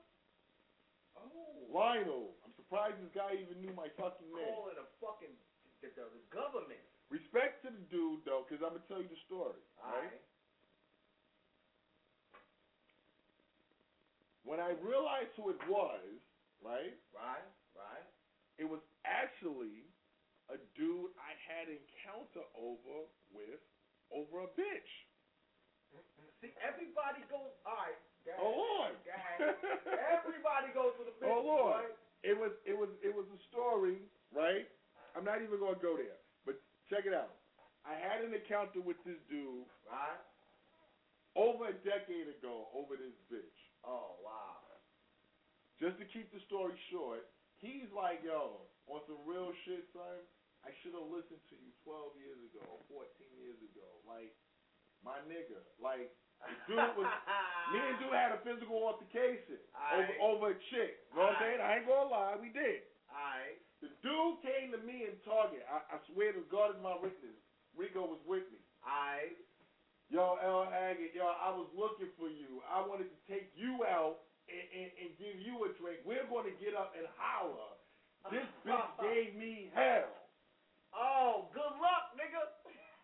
Oh. 1.15 1.65
Lionel. 1.69 2.35
I'm 2.43 2.53
surprised 2.55 2.97
this 3.01 3.11
guy 3.13 3.33
even 3.33 3.61
knew 3.61 3.71
my 3.73 3.87
fucking 3.89 4.27
name. 4.33 4.53
Calling 4.53 4.77
a 4.77 4.85
fucking 4.99 5.35
the, 5.81 5.87
the, 5.95 6.03
the 6.09 6.23
government. 6.31 6.81
Respect 7.09 7.61
to 7.63 7.69
the 7.71 7.83
dude 7.93 8.25
though, 8.25 8.45
because 8.47 8.63
I'm 8.65 8.73
gonna 8.73 8.85
tell 8.87 9.01
you 9.01 9.07
the 9.09 9.21
story. 9.25 9.61
Right? 9.77 9.93
Alright. 9.93 10.21
When 14.43 14.59
I 14.59 14.71
realized 14.81 15.33
who 15.37 15.49
it 15.49 15.61
was, 15.67 16.21
right? 16.65 16.97
Right. 17.13 17.45
Right. 17.75 18.05
It 18.57 18.65
was 18.65 18.79
actually 19.05 19.91
a 20.49 20.57
dude 20.73 21.11
I 21.17 21.33
had 21.45 21.67
encounter 21.69 22.43
over 22.53 23.05
with 23.29 23.59
over 24.11 24.41
a 24.41 24.47
bitch. 24.47 24.91
See, 26.41 26.51
everybody 26.59 27.21
goes. 27.29 27.51
All 27.63 27.75
right. 27.75 27.97
Ahead. 28.25 28.39
Oh 28.39 28.49
Lord. 28.55 28.97
Everybody 29.95 30.69
goes 30.69 30.93
for 30.95 31.03
the 31.03 31.11
Oh 31.23 31.39
business, 31.39 31.45
Lord. 31.45 31.75
right? 31.75 31.93
It 32.23 32.37
was 32.37 32.51
it 32.63 32.73
was 32.75 32.89
it 33.01 33.13
was 33.13 33.25
a 33.29 33.37
story, 33.49 34.09
right? 34.31 34.67
I'm 35.15 35.23
not 35.23 35.41
even 35.41 35.59
gonna 35.59 35.75
go 35.75 35.95
there. 35.95 36.17
But 36.43 36.55
check 36.89 37.05
it 37.05 37.13
out. 37.13 37.35
I 37.83 37.93
had 37.95 38.21
an 38.21 38.33
encounter 38.33 38.81
with 38.81 38.97
this 39.03 39.19
dude 39.29 39.65
Right. 39.85 40.19
over 41.35 41.67
a 41.67 41.73
decade 41.73 42.27
ago 42.27 42.67
over 42.73 42.95
this 42.97 43.13
bitch. 43.31 43.57
Oh 43.83 44.15
wow. 44.19 44.64
Just 45.79 45.99
to 45.99 46.05
keep 46.07 46.31
the 46.31 46.39
story 46.47 46.75
short, 46.87 47.27
he's 47.59 47.91
like, 47.91 48.23
yo, 48.23 48.63
on 48.87 49.03
some 49.09 49.19
real 49.27 49.51
shit, 49.67 49.83
son, 49.91 50.23
I 50.63 50.71
should 50.81 50.95
have 50.95 51.11
listened 51.11 51.43
to 51.51 51.55
you 51.59 51.69
12 51.83 52.15
years 52.17 52.39
ago, 52.49 52.63
or 52.63 52.81
14 53.05 53.05
years 53.37 53.59
ago. 53.59 53.85
Like, 54.07 54.31
my 55.03 55.19
nigga. 55.27 55.59
Like, 55.77 56.09
the 56.41 56.55
dude 56.65 56.95
was, 56.95 57.05
me 57.75 57.79
and 57.83 57.97
dude 57.99 58.15
had 58.15 58.33
a 58.33 58.41
physical 58.41 58.81
altercation 58.81 59.61
over, 59.93 60.15
over 60.23 60.45
a 60.55 60.57
chick. 60.71 61.05
You 61.11 61.21
know 61.21 61.29
what 61.29 61.37
I'm 61.37 61.43
saying? 61.43 61.59
I 61.61 61.69
ain't 61.79 61.87
gonna 61.87 62.09
lie, 62.09 62.35
we 62.39 62.49
did. 62.49 62.87
Alright. 63.11 63.59
The 63.83 63.91
dude 64.01 64.41
came 64.41 64.73
to 64.73 64.79
me 64.81 65.05
in 65.05 65.15
Target. 65.27 65.61
I, 65.69 65.83
I 65.85 65.97
swear 66.09 66.33
to 66.33 66.41
God 66.49 66.73
is 66.73 66.79
my 66.81 66.95
witness. 66.97 67.37
Rico 67.75 68.07
was 68.07 68.23
with 68.25 68.47
me. 68.49 68.59
Alright. 68.81 69.37
Yo, 70.09 70.37
L. 70.39 70.69
Haggood, 70.69 71.17
yo, 71.17 71.25
I 71.25 71.49
was 71.49 71.65
looking 71.73 72.13
for 72.13 72.29
you. 72.29 72.61
I 72.69 72.81
wanted 72.85 73.09
to 73.09 73.19
take 73.25 73.49
you 73.57 73.81
out 73.89 74.21
and, 74.49 74.65
and, 74.73 74.89
and 75.01 75.09
give 75.17 75.37
you 75.39 75.65
a 75.65 75.69
drink. 75.69 76.01
We're 76.03 76.25
going 76.25 76.45
to 76.45 76.55
get 76.57 76.73
up 76.73 76.93
and 76.97 77.05
holler. 77.17 77.75
This 78.29 78.45
bitch 78.65 78.89
gave 79.01 79.35
me 79.35 79.69
hell. 79.73 80.09
Oh, 80.93 81.49
good 81.53 81.75
luck, 81.81 82.15
nigga. 82.15 82.41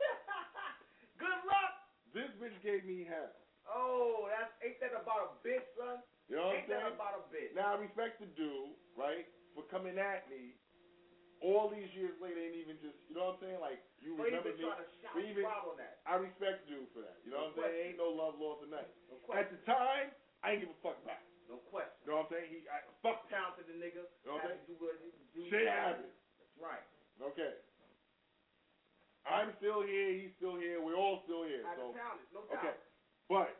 good 1.19 1.41
luck. 1.45 1.73
This 2.13 2.29
bitch 2.39 2.57
gave 2.61 2.83
me 2.85 3.03
hell. 3.07 3.31
Oh, 3.67 4.27
that's 4.27 4.51
ain't 4.63 4.79
that 4.81 4.91
about 4.97 5.21
a 5.21 5.47
bitch, 5.47 5.63
son? 5.77 6.01
You 6.27 6.35
know 6.35 6.47
what 6.49 6.55
ain't 6.57 6.65
I'm 6.65 6.69
saying? 6.69 6.81
that 6.81 6.91
about 6.97 7.13
a 7.19 7.23
bitch? 7.29 7.53
Now, 7.53 7.73
I 7.73 7.75
respect 7.77 8.19
the 8.19 8.25
dude, 8.25 8.73
right, 8.95 9.27
for 9.53 9.63
coming 9.63 9.97
at 9.97 10.27
me 10.29 10.55
all 11.41 11.67
these 11.69 11.89
years 11.93 12.13
later 12.21 12.37
and 12.39 12.53
even 12.53 12.77
just, 12.77 12.97
you 13.09 13.15
know 13.17 13.33
what 13.33 13.41
I'm 13.41 13.41
saying? 13.41 13.59
Like, 13.59 13.81
you 13.97 14.15
But 14.15 14.29
remember 14.29 14.53
me. 14.53 14.61
trying 14.61 14.77
to 14.77 14.89
shout 15.01 15.13
but 15.13 15.23
even, 15.25 15.41
you 15.43 15.47
out 15.49 15.65
on 15.65 15.77
that. 15.77 15.97
I 16.05 16.15
respect 16.15 16.67
you 16.69 16.85
for 16.93 17.01
that. 17.01 17.17
You 17.25 17.31
know 17.31 17.37
No 17.37 17.43
what 17.49 17.65
I'm 17.65 17.71
saying? 17.73 17.87
Ain't 17.89 17.97
no 17.97 18.09
love 18.13 18.37
lost 18.37 18.61
nothing. 18.69 18.93
No 19.09 19.33
At 19.33 19.49
the 19.49 19.57
time, 19.65 20.13
I 20.43 20.51
ain't 20.53 20.61
give 20.61 20.69
a 20.69 20.79
fuck 20.81 21.01
back. 21.03 21.25
No 21.51 21.59
question. 21.67 21.99
You 22.07 22.15
know 22.15 22.23
what 22.23 22.31
I'm 22.31 22.39
saying? 22.39 22.47
He, 22.47 22.57
I, 22.71 22.79
fuck 23.03 23.27
Talented 23.27 23.67
the 23.67 23.75
nigga. 23.75 24.07
Okay. 24.23 24.55
Had 24.55 24.63
to 24.63 24.71
do 24.71 24.79
what 24.79 24.95
he 25.03 25.11
do. 25.35 25.43
Shit 25.51 25.67
happens. 25.67 26.07
That's 26.39 26.55
right. 26.55 26.87
Okay. 27.19 27.59
I'm 29.27 29.51
still 29.59 29.83
here. 29.83 30.15
He's 30.15 30.31
still 30.39 30.55
here. 30.55 30.79
We're 30.79 30.97
all 30.97 31.21
still 31.27 31.43
here. 31.43 31.61
Had 31.67 31.77
So 31.77 31.91
the 31.91 31.99
talent. 31.99 32.25
No 32.31 32.39
okay. 32.55 32.73
But 33.27 33.51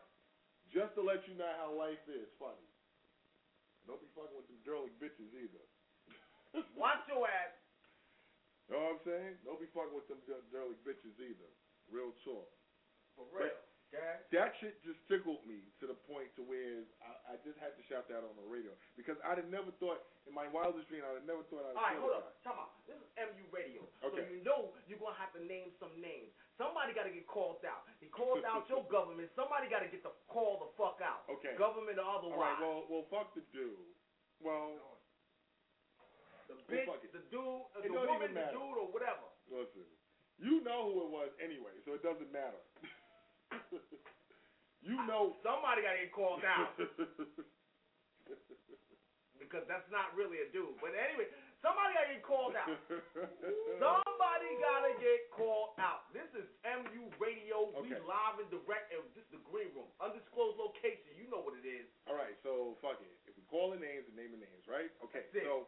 just 0.72 0.96
to 0.96 1.04
let 1.04 1.28
you 1.28 1.36
know 1.36 1.52
how 1.60 1.76
life 1.76 2.02
is, 2.08 2.32
funny. 2.39 2.64
Don't 3.86 4.00
be 4.00 4.08
fucking 4.16 4.34
with 4.39 4.48
them 4.48 4.62
derelict 4.64 4.96
bitches 5.04 5.36
either. 5.36 5.66
Watch 6.80 7.04
your 7.12 7.28
ass. 7.28 7.54
You 8.72 8.80
know 8.80 8.88
what 8.88 8.96
I'm 8.96 9.04
saying? 9.04 9.34
Don't 9.44 9.60
be 9.60 9.68
fucking 9.76 9.92
with 9.92 10.08
them 10.08 10.24
der- 10.24 10.48
derelict 10.48 10.80
bitches 10.88 11.20
either. 11.20 11.50
Real 11.92 12.16
talk. 12.24 12.48
For 13.20 13.28
real. 13.36 13.52
That 14.32 14.56
shit 14.64 14.80
just 14.88 15.04
tickled 15.12 15.44
me 15.44 15.68
to 15.84 15.86
the 15.86 16.00
point 16.08 16.32
to 16.39 16.42
where 16.48 16.88
I, 17.04 17.36
I 17.36 17.44
just 17.44 17.60
had 17.60 17.76
to 17.76 17.84
shout 17.92 18.08
that 18.08 18.24
on 18.24 18.32
the 18.39 18.48
radio 18.48 18.72
because 18.96 19.20
I'd 19.28 19.36
have 19.36 19.52
never 19.52 19.68
thought 19.84 20.00
in 20.24 20.32
my 20.32 20.48
wildest 20.48 20.88
dream 20.88 21.04
I'd 21.04 21.20
have 21.20 21.28
never 21.28 21.44
thought 21.52 21.68
I'd 21.68 21.76
All 21.76 21.84
right, 21.84 22.00
hold 22.00 22.16
up. 22.16 22.39
Time 22.39 22.56
out. 22.56 22.72
This 22.88 22.96
is 22.96 23.12
MU 23.20 23.44
Radio. 23.52 23.84
Okay. 24.00 24.24
So 24.24 24.32
you 24.32 24.39
know 24.48 24.72
you're 24.88 25.02
going 25.04 25.12
to 25.12 25.20
have 25.20 25.36
to 25.36 25.44
name 25.44 25.76
some 25.76 25.92
names. 26.00 26.32
Somebody 26.56 26.96
got 26.96 27.04
to 27.04 27.12
get 27.12 27.28
called 27.28 27.60
out. 27.68 27.84
He 28.00 28.08
called 28.08 28.48
out 28.48 28.64
your 28.72 28.88
government. 28.96 29.28
Somebody 29.36 29.68
got 29.68 29.84
to 29.84 29.92
get 29.92 30.08
the 30.08 30.16
call 30.32 30.64
the 30.64 30.72
fuck 30.80 31.04
out. 31.04 31.28
Okay. 31.28 31.60
Government 31.60 32.00
or 32.00 32.08
All 32.08 32.24
otherwise. 32.24 32.56
right. 32.56 32.64
Well, 32.64 32.88
well, 32.88 33.06
fuck 33.12 33.36
the 33.36 33.44
dude. 33.52 33.76
Well, 34.39 34.80
the 36.48 36.56
well, 36.56 36.72
bitch, 36.72 37.04
it. 37.04 37.12
the 37.12 37.24
dude, 37.28 37.44
uh, 37.76 37.84
the 37.84 37.92
woman, 37.92 38.32
the 38.32 38.48
dude, 38.56 38.78
or 38.80 38.88
whatever. 38.88 39.28
listen. 39.52 39.84
You 40.39 40.64
know 40.64 40.89
who 40.89 41.06
it 41.06 41.12
was 41.14 41.30
anyway, 41.38 41.76
so 41.86 41.94
it 41.94 42.02
doesn't 42.02 42.32
matter. 42.34 42.58
you 44.88 44.97
know. 45.06 45.36
Somebody 45.43 45.84
got 45.84 45.95
to 45.97 46.02
get 46.06 46.14
called 46.16 46.43
out 46.45 46.76
because 49.39 49.68
that's 49.68 49.88
not 49.91 50.16
really 50.16 50.39
a 50.43 50.47
dude. 50.56 50.78
But 50.80 50.95
anyway, 50.95 51.28
somebody 51.60 51.91
got 51.97 52.08
to 52.08 52.14
get 52.16 52.24
called 52.24 52.56
out. 52.56 52.72
Somebody 53.82 54.49
got 54.64 54.82
to 54.88 54.93
get 55.02 55.28
called 55.36 55.76
out. 55.82 56.08
This 56.16 56.30
is 56.38 56.47
MU 56.64 57.12
Radio. 57.20 57.74
We 57.82 57.91
live 57.91 58.39
and 58.39 58.47
direct. 58.47 58.93
And 58.95 59.04
this 59.12 59.28
is 59.28 59.41
the 59.41 59.43
green 59.43 59.74
room. 59.76 59.91
Undisclosed 59.99 60.56
location. 60.56 61.18
You 61.20 61.28
know 61.28 61.43
what 61.43 61.60
it 61.60 61.68
is. 61.68 61.89
All 62.08 62.16
right, 62.16 62.38
so 62.45 62.80
fuck 62.80 63.02
it. 63.04 63.12
If 63.28 63.36
we 63.36 63.43
call 63.52 63.76
the 63.76 63.82
names 63.82 64.08
and 64.08 64.16
name 64.16 64.32
the 64.32 64.39
names, 64.39 64.64
right? 64.70 64.88
Okay, 65.04 65.28
so 65.43 65.68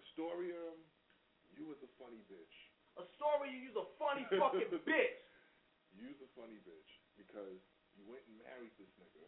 Astoria, 0.00 0.60
you 1.56 1.64
was 1.64 1.80
a 1.80 1.90
funny 1.96 2.20
bitch. 2.28 2.56
A 2.98 3.04
story 3.16 3.54
you 3.54 3.70
use 3.70 3.78
a 3.78 3.86
funny 3.96 4.26
fucking 4.28 4.68
bitch. 4.88 5.16
You 6.00 6.08
was 6.16 6.20
a 6.24 6.30
funny 6.32 6.56
bitch 6.64 6.90
because 7.20 7.60
you 7.92 8.02
went 8.08 8.24
and 8.24 8.40
married 8.40 8.72
this 8.80 8.88
nigga, 8.96 9.24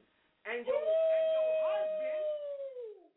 And 0.49 0.65
your, 0.65 0.81
and 0.81 1.27
your 1.37 1.51
husband. 1.69 3.13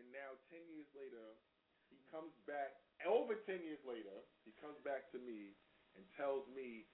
and 0.00 0.04
now 0.16 0.30
ten 0.48 0.64
years 0.72 0.88
later, 0.96 1.36
he 1.92 2.00
comes 2.08 2.32
back. 2.48 2.80
Over 3.04 3.36
ten 3.48 3.60
years 3.64 3.80
later, 3.84 4.16
he 4.48 4.52
comes 4.60 4.76
back 4.84 5.12
to 5.12 5.18
me 5.20 5.52
and 5.96 6.04
tells 6.16 6.48
me 6.56 6.88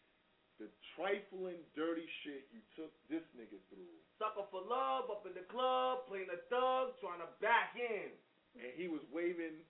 the 0.59 0.67
trifling, 0.97 1.61
dirty 1.77 2.09
shit 2.25 2.49
you 2.51 2.65
took 2.75 2.91
this 3.13 3.23
nigga 3.37 3.61
through. 3.69 3.93
Sucker 4.19 4.49
for 4.51 4.65
love 4.65 5.07
up 5.13 5.23
in 5.29 5.37
the 5.37 5.45
club, 5.53 6.09
playing 6.09 6.33
a 6.33 6.41
thug, 6.49 6.97
trying 6.99 7.21
to 7.21 7.29
back 7.45 7.77
in. 7.77 8.11
and 8.57 8.73
he 8.75 8.89
was 8.89 9.05
waving 9.13 9.61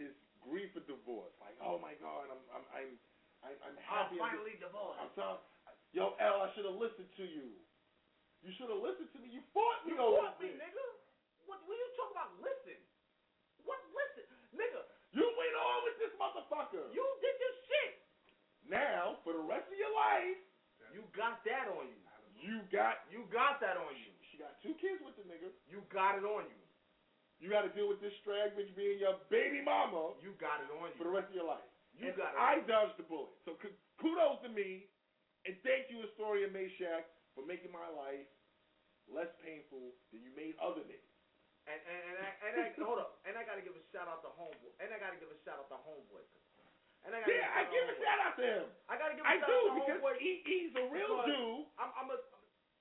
his 0.00 0.16
grief 0.40 0.72
of 0.74 0.88
divorce. 0.88 1.36
Like, 1.38 1.54
oh 1.60 1.76
my 1.78 1.92
God, 2.00 2.26
I'm 2.32 2.42
I'm 2.56 2.64
I'm 2.72 2.92
I'm, 3.42 3.54
I'm 3.66 3.74
I'm 3.74 4.08
finally 4.18 4.56
divorced. 4.62 5.02
I'm 5.02 5.12
sorry. 5.18 5.38
Yo, 5.92 6.14
L, 6.16 6.36
I 6.42 6.48
should 6.56 6.64
have 6.64 6.78
listened 6.78 7.10
to 7.20 7.24
you. 7.26 7.52
You 8.42 8.50
should 8.56 8.70
have 8.72 8.80
listened 8.80 9.10
to 9.14 9.18
me. 9.22 9.28
You 9.30 9.42
fought 9.54 9.82
me. 9.86 9.94
You 9.94 10.00
over 10.02 10.18
fought 10.24 10.38
me, 10.40 10.50
this. 10.54 10.62
nigga. 10.62 10.86
What, 11.46 11.58
what 11.68 11.74
you 11.76 11.88
talking 11.98 12.16
about? 12.16 12.30
Listen. 12.40 12.78
What 13.66 13.78
listen? 13.94 14.26
Nigga, 14.56 14.82
You 15.14 15.26
went 15.38 15.54
on 15.58 15.78
with 15.86 15.96
this 16.02 16.12
motherfucker. 16.18 16.86
you 16.94 17.04
did 17.22 17.36
your 17.38 17.54
shit. 17.68 17.92
now, 18.66 19.18
for 19.26 19.34
the 19.36 19.44
rest 19.44 19.66
of 19.70 19.76
your 19.78 19.92
life, 19.94 20.38
You 20.94 21.02
got 21.16 21.40
that 21.46 21.66
on 21.72 21.86
you. 21.88 22.00
you 22.36 22.56
got 22.74 23.06
You 23.12 23.24
got 23.30 23.58
that 23.62 23.76
on 23.78 23.94
you. 23.94 24.10
she 24.30 24.38
got 24.40 24.58
two 24.64 24.74
kids 24.82 24.98
with 25.06 25.14
the 25.20 25.24
nigga. 25.28 25.50
You 25.70 25.82
got 25.94 26.18
it 26.18 26.24
on 26.26 26.46
you. 26.50 26.60
You 27.42 27.50
got 27.50 27.66
to 27.66 27.72
deal 27.74 27.90
with 27.90 27.98
this 27.98 28.14
drag 28.22 28.54
bitch 28.54 28.70
being 28.78 29.02
your 29.02 29.18
baby 29.26 29.58
mama 29.66 30.14
You 30.22 30.30
got 30.38 30.62
it 30.62 30.70
on 30.78 30.94
you 30.94 30.96
for 30.98 31.04
the 31.10 31.14
rest 31.14 31.26
of 31.30 31.34
your 31.34 31.46
life. 31.50 31.66
You 31.92 32.08
and 32.08 32.16
got. 32.16 32.32
I 32.36 32.60
dodged 32.64 32.96
the 32.96 33.02
bullet. 33.04 33.32
So 33.44 33.56
kudos 34.00 34.40
to 34.42 34.48
me, 34.48 34.88
and 35.44 35.54
thank 35.62 35.88
you, 35.90 36.02
Astoria 36.02 36.48
Meshack, 36.48 37.04
for 37.34 37.44
making 37.44 37.70
my 37.70 37.88
life 37.88 38.26
less 39.08 39.28
painful 39.42 39.92
than 40.10 40.22
you 40.22 40.30
made 40.32 40.54
other 40.62 40.80
niggas. 40.82 41.12
And 41.66 41.78
and 41.86 42.00
and 42.10 42.16
I, 42.18 42.30
and 42.48 42.54
I 42.58 42.66
hold 42.82 42.98
up, 42.98 43.20
and 43.24 43.36
I 43.38 43.44
gotta 43.44 43.62
give 43.62 43.74
a 43.76 43.82
shout 43.92 44.08
out 44.08 44.22
to 44.22 44.30
homeboy, 44.34 44.72
and 44.82 44.90
I 44.90 44.98
gotta 44.98 45.16
give 45.16 45.30
a 45.30 45.38
shout 45.46 45.58
out 45.62 45.68
to 45.70 45.78
homeboy. 45.78 46.24
And 47.04 47.14
I 47.14 47.20
gotta 47.20 47.34
Yeah, 47.34 47.50
I 47.54 47.62
give 47.70 47.86
a 47.86 47.94
shout 48.02 48.18
out 48.18 48.34
to 48.38 48.42
him. 48.42 48.66
I 48.88 48.96
gotta 48.96 49.14
give 49.14 49.24
a 49.24 49.28
I 49.28 49.38
shout 49.38 49.46
do 49.46 49.54
out 49.54 49.64
to 49.66 49.74
because 49.78 50.00
homeboy. 50.02 50.14
he, 50.18 50.42
he's 50.46 50.74
a 50.74 50.84
real 50.90 51.22
because 51.22 51.26
dude. 51.26 51.66
I'm, 51.78 51.90
I'm 51.94 52.08
a 52.10 52.18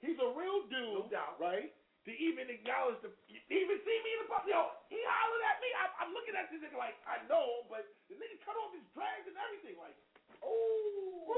He's 0.02 0.18
a 0.18 0.30
real 0.34 0.66
dude, 0.66 1.06
No 1.06 1.08
doubt. 1.14 1.38
right? 1.38 1.70
To 2.02 2.12
even 2.18 2.50
acknowledge 2.50 2.98
the, 3.06 3.14
To 3.14 3.54
even 3.54 3.78
see 3.86 3.98
me 4.02 4.10
in 4.18 4.20
the 4.26 4.30
pub, 4.34 4.50
yo, 4.50 4.74
he 4.90 4.98
hollered 5.06 5.44
at 5.54 5.62
me. 5.62 5.70
I, 5.78 5.86
I'm 6.02 6.12
looking 6.18 6.34
at 6.34 6.50
this 6.50 6.58
nigga 6.58 6.74
like 6.74 6.98
I 7.06 7.22
know, 7.30 7.70
but 7.70 7.86
the 8.10 8.18
nigga 8.18 8.42
cut 8.42 8.58
off 8.58 8.74
his 8.74 8.82
drags 8.98 9.30
and 9.30 9.38
everything, 9.38 9.78
like, 9.78 9.94
oh, 10.42 11.30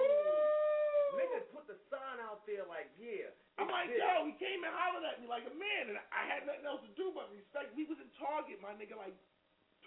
niggas 1.19 1.51
put 1.51 1.67
the 1.67 1.75
sign 1.91 2.23
out 2.23 2.47
there 2.47 2.63
like 2.71 2.87
yeah. 2.95 3.27
I'm 3.59 3.67
like, 3.69 3.91
this. 3.91 3.99
yo, 3.99 4.25
he 4.25 4.33
came 4.39 4.63
and 4.63 4.71
hollered 4.71 5.03
at 5.03 5.19
me 5.19 5.27
like 5.27 5.45
a 5.45 5.53
man, 5.53 5.91
and 5.91 5.99
I 6.09 6.23
had 6.25 6.47
nothing 6.47 6.65
else 6.65 6.81
to 6.87 6.91
do 6.95 7.11
but 7.11 7.27
respect. 7.35 7.75
We 7.75 7.83
was 7.85 7.99
in 7.99 8.09
Target, 8.17 8.63
my 8.63 8.71
nigga, 8.73 8.95
like 8.97 9.13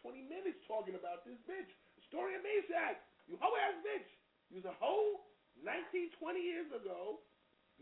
20 0.04 0.28
minutes 0.28 0.60
talking 0.68 0.94
about 0.94 1.26
this 1.26 1.40
bitch. 1.48 1.72
Astoria 1.98 2.38
Meshack, 2.44 3.02
you 3.26 3.34
hoe 3.42 3.56
ass 3.58 3.80
bitch. 3.82 4.06
You 4.52 4.62
was 4.62 4.68
a 4.70 4.76
hoe 4.78 5.26
19, 5.64 6.14
20 6.20 6.38
years 6.38 6.70
ago. 6.70 7.18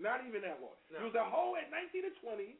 Not 0.00 0.26
even 0.26 0.42
that 0.42 0.58
long. 0.58 0.74
No. 0.90 1.04
You 1.04 1.06
was 1.12 1.18
a 1.18 1.22
hoe 1.22 1.54
at 1.54 1.70
19 1.70 2.08
or 2.08 2.14
20. 2.34 2.56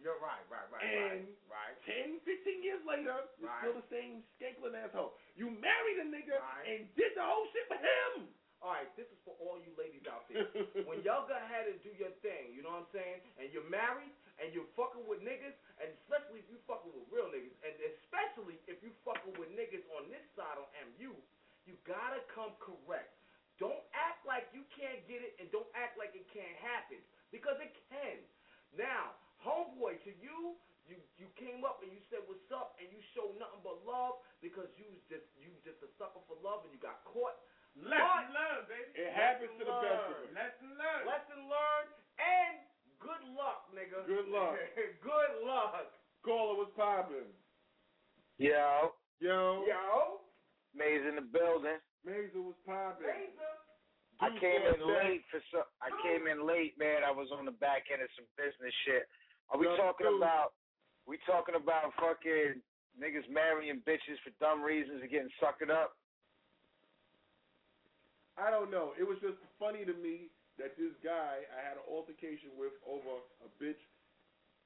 You're 0.00 0.18
right, 0.18 0.42
right, 0.50 0.66
right, 0.72 0.82
And 0.82 1.28
right, 1.46 1.76
right. 1.76 1.76
10, 1.86 2.18
15 2.26 2.62
years 2.64 2.82
later, 2.84 3.22
you're 3.38 3.48
Right. 3.48 3.60
still 3.62 3.76
the 3.78 3.86
same 3.92 4.24
skanklin 4.38 4.74
asshole. 4.74 5.14
You 5.36 5.50
married 5.50 5.98
a 6.02 6.06
nigga 6.10 6.40
Right. 6.40 6.66
and 6.66 6.94
did 6.96 7.14
the 7.14 7.22
whole 7.22 7.46
shit 7.52 7.68
with 7.70 7.80
him. 7.80 8.34
All 8.62 8.72
right, 8.78 8.86
this 8.94 9.10
is 9.10 9.18
for 9.26 9.34
all 9.42 9.58
you 9.58 9.74
ladies 9.74 10.06
out 10.06 10.26
there. 10.30 10.46
when 10.86 11.02
y'all 11.02 11.26
go 11.26 11.34
ahead 11.34 11.66
and 11.66 11.82
do 11.82 11.90
your 11.98 12.10
thing, 12.22 12.54
you 12.54 12.62
know 12.62 12.70
what 12.70 12.86
I'm 12.86 12.92
saying? 12.94 13.18
And 13.38 13.50
you're 13.52 13.66
married 13.66 14.14
and 14.38 14.54
you're 14.54 14.70
fucking 14.78 15.04
with 15.06 15.20
niggas, 15.22 15.54
and 15.82 15.90
especially 16.02 16.40
if 16.40 16.46
you're 16.50 16.62
fucking 16.66 16.94
with 16.94 17.06
real 17.10 17.26
niggas, 17.26 17.54
and 17.66 17.74
especially 17.82 18.58
if 18.66 18.78
you're 18.82 18.94
fucking 19.04 19.34
with 19.34 19.50
niggas 19.50 19.82
on 19.98 20.08
this 20.10 20.22
side 20.34 20.58
on 20.58 20.66
MU, 20.94 21.14
you 21.66 21.74
gotta 21.84 22.22
come 22.34 22.54
correct. 22.58 23.10
Don't 23.58 23.82
act 23.94 24.24
like 24.26 24.46
you 24.54 24.62
can't 24.74 25.06
get 25.06 25.22
it, 25.22 25.34
and 25.38 25.50
don't 25.50 25.68
act 25.74 25.98
like 25.98 26.14
it 26.14 26.26
can't 26.30 26.56
happen 26.58 26.98
because 27.30 27.58
it 27.60 27.70
can. 27.90 28.18
Now, 28.78 29.14
homeboy, 29.42 30.00
to 30.06 30.12
you, 30.18 30.56
you 30.86 30.98
you 31.18 31.26
came 31.38 31.62
up 31.62 31.82
and 31.82 31.90
you 31.94 32.02
said 32.10 32.22
what's 32.26 32.48
up, 32.50 32.78
and 32.82 32.90
you 32.90 32.98
showed 33.14 33.38
nothing 33.38 33.62
but 33.62 33.82
love 33.86 34.22
because 34.42 34.70
you 34.78 34.86
was 34.90 35.02
just 35.06 35.26
you 35.38 35.50
was 35.52 35.62
just 35.62 35.78
a 35.82 35.90
sucker 35.98 36.22
for 36.26 36.38
love, 36.42 36.66
and 36.66 36.74
you 36.74 36.80
got 36.82 37.02
caught. 37.06 37.38
Lesson 37.72 38.28
learned, 38.36 38.68
baby. 38.68 38.90
It 39.00 39.12
happens 39.16 39.52
to 39.56 39.64
the 39.64 39.78
best 39.80 40.04
of 40.12 40.16
us. 40.20 40.32
Lesson 40.36 40.70
learned. 40.76 41.04
Lesson 41.08 41.40
learned 41.48 41.90
and 42.20 42.54
good 43.00 43.24
luck, 43.32 43.72
nigga. 43.72 44.04
Good 44.04 44.28
luck. 44.28 44.60
good 45.00 45.32
luck. 45.40 45.88
Caller, 46.20 46.60
what's 46.60 46.76
poppin'? 46.76 47.32
Yo, 48.38 48.92
Yo. 49.22 49.62
Yo. 49.70 50.26
Maze 50.74 51.06
in 51.06 51.14
the 51.14 51.22
building. 51.22 51.78
Mazer 52.02 52.42
was 52.42 52.58
poppin'. 52.66 53.06
I 54.18 54.30
came 54.38 54.62
in 54.66 54.78
late 54.82 55.22
for 55.30 55.42
some. 55.50 55.66
I 55.82 55.90
came 56.02 56.26
in 56.26 56.46
late, 56.46 56.74
man. 56.78 57.06
I 57.06 57.10
was 57.10 57.30
on 57.34 57.46
the 57.46 57.54
back 57.54 57.90
end 57.90 58.02
of 58.02 58.10
some 58.14 58.26
business 58.38 58.74
shit. 58.86 59.06
Are 59.52 59.60
we 59.60 59.68
talking 59.76 60.08
about? 60.08 60.56
We 61.04 61.20
talking 61.28 61.54
about 61.54 61.92
fucking 62.00 62.64
niggas 62.96 63.28
marrying 63.28 63.84
bitches 63.84 64.16
for 64.24 64.32
dumb 64.40 64.64
reasons 64.64 65.04
and 65.04 65.10
getting 65.12 65.28
suckered 65.36 65.68
up? 65.68 66.00
I 68.40 68.48
don't 68.48 68.72
know. 68.72 68.96
It 68.96 69.04
was 69.04 69.20
just 69.20 69.36
funny 69.60 69.84
to 69.84 69.92
me 69.92 70.32
that 70.56 70.72
this 70.80 70.96
guy 71.04 71.44
I 71.52 71.60
had 71.60 71.76
an 71.76 71.84
altercation 71.84 72.56
with 72.56 72.72
over 72.88 73.20
a 73.44 73.48
bitch 73.60 73.80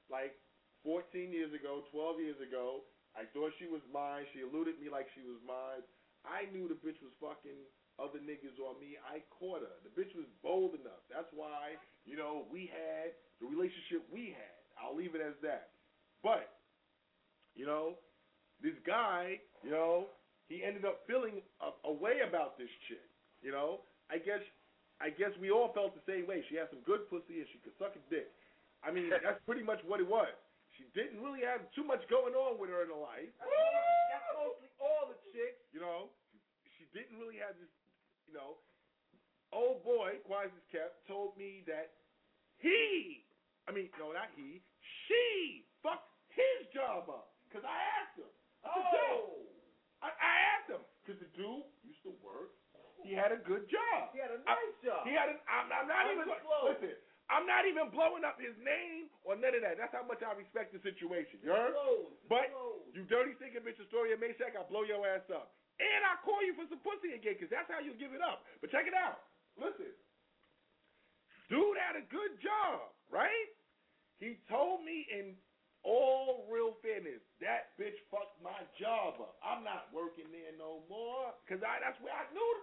like 0.07 0.39
14 0.87 1.35
years 1.35 1.51
ago, 1.51 1.83
12 1.91 2.23
years 2.23 2.39
ago. 2.39 2.87
I 3.19 3.27
thought 3.35 3.51
she 3.59 3.67
was 3.67 3.83
mine. 3.91 4.29
She 4.31 4.47
eluded 4.47 4.79
me 4.79 4.87
like 4.87 5.11
she 5.19 5.27
was 5.27 5.41
mine. 5.43 5.83
I 6.23 6.47
knew 6.55 6.71
the 6.71 6.79
bitch 6.79 7.01
was 7.03 7.11
fucking 7.19 7.59
other 7.99 8.21
niggas 8.23 8.61
on 8.63 8.79
me. 8.79 9.01
I 9.03 9.25
caught 9.35 9.67
her. 9.67 9.77
The 9.83 9.91
bitch 9.97 10.13
was 10.15 10.29
bold 10.45 10.79
enough. 10.79 11.03
That's 11.11 11.31
why, 11.33 11.81
you 12.05 12.15
know, 12.15 12.45
we 12.53 12.69
had 12.69 13.17
the 13.41 13.49
relationship 13.49 14.05
we 14.13 14.37
had. 14.37 14.56
I'll 14.77 14.97
leave 14.97 15.15
it 15.15 15.21
as 15.25 15.35
that. 15.43 15.73
But, 16.23 16.49
you 17.55 17.67
know, 17.67 17.97
this 18.63 18.77
guy, 18.87 19.41
you 19.65 19.71
know, 19.71 20.07
he 20.49 20.63
ended 20.63 20.85
up 20.85 21.03
feeling 21.07 21.43
a, 21.61 21.75
a 21.89 21.93
way 21.93 22.23
about 22.27 22.57
this 22.59 22.71
chick. 22.89 23.03
You 23.43 23.53
know, 23.53 23.85
I 24.11 24.19
guess 24.19 24.41
I 25.01 25.13
guess 25.13 25.33
we 25.37 25.53
all 25.53 25.73
felt 25.77 25.93
the 25.93 26.07
same 26.09 26.25
way. 26.25 26.41
She 26.49 26.57
had 26.57 26.73
some 26.73 26.81
good 26.89 27.05
pussy 27.13 27.45
and 27.45 27.49
she 27.53 27.61
could 27.61 27.77
suck 27.77 27.93
a 27.93 28.03
dick. 28.09 28.33
I 28.81 28.89
mean, 28.89 29.13
that's 29.25 29.41
pretty 29.45 29.63
much 29.63 29.81
what 29.85 30.01
it 30.01 30.09
was. 30.09 30.33
She 30.81 30.89
didn't 30.97 31.21
really 31.21 31.45
have 31.45 31.65
too 31.77 31.85
much 31.85 32.05
going 32.09 32.37
on 32.37 32.61
with 32.61 32.69
her 32.73 32.85
in 32.85 32.93
her 32.93 33.01
life. 33.01 33.33
That's 33.41 34.29
mostly 34.37 34.69
all 34.81 35.09
the 35.09 35.17
chicks. 35.33 35.61
You 35.73 35.81
know, 35.81 36.13
she 36.77 36.89
didn't 36.93 37.17
really 37.21 37.41
have 37.41 37.57
this. 37.57 37.69
You 38.29 38.35
know, 38.35 38.59
old 39.53 39.85
boy, 39.87 40.19
as 40.19 40.51
kept, 40.73 41.07
told 41.07 41.39
me 41.39 41.63
that 41.71 41.95
he, 42.59 43.26
I 43.67 43.75
mean, 43.75 43.91
no, 43.99 44.15
not 44.15 44.31
he, 44.39 44.63
she 45.07 45.67
fucked 45.83 46.11
his 46.31 46.71
job 46.71 47.11
up. 47.11 47.35
Cause 47.51 47.67
I 47.67 47.79
asked 48.03 48.19
him. 48.19 48.31
I 48.63 48.75
said, 48.75 48.91
yo, 48.91 49.07
oh. 49.23 49.47
I, 50.03 50.11
I 50.11 50.35
asked 50.59 50.71
him 50.71 50.83
because 51.03 51.19
the 51.23 51.31
dude 51.35 51.67
used 51.87 52.03
to 52.07 52.15
work. 52.23 52.55
He 53.07 53.15
had 53.15 53.31
a 53.31 53.39
good 53.39 53.71
job. 53.71 54.11
He 54.11 54.19
had 54.19 54.35
a 54.35 54.43
nice 54.43 54.77
job. 54.83 55.07
He 55.07 55.15
had 55.15 55.31
an. 55.31 55.39
I'm, 55.47 55.71
I'm 55.71 55.87
not 55.87 56.11
even. 56.11 56.27
Undisclosed. 56.27 56.83
Listen, 56.83 56.95
I'm 57.31 57.47
not 57.47 57.67
even 57.67 57.91
blowing 57.91 58.23
up 58.23 58.39
his 58.39 58.55
name 58.63 59.11
or 59.27 59.35
none 59.35 59.55
of 59.55 59.63
that. 59.63 59.79
That's 59.79 59.95
how 59.95 60.07
much 60.07 60.23
I 60.23 60.35
respect 60.39 60.71
the 60.75 60.83
situation. 60.83 61.43
You 61.43 61.55
heard? 61.55 61.75
But 62.31 62.51
you 62.95 63.03
dirty 63.07 63.35
thinking 63.39 63.67
bitch, 63.67 63.79
Astoria 63.83 64.15
Meshack, 64.15 64.55
I'll 64.55 64.71
blow 64.71 64.87
your 64.87 65.03
ass 65.07 65.27
up. 65.31 65.55
And 65.83 66.01
I'll 66.07 66.23
call 66.23 66.41
you 66.41 66.55
for 66.55 66.65
some 66.71 66.81
pussy 66.81 67.19
again, 67.19 67.37
because 67.37 67.53
that's 67.53 67.69
how 67.69 67.83
you 67.83 67.93
give 67.99 68.15
it 68.17 68.23
up. 68.23 68.47
But 68.63 68.71
check 68.73 68.87
it 68.89 68.97
out. 68.97 69.27
Listen. 69.59 69.91
Dude 71.51 71.79
had 71.79 71.95
a 71.99 72.05
good 72.11 72.39
job, 72.43 72.91
right? 73.11 73.51
He 74.19 74.41
told 74.49 74.83
me 74.85 75.05
in 75.13 75.37
all 75.85 76.49
real 76.51 76.75
fairness, 76.83 77.21
that 77.39 77.77
bitch 77.79 77.95
fucked 78.11 78.41
my 78.43 78.57
job 78.81 79.21
up. 79.23 79.37
I'm 79.45 79.63
not 79.63 79.93
working 79.95 80.27
there 80.35 80.51
no 80.59 80.83
more, 80.91 81.31
because 81.45 81.63
I, 81.63 81.79
that's 81.79 82.01
where 82.03 82.15
I 82.17 82.27
knew 82.33 82.43
her. 82.43 82.63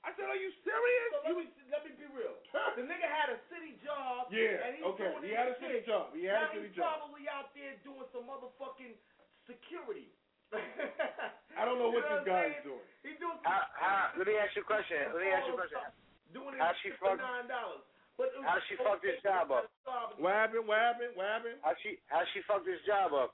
I 0.00 0.16
said, 0.16 0.32
are 0.32 0.36
you 0.40 0.48
serious? 0.64 1.10
So 1.12 1.18
let 1.28 1.36
me 1.36 1.44
let 1.68 1.80
me 1.84 1.92
be 1.92 2.08
real. 2.16 2.32
The 2.80 2.88
nigga 2.88 3.04
had 3.04 3.28
a 3.36 3.38
city 3.52 3.76
job. 3.84 4.32
Yeah, 4.32 4.64
and 4.64 4.72
he's 4.80 4.88
okay. 4.96 5.12
doing 5.12 5.28
He 5.28 5.32
had 5.36 5.52
a 5.52 5.56
city 5.60 5.84
shit. 5.84 5.92
job. 5.92 6.16
He 6.16 6.24
had 6.24 6.40
a 6.40 6.48
now 6.48 6.56
city 6.56 6.72
he's 6.72 6.76
job. 6.80 7.04
probably 7.04 7.28
out 7.28 7.52
there 7.52 7.76
doing 7.84 8.08
some 8.08 8.24
motherfucking 8.24 8.96
security. 9.44 10.08
I 10.56 11.68
don't 11.68 11.76
know 11.76 11.92
You 11.92 12.00
what 12.00 12.08
know 12.08 12.24
this 12.24 12.24
what 12.24 12.32
I'm 12.32 12.56
guy's 12.56 12.64
doing. 12.64 12.86
He's 13.04 13.18
doing 13.20 13.36
some 13.44 13.44
How, 13.44 13.60
how, 13.76 14.02
let 14.16 14.24
me 14.24 14.34
ask 14.40 14.56
you 14.56 14.64
a 14.64 14.68
question. 14.68 15.04
Let 15.12 15.20
me 15.20 15.28
ask 15.30 15.44
you 15.46 15.54
a 15.54 15.60
question. 15.60 15.84
doing 16.32 16.56
How 16.56 16.72
she 16.80 16.90
for 16.96 17.12
nine 17.20 17.46
dollars. 17.46 17.84
But 18.20 18.36
How 18.44 18.60
she 18.68 18.76
fucked 18.76 19.00
this 19.00 19.16
job 19.24 19.48
up? 19.48 19.72
What 20.20 20.36
happened? 20.36 20.68
What 20.68 20.76
happened? 20.76 21.16
What 21.16 21.24
happened? 21.24 21.56
How 21.64 21.72
she 21.80 21.96
how 22.12 22.20
she 22.36 22.44
fucked 22.44 22.68
this 22.68 22.84
job 22.84 23.16
up? 23.16 23.32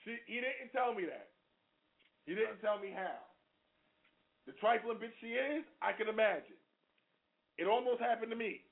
She, 0.00 0.16
he 0.24 0.40
didn't 0.40 0.72
tell 0.72 0.96
me 0.96 1.04
that. 1.04 1.28
He 2.24 2.32
didn't 2.32 2.64
tell 2.64 2.80
me 2.80 2.96
how. 2.96 3.20
The 4.48 4.56
trifling 4.56 4.96
bitch 4.96 5.12
she 5.20 5.36
is, 5.36 5.68
I 5.84 5.92
can 5.92 6.08
imagine. 6.08 6.56
It 7.60 7.68
almost 7.68 8.00
happened 8.00 8.32
to 8.32 8.38
me, 8.38 8.64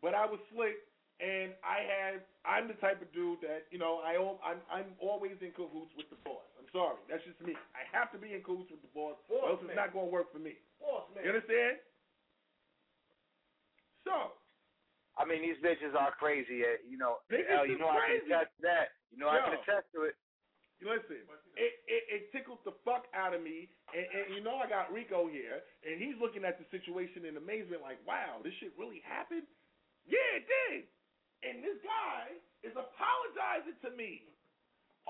but 0.00 0.16
I 0.16 0.24
was 0.24 0.40
slick, 0.56 0.80
and 1.20 1.52
I 1.60 1.84
had. 1.84 2.24
I'm 2.48 2.64
the 2.64 2.78
type 2.80 3.04
of 3.04 3.12
dude 3.12 3.44
that 3.44 3.68
you 3.68 3.76
know. 3.76 4.00
I 4.00 4.16
al- 4.16 4.40
I'm 4.40 4.64
I'm 4.72 4.96
always 5.04 5.36
in 5.44 5.52
cahoots 5.52 5.92
with 6.00 6.08
the 6.08 6.16
boss. 6.24 6.48
I'm 6.56 6.70
sorry, 6.72 6.96
that's 7.12 7.20
just 7.28 7.36
me. 7.44 7.52
I 7.76 7.84
have 7.92 8.08
to 8.16 8.18
be 8.18 8.32
in 8.32 8.40
cahoots 8.40 8.72
with 8.72 8.80
the 8.80 8.92
boss, 8.96 9.20
or 9.28 9.44
Boss 9.44 9.60
else 9.60 9.68
it's 9.68 9.76
not 9.76 9.92
going 9.92 10.08
to 10.08 10.14
work 10.16 10.32
for 10.32 10.40
me. 10.40 10.56
Boss 10.80 11.04
man. 11.12 11.28
You 11.28 11.36
understand? 11.36 11.76
So 14.08 14.32
I 15.18 15.26
mean, 15.26 15.42
these 15.42 15.58
bitches 15.58 15.98
are 15.98 16.14
crazy. 16.14 16.62
eh, 16.62 16.78
You 16.86 16.96
know, 16.96 17.18
hell, 17.50 17.66
you 17.66 17.74
know 17.76 17.90
I 17.90 18.06
can 18.06 18.22
crazy. 18.22 18.30
attest 18.32 18.50
to 18.56 18.62
that. 18.70 18.86
You 19.10 19.18
know 19.18 19.28
I 19.28 19.42
can 19.42 19.58
Yo. 19.58 19.62
attest 19.66 19.86
to 19.98 20.06
it. 20.06 20.14
Listen, 20.78 21.26
it, 21.58 21.74
it 21.90 22.02
it 22.06 22.22
tickled 22.30 22.62
the 22.62 22.70
fuck 22.86 23.10
out 23.10 23.34
of 23.34 23.42
me, 23.42 23.66
and, 23.90 24.06
and 24.14 24.24
you 24.30 24.38
know 24.38 24.62
I 24.62 24.70
got 24.70 24.94
Rico 24.94 25.26
here, 25.26 25.58
and 25.82 25.98
he's 25.98 26.14
looking 26.22 26.46
at 26.46 26.54
the 26.54 26.62
situation 26.70 27.26
in 27.26 27.34
amazement, 27.34 27.82
like, 27.82 27.98
wow, 28.06 28.38
this 28.46 28.54
shit 28.62 28.70
really 28.78 29.02
happened. 29.02 29.42
Yeah, 30.06 30.38
it 30.38 30.46
did. 30.46 30.86
And 31.42 31.66
this 31.66 31.82
guy 31.82 32.38
is 32.62 32.70
apologizing 32.78 33.74
to 33.82 33.90
me 33.98 34.30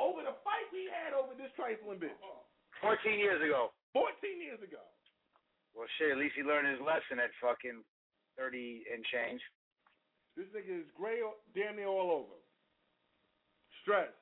over 0.00 0.24
the 0.24 0.40
fight 0.40 0.64
we 0.72 0.88
had 0.88 1.12
over 1.12 1.36
this 1.36 1.52
trifling 1.52 2.00
bitch. 2.00 2.16
Fourteen 2.80 3.20
years 3.20 3.44
ago. 3.44 3.68
Fourteen 3.92 4.40
years 4.40 4.64
ago. 4.64 4.80
Well, 5.76 5.84
shit. 6.00 6.16
At 6.16 6.16
least 6.16 6.32
he 6.32 6.48
learned 6.48 6.72
his 6.72 6.80
lesson 6.80 7.20
at 7.20 7.28
fucking 7.44 7.84
thirty 8.40 8.88
and 8.88 9.04
change. 9.12 9.44
This 10.38 10.46
nigga 10.54 10.70
is 10.70 10.86
gray, 10.94 11.18
damn 11.50 11.74
near 11.74 11.90
all 11.90 12.14
over. 12.14 12.38
Stress. 13.82 14.14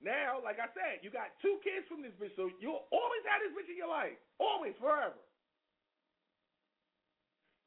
Now, 0.00 0.40
like 0.40 0.56
I 0.56 0.72
said, 0.72 1.04
you 1.04 1.12
got 1.12 1.28
two 1.44 1.60
kids 1.60 1.84
from 1.92 2.00
this 2.00 2.16
bitch, 2.16 2.32
so 2.40 2.48
you'll 2.56 2.88
always 2.88 3.22
have 3.28 3.44
this 3.44 3.52
bitch 3.52 3.68
in 3.68 3.76
your 3.76 3.92
life. 3.92 4.16
Always, 4.40 4.72
forever. 4.80 5.20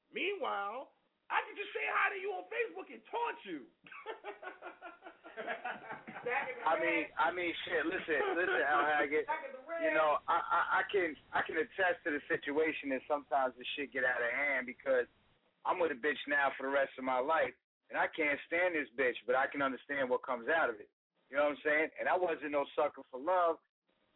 Meanwhile, 0.10 0.90
I 1.30 1.46
can 1.46 1.54
just 1.54 1.70
say 1.78 1.86
hi 1.86 2.10
to 2.10 2.18
you 2.18 2.34
on 2.34 2.50
Facebook 2.50 2.90
and 2.90 3.06
taunt 3.06 3.38
you. 3.46 3.62
I 6.66 6.82
mean, 6.82 7.06
I 7.22 7.30
mean, 7.30 7.54
shit. 7.70 7.86
Listen, 7.86 8.18
listen, 8.34 8.66
Al 8.66 8.82
Haggood. 8.82 9.30
You 9.86 9.94
know, 9.94 10.18
I, 10.26 10.42
I, 10.42 10.62
I 10.82 10.84
can, 10.90 11.14
I 11.38 11.46
can 11.46 11.62
attest 11.62 12.02
to 12.10 12.18
the 12.18 12.24
situation 12.26 12.90
that 12.98 13.06
sometimes 13.06 13.54
the 13.62 13.66
shit 13.78 13.94
get 13.94 14.02
out 14.02 14.18
of 14.18 14.34
hand 14.34 14.66
because 14.66 15.06
I'm 15.62 15.78
with 15.78 15.94
a 15.94 16.00
bitch 16.02 16.18
now 16.26 16.50
for 16.58 16.66
the 16.66 16.74
rest 16.74 16.98
of 16.98 17.06
my 17.06 17.22
life, 17.22 17.54
and 17.90 17.96
I 18.00 18.08
can't 18.12 18.40
stand 18.50 18.74
this 18.74 18.90
bitch, 18.98 19.18
but 19.26 19.36
I 19.36 19.46
can 19.48 19.62
understand 19.62 20.10
what 20.10 20.26
comes 20.26 20.50
out 20.50 20.70
of 20.70 20.82
it. 20.82 20.90
You 21.30 21.38
know 21.38 21.50
what 21.50 21.58
I'm 21.58 21.66
saying? 21.66 21.90
And 22.00 22.10
I 22.10 22.18
wasn't 22.18 22.54
no 22.54 22.66
sucker 22.78 23.02
for 23.10 23.20
love. 23.20 23.58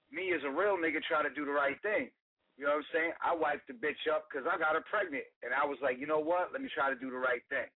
Me 0.10 0.34
as 0.34 0.42
a 0.46 0.50
real 0.50 0.78
nigga 0.78 1.02
try 1.06 1.22
to 1.22 1.30
do 1.30 1.46
the 1.46 1.54
right 1.54 1.78
thing. 1.82 2.10
You 2.58 2.66
know 2.66 2.76
what 2.76 2.84
I'm 2.84 2.92
saying? 2.92 3.14
I 3.24 3.32
wiped 3.34 3.72
the 3.72 3.78
bitch 3.78 4.04
up 4.12 4.28
because 4.28 4.44
I 4.44 4.60
got 4.60 4.76
her 4.76 4.84
pregnant, 4.84 5.24
and 5.46 5.56
I 5.56 5.64
was 5.64 5.80
like, 5.82 5.96
you 5.96 6.06
know 6.06 6.20
what? 6.20 6.52
Let 6.52 6.62
me 6.62 6.70
try 6.74 6.90
to 6.90 6.98
do 7.00 7.10
the 7.10 7.22
right 7.22 7.46
thing. 7.48 7.70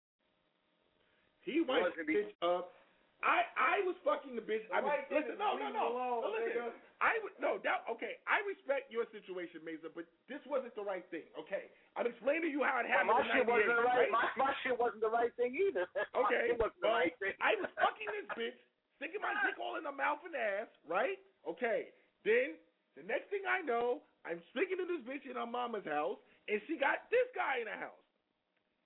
He 1.45 1.61
wiped 1.61 1.97
the 1.97 2.07
bitch 2.07 2.33
up. 2.41 2.73
I 3.21 3.45
I 3.53 3.75
was 3.85 3.93
fucking 4.01 4.33
the 4.33 4.41
bitch. 4.41 4.65
I 4.73 4.81
was, 4.81 4.89
right 4.89 5.05
listen, 5.13 5.37
no, 5.37 5.53
no, 5.53 5.69
no. 5.69 5.93
alone, 5.93 6.19
no 6.25 6.29
listen, 6.33 6.57
nigga. 6.57 6.73
I 7.01 7.17
would 7.21 7.33
no 7.37 7.61
that 7.61 7.85
okay. 7.89 8.17
I 8.25 8.41
respect 8.49 8.89
your 8.89 9.05
situation, 9.13 9.61
Mesa, 9.61 9.93
but 9.93 10.09
this 10.25 10.41
wasn't 10.49 10.73
the 10.73 10.85
right 10.85 11.05
thing. 11.13 11.25
Okay, 11.37 11.69
I'm 11.93 12.09
explaining 12.09 12.49
to 12.49 12.51
you 12.53 12.65
how 12.65 12.81
it 12.81 12.89
Well, 12.89 13.05
happened. 13.05 13.21
my 13.21 13.25
shit 13.29 13.45
wasn't 13.45 13.73
the 13.73 13.81
98, 13.85 13.93
right. 13.93 14.09
My, 14.13 14.25
my 14.37 14.53
shit 14.65 14.73
wasn't 14.77 15.01
the 15.05 15.13
right 15.13 15.33
thing 15.37 15.53
either. 15.53 15.85
Okay, 16.21 16.53
shit 16.53 16.57
wasn't 16.57 16.81
the 16.81 16.89
right 16.93 17.15
thing. 17.21 17.33
I 17.41 17.57
was 17.61 17.69
fucking 17.77 18.09
this 18.09 18.29
bitch, 18.37 18.57
sticking 18.97 19.21
my 19.21 19.33
dick 19.45 19.57
all 19.61 19.77
in 19.77 19.85
her 19.85 19.93
mouth 19.93 20.21
and 20.25 20.33
ass, 20.37 20.69
right? 20.89 21.17
Okay. 21.45 21.93
Then 22.25 22.57
the 22.97 23.05
next 23.05 23.29
thing 23.33 23.45
I 23.45 23.61
know, 23.65 24.01
I'm 24.25 24.41
speaking 24.53 24.77
to 24.81 24.85
this 24.89 25.01
bitch 25.05 25.25
in 25.29 25.37
her 25.37 25.49
mama's 25.49 25.85
house, 25.85 26.17
and 26.49 26.57
she 26.69 26.77
got 26.77 27.05
this 27.13 27.25
guy 27.37 27.61
in 27.61 27.69
the 27.69 27.77
house. 27.77 27.97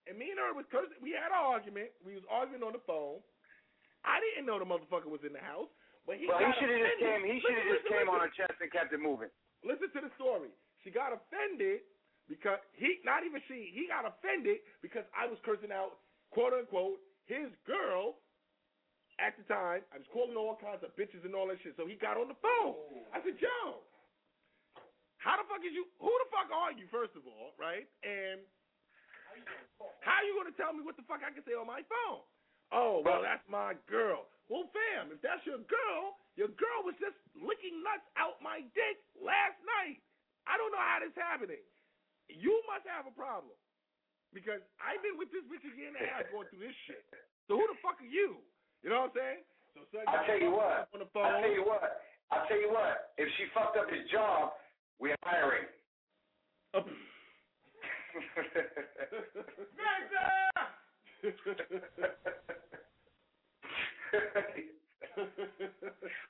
And 0.07 0.15
me 0.19 0.29
and 0.29 0.37
her 0.39 0.53
was 0.53 0.67
cursing. 0.69 1.01
We 1.01 1.11
had 1.17 1.33
an 1.33 1.41
argument. 1.41 1.89
We 2.05 2.13
was 2.13 2.23
arguing 2.29 2.61
on 2.63 2.77
the 2.77 2.83
phone. 2.85 3.19
I 4.05 4.21
didn't 4.21 4.45
know 4.45 4.61
the 4.61 4.69
motherfucker 4.69 5.09
was 5.09 5.25
in 5.25 5.33
the 5.33 5.41
house, 5.41 5.69
but 6.05 6.21
he 6.21 6.29
well, 6.29 6.37
he 6.39 6.45
got 6.45 6.55
should 6.61 6.69
have 6.69 6.79
just 6.79 7.01
offended. 7.01 7.09
came. 7.09 7.23
He 7.25 7.37
should 7.41 7.57
have 7.57 7.65
Listen, 7.65 7.75
just 7.75 7.85
listen, 7.89 7.97
came 7.97 8.07
on 8.13 8.19
her 8.21 8.31
chest 8.31 8.55
and 8.61 8.69
kept 8.69 8.93
it 8.93 9.01
moving. 9.01 9.33
Listen 9.65 9.89
to 9.97 10.01
the 10.05 10.11
story. 10.15 10.53
She 10.85 10.93
got 10.93 11.09
offended 11.11 11.81
because 12.29 12.61
he, 12.77 13.01
not 13.01 13.25
even 13.25 13.41
she, 13.49 13.73
he 13.73 13.89
got 13.89 14.05
offended 14.05 14.61
because 14.85 15.05
I 15.17 15.25
was 15.25 15.41
cursing 15.41 15.73
out, 15.73 15.97
quote 16.29 16.53
unquote, 16.53 17.01
his 17.25 17.49
girl 17.65 18.21
at 19.17 19.33
the 19.39 19.45
time. 19.49 19.81
I 19.89 19.97
was 19.97 20.05
calling 20.13 20.37
all 20.37 20.53
kinds 20.61 20.85
of 20.85 20.93
bitches 20.93 21.25
and 21.25 21.33
all 21.33 21.49
that 21.49 21.57
shit. 21.65 21.73
So 21.73 21.89
he 21.89 21.97
got 21.97 22.21
on 22.21 22.29
the 22.29 22.37
phone. 22.37 22.77
I 23.09 23.21
said, 23.25 23.41
Joe, 23.41 23.81
how 25.17 25.41
the 25.41 25.45
fuck 25.49 25.65
is 25.65 25.73
you? 25.73 25.89
Who 25.97 26.13
the 26.21 26.29
fuck 26.29 26.53
are 26.53 26.69
you, 26.69 26.85
first 26.93 27.17
of 27.17 27.25
all, 27.25 27.57
right? 27.57 27.89
And 28.05 28.45
how 30.05 30.21
are 30.21 30.25
you 30.29 30.37
gonna 30.37 30.53
tell 30.53 30.69
me 30.71 30.85
what 30.85 30.95
the 30.95 31.05
fuck 31.09 31.25
I 31.25 31.33
can 31.33 31.41
say 31.41 31.57
on 31.57 31.65
my 31.65 31.81
phone? 31.89 32.21
Oh, 32.73 33.01
well, 33.05 33.21
that's 33.21 33.45
my 33.49 33.77
girl. 33.85 34.25
Well, 34.49 34.69
fam, 34.73 35.09
if 35.13 35.21
that's 35.25 35.41
your 35.45 35.61
girl, 35.65 36.17
your 36.37 36.49
girl 36.53 36.85
was 36.85 36.93
just 37.01 37.17
licking 37.33 37.81
nuts 37.81 38.05
out 38.17 38.37
my 38.41 38.61
dick 38.77 38.97
last 39.17 39.57
night. 39.65 40.01
I 40.45 40.57
don't 40.57 40.69
know 40.69 40.81
how 40.81 41.01
this 41.01 41.13
happening. 41.17 41.61
You 42.29 42.53
must 42.69 42.85
have 42.85 43.09
a 43.09 43.13
problem. 43.13 43.53
Because 44.33 44.59
I've 44.83 44.99
been 44.99 45.15
with 45.15 45.31
this 45.31 45.45
bitch 45.47 45.63
a 45.63 45.71
year 45.73 45.89
and 45.93 45.97
a 45.97 46.05
half 46.05 46.27
going 46.33 46.45
through 46.51 46.65
this 46.67 46.75
shit. 46.85 47.01
So 47.47 47.57
who 47.57 47.65
the 47.69 47.77
fuck 47.81 47.97
are 48.01 48.09
you? 48.09 48.41
You 48.83 48.89
know 48.93 49.09
what 49.09 49.15
I'm 49.17 49.17
saying? 49.17 49.41
So 49.73 49.79
son 49.93 50.05
I'll 50.05 50.21
got 50.21 50.27
tell 50.29 50.41
you 50.41 50.51
what. 50.53 50.89
on 50.93 50.99
the 51.01 51.09
phone. 51.15 51.25
I'll 51.25 51.41
tell 51.41 51.55
you 51.55 51.65
what. 51.65 52.01
I'll 52.29 52.45
tell 52.49 52.59
you 52.59 52.69
what. 52.69 53.15
If 53.17 53.29
she 53.37 53.45
fucked 53.53 53.77
up 53.77 53.89
his 53.89 54.05
job, 54.11 54.53
we're 54.99 55.15
hiring. 55.23 55.65
Oh. 56.73 56.83
A 61.25 61.27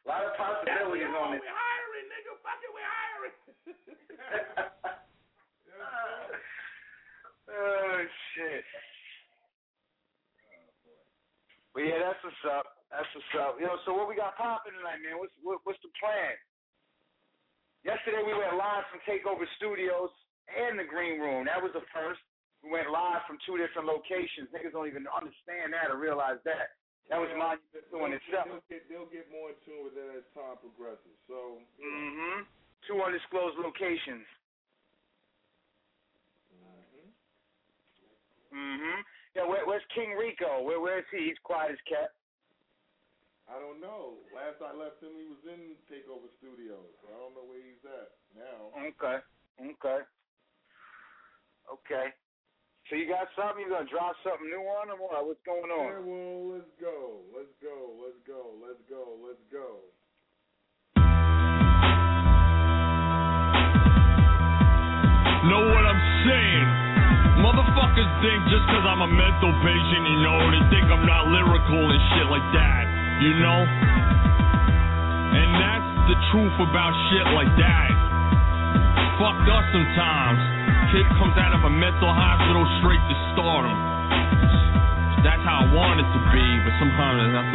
lot 0.07 0.23
of 0.23 0.31
possibilities 0.39 1.11
on 1.11 1.35
this. 1.35 1.43
We're 1.43 1.51
hiring, 1.51 2.07
nigga. 2.07 2.31
Fuck 2.39 2.63
it, 2.63 2.71
we're 2.71 2.87
hiring. 2.87 3.35
Oh 7.55 8.03
shit. 8.35 8.67
But 11.71 11.87
yeah, 11.87 12.03
that's 12.03 12.19
what's 12.19 12.43
up. 12.51 12.67
That's 12.91 13.07
what's 13.15 13.31
up. 13.39 13.55
Yo, 13.61 13.79
so 13.87 13.95
what 13.95 14.11
we 14.11 14.17
got 14.17 14.35
popping 14.35 14.75
tonight, 14.75 14.99
man? 14.99 15.15
What's 15.21 15.31
what, 15.39 15.63
what's 15.63 15.79
the 15.85 15.91
plan? 15.95 16.35
Yesterday 17.87 18.19
we 18.25 18.33
went 18.35 18.59
live 18.59 18.83
from 18.91 18.99
Takeover 19.07 19.47
Studios 19.55 20.11
and 20.51 20.75
the 20.75 20.83
Green 20.83 21.21
Room. 21.21 21.47
That 21.47 21.63
was 21.63 21.71
the 21.71 21.85
first. 21.93 22.19
We 22.66 22.74
went 22.74 22.89
live 22.89 23.22
from 23.30 23.38
two 23.45 23.61
different 23.61 23.86
locations. 23.86 24.49
Niggas 24.49 24.74
don't 24.74 24.89
even 24.89 25.05
understand 25.05 25.78
that 25.78 25.93
or 25.93 26.01
realize 26.01 26.41
that. 26.49 26.74
That 27.13 27.22
was 27.22 27.30
monumental 27.38 28.09
in 28.09 28.18
itself. 28.18 28.49
They'll 28.49 28.66
get, 28.66 28.82
they'll 28.89 29.11
get 29.13 29.30
more 29.30 29.53
in 29.53 29.57
tune 29.61 29.86
with 29.86 29.93
that 29.93 30.09
as 30.18 30.26
time 30.34 30.57
progresses. 30.57 31.13
So. 31.30 31.61
Mm-hmm. 31.78 32.49
Two 32.89 32.97
undisclosed 32.97 33.61
locations. 33.61 34.26
Mm-hmm. 38.49 38.99
Yeah, 39.38 39.45
where, 39.45 39.68
where's 39.68 39.86
King 39.93 40.16
Rico? 40.16 40.63
Where 40.63 40.80
where 40.80 41.03
is 41.03 41.09
he? 41.11 41.28
He's 41.28 41.41
quiet 41.43 41.76
as 41.76 41.82
kept. 41.86 42.16
I 43.51 43.59
don't 43.61 43.84
know. 43.84 44.18
Last 44.34 44.63
I 44.63 44.74
left 44.74 45.03
him, 45.03 45.13
he 45.13 45.28
was 45.30 45.43
in 45.45 45.78
Takeover 45.86 46.32
Studios. 46.41 46.89
So 47.03 47.13
I 47.13 47.18
don't 47.20 47.36
know 47.38 47.45
where 47.45 47.61
he's 47.61 47.84
at 47.86 48.16
now. 48.34 48.74
Okay. 48.74 49.22
Okay. 49.59 50.01
Okay. 51.70 52.07
So 52.86 52.93
you 52.93 53.09
got 53.09 53.25
something? 53.33 53.65
You 53.65 53.73
gonna 53.73 53.89
drop 53.89 54.13
something 54.21 54.45
new 54.45 54.61
on 54.61 54.93
him? 54.93 55.01
What? 55.01 55.17
What's 55.25 55.41
going 55.41 55.73
on? 55.73 55.89
Yeah, 55.89 55.97
on? 55.97 56.05
well, 56.05 56.41
let's 56.53 56.73
go. 56.77 57.25
Let's 57.33 57.49
go. 57.57 57.77
Let's 57.97 58.21
go. 58.29 58.41
Let's 58.61 58.83
go. 58.86 59.03
Let's 59.25 59.45
go. 59.49 59.69
Know 65.49 65.61
what 65.65 65.81
I'm 65.81 66.03
saying? 66.29 66.65
Motherfuckers 67.41 68.11
think 68.21 68.39
just 68.53 68.65
cause 68.69 68.86
I'm 68.86 69.01
a 69.01 69.09
mental 69.09 69.53
patient, 69.65 70.03
you 70.05 70.17
know, 70.21 70.38
they 70.53 70.63
think 70.73 70.86
I'm 70.89 71.05
not 71.05 71.29
lyrical 71.29 71.89
and 71.89 72.01
shit 72.13 72.25
like 72.33 72.47
that, 72.53 72.81
you 73.21 73.33
know? 73.41 73.59
And 75.38 75.49
that's 75.57 75.89
the 76.09 76.17
truth 76.33 76.57
about 76.69 76.93
shit 77.09 77.27
like 77.33 77.53
that. 77.61 77.89
Fucked 79.21 79.49
up 79.53 79.65
sometimes. 79.73 80.64
Kid 80.95 81.03
comes 81.19 81.35
out 81.35 81.51
of 81.51 81.59
a 81.67 81.73
mental 81.75 82.07
hospital 82.07 82.63
straight 82.79 83.03
to 83.03 83.15
stardom. 83.35 83.75
That's 85.27 85.43
how 85.43 85.67
I 85.67 85.75
want 85.75 85.99
it 85.99 86.07
to 86.07 86.21
be, 86.31 86.47
but 86.63 86.71
sometimes 86.79 87.19
it's 87.19 87.35
not. 87.35 87.47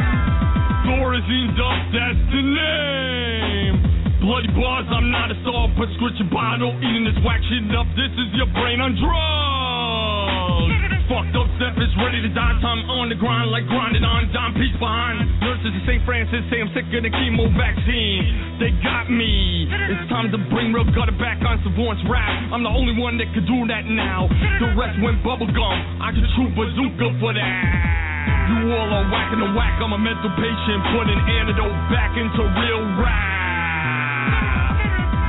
Thorazine's 0.84 1.56
up, 1.56 1.80
that's 1.88 2.20
the 2.36 2.42
name. 2.44 3.74
Bloody 4.20 4.52
bars, 4.52 4.84
I'm 4.92 5.08
not 5.08 5.32
a 5.32 5.40
star 5.40 5.72
prescription 5.72 6.28
bottle. 6.28 6.76
Eating 6.84 7.08
this 7.08 7.16
whack 7.24 7.40
shit 7.48 7.64
up, 7.72 7.88
this 7.96 8.12
is 8.12 8.28
your 8.36 8.52
brain 8.52 8.76
on 8.76 8.92
drugs. 9.00 9.49
Fucked 11.10 11.34
up 11.34 11.50
is 11.74 11.90
ready 11.98 12.22
to 12.22 12.30
die. 12.30 12.54
Time 12.62 12.86
on 12.86 13.10
the 13.10 13.18
grind, 13.18 13.50
like 13.50 13.66
grinding 13.66 14.06
on 14.06 14.30
dime 14.30 14.54
piece 14.54 14.78
behind. 14.78 15.18
Nurses 15.42 15.74
in 15.74 15.82
St. 15.82 16.02
Francis 16.06 16.38
say 16.54 16.62
I'm 16.62 16.70
sick 16.70 16.86
of 16.86 17.02
the 17.02 17.10
chemo 17.10 17.50
vaccine. 17.58 18.62
They 18.62 18.70
got 18.78 19.10
me. 19.10 19.66
It's 19.90 20.06
time 20.06 20.30
to 20.30 20.38
bring 20.54 20.70
real 20.70 20.86
gutter 20.94 21.18
back 21.18 21.42
on 21.42 21.58
Savant's 21.66 21.98
rap. 22.06 22.54
I'm 22.54 22.62
the 22.62 22.70
only 22.70 22.94
one 22.94 23.18
that 23.18 23.26
could 23.34 23.42
do 23.42 23.58
that 23.66 23.90
now. 23.90 24.30
The 24.62 24.70
rest 24.78 25.02
went 25.02 25.18
bubblegum. 25.26 25.76
I 25.98 26.14
can 26.14 26.22
shoot 26.38 26.54
bazooka 26.54 27.18
for 27.18 27.34
that. 27.34 27.58
You 28.54 28.70
all 28.70 28.90
are 28.94 29.10
whacking 29.10 29.42
the 29.42 29.50
whack. 29.50 29.82
I'm 29.82 29.90
a 29.90 29.98
mental 29.98 30.30
patient, 30.38 30.78
putting 30.94 31.18
antidote 31.26 31.74
back 31.90 32.14
into 32.14 32.38
real 32.38 32.86
rap. 33.02 34.78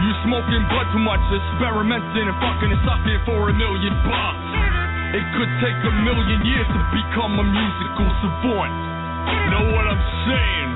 You 0.06 0.14
smoking 0.30 0.62
blood 0.70 0.94
too 0.94 1.02
much, 1.02 1.26
experimenting 1.26 2.30
and 2.30 2.38
fucking 2.38 2.70
and 2.70 2.82
sucking 2.86 3.22
for 3.26 3.50
a 3.50 3.54
million 3.58 3.98
bucks. 4.06 4.81
It 5.12 5.28
could 5.36 5.51
take 5.59 5.76
a 5.76 5.93
million 6.07 6.39
years 6.47 6.64
to 6.72 6.82
become 6.95 7.36
a 7.36 7.43
musical 7.43 8.07
savant. 8.24 8.72
Know 9.51 9.76
what 9.76 9.84
I'm 9.91 10.03
saying? 10.24 10.70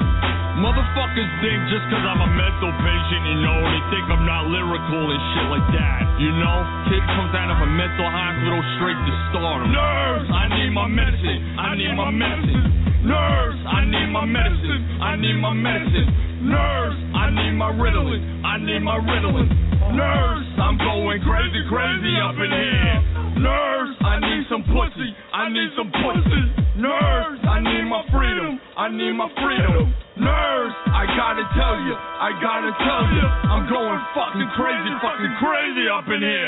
Motherfuckers 0.59 1.31
think 1.39 1.59
just 1.71 1.87
cause 1.87 2.03
I'm 2.03 2.19
a 2.19 2.31
mental 2.35 2.71
patient, 2.83 3.23
you 3.31 3.37
know, 3.39 3.55
they 3.63 3.83
think 3.95 4.11
I'm 4.11 4.27
not 4.27 4.51
lyrical 4.51 5.07
and 5.07 5.21
shit 5.31 5.47
like 5.47 5.67
that, 5.79 6.19
you 6.19 6.35
know? 6.35 6.57
Kid 6.91 7.03
comes 7.15 7.31
out 7.31 7.47
of 7.47 7.63
a 7.63 7.69
mental 7.79 8.07
hospital 8.11 8.59
straight 8.75 8.99
to 9.07 9.13
stardom. 9.31 9.71
Nurse, 9.71 10.27
I 10.27 10.45
need 10.51 10.71
my 10.75 10.87
medicine, 10.91 11.39
I 11.55 11.71
need 11.79 11.95
my 11.95 12.11
medicine. 12.11 13.07
Nurse, 13.07 13.59
I 13.71 13.87
need 13.87 14.09
my 14.11 14.27
medicine, 14.27 14.81
I 14.99 15.15
need 15.15 15.39
my 15.39 15.55
medicine. 15.55 16.07
Nurse, 16.43 16.99
I 17.15 17.31
need 17.31 17.55
my 17.55 17.71
Ritalin, 17.71 18.19
I 18.43 18.59
need 18.59 18.83
my 18.83 18.99
Ritalin. 18.99 19.47
Nurse, 19.95 20.47
I'm 20.59 20.75
going 20.75 21.23
crazy, 21.23 21.63
crazy 21.71 22.13
up 22.19 22.35
in 22.35 22.51
here. 22.51 23.24
Nurse, 23.35 23.95
I 23.99 24.15
need 24.23 24.43
some 24.47 24.63
pussy, 24.71 25.09
I 25.35 25.51
need 25.51 25.69
some 25.75 25.91
pussy. 25.91 26.43
Nurse, 26.79 27.39
I 27.43 27.59
need 27.59 27.83
my 27.91 28.03
freedom, 28.07 28.59
I 28.79 28.87
need 28.87 29.11
my 29.11 29.27
freedom. 29.35 29.91
Nurse, 30.15 30.75
I 30.95 31.03
gotta 31.19 31.43
tell 31.51 31.75
you, 31.83 31.95
I 31.95 32.31
gotta 32.39 32.71
tell 32.79 33.03
you, 33.11 33.25
I'm 33.51 33.67
going 33.67 33.99
fucking 34.15 34.49
crazy, 34.55 34.91
fucking 35.03 35.35
crazy 35.43 35.85
up 35.91 36.07
in 36.07 36.23
here. 36.23 36.47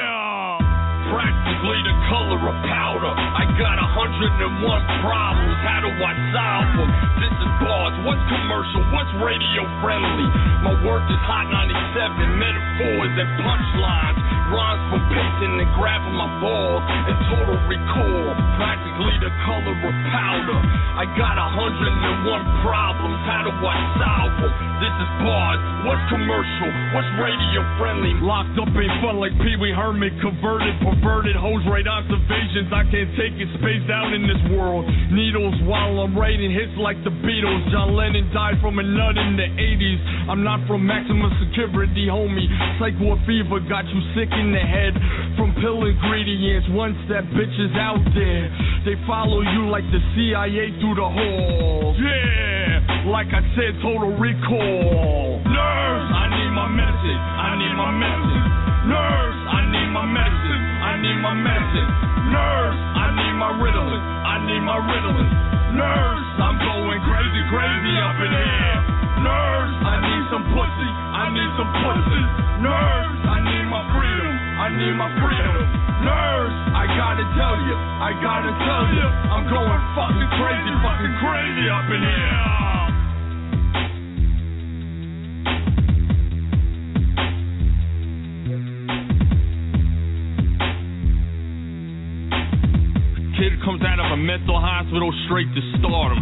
practically 1.11 1.79
the 1.83 1.95
color 2.07 2.39
of 2.39 2.57
powder. 2.65 3.11
I 3.11 3.43
got 3.59 3.75
a 3.79 3.87
hundred 3.91 4.31
and 4.39 4.63
one 4.63 4.83
problems. 5.03 5.57
How 5.63 5.79
do 5.83 5.91
I 5.91 6.13
solve 6.31 6.69
them? 6.79 6.89
This 7.19 7.35
is 7.35 7.51
bars. 7.59 7.95
What's 8.07 8.23
commercial? 8.31 8.83
What's 8.95 9.11
radio 9.19 9.67
friendly? 9.83 10.27
My 10.63 10.75
work 10.87 11.03
is 11.11 11.21
hot 11.27 11.47
97 11.51 12.39
metaphors 12.39 13.11
and 13.11 13.29
punchlines. 13.43 14.19
Rhymes 14.47 14.83
from 14.87 15.03
pacing 15.11 15.59
and 15.59 15.71
grabbing 15.75 16.15
my 16.15 16.29
balls 16.39 16.83
and 16.87 17.17
total 17.27 17.59
recall. 17.67 18.31
Practically 18.55 19.15
the 19.19 19.31
color 19.43 19.75
of 19.75 19.95
powder. 20.15 20.59
I 20.95 21.03
got 21.19 21.35
a 21.35 21.47
hundred 21.51 21.91
and 21.91 22.17
one 22.23 22.43
problems. 22.63 23.19
How 23.27 23.43
do 23.43 23.51
I 23.51 23.77
solve 23.99 24.33
them? 24.39 24.53
This 24.79 24.95
is 25.03 25.09
bars. 25.27 25.59
What's 25.83 26.03
commercial? 26.07 26.71
What's 26.95 27.11
radio 27.19 27.61
friendly? 27.75 28.15
Locked 28.23 28.55
up 28.55 28.71
ain't 28.71 28.95
fun 29.03 29.19
like 29.19 29.35
Pee 29.43 29.59
Wee 29.59 29.75
Herman. 29.75 30.15
Converted, 30.23 30.79
perverted, 30.79 31.35
hose 31.35 31.65
right 31.67 31.85
observations. 31.97 32.69
I 32.69 32.85
can't 32.93 33.09
take 33.17 33.33
it. 33.41 33.49
Spaced 33.57 33.89
out 33.89 34.13
in 34.13 34.29
this 34.29 34.41
world. 34.53 34.85
Needles 35.09 35.57
while 35.65 35.97
I'm 36.05 36.13
writing 36.13 36.53
hits 36.53 36.77
like 36.77 37.01
the 37.01 37.09
Beatles. 37.09 37.65
John 37.73 37.97
Lennon 37.97 38.29
died 38.29 38.61
from 38.61 38.77
a 38.77 38.85
nut 38.85 39.17
in 39.17 39.33
the 39.33 39.49
80s. 39.49 40.01
I'm 40.29 40.45
not 40.45 40.61
from 40.69 40.85
maximum 40.85 41.33
security, 41.41 42.05
homie. 42.05 42.45
Psycho 42.77 43.17
fever 43.25 43.57
got 43.65 43.89
you 43.89 43.99
sick 44.13 44.29
in 44.29 44.53
the 44.53 44.61
head 44.61 44.93
from 45.41 45.57
pill 45.57 45.89
ingredients. 45.89 46.69
Once 46.77 46.97
that 47.09 47.25
bitch 47.33 47.55
is 47.57 47.73
out 47.73 48.03
there, 48.13 48.45
they 48.85 48.93
follow 49.09 49.41
you 49.41 49.65
like 49.73 49.85
the 49.89 50.01
CIA 50.13 50.77
through 50.77 51.01
the 51.01 51.09
halls. 51.09 51.97
Yeah, 51.97 53.09
like 53.09 53.33
I 53.33 53.41
said, 53.57 53.73
total 53.81 54.13
recall. 54.21 55.41
Nurse, 55.49 56.07
I 56.13 56.25
need 56.29 56.51
my 56.53 56.69
medicine. 56.69 57.21
I 57.41 57.51
need 57.57 57.73
my 57.73 57.91
medicine. 57.97 58.45
Nurse, 58.85 59.39
I 59.49 59.59
need 59.73 59.89
my 59.89 60.05
medicine. 60.05 60.66
I 60.97 61.01
need 61.05 61.21
my 61.21 61.37
medicine. 61.37 61.89
Nurse, 62.33 62.79
I 62.97 63.13
need 63.13 63.35
my 63.37 63.53
Ritalin. 63.61 64.01
I 64.01 64.41
need 64.49 64.65
my 64.65 64.81
Ritalin. 64.81 65.29
Nurse, 65.77 66.29
I'm 66.41 66.57
going 66.57 66.97
crazy, 67.05 67.41
crazy 67.53 67.93
up 68.01 68.17
in 68.17 68.33
here. 68.33 68.77
Nurse, 69.21 69.75
I 69.77 69.95
need 70.01 70.23
some 70.33 70.41
pussy. 70.57 70.89
I 70.89 71.29
need 71.37 71.51
some 71.53 71.69
pussy. 71.85 72.23
Nurse, 72.65 73.19
I 73.29 73.37
need 73.45 73.65
my 73.69 73.85
freedom. 73.93 74.33
I 74.57 74.67
need 74.73 74.95
my 74.97 75.09
freedom. 75.21 75.69
Nurse, 76.01 76.57
I 76.73 76.89
gotta 76.89 77.29
tell 77.37 77.57
you, 77.61 77.77
I 77.77 78.17
gotta 78.17 78.49
tell 78.65 78.85
you, 78.89 79.05
I'm 79.37 79.45
going 79.53 79.81
fucking 79.93 80.29
crazy, 80.41 80.73
fucking 80.81 81.15
crazy 81.21 81.65
up 81.69 81.85
in 81.93 82.01
here. 82.09 82.57
Kid 93.47 93.63
comes 93.63 93.81
out 93.81 93.97
of 93.97 94.11
a 94.11 94.17
mental 94.17 94.59
hospital 94.59 95.09
straight 95.25 95.47
to 95.55 95.61
stardom. 95.79 96.19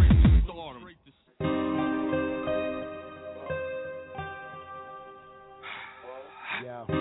Yo. 6.62 6.86
Day 6.86 6.94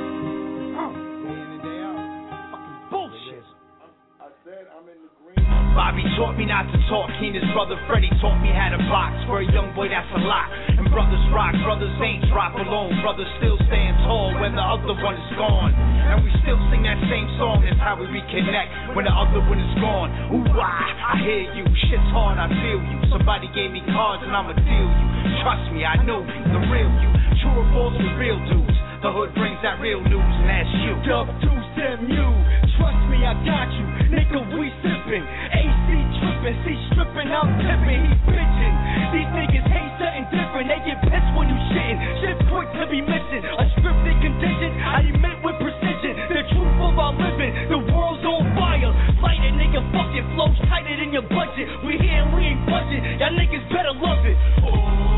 in 1.29 1.45
and 1.53 1.61
day 1.61 1.77
out. 1.77 2.01
Fucking 2.49 2.89
bullshit. 2.89 3.45
I 4.19 4.33
said 4.43 4.65
I'm 4.73 4.89
in 4.89 4.97
the 5.05 5.13
green. 5.21 5.24
Bobby 5.75 6.07
taught 6.15 6.39
me 6.39 6.47
not 6.47 6.71
to 6.71 6.79
talk. 6.87 7.11
Keenan's 7.19 7.51
brother 7.51 7.75
Freddie 7.83 8.07
taught 8.23 8.39
me 8.39 8.47
how 8.47 8.71
to 8.71 8.79
box. 8.87 9.11
For 9.27 9.43
a 9.43 9.47
young 9.51 9.75
boy, 9.75 9.91
that's 9.91 10.07
a 10.15 10.21
lot. 10.23 10.47
And 10.71 10.87
brothers 10.87 11.19
rock, 11.35 11.51
brothers 11.67 11.91
ain't 11.99 12.23
drop 12.31 12.55
alone. 12.55 12.95
Brothers 13.03 13.27
still 13.43 13.59
stand 13.67 13.99
tall 14.07 14.31
when 14.39 14.55
the 14.55 14.63
other 14.63 14.95
one 15.03 15.19
is 15.19 15.31
gone. 15.35 15.75
And 15.75 16.23
we 16.23 16.31
still 16.47 16.55
sing 16.71 16.87
that 16.87 16.95
same 17.11 17.27
song. 17.35 17.59
That's 17.67 17.75
how 17.83 17.99
we 17.99 18.07
reconnect 18.07 18.95
when 18.95 19.03
the 19.03 19.11
other 19.11 19.43
one 19.43 19.59
is 19.59 19.75
gone. 19.83 20.15
Ooh, 20.31 20.47
ah, 20.55 21.11
I 21.11 21.19
hear 21.19 21.43
you. 21.51 21.67
Shit's 21.91 22.07
hard, 22.15 22.39
I 22.39 22.47
feel 22.47 22.79
you. 22.79 22.97
Somebody 23.11 23.51
gave 23.51 23.75
me 23.75 23.83
cards 23.91 24.23
and 24.23 24.31
I'ma 24.31 24.55
deal 24.55 24.87
you. 24.87 25.07
Trust 25.43 25.75
me, 25.75 25.83
I 25.83 25.99
know 26.07 26.23
you, 26.23 26.41
the 26.55 26.61
real 26.71 26.87
you. 27.03 27.11
True 27.43 27.51
or 27.51 27.67
false 27.75 27.99
with 27.99 28.15
real 28.15 28.39
dudes. 28.47 28.74
The 29.05 29.13
hood 29.13 29.37
brings 29.37 29.61
that 29.61 29.77
real 29.77 30.01
news, 30.01 30.17
and 30.17 30.49
that's 30.49 30.73
you. 30.81 30.97
Dub 31.05 31.29
deuce 31.37 31.71
them 31.77 32.09
you. 32.09 32.25
Trust 32.73 32.97
me, 33.05 33.21
I 33.21 33.37
got 33.45 33.69
you. 33.69 33.85
Nigga, 34.09 34.41
we 34.57 34.73
sippin'. 34.81 35.21
AC 35.21 35.85
trippin', 36.17 36.57
see 36.65 36.73
strippin', 36.89 37.29
I'm 37.29 37.45
tippin', 37.61 38.01
he 38.01 38.11
bitchin'. 38.25 38.75
These 39.13 39.29
niggas 39.29 39.67
hate 39.69 39.93
something 40.01 40.25
different. 40.33 40.65
They 40.73 40.81
get 40.89 40.97
pissed 41.05 41.31
when 41.37 41.53
you 41.53 41.59
shittin'. 41.69 42.01
Shit 42.17 42.37
quick 42.49 42.65
to 42.81 42.89
be 42.89 43.05
missing. 43.05 43.45
A 43.45 43.65
scripted 43.77 44.17
condition, 44.25 44.73
I 44.73 45.05
emit 45.05 45.37
with 45.45 45.61
precision. 45.61 46.25
The 46.25 46.41
truth 46.57 46.77
of 46.81 46.97
our 46.97 47.13
living. 47.13 47.53
The 47.69 47.77
world's 47.85 48.25
on 48.25 48.57
fire. 48.57 48.89
Light 49.21 49.37
a 49.37 49.53
nigga 49.53 49.85
fucking 49.93 50.33
flows 50.33 50.57
tighter 50.65 50.97
than 50.97 51.13
your 51.13 51.29
budget. 51.29 51.69
We 51.85 52.01
here 52.01 52.25
and 52.25 52.33
we 52.33 52.41
ain't 52.57 52.65
budget. 52.65 53.05
Y'all 53.21 53.37
niggas 53.37 53.69
better 53.69 53.93
love 54.01 54.25
it. 54.25 54.33
Yo, 54.65 55.14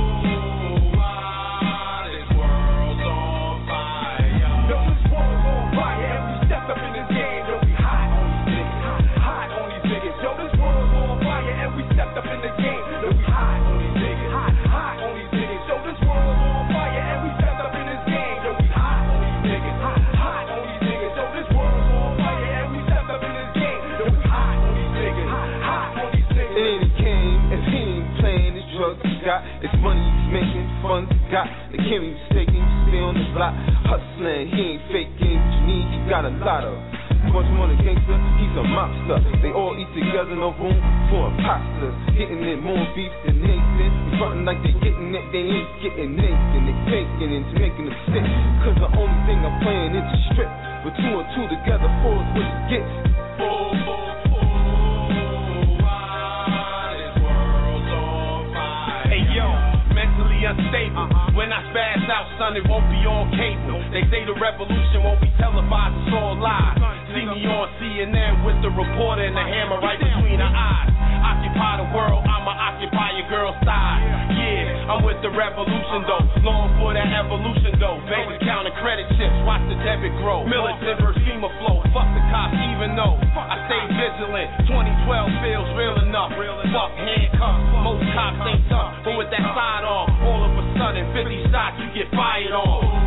It's 29.63 29.73
money 29.81 30.03
he's 30.03 30.29
making, 30.31 30.65
funds 30.83 31.09
he 31.09 31.19
got. 31.31 31.47
They 31.73 31.81
can't 31.81 32.03
be 32.03 32.11
mistaken, 32.13 32.59
he 32.61 32.71
stay 32.87 33.01
on 33.01 33.15
the 33.17 33.25
block. 33.33 33.53
Hustling, 33.89 34.51
he 34.53 34.77
ain't 34.77 34.83
faking. 34.93 35.37
What 35.37 35.53
you 35.53 35.61
need, 35.65 35.85
he 35.91 35.99
got 36.09 36.23
a 36.25 36.33
lot 36.43 36.63
of. 36.63 36.77
Bunch 37.27 37.43
of 37.51 37.57
money 37.59 37.75
gangster, 37.83 38.15
he's 38.39 38.55
a 38.55 38.63
mobster. 38.63 39.19
They 39.43 39.51
all 39.51 39.75
eat 39.75 39.91
together, 39.91 40.31
no 40.31 40.55
room 40.55 40.79
for 41.11 41.27
imposters. 41.27 41.95
Getting 42.15 42.39
it 42.39 42.63
more 42.63 42.79
beef 42.95 43.11
than 43.27 43.43
Nathan. 43.43 43.91
Frontin' 44.15 44.47
like 44.47 44.63
they 44.63 44.71
getting 44.79 45.11
it, 45.11 45.25
they 45.35 45.43
ain't 45.43 45.71
getting 45.83 46.15
Nathan. 46.15 46.61
They 46.63 46.77
faking 46.87 47.31
it, 47.35 47.45
making 47.51 47.87
a 47.91 47.95
sick. 48.13 48.25
Cause 48.63 48.77
the 48.79 48.89
only 48.95 49.19
thing 49.27 49.43
I'm 49.43 49.59
playing 49.59 49.91
is 49.99 50.07
a 50.07 50.19
strip. 50.31 50.51
But 50.87 50.95
two 50.95 51.13
and 51.19 51.27
two 51.35 51.45
together, 51.51 51.89
four 51.99 52.15
is 52.15 52.29
what 52.31 52.47
you 52.47 52.79
get. 52.79 53.26
Unstable. 60.47 61.07
When 61.35 61.51
I 61.51 61.59
spaz 61.69 62.07
out, 62.07 62.27
son, 62.39 62.55
it 62.55 62.63
won't 62.65 62.87
be 62.87 63.03
on 63.03 63.27
cable. 63.35 63.83
They 63.91 64.07
say 64.07 64.23
the 64.23 64.37
revolution 64.39 65.03
won't 65.03 65.19
be 65.19 65.31
televised, 65.35 65.95
it's 66.07 66.15
all 66.15 66.39
live. 66.39 66.79
See 67.11 67.27
me 67.27 67.43
on 67.45 67.67
CNN 67.79 68.47
with 68.47 68.57
the 68.63 68.71
reporter 68.71 69.27
and 69.27 69.35
the 69.35 69.43
hammer 69.43 69.79
right 69.83 69.99
between 69.99 70.39
the 70.39 70.47
eyes. 70.47 70.96
Occupy 71.17 71.73
the 71.81 71.89
world, 71.95 72.21
I'ma 72.25 72.53
occupy 72.53 73.17
your 73.17 73.27
girl's 73.29 73.57
thigh. 73.65 74.01
Yeah, 74.33 74.91
I'm 74.93 75.01
with 75.03 75.19
the 75.25 75.31
revolution 75.33 76.05
though. 76.05 76.25
Long 76.45 76.73
for 76.77 76.93
that 76.93 77.09
evolution 77.09 77.75
though. 77.81 77.99
Bank 78.05 78.37
account 78.37 78.69
and 78.69 78.75
credit 78.79 79.09
chips, 79.17 79.37
watch 79.43 79.63
the 79.67 79.77
debit 79.81 80.13
grow. 80.21 80.45
Militant 80.45 81.01
versus 81.01 81.21
FEMA 81.25 81.49
flow. 81.59 81.81
Fuck 81.91 82.09
the 82.13 82.23
cops, 82.29 82.55
even 82.75 82.93
though 82.93 83.17
I 83.35 83.55
stay 83.67 83.83
vigilant. 83.97 84.49
2012 84.69 85.43
feels 85.43 85.69
real 85.75 85.97
enough. 86.05 86.31
Fuck 86.37 86.91
handcuffs, 86.95 87.63
most 87.81 88.03
cops 88.13 88.41
ain't 88.45 88.63
tough. 88.69 88.93
But 89.03 89.17
with 89.17 89.29
that 89.33 89.43
side 89.43 89.83
on, 89.87 90.05
all 90.23 90.41
of 90.45 90.53
a 90.53 90.63
sudden 90.77 91.03
50 91.15 91.51
shots 91.51 91.75
you 91.81 91.89
get 91.97 92.07
fired 92.13 92.53
on. 92.53 93.06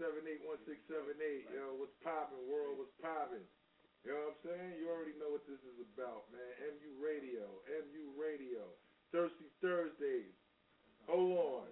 646-378-1678. 0.00 1.52
Yo, 1.52 1.76
what's 1.76 1.92
poppin', 2.00 2.40
world? 2.48 2.80
What's 2.80 2.96
poppin'? 3.04 3.44
You 4.02 4.16
know 4.16 4.32
what 4.32 4.40
I'm 4.40 4.40
saying? 4.48 4.72
You 4.80 4.88
already 4.88 5.12
know 5.20 5.28
what 5.28 5.44
this 5.44 5.60
is 5.60 5.76
about, 5.92 6.24
man. 6.32 6.48
MU 6.80 6.96
Radio, 7.04 7.44
MU 7.68 8.04
Radio. 8.16 8.64
Thirsty 9.12 9.52
Thursdays. 9.60 10.32
Hold 11.04 11.36
on. 11.36 11.68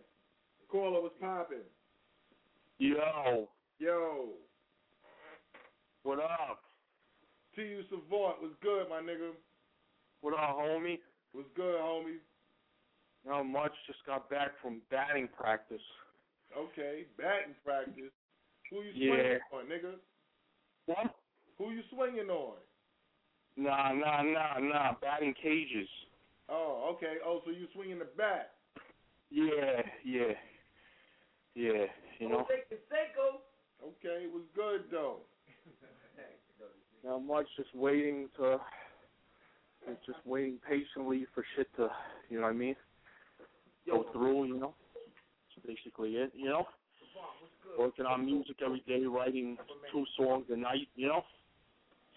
Caller, 0.69 1.01
what's 1.01 1.17
poppin'? 1.17 1.65
Yo, 2.79 3.49
Yo, 3.81 4.29
what 6.03 6.21
up? 6.21 6.63
T.U. 7.57 7.83
Savant, 7.91 8.41
what's 8.41 8.55
good, 8.63 8.89
my 8.89 9.01
nigga? 9.01 9.33
What 10.21 10.35
up, 10.35 10.59
homie? 10.59 10.99
What's 11.33 11.49
good, 11.57 11.79
homie? 11.81 12.19
Not 13.27 13.45
much. 13.45 13.73
Just 13.87 13.99
got 14.07 14.31
back 14.31 14.53
from 14.63 14.81
batting 14.91 15.29
practice. 15.37 15.83
Okay, 16.57 17.05
batting 17.17 17.55
practice. 17.65 18.15
Who 18.71 18.83
you 18.83 18.93
Yeah. 18.95 19.09
swinging 19.09 19.41
on, 19.53 19.67
nigga? 19.67 19.95
What? 20.87 21.15
Who 21.59 21.71
you 21.71 21.83
swinging 21.91 22.31
on? 22.31 22.57
Nah, 23.57 23.93
nah, 23.93 24.23
nah, 24.23 24.59
nah. 24.59 24.93
Batting 25.01 25.35
cages. 25.35 25.89
Oh, 26.49 26.95
okay. 26.95 27.17
Oh, 27.25 27.43
so 27.45 27.51
you 27.51 27.67
swinging 27.75 27.99
the 27.99 28.07
bat? 28.17 28.55
Yeah, 29.31 29.83
yeah, 30.05 30.33
yeah. 31.55 31.87
You 32.19 32.29
know, 32.29 32.47
Okay, 33.85 34.25
it 34.25 34.33
was 34.33 34.43
good 34.55 34.85
though. 34.91 35.19
not 37.05 37.19
much. 37.19 37.47
Just 37.57 37.75
waiting 37.75 38.29
to, 38.39 38.59
just 40.07 40.19
waiting 40.25 40.59
patiently 40.67 41.27
for 41.35 41.45
shit 41.57 41.69
to, 41.77 41.89
you 42.31 42.37
know 42.39 42.45
what 42.45 42.51
I 42.51 42.55
mean, 42.55 42.77
go 43.87 44.07
through. 44.13 44.45
You 44.45 44.59
know, 44.59 44.75
that's 45.57 45.67
basically 45.67 46.13
it. 46.13 46.33
You 46.35 46.47
know, 46.47 46.65
working 47.79 48.05
on 48.05 48.27
music 48.27 48.59
every 48.59 48.83
day, 48.91 49.07
writing 49.07 49.55
two 49.95 50.05
songs 50.19 50.51
a 50.51 50.59
night. 50.59 50.91
You 50.99 51.07
know. 51.07 51.23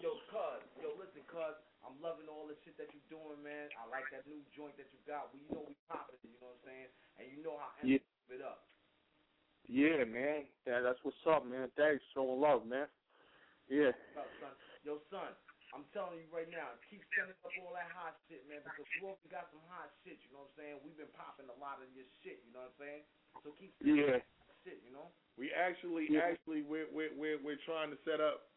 Yo, 0.02 0.18
cuz, 0.34 0.58
yo, 0.82 0.90
listen, 0.98 1.22
cuz, 1.30 1.54
I'm 1.86 1.94
loving 2.02 2.26
all 2.26 2.50
the 2.50 2.58
shit 2.66 2.74
that 2.82 2.90
you're 2.90 3.06
doing, 3.06 3.38
man. 3.46 3.70
I 3.78 3.86
like 3.86 4.10
that 4.10 4.26
new 4.26 4.42
joint 4.50 4.74
that 4.82 4.90
you 4.90 4.98
got. 5.06 5.30
Well, 5.30 5.38
you 5.38 5.48
know 5.54 5.62
we 5.70 5.78
popping, 5.86 6.18
it, 6.18 6.26
you 6.26 6.34
know 6.42 6.50
what 6.50 6.58
I'm 6.58 6.66
saying? 6.66 6.90
And 7.22 7.24
you 7.30 7.38
know 7.46 7.54
how 7.54 7.70
Yeah. 7.86 8.02
it 8.34 8.42
up. 8.42 8.66
Yeah, 9.70 10.02
man. 10.02 10.50
Yeah, 10.66 10.82
that's 10.82 10.98
what's 11.06 11.22
up, 11.30 11.46
man. 11.46 11.70
Thanks, 11.78 12.02
showing 12.10 12.42
love, 12.42 12.66
man. 12.66 12.90
Yeah. 13.70 13.94
Up, 14.18 14.26
son. 14.42 14.50
Yo, 14.82 14.98
son, 15.06 15.30
I'm 15.70 15.86
telling 15.94 16.18
you 16.18 16.26
right 16.34 16.50
now, 16.50 16.74
keep 16.90 17.06
sending 17.14 17.38
up 17.46 17.54
all 17.62 17.78
that 17.78 17.86
hot 17.94 18.18
shit, 18.26 18.42
man, 18.50 18.58
because 18.66 18.84
you 18.98 19.06
already 19.06 19.30
got 19.30 19.46
some 19.54 19.62
hot 19.70 19.94
shit, 20.02 20.18
you 20.26 20.34
know 20.34 20.50
what 20.50 20.52
I'm 20.52 20.58
saying? 20.58 20.76
We've 20.82 20.98
been 20.98 21.14
popping 21.14 21.46
a 21.46 21.58
lot 21.62 21.78
of 21.78 21.86
your 21.94 22.10
shit, 22.26 22.42
you 22.42 22.50
know 22.50 22.66
what 22.66 22.74
I'm 22.74 22.82
saying? 22.82 23.02
So 23.46 23.54
keep 23.54 23.70
Yeah. 23.78 24.18
that 24.18 24.26
shit, 24.64 24.80
you 24.86 24.92
know? 24.94 25.10
We 25.38 25.50
actually, 25.52 26.08
Yeah. 26.10 26.20
actually, 26.30 26.62
we're 26.62 26.86
we're 26.92 27.12
we're 27.14 27.38
we're 27.42 27.62
trying 27.66 27.90
to 27.90 27.98
set 28.04 28.20
up 28.20 28.48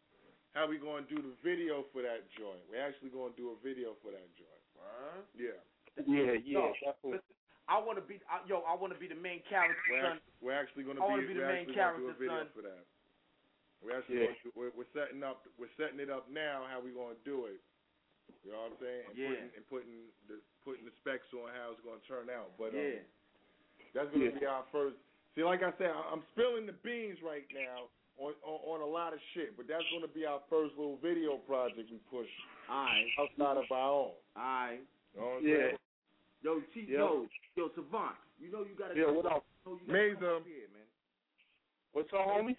how 0.53 0.67
we 0.67 0.77
going 0.77 1.05
to 1.05 1.09
do 1.15 1.21
the 1.21 1.35
video 1.43 1.83
for 1.91 2.01
that 2.01 2.29
joint. 2.37 2.63
We're 2.69 2.83
actually 2.83 3.09
going 3.11 3.33
to 3.33 3.37
do 3.37 3.51
a 3.51 3.57
video 3.63 3.95
for 4.01 4.11
that 4.11 4.27
joint. 4.35 4.63
Yeah. 5.35 5.59
Yeah, 6.07 6.35
yeah, 6.35 6.59
Yo, 6.59 6.73
definitely. 6.83 7.19
listen, 7.23 7.35
I 7.71 7.79
want 7.79 7.95
to 7.99 8.03
be, 8.03 8.19
I, 8.27 8.43
yo, 8.47 8.59
I 8.67 8.75
want 8.75 8.91
to 8.91 8.99
be 8.99 9.07
the 9.07 9.15
main 9.15 9.39
character, 9.47 9.79
We're, 9.89 10.03
son. 10.03 10.19
act- 10.19 10.27
we're 10.43 10.55
actually 10.59 10.83
going 10.83 10.99
to 10.99 11.03
wanna 11.07 11.23
be, 11.23 11.31
be 11.31 11.39
the 11.39 11.47
main 11.47 11.63
actually 11.63 11.75
gonna 11.79 11.97
do 11.97 12.11
a 12.11 12.15
character, 12.15 12.19
video 12.19 12.39
son. 12.43 12.47
for 12.55 12.61
that. 12.67 12.83
We're 13.79 13.95
actually 13.95 14.15
Yeah. 14.19 14.25
going 14.27 14.39
to, 14.43 14.47
we're, 14.59 14.73
we're 14.75 14.91
setting 14.91 15.23
up 15.23 15.47
we're 15.55 15.71
setting 15.79 15.99
it 16.03 16.11
up 16.11 16.27
now 16.29 16.67
how 16.67 16.83
we 16.83 16.91
going 16.91 17.15
to 17.15 17.23
do 17.23 17.47
it. 17.47 17.63
You 18.43 18.51
know 18.51 18.67
what 18.67 18.75
I'm 18.75 18.79
saying? 18.83 19.03
And 19.07 19.15
Yeah. 19.15 19.27
putting 19.31 19.49
and 19.55 19.63
putting 19.71 19.95
the 20.27 20.37
putting 20.67 20.83
the 20.85 20.95
specs 20.99 21.31
on 21.31 21.47
how 21.55 21.71
it's 21.71 21.81
going 21.87 21.99
to 21.99 22.07
turn 22.07 22.27
out. 22.27 22.51
But 22.59 22.75
Yeah. 22.75 22.99
um, 22.99 23.07
that's 23.95 24.09
going 24.11 24.27
to 24.27 24.33
Yeah. 24.35 24.39
be 24.39 24.45
our 24.45 24.65
first. 24.71 24.99
See, 25.35 25.43
like 25.43 25.61
I 25.63 25.71
said, 25.77 25.91
I- 25.91 26.09
I'm 26.11 26.23
spilling 26.31 26.65
the 26.65 26.73
beans 26.83 27.19
right 27.23 27.45
now 27.53 27.89
on, 28.17 28.33
on 28.43 28.59
on 28.75 28.81
a 28.81 28.85
lot 28.85 29.11
of 29.13 29.19
shit, 29.33 29.55
but 29.57 29.67
that's 29.67 29.83
going 29.91 30.01
to 30.01 30.07
be 30.13 30.25
our 30.25 30.39
first 30.49 30.75
little 30.77 30.97
video 31.03 31.35
project 31.43 31.91
we 31.91 31.99
push 32.09 32.29
Alright. 32.71 33.07
outside 33.19 33.57
of 33.59 33.69
our 33.71 33.91
own. 33.91 34.11
Alright. 34.37 34.79
You 35.13 35.19
know 35.19 35.27
what 35.27 35.37
I'm 35.39 35.47
Yeah. 35.47 35.55
saying? 35.55 35.77
Yo, 36.41 36.61
T, 36.73 36.85
Yeah. 36.87 36.97
yo, 36.99 37.27
yo, 37.55 37.69
Savant, 37.75 38.15
you 38.39 38.51
know 38.51 38.63
you 38.63 38.75
got 38.79 38.93
to 38.93 38.95
Yeah, 38.99 39.11
what 39.11 39.25
up? 39.25 39.43
You 39.65 39.71
know 39.71 39.79
you 39.99 40.15
gotta 40.15 40.15
come 40.15 40.43
Mesa. 40.43 40.49
here, 40.49 40.67
man. 40.71 40.87
What's 41.91 42.13
up, 42.13 42.27
homie? 42.27 42.55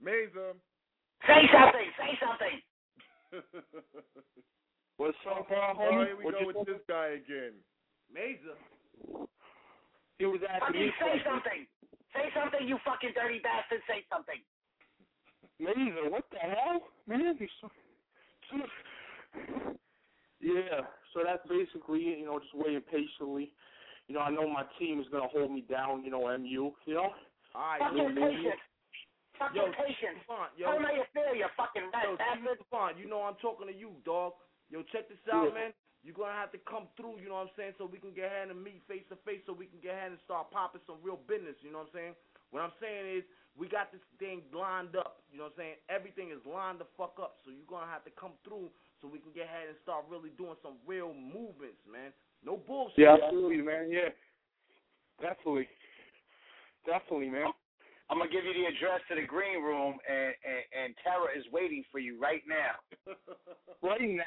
Mesa. 0.00 0.54
Say 1.26 1.48
something. 1.52 1.88
Say 1.98 2.18
something. 2.20 2.62
What's 4.96 5.18
up, 5.28 5.50
uh, 5.50 5.54
Oh, 5.54 5.74
homie? 5.76 6.06
here 6.06 6.16
we 6.16 6.24
What 6.24 6.34
go 6.34 6.40
you 6.40 6.46
with 6.46 6.66
this 6.66 6.80
guy 6.88 7.18
again. 7.20 7.52
Mesa. 8.12 8.54
He 10.18 10.24
was 10.26 10.40
asking 10.48 10.80
me 10.80 10.90
Fucking 11.00 11.18
say 11.18 11.24
something. 11.28 11.66
Say 12.14 12.30
something, 12.32 12.62
you 12.66 12.78
fucking 12.86 13.12
dirty 13.14 13.42
bastard. 13.42 13.82
Say 13.90 14.06
something. 14.06 14.38
Amazing. 15.60 16.10
What 16.10 16.24
the 16.30 16.38
hell, 16.38 16.82
man? 17.06 17.36
He's 17.38 17.50
so... 17.60 17.68
Yeah. 20.40 20.86
So 21.12 21.20
that's 21.24 21.42
basically 21.48 22.14
it. 22.14 22.18
You 22.18 22.26
know, 22.26 22.38
just 22.38 22.54
waiting 22.54 22.82
patiently. 22.86 23.52
You 24.06 24.14
know, 24.14 24.20
I 24.20 24.30
know 24.30 24.46
my 24.48 24.64
team 24.78 25.00
is 25.00 25.06
gonna 25.10 25.28
hold 25.30 25.50
me 25.50 25.62
down. 25.66 26.04
You 26.04 26.10
know, 26.10 26.26
MU. 26.38 26.70
You 26.86 26.94
know. 26.94 27.10
Alright, 27.54 27.80
Fucking 27.80 27.98
yo, 27.98 28.14
patience. 28.14 28.62
Fucking 29.38 29.56
Yo, 29.56 29.64
patience. 29.74 30.18
Savant, 30.26 30.50
yo. 30.58 30.66
Tell 30.70 30.78
me 30.82 30.90
you 30.94 31.06
feel, 31.14 31.34
you 31.34 31.46
fucking 31.56 31.86
rat 31.94 32.06
Yo, 32.06 32.16
bastard. 32.18 32.58
Savant, 32.66 32.98
you 32.98 33.06
know 33.10 33.22
I'm 33.22 33.38
talking 33.38 33.66
to 33.66 33.74
you, 33.74 33.94
dog. 34.04 34.34
Yo, 34.70 34.82
check 34.90 35.08
this 35.08 35.18
out, 35.30 35.50
Yeah. 35.50 35.54
man. 35.54 35.70
You're 36.04 36.14
gonna 36.14 36.36
have 36.36 36.52
to 36.52 36.60
come 36.68 36.86
through, 37.00 37.24
you 37.24 37.32
know 37.32 37.40
what 37.40 37.48
I'm 37.48 37.56
saying, 37.56 37.80
so 37.80 37.88
we 37.88 37.96
can 37.96 38.12
get 38.12 38.28
ahead 38.28 38.52
and 38.52 38.60
meet 38.60 38.84
face 38.84 39.08
to 39.08 39.16
face, 39.24 39.40
so 39.48 39.56
we 39.56 39.64
can 39.64 39.80
get 39.80 39.96
ahead 39.96 40.12
and 40.12 40.20
start 40.28 40.52
popping 40.52 40.84
some 40.84 41.00
real 41.00 41.16
business, 41.24 41.56
you 41.64 41.72
know 41.72 41.80
what 41.80 41.96
I'm 41.96 41.96
saying? 41.96 42.14
What 42.52 42.60
I'm 42.60 42.76
saying 42.76 43.08
is, 43.08 43.24
we 43.56 43.70
got 43.70 43.88
this 43.88 44.04
thing 44.20 44.44
lined 44.52 44.98
up, 45.00 45.24
you 45.32 45.40
know 45.40 45.48
what 45.48 45.56
I'm 45.56 45.64
saying? 45.64 45.76
Everything 45.88 46.28
is 46.28 46.44
lined 46.44 46.82
the 46.82 46.90
fuck 47.00 47.16
up, 47.16 47.40
so 47.40 47.48
you're 47.48 47.70
gonna 47.70 47.88
have 47.88 48.04
to 48.04 48.12
come 48.20 48.36
through, 48.44 48.68
so 49.00 49.08
we 49.08 49.16
can 49.16 49.32
get 49.32 49.48
ahead 49.48 49.72
and 49.72 49.80
start 49.80 50.04
really 50.12 50.34
doing 50.36 50.60
some 50.60 50.76
real 50.84 51.16
movements, 51.16 51.80
man. 51.88 52.12
No 52.44 52.60
bullshit. 52.60 53.08
Yeah, 53.08 53.16
absolutely, 53.16 53.64
man. 53.64 53.88
Yeah. 53.88 54.12
Definitely. 55.22 55.70
Definitely, 56.84 57.30
man. 57.32 57.48
I'm 58.10 58.18
gonna 58.18 58.28
give 58.28 58.44
you 58.44 58.52
the 58.52 58.68
address 58.68 59.00
to 59.08 59.14
the 59.16 59.24
green 59.24 59.62
room, 59.62 59.96
and 60.04 60.34
and, 60.44 60.62
and 60.76 60.88
Tara 61.00 61.32
is 61.32 61.44
waiting 61.52 61.84
for 61.90 61.98
you 61.98 62.20
right 62.20 62.42
now. 62.44 62.76
Right 63.82 64.00
now. 64.00 64.24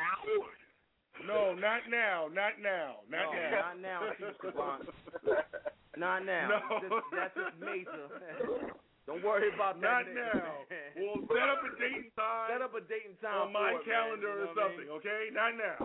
No, 1.26 1.56
not 1.56 1.88
now, 1.89 2.27
not 2.31 2.60
now, 2.61 3.02
not 3.10 3.31
No, 3.31 3.34
now. 3.34 3.52
not 3.73 3.80
now, 3.81 3.99
Chief 4.18 4.35
Savant. 4.44 4.84
Not 5.98 6.26
now. 6.30 6.45
No. 6.45 6.61
This, 6.77 6.94
that's 7.10 7.34
just 7.34 7.57
major. 7.57 8.06
Don't 9.10 9.23
worry 9.26 9.49
about 9.49 9.81
that. 9.81 10.06
Not 10.06 10.06
that. 10.06 10.14
now. 10.14 10.61
nigga. 10.69 10.94
We'll 10.94 11.26
set 11.26 11.49
up 11.49 11.65
a 11.65 11.73
date 11.81 11.98
and 12.06 12.14
time 12.14 12.49
Set 12.53 12.61
up 12.61 12.73
a 12.77 12.81
date 12.85 13.07
and 13.10 13.18
time 13.18 13.49
on 13.49 13.53
my 13.53 13.73
for 13.73 13.81
it, 13.81 13.88
man, 13.89 13.89
calendar 13.89 14.30
you 14.30 14.38
know 14.38 14.45
or 14.45 14.53
what 14.53 14.61
I 14.61 14.69
something, 14.69 14.85
mean? 14.85 15.02
okay? 15.02 15.22
Not 15.34 15.57
now. 15.57 15.77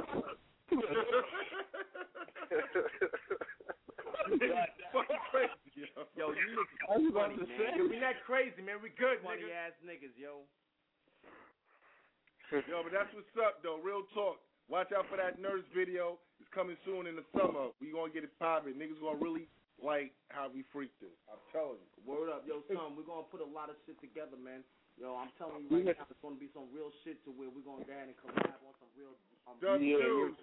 Fucking 4.93 5.23
crazy, 5.33 5.89
yo. 5.89 6.05
Yo, 6.17 6.25
you 6.37 6.47
niggas 6.53 6.77
I 6.89 6.95
was 7.01 7.09
about 7.09 7.33
funny, 7.33 7.41
to 7.41 7.47
man. 7.49 7.57
say. 7.57 7.71
Yo, 7.81 7.85
we 7.89 7.97
not 7.99 8.17
crazy, 8.29 8.61
man. 8.61 8.79
We 8.85 8.93
good, 9.01 9.19
funny 9.25 9.49
nigga. 9.49 9.73
ass 9.73 9.75
niggas, 9.81 10.13
yo. 10.21 10.45
Yo, 12.53 12.85
but 12.85 12.93
that's 12.93 13.09
what's 13.17 13.33
up, 13.41 13.65
though. 13.65 13.81
Real 13.81 14.05
talk. 14.13 14.37
Watch 14.73 14.89
out 14.97 15.05
for 15.13 15.21
that 15.21 15.37
nurse 15.37 15.69
video. 15.77 16.17
It's 16.41 16.49
coming 16.49 16.81
soon 16.89 17.05
in 17.05 17.13
the 17.13 17.29
summer. 17.37 17.77
We 17.77 17.93
gonna 17.93 18.09
get 18.09 18.25
it 18.25 18.33
popping. 18.41 18.81
Niggas 18.81 19.05
gonna 19.05 19.21
really 19.21 19.45
like 19.77 20.17
how 20.33 20.49
we 20.49 20.65
freaked 20.73 21.05
it. 21.05 21.13
I'm 21.29 21.37
telling 21.53 21.77
you. 21.77 22.01
Word 22.09 22.33
up, 22.33 22.49
yo, 22.49 22.65
son. 22.73 22.97
We're 22.97 23.05
gonna 23.05 23.29
put 23.29 23.45
a 23.45 23.51
lot 23.53 23.69
of 23.69 23.77
shit 23.85 24.01
together, 24.01 24.41
man. 24.41 24.65
Yo, 24.97 25.13
I'm 25.13 25.29
telling 25.37 25.69
you 25.69 25.77
right 25.77 25.93
now, 25.93 26.09
it's 26.09 26.25
gonna 26.25 26.41
be 26.41 26.49
some 26.57 26.73
real 26.73 26.89
shit 27.05 27.21
to 27.29 27.31
where 27.37 27.53
we're 27.53 27.61
gonna 27.61 27.85
go 27.85 27.93
ahead 27.93 28.09
and 28.09 28.17
collab 28.17 28.65
on 28.65 28.73
some 28.81 28.89
real. 28.97 29.13
Um, 29.45 29.61
Dub 29.61 29.77
Yeah, 29.77 30.01
two. 30.01 30.41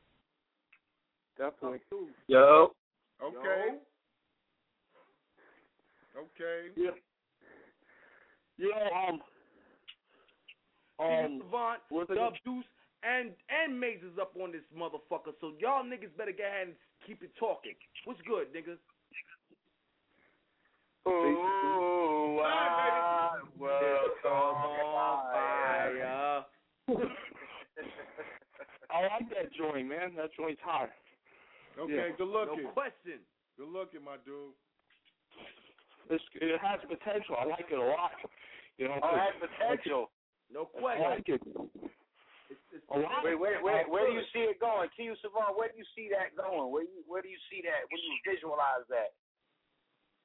Definitely. 1.34 1.82
Yo. 2.30 2.78
Okay. 3.18 3.82
Okay. 6.14 6.60
Yeah. 6.78 6.94
Yo, 8.62 8.70
um, 8.94 9.26
Um, 11.00 11.42
what's 11.90 12.12
it- 12.12 12.16
Dub 12.16 12.36
Deuce, 12.44 12.68
and 13.04 13.32
and 13.50 13.80
Maze 13.80 14.02
is 14.04 14.18
up 14.20 14.34
on 14.42 14.52
this 14.52 14.62
motherfucker. 14.76 15.34
So 15.42 15.54
y'all 15.60 15.84
niggas 15.84 16.16
better 16.18 16.32
get 16.32 16.48
ahead 16.48 16.68
and 16.68 16.76
keep 17.06 17.22
it 17.24 17.32
talking. 17.40 17.74
What's 18.06 18.20
good, 18.28 18.48
niggas? 18.54 18.78
Ooh, 21.08 22.40
I 22.44 23.40
will 23.58 24.00
fire. 24.24 26.44
I 28.92 29.02
like 29.04 29.30
that 29.30 29.54
joint, 29.58 29.88
man. 29.88 30.14
That 30.18 30.30
joint's 30.36 30.62
hot. 30.64 30.90
Okay, 31.80 31.96
Yeah. 31.96 32.10
good 32.18 32.28
looking. 32.28 32.64
No 32.64 32.70
question. 32.72 33.20
Good 33.58 33.70
looking, 33.70 34.04
my 34.04 34.18
dude. 34.26 34.54
It's, 36.10 36.24
it 36.36 36.60
has 36.60 36.80
potential. 36.88 37.36
I 37.40 37.46
like 37.46 37.66
it 37.72 37.78
a 37.78 37.82
lot. 37.84 38.12
You 38.78 38.88
know, 38.88 39.00
Oh, 39.04 39.16
it 39.16 39.20
has 39.20 39.34
potential. 39.40 40.10
No 40.52 40.70
I 40.76 40.80
question. 40.80 41.10
like 41.10 41.30
it. 41.30 41.42
It's, 42.50 42.60
it's, 42.74 42.86
A 42.90 42.98
lot. 42.98 43.22
Wait, 43.24 43.40
wait, 43.40 43.62
wait. 43.62 43.86
Where 43.90 44.10
do 44.10 44.14
you 44.14 44.26
see 44.34 44.50
it 44.50 44.60
going? 44.60 44.90
T. 44.98 45.04
U. 45.04 45.16
Savant, 45.22 45.58
where 45.58 45.70
do 45.70 45.78
you 45.78 45.86
see 45.96 46.10
that 46.10 46.34
going? 46.36 46.72
Where 46.72 46.84
you 46.84 47.06
where 47.08 47.22
do 47.22 47.30
you 47.30 47.38
see 47.50 47.62
that? 47.62 47.86
Where 47.90 48.02
do 48.02 48.08
you 48.10 48.20
visualize 48.26 48.86
that? 48.90 49.14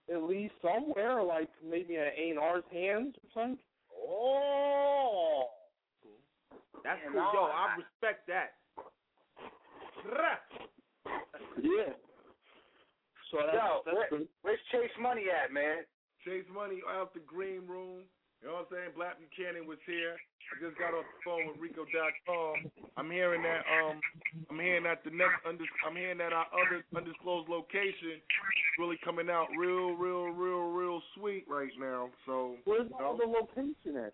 At 0.09 0.23
least 0.25 0.55
somewhere, 0.61 1.23
like 1.23 1.49
maybe 1.65 1.97
in 1.97 2.09
A&R's 2.37 2.65
hands 2.73 3.15
or 3.21 3.29
something. 3.33 3.59
Oh. 3.93 5.45
That's 6.85 7.01
Man, 7.05 7.13
cool. 7.13 7.33
Yo, 7.33 7.41
I- 7.49 7.73
I 7.73 7.77
respect 7.81 8.27
that. 8.29 8.61
Yeah. 11.63 11.97
So 13.31 13.39
that's, 13.41 13.57
Yo, 13.57 13.81
that's 13.87 14.11
where, 14.13 14.21
where's 14.43 14.61
Chase 14.71 14.93
Money 15.01 15.25
at, 15.33 15.53
man? 15.53 15.85
Chase 16.25 16.45
Money 16.53 16.81
out 16.89 17.15
the 17.15 17.21
green 17.21 17.67
room. 17.67 18.03
You 18.45 18.53
know 18.53 18.61
what 18.61 18.69
I'm 18.69 18.77
saying? 18.77 18.93
Black 18.93 19.17
Buchanan 19.17 19.65
was 19.65 19.81
here. 19.89 20.21
I 20.21 20.61
just 20.61 20.77
got 20.77 20.93
off 20.93 21.09
the 21.09 21.21
phone 21.25 21.49
with 21.49 21.57
Rico.com. 21.57 22.69
I'm 23.01 23.09
hearing 23.09 23.41
that 23.41 23.65
um 23.65 23.97
I'm 24.53 24.61
hearing 24.61 24.85
that 24.85 25.01
the 25.01 25.17
next 25.17 25.41
under 25.49 25.65
I'm 25.81 25.97
hearing 25.97 26.21
that 26.21 26.37
our 26.37 26.45
other 26.53 26.85
undisclosed 26.93 27.49
location 27.49 28.21
is 28.21 28.77
really 28.77 29.01
coming 29.01 29.33
out 29.33 29.49
real, 29.57 29.97
real, 29.97 30.29
real, 30.29 30.69
real 30.77 31.01
sweet 31.17 31.49
right 31.49 31.73
now. 31.81 32.13
So 32.29 32.61
Where's 32.69 32.85
you 32.85 32.93
the 32.93 33.01
know? 33.01 33.17
other 33.17 33.25
location 33.25 33.97
at? 33.97 34.13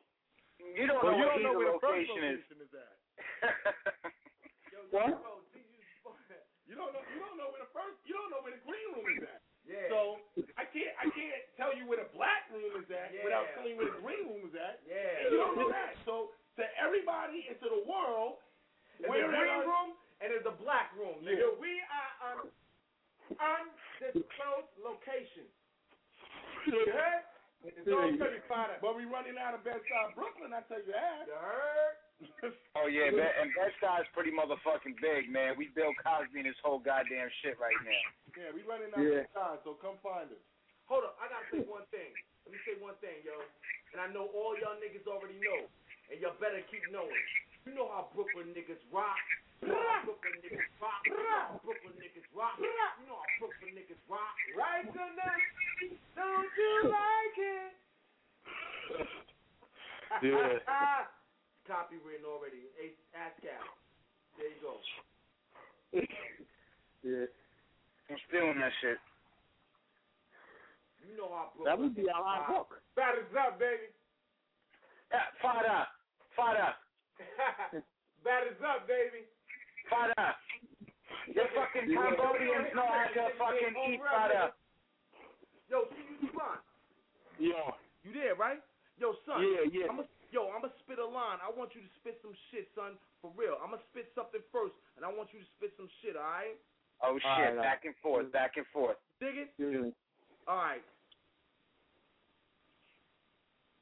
You 0.62 0.86
don't 0.86 1.02
Well, 1.02 1.10
know 1.10 1.18
you 1.18 1.26
don't 1.26 1.42
know 1.42 1.50
either 1.50 1.66
where 1.66 1.74
the 1.74 1.82
first 1.82 2.06
location 2.14 2.22
is. 2.30 2.70
is 2.70 2.70
at. 2.70 2.94
Yo, 4.70 4.78
What? 4.94 5.10
You 6.70 6.78
don't 6.78 6.94
know. 6.94 7.02
You 7.02 7.18
don't 7.18 7.34
know 7.34 7.50
where 7.50 7.66
the 7.66 7.72
first. 7.74 7.98
You 8.06 8.14
don't 8.14 8.30
know 8.30 8.46
where 8.46 8.54
the 8.54 8.62
green 8.62 8.94
room 8.94 9.02
is 9.10 9.26
at. 9.26 9.39
Yeah. 9.80 9.88
So 9.88 10.20
I 10.60 10.68
can't. 10.68 10.92
I 11.00 11.08
can't 11.08 11.40
tell 11.56 11.72
you 11.72 11.88
where 11.88 12.04
the 12.04 12.12
black 12.12 12.44
room 12.52 12.68
is 12.76 12.84
at 12.92 13.16
Yeah. 13.16 13.24
without 13.24 13.48
telling 13.56 13.72
you 13.72 13.78
where 13.80 13.88
the 13.88 14.04
green 14.04 14.28
room 14.28 14.44
is 14.52 14.54
at. 14.54 14.84
Yeah. 14.84 15.24
And 15.24 15.24
you 15.32 15.38
don't 15.40 15.56
know 15.56 15.72
that. 15.72 15.96
So 16.04 16.36
to 16.60 16.64
everybody 16.76 17.48
into 17.48 17.72
the 17.72 17.82
world, 17.88 18.44
There's 19.00 19.08
where 19.08 19.24
a 19.24 19.32
green 19.32 19.64
room 19.64 19.96
and 20.20 20.28
there's 20.28 20.44
a 20.44 20.52
black 20.60 20.92
room, 20.92 21.24
nigga. 21.24 21.56
We 21.56 21.80
are 21.88 22.12
on 22.28 22.36
undisclosed 23.40 24.76
location. 24.84 25.48
You 26.68 26.92
heard? 26.92 27.24
It's 27.64 27.88
all 27.88 28.12
certified. 28.20 28.80
But 28.84 28.96
we 28.96 29.08
running 29.08 29.40
out 29.40 29.56
of 29.56 29.64
Bed-Stuy, 29.64 30.12
Brooklyn. 30.12 30.52
I 30.52 30.60
tell 30.68 30.80
you 30.80 30.92
that. 30.92 31.24
You 31.24 31.36
heard? 31.40 31.96
Oh 32.78 32.86
yeah, 32.86 33.10
Be- 33.10 33.18
and 33.18 33.50
Bed-Stuy's 33.58 34.06
pretty 34.14 34.30
motherfucking 34.30 34.94
big, 35.02 35.26
man. 35.26 35.58
We 35.58 35.74
Bill 35.74 35.90
Cosby 36.00 36.38
and 36.38 36.48
his 36.48 36.56
whole 36.62 36.78
goddamn 36.78 37.26
shit 37.42 37.58
right 37.58 37.76
now. 37.82 38.04
Yeah, 38.38 38.54
we 38.54 38.62
running 38.62 38.94
out 38.94 39.02
Yeah. 39.02 39.26
of 39.26 39.34
time, 39.34 39.58
so 39.66 39.74
come 39.82 39.98
find 40.00 40.30
us. 40.30 40.38
Hold 40.86 41.04
up, 41.10 41.18
I 41.18 41.26
gotta 41.26 41.50
say 41.50 41.66
one 41.66 41.84
thing. 41.90 42.14
Let 42.46 42.54
me 42.54 42.60
say 42.62 42.78
one 42.78 42.94
thing, 43.02 43.20
yo. 43.26 43.34
And 43.92 43.98
I 43.98 44.06
know 44.14 44.30
all 44.30 44.54
y'all 44.54 44.78
niggas 44.78 45.02
already 45.10 45.36
know. 45.42 45.66
And 46.10 46.22
y'all 46.22 46.38
better 46.38 46.62
keep 46.70 46.82
knowing. 46.94 47.10
You 47.66 47.74
know 47.74 47.90
how 47.90 48.06
Brooklyn 48.14 48.54
niggas 48.54 48.80
rock. 48.94 49.18
You 49.62 49.74
know 49.74 49.82
how 49.90 50.06
Brooklyn 50.06 50.38
niggas 50.40 50.70
rock. 50.78 51.02
You 51.06 51.18
know 51.18 51.26
how 51.26 51.58
Brooklyn 51.66 51.94
niggas 51.98 52.26
rock. 52.34 52.54
You 52.58 52.70
know 52.70 53.18
how 53.18 53.30
Brooklyn 53.42 53.72
niggas 53.74 54.02
rock. 54.08 54.34
Right 54.54 54.86
tonight. 54.94 55.46
Don't 56.14 56.52
you 56.54 56.74
like 56.86 57.36
it? 57.38 57.72
Yeah. 60.22 60.58
Copywritten 61.70 62.26
already. 62.26 62.66
Hey, 62.74 62.98
ask 63.14 63.38
Cal. 63.38 63.62
There 64.34 64.50
you 64.50 64.58
go. 64.58 64.74
Yeah. 67.00 67.24
I'm 68.12 68.20
stealing 68.28 68.60
that 68.60 68.76
shit. 68.84 69.00
You 71.00 71.16
know 71.16 71.32
how 71.32 71.48
Brooklyn 71.56 71.64
That 71.64 71.80
would 71.80 71.96
be 71.96 72.04
a 72.04 72.12
hot 72.12 72.44
book. 72.44 72.76
Batters 72.92 73.32
up, 73.32 73.56
baby. 73.56 73.88
Yeah, 75.08 75.32
Fada, 75.40 75.88
Fada, 76.36 76.76
Batters 78.20 78.60
up, 78.60 78.84
baby. 78.84 79.24
Fada. 79.88 80.36
The 81.32 81.48
fucking 81.56 81.88
Cambodians 81.96 82.68
know 82.76 82.84
how 82.84 83.08
to 83.08 83.24
fucking 83.40 83.74
eat 83.88 84.04
Fada. 84.04 84.52
Yo, 85.72 85.88
see 85.88 86.04
you 86.04 86.28
Devon. 86.28 86.60
Yo. 87.40 87.80
You 88.04 88.12
there, 88.12 88.36
right? 88.36 88.60
Yo, 89.00 89.16
son. 89.24 89.40
Yeah, 89.40 89.64
yeah. 89.72 89.88
I'm 89.88 90.04
yo, 90.30 90.50
I'm 90.50 90.62
gonna 90.62 90.72
spit 90.82 90.98
a 90.98 91.06
line. 91.06 91.38
I 91.42 91.50
want 91.50 91.74
you 91.74 91.82
to 91.82 91.90
spit 92.00 92.18
some 92.22 92.34
shit, 92.50 92.70
son. 92.74 92.98
For 93.20 93.30
real. 93.36 93.58
I'm 93.60 93.70
gonna 93.74 93.82
spit 93.92 94.10
something 94.14 94.40
first, 94.50 94.74
and 94.96 95.04
I 95.04 95.10
want 95.12 95.28
you 95.34 95.40
to 95.42 95.48
spit 95.58 95.74
some 95.76 95.90
shit. 96.00 96.16
All 96.16 96.24
right? 96.24 96.56
Oh 97.02 97.18
shit, 97.18 97.26
Alright, 97.26 97.50
alright. 97.56 97.64
back 97.64 97.84
and 97.84 97.94
forth, 98.02 98.32
back 98.32 98.56
and 98.56 98.66
forth. 98.72 98.96
Dig 99.20 99.36
it? 99.36 99.50
Yeah. 99.58 99.90
All 100.48 100.56
right. 100.56 100.84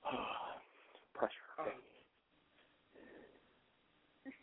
Pressure. 1.15 1.47
Okay. 1.61 1.71
right. 1.71 1.83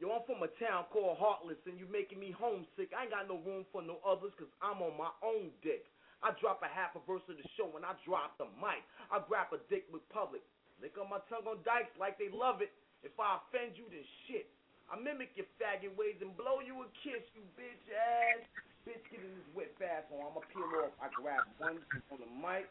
Yo, 0.00 0.12
I'm 0.12 0.20
from 0.28 0.44
a 0.44 0.52
town 0.60 0.84
called 0.92 1.16
Heartless, 1.16 1.56
and 1.64 1.80
you 1.80 1.88
making 1.88 2.20
me 2.20 2.28
homesick. 2.32 2.92
I 2.92 3.08
ain't 3.08 3.12
got 3.12 3.28
no 3.28 3.40
room 3.40 3.64
for 3.72 3.80
no 3.80 3.96
others, 4.04 4.32
cause 4.36 4.52
I'm 4.60 4.84
on 4.84 4.96
my 4.96 5.08
own 5.24 5.48
dick. 5.64 5.88
I 6.24 6.32
drop 6.40 6.64
a 6.64 6.70
half 6.70 6.96
a 6.96 7.02
verse 7.04 7.24
of 7.28 7.36
the 7.36 7.46
show 7.56 7.68
when 7.68 7.84
I 7.84 7.92
drop 8.04 8.36
the 8.40 8.48
mic. 8.56 8.80
I 9.12 9.20
grab 9.20 9.52
a 9.52 9.60
dick 9.68 9.84
with 9.92 10.02
public. 10.08 10.40
Lick 10.80 10.96
on 11.00 11.08
my 11.08 11.20
tongue 11.28 11.48
on 11.48 11.60
dikes 11.64 11.92
like 11.96 12.20
they 12.20 12.28
love 12.32 12.60
it. 12.60 12.72
If 13.04 13.16
I 13.20 13.40
offend 13.40 13.76
you, 13.76 13.88
then 13.88 14.04
shit. 14.28 14.48
I 14.88 14.96
mimic 14.96 15.34
your 15.34 15.50
faggot 15.58 15.92
ways 15.98 16.20
and 16.22 16.32
blow 16.38 16.62
you 16.62 16.84
a 16.84 16.88
kiss, 17.02 17.22
you 17.34 17.42
bitch 17.58 17.86
ass. 17.90 18.44
Bitch, 18.86 19.02
get 19.10 19.18
in 19.18 19.34
this 19.34 19.50
wet 19.50 19.72
fast 19.82 20.06
on. 20.14 20.22
I'ma 20.22 20.42
peel 20.54 20.68
off. 20.78 20.94
I 21.02 21.10
grab 21.10 21.42
one 21.58 21.82
on 22.14 22.18
the 22.22 22.30
mic 22.38 22.70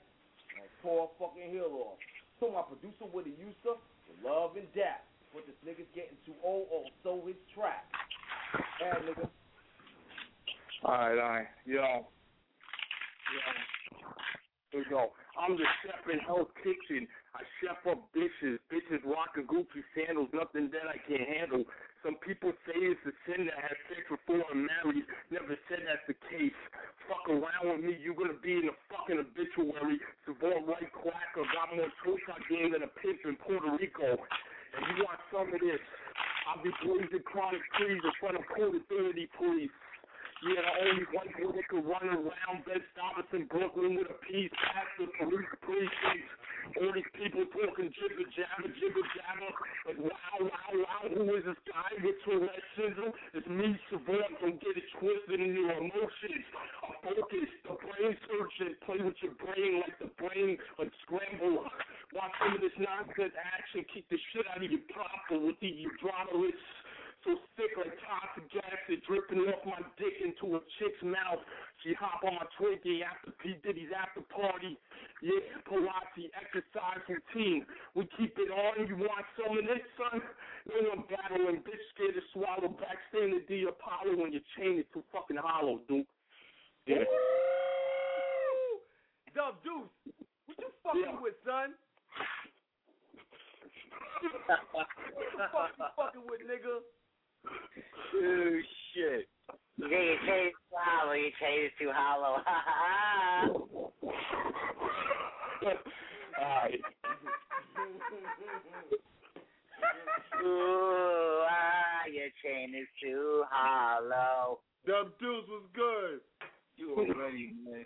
and 0.55 0.67
pour 0.79 1.07
a 1.07 1.09
fucking 1.19 1.51
heel 1.51 1.75
off. 1.75 1.99
So 2.39 2.51
my 2.55 2.63
producer 2.63 3.07
with 3.11 3.27
a 3.27 3.35
user, 3.35 3.75
love 4.23 4.55
and 4.55 4.67
death. 4.71 5.03
But 5.35 5.43
this 5.43 5.59
nigga's 5.67 5.91
getting 5.91 6.15
too 6.25 6.35
old, 6.43 6.71
also 6.71 7.19
his 7.27 7.35
track. 7.51 7.83
Bad 8.79 9.03
nigga. 9.03 9.27
Alright, 10.83 11.19
alright. 11.19 11.47
Yo. 11.65 11.83
Yo. 11.83 12.14
Here 14.75 14.83
go. 14.91 15.15
I'm 15.39 15.55
the 15.55 15.63
chef 15.87 16.03
in 16.11 16.19
Hell's 16.19 16.51
Kitchen. 16.59 17.07
I 17.31 17.47
chef 17.63 17.79
up 17.87 18.11
bitches. 18.11 18.59
Bitches 18.67 18.99
rocking 19.07 19.47
Gucci 19.47 19.79
sandals. 19.95 20.27
Nothing 20.35 20.67
that 20.75 20.91
I 20.91 20.99
can't 21.07 21.23
handle. 21.23 21.63
Some 22.03 22.19
people 22.19 22.51
say 22.67 22.75
it's 22.75 22.99
a 23.07 23.15
sin 23.23 23.47
to 23.47 23.55
have 23.55 23.79
sex 23.87 24.03
before 24.11 24.43
I'm 24.51 24.67
married. 24.67 25.07
Never 25.31 25.55
said 25.71 25.87
that's 25.87 26.03
the 26.11 26.19
case. 26.27 26.59
Fuck 27.07 27.23
around 27.31 27.71
with 27.71 27.87
me, 27.87 27.95
you're 28.03 28.19
gonna 28.19 28.35
be 28.35 28.59
in 28.59 28.67
a 28.67 28.75
fucking 28.91 29.15
obituary. 29.15 29.95
Savant 30.27 30.67
right 30.67 30.91
quacker 30.91 31.47
got 31.55 31.71
more 31.71 31.87
showtime 32.03 32.43
game 32.51 32.75
than 32.75 32.83
a 32.83 32.91
pimp 32.99 33.23
in 33.23 33.39
Puerto 33.47 33.79
Rico. 33.79 34.19
And 34.19 34.81
you 34.91 35.07
want 35.07 35.23
some 35.31 35.55
of 35.55 35.59
this? 35.63 35.79
I'll 36.51 36.59
be 36.59 36.75
blazing 36.83 37.23
chronic 37.23 37.63
trees 37.79 38.03
in 38.03 38.13
front 38.19 38.35
of 38.35 38.43
Code 38.51 38.75
Authority 38.75 39.31
Police. 39.39 39.71
Yeah, 40.43 40.59
the 40.59 40.73
only 40.83 41.07
boy 41.15 41.55
that 41.55 41.67
could 41.71 41.87
run 41.87 42.11
around 42.11 42.67
Bed 42.67 42.83
Stuyvesant, 42.91 43.47
Brooklyn 43.47 43.95
with 43.95 44.11
a 44.11 44.19
peace 44.27 44.51
pastor, 44.51 45.07
police 45.15 45.47
precincts. 45.63 46.31
All 46.75 46.91
these 46.91 47.07
people 47.15 47.45
talking 47.55 47.93
jibber 47.93 48.27
jabber, 48.35 48.67
jibber 48.75 49.05
jabber. 49.15 49.51
Like, 49.87 49.99
wow, 50.01 50.35
wow, 50.43 50.71
wow, 50.75 51.03
who 51.07 51.23
is 51.39 51.45
this 51.47 51.61
guy 51.69 51.87
with 52.03 52.19
Tourette 52.25 52.67
syndrome? 52.75 53.15
It's 53.31 53.47
me, 53.47 53.79
Savant. 53.87 54.33
Don't 54.41 54.59
get 54.59 54.75
it 54.75 54.87
twisted 54.99 55.39
in 55.39 55.55
your 55.55 55.71
emotions. 55.71 56.45
I'm 56.83 56.99
focused, 57.05 57.55
the 57.63 57.79
brain 57.79 58.11
surgeon. 58.27 58.75
Play 58.83 58.99
with 59.05 59.15
your 59.23 59.37
brain 59.39 59.79
like 59.85 59.95
the 60.03 60.11
brain, 60.19 60.57
like 60.81 60.91
scramble. 61.05 61.63
Watch 62.11 62.33
some 62.43 62.57
of 62.57 62.61
this 62.65 62.75
nonsense 62.81 63.37
action. 63.39 63.85
Keep 63.93 64.09
the 64.09 64.19
shit 64.33 64.49
out 64.51 64.59
of 64.59 64.67
your 64.67 64.83
proper 64.91 65.39
with 65.39 65.55
the 65.61 65.69
hydrolysis 65.85 66.84
so 67.25 67.33
sick 67.57 67.73
like 67.73 67.91
toxic 68.05 68.45
acid 68.61 69.01
dripping 69.09 69.41
off 69.49 69.65
my 69.65 69.81
dick 69.97 70.21
into 70.21 70.55
a 70.55 70.61
chick's 70.77 71.01
mouth. 71.01 71.41
She 71.81 71.97
hop 71.97 72.21
on 72.23 72.37
my 72.37 72.45
Twinkie 72.55 73.01
after 73.01 73.33
P. 73.41 73.57
Diddy's 73.65 73.89
after 73.91 74.21
party. 74.29 74.77
Yeah, 75.25 75.41
Pilates 75.65 76.29
exercise 76.37 77.01
routine. 77.09 77.65
We 77.97 78.07
keep 78.17 78.37
it 78.37 78.53
on. 78.53 78.85
You 78.87 78.95
want 78.95 79.25
some 79.35 79.57
of 79.57 79.65
this, 79.65 79.81
son? 79.97 80.21
No 80.69 80.77
one 80.93 81.03
battling, 81.09 81.65
bitch 81.65 81.81
scared 81.97 82.13
to 82.13 82.21
swallow 82.31 82.69
back. 82.77 83.01
Stay 83.09 83.25
in 83.25 83.31
the 83.31 83.43
D 83.49 83.65
Apollo 83.67 84.21
when 84.21 84.31
your 84.31 84.45
chain 84.57 84.77
is 84.79 84.85
too 84.93 85.03
fucking 85.11 85.37
hollow, 85.41 85.81
dude. 85.89 86.05
Yeah. 86.85 87.03
Dub 89.33 89.57
Deuce, 89.65 89.89
what 90.45 90.57
you 90.61 90.69
fucking 90.85 91.01
Yeah. 91.01 91.19
with, 91.19 91.35
son? 91.43 91.73
what 94.71 94.89
the 95.37 95.47
fuck 95.51 95.71
you 95.77 95.85
fucking 95.97 96.25
with, 96.29 96.41
nigga? 96.47 96.79
Oh 97.47 98.59
shit. 98.93 99.27
You 99.77 99.89
get 99.89 100.03
your 100.03 100.17
chain 100.25 100.47
is 100.47 100.53
too 100.69 100.77
hollow, 100.77 101.13
your 101.19 101.31
chain 101.39 101.65
is 101.65 101.71
too 101.79 101.91
hollow. 101.93 102.37
Ha 102.45 102.63
ha 102.65 103.49
Alright. 106.39 106.79
Ooh, 110.43 111.41
ah, 111.49 112.05
your 112.11 112.29
chain 112.43 112.73
is 112.75 112.87
too 113.01 113.43
hollow. 113.49 114.59
Dub 114.85 115.17
Deuce 115.19 115.47
was 115.49 115.63
good. 115.73 116.19
You 116.77 116.93
already, 116.95 117.53
man. 117.65 117.83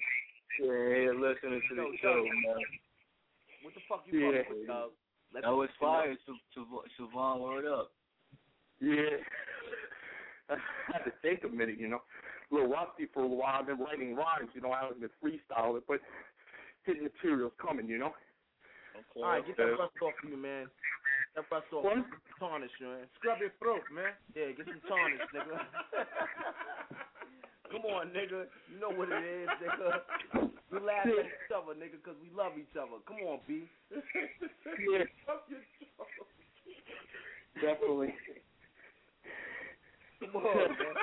Yeah, 0.60 1.11
listening 1.15 1.61
to 1.69 1.76
the 1.76 1.81
Yo, 1.84 1.91
show, 2.02 2.15
Dub. 2.15 2.26
man. 2.26 2.65
What 3.64 3.73
the 3.73 3.81
fuck 3.88 4.03
you 4.07 4.19
Yeah. 4.19 4.44
fucking 4.44 4.57
with, 4.60 4.68
dog? 4.68 4.91
Let 5.34 5.44
That 5.44 5.52
was 5.53 5.69
fire, 5.80 6.18
Sav- 6.26 6.36
Sav- 6.53 7.10
word 7.40 7.65
up. 7.65 7.91
Yeah. 8.81 9.18
I 10.49 10.57
had 10.91 11.03
to 11.06 11.11
take 11.22 11.43
a 11.43 11.47
minute, 11.47 11.77
you 11.80 11.88
know. 11.88 12.01
A 12.51 12.53
little 12.53 12.69
rusty 12.69 13.06
for 13.14 13.23
a 13.23 13.27
while. 13.27 13.60
I've 13.60 13.68
been 13.68 13.80
writing 13.80 14.15
rhymes, 14.15 14.49
you 14.53 14.61
know. 14.61 14.72
I 14.72 14.81
haven't 14.81 15.01
been 15.01 15.10
freestyling, 15.22 15.81
but 15.88 16.01
hidden 16.85 17.03
material's 17.03 17.53
coming, 17.61 17.88
you 17.88 17.99
know. 17.99 18.14
All 19.15 19.23
right, 19.23 19.45
get 19.45 19.56
that 19.57 19.77
rust 19.77 19.93
off 20.01 20.14
you, 20.27 20.35
man. 20.35 20.68
That 21.35 21.45
rust 21.51 21.68
off. 21.72 21.84
What? 21.85 22.03
Tarnish, 22.39 22.72
man. 22.81 23.06
Scrub 23.19 23.39
your 23.39 23.51
throat, 23.61 23.84
man. 23.93 24.14
Yeah, 24.35 24.51
get 24.57 24.65
some 24.65 24.81
tarnish, 24.89 25.22
nigga. 25.30 25.56
Come 27.72 27.85
on, 27.85 28.10
nigga. 28.10 28.49
You 28.73 28.80
know 28.81 28.89
what 28.89 29.10
it 29.14 29.22
is, 29.22 29.47
nigga. 29.61 30.01
We 30.73 30.80
laugh 30.81 31.06
at 31.06 31.14
each 31.14 31.53
other, 31.53 31.77
nigga, 31.77 32.01
because 32.01 32.18
we 32.18 32.34
love 32.35 32.57
each 32.57 32.73
other. 32.73 32.97
Come 33.06 33.22
on, 33.30 33.45
B. 33.47 33.69
Yeah. 33.93 35.06
Definitely. 37.61 38.18
Come 40.20 40.36
on, 40.36 40.56
man. 40.76 40.96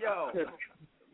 Yo. 0.00 0.32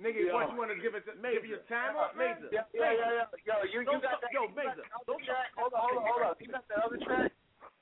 Nigga, 0.03 0.21
Yo. 0.27 0.35
what 0.35 0.51
you 0.51 0.59
want 0.59 0.71
to 0.75 0.79
give 0.83 0.95
it 0.99 1.07
to 1.07 1.15
Maybe 1.23 1.49
your 1.49 1.63
time 1.71 1.95
up? 1.97 2.19
Major. 2.19 2.51
Yeah, 2.51 2.67
yeah, 2.75 2.93
yeah, 2.95 3.27
yeah. 3.31 3.39
Yo, 3.47 3.55
you, 3.71 3.81
you 3.87 3.99
got 4.03 4.19
that. 4.21 4.31
Yo, 4.35 4.51
you 4.51 4.55
Major. 4.59 4.83
Don't 5.07 5.23
track. 5.23 5.55
Hold 5.55 5.73
on, 5.73 5.81
hold 5.87 5.99
on, 5.99 6.05
hold 6.11 6.23
on. 6.31 6.35
You 6.43 6.51
got 6.51 6.67
the 6.67 6.77
other 6.83 6.99
track? 7.07 7.31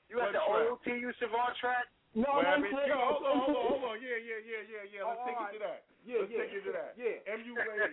You 0.09 0.21
got 0.21 0.29
What 0.29 0.37
the 0.37 0.41
track? 0.45 0.69
old 0.69 0.79
T.U. 0.85 1.09
Savant 1.17 1.53
track? 1.57 1.85
No, 2.13 2.29
What 2.37 2.45
I'm 2.45 2.61
saying- 2.61 2.85
Yo, 2.85 2.93
hold 3.01 3.25
on, 3.25 3.37
hold 3.41 3.57
on, 3.57 3.65
hold 3.73 3.83
on. 3.89 3.95
Yeah, 3.97 4.21
yeah, 4.21 4.39
yeah, 4.45 4.61
yeah, 4.69 4.83
yeah. 4.93 5.01
Let's 5.09 5.17
Oh, 5.17 5.25
take 5.25 5.33
alright. 5.33 5.49
it 5.49 5.57
to 5.57 5.61
that. 5.65 5.79
Yeah, 6.05 6.21
Let's 6.21 6.29
yeah. 6.29 6.41
take 6.45 6.53
it 6.53 6.63
to 6.69 6.71
that. 6.77 6.91
Yeah. 6.93 7.33
MU 7.41 7.53
Radio. 7.57 7.85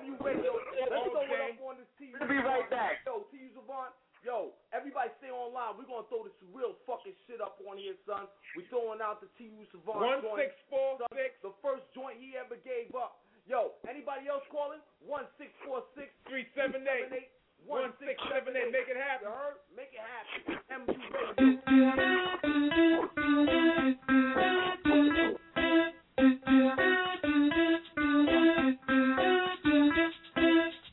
MU 0.00 0.14
Radio. 0.24 0.50
Let's 0.56 0.88
throw 0.88 1.20
it 1.20 1.28
Okay. 1.28 1.60
up 1.60 1.60
on 1.68 1.74
this 1.76 1.90
T. 2.00 2.16
We'll 2.16 2.24
be 2.32 2.40
right 2.40 2.64
back. 2.72 3.04
Yo, 3.04 3.28
T. 3.28 3.52
Savant. 3.52 3.92
Yo, 4.20 4.52
everybody 4.76 5.08
stay 5.16 5.32
online. 5.32 5.80
We're 5.80 5.88
gonna 5.88 6.04
throw 6.12 6.28
this 6.28 6.36
real 6.52 6.76
fucking 6.84 7.16
shit 7.24 7.40
up 7.40 7.56
on 7.64 7.80
here, 7.80 7.96
son. 8.04 8.28
We 8.52 8.68
throwing 8.68 9.00
out 9.00 9.24
the 9.24 9.32
T. 9.40 9.48
Savant 9.72 9.96
One 9.96 10.20
joint. 10.20 10.44
six 10.44 10.52
four 10.68 11.00
Son, 11.00 11.08
The 11.40 11.52
first 11.64 11.88
joint 11.96 12.20
he 12.20 12.36
ever 12.36 12.60
gave 12.60 12.92
up. 12.92 13.24
Yo, 13.48 13.72
anybody 13.88 14.28
else 14.28 14.44
calling? 14.52 14.84
One 15.00 15.24
six 15.40 15.48
four 15.64 15.88
six 15.96 16.12
three 16.28 16.44
seven 16.52 16.84
eight. 16.84 17.32
One 17.64 17.96
six 17.96 18.20
seven 18.28 18.52
eight. 18.60 18.68
Make 18.68 18.92
it 18.92 19.00
happen. 19.00 19.24
You 19.24 19.32
heard? 19.32 19.56
Make 19.72 19.92
it 19.96 20.04
happen. 20.04 20.84
MU 20.84 22.00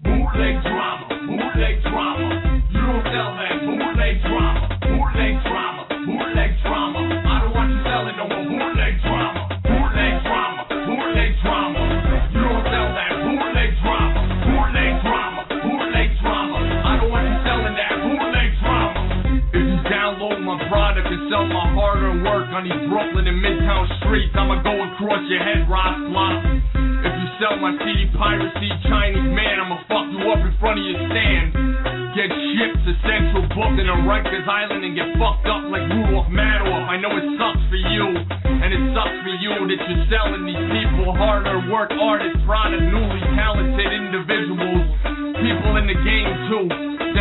Bootleg 0.03 0.61
drama, 0.63 1.07
bootleg 1.27 1.81
drama. 1.83 2.36
Bootleg 4.07 4.23
drama, 4.23 4.63
bootleg 4.87 5.35
drama, 5.43 5.83
bootleg 6.07 6.51
drama. 6.63 6.99
I 7.27 7.43
don't 7.43 7.67
you 7.67 7.79
selling 7.83 8.15
no 8.15 8.23
more 8.31 8.47
bootleg 8.47 8.95
drama, 9.03 9.51
bootleg 9.67 10.15
drama, 10.23 10.63
bootleg 10.87 11.31
drama. 11.43 11.79
You 12.31 12.39
don't 12.39 12.63
sell 12.71 12.87
that. 12.95 13.11
Bootleg 13.27 13.69
drama, 13.83 14.15
bootleg 14.47 14.91
drama, 15.03 15.41
bootleg 15.59 16.09
drama. 16.23 16.55
I 16.87 17.03
don't 17.03 17.11
want 17.11 17.27
you 17.27 17.35
selling 17.43 17.75
that 17.75 17.93
bootleg 17.99 18.49
drama. 18.63 18.95
If 19.51 19.63
you 19.75 19.79
download 19.91 20.39
my 20.39 20.55
product 20.71 21.11
and 21.11 21.27
sell 21.27 21.43
my 21.43 21.67
hard-earned 21.75 22.23
work 22.23 22.47
on 22.55 22.63
these 22.63 22.79
Brooklyn 22.87 23.27
and 23.27 23.43
Midtown 23.43 23.91
streets, 23.99 24.31
I'ma 24.39 24.63
go 24.63 24.87
across 24.87 25.27
your 25.27 25.43
head, 25.43 25.67
Ross 25.67 25.99
Block. 26.07 26.47
If 26.79 27.11
you 27.11 27.27
sell 27.43 27.59
my 27.59 27.75
CD 27.83 28.07
piracy, 28.15 28.71
Chinese 28.87 29.35
man, 29.35 29.67
I'ma 29.67 29.83
fuck 29.91 30.07
you 30.15 30.31
up 30.31 30.39
in 30.39 30.55
front 30.63 30.79
of 30.79 30.85
your 30.95 30.95
stand. 31.11 31.96
Get 32.17 32.33
shipped 32.33 32.81
to 32.81 32.93
Central 33.05 33.45
Booking 33.53 33.85
or 33.85 34.01
Rikers 34.09 34.49
Island 34.49 34.81
and 34.81 34.97
get 34.97 35.05
fucked 35.21 35.45
up 35.45 35.69
like 35.69 35.85
Rudolph 35.85 36.33
Madoff. 36.33 36.89
I 36.89 36.97
know 36.97 37.13
it 37.13 37.21
sucks 37.37 37.61
for 37.69 37.77
you, 37.77 38.09
and 38.41 38.73
it 38.73 38.83
sucks 38.97 39.21
for 39.21 39.37
you 39.37 39.53
that 39.53 39.77
you're 39.85 40.05
selling 40.09 40.49
these 40.49 40.57
people 40.57 41.13
harder 41.13 41.61
work 41.69 41.93
artists, 41.93 42.41
product, 42.41 42.81
newly 42.89 43.21
talented 43.37 43.85
individuals, 43.93 44.81
people 45.45 45.77
in 45.77 45.85
the 45.85 45.97
game 46.01 46.31
too, 46.49 46.65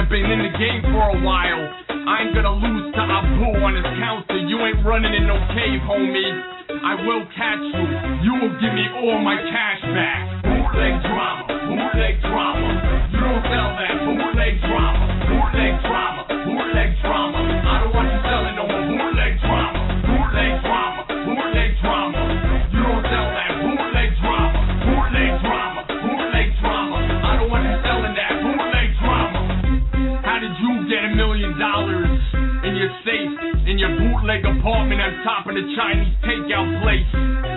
that 0.00 0.08
been 0.08 0.32
in 0.32 0.48
the 0.48 0.52
game 0.56 0.80
for 0.88 1.12
a 1.12 1.18
while. 1.20 1.64
I 1.92 2.24
ain't 2.24 2.32
gonna 2.32 2.56
lose 2.56 2.88
to 2.96 3.02
Abu 3.04 3.52
on 3.52 3.76
his 3.76 3.84
counter. 4.00 4.40
You 4.48 4.64
ain't 4.64 4.80
running 4.80 5.12
in 5.12 5.28
no 5.28 5.36
cave, 5.52 5.84
homie. 5.84 6.32
I 6.72 7.04
will 7.04 7.28
catch 7.36 7.60
you. 7.60 7.84
You 8.24 8.32
will 8.40 8.54
give 8.64 8.72
me 8.72 8.88
all 9.04 9.20
my 9.20 9.36
cash 9.44 9.82
back. 9.92 10.40
Bootleg 10.40 11.04
drama, 11.04 11.52
bootleg 11.68 12.16
drama. 12.24 12.75
Don't 13.36 13.52
that. 13.52 14.00
Bootleg 14.00 14.64
drama, 14.64 15.12
bootleg 15.28 15.76
drama, 15.84 16.24
bootleg 16.24 16.96
drama. 17.04 17.36
I 17.36 17.84
don't 17.84 17.92
want 17.92 18.08
you 18.08 18.20
bootleg 18.80 19.36
drama, 19.44 19.80
bootleg 20.08 20.52
drama, 20.64 21.00
bootleg 21.04 21.70
drama. 21.84 22.20
You 22.72 22.80
don't 22.80 23.04
that. 23.36 23.52
Bootleg 23.60 24.10
drama, 24.24 24.56
bootleg 24.88 25.30
drama, 25.44 25.80
bootleg 25.84 26.48
drama. 26.64 26.96
I 26.96 27.32
don't 27.36 27.52
want 27.52 27.64
you 27.68 27.76
that. 28.16 28.32
Bootleg 28.40 28.88
drama. 29.04 29.40
How 30.24 30.40
did 30.40 30.56
you 30.56 30.88
get 30.88 31.04
a 31.04 31.12
million 31.12 31.60
dollars 31.60 32.16
in 32.64 32.72
your 32.72 32.88
safe 33.04 33.36
in 33.68 33.76
your 33.76 33.92
bootleg 34.00 34.15
apartment 34.34 34.98
on 34.98 35.22
top 35.22 35.46
of 35.46 35.54
the 35.54 35.62
Chinese 35.78 36.10
takeout 36.26 36.66
place? 36.82 37.06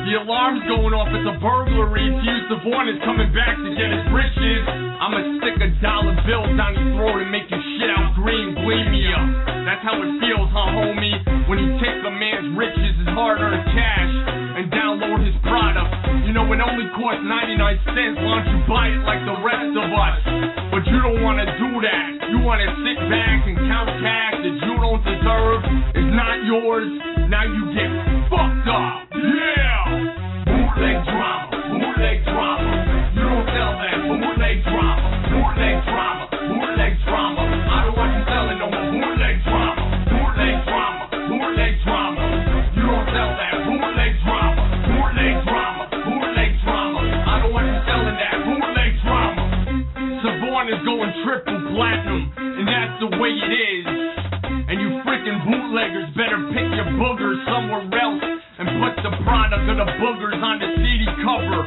The 0.06 0.22
alarm's 0.22 0.62
going 0.70 0.94
off. 0.94 1.10
It's 1.10 1.26
a 1.26 1.34
burglary. 1.42 2.14
T. 2.14 2.26
Savant 2.46 2.94
is 2.94 3.02
coming 3.02 3.34
back 3.34 3.58
to 3.58 3.70
get 3.74 3.90
his 3.90 4.06
riches. 4.14 4.62
I'ma 4.70 5.42
stick 5.42 5.58
a 5.66 5.70
dollar 5.82 6.14
bill 6.30 6.46
down 6.54 6.78
your 6.78 6.94
throat 6.94 7.26
and 7.26 7.32
make 7.34 7.50
you 7.50 7.58
shit 7.78 7.90
out 7.90 8.14
green 8.14 8.54
bulimia. 8.54 9.66
That's 9.66 9.82
how 9.82 9.98
it 9.98 10.12
feels, 10.22 10.50
huh, 10.54 10.70
homie? 10.78 11.50
When 11.50 11.58
you 11.58 11.70
take 11.82 12.06
a 12.06 12.14
man's 12.14 12.54
riches, 12.54 12.94
his 13.02 13.10
hard-earned 13.18 13.66
cash, 13.74 14.14
and 14.62 14.70
download 14.70 15.26
his 15.26 15.34
product. 15.42 16.09
You 16.30 16.38
know 16.38 16.46
it 16.54 16.62
only 16.62 16.86
costs 16.94 17.26
99 17.26 17.58
cents. 17.90 18.22
Why 18.22 18.46
don't 18.46 18.54
you 18.54 18.62
buy 18.70 18.86
it 18.94 19.02
like 19.02 19.18
the 19.26 19.34
rest 19.42 19.74
of 19.74 19.90
us? 19.90 20.22
But 20.70 20.86
you 20.86 21.02
don't 21.02 21.26
wanna 21.26 21.50
do 21.58 21.82
that. 21.82 22.30
You 22.30 22.38
wanna 22.46 22.70
sit 22.86 23.02
back 23.10 23.50
and 23.50 23.58
count 23.66 23.90
cash 23.98 24.38
that 24.38 24.56
you 24.62 24.74
don't 24.78 25.02
deserve. 25.02 25.66
It's 25.98 26.14
not 26.14 26.38
yours. 26.46 26.86
Now 27.34 27.50
you 27.50 27.74
get 27.74 27.90
fucked 28.30 28.70
up. 28.70 29.10
Yeah. 29.10 30.54
Bootleg 30.54 31.02
drama, 31.10 31.66
bootleg 31.66 32.22
drama. 32.30 32.78
You 33.18 33.26
don't 33.26 33.50
sell 33.50 33.74
that. 33.82 33.98
Bootleg 34.06 34.58
drama, 34.70 34.89
platinum, 51.80 52.28
and 52.36 52.68
that's 52.68 53.00
the 53.00 53.08
way 53.24 53.32
it 53.32 53.54
is. 53.56 53.86
And 54.68 54.84
you 54.84 55.00
freaking 55.08 55.40
bootleggers 55.48 56.12
better 56.12 56.44
pick 56.52 56.68
your 56.76 56.92
boogers 57.00 57.40
somewhere 57.48 57.88
else 57.88 58.20
and 58.60 58.68
put 58.84 59.00
the 59.00 59.16
product 59.24 59.64
of 59.64 59.78
the 59.80 59.88
boogers 60.04 60.44
on 60.44 60.60
the 60.60 60.68
CD 60.76 61.08
cover. 61.24 61.59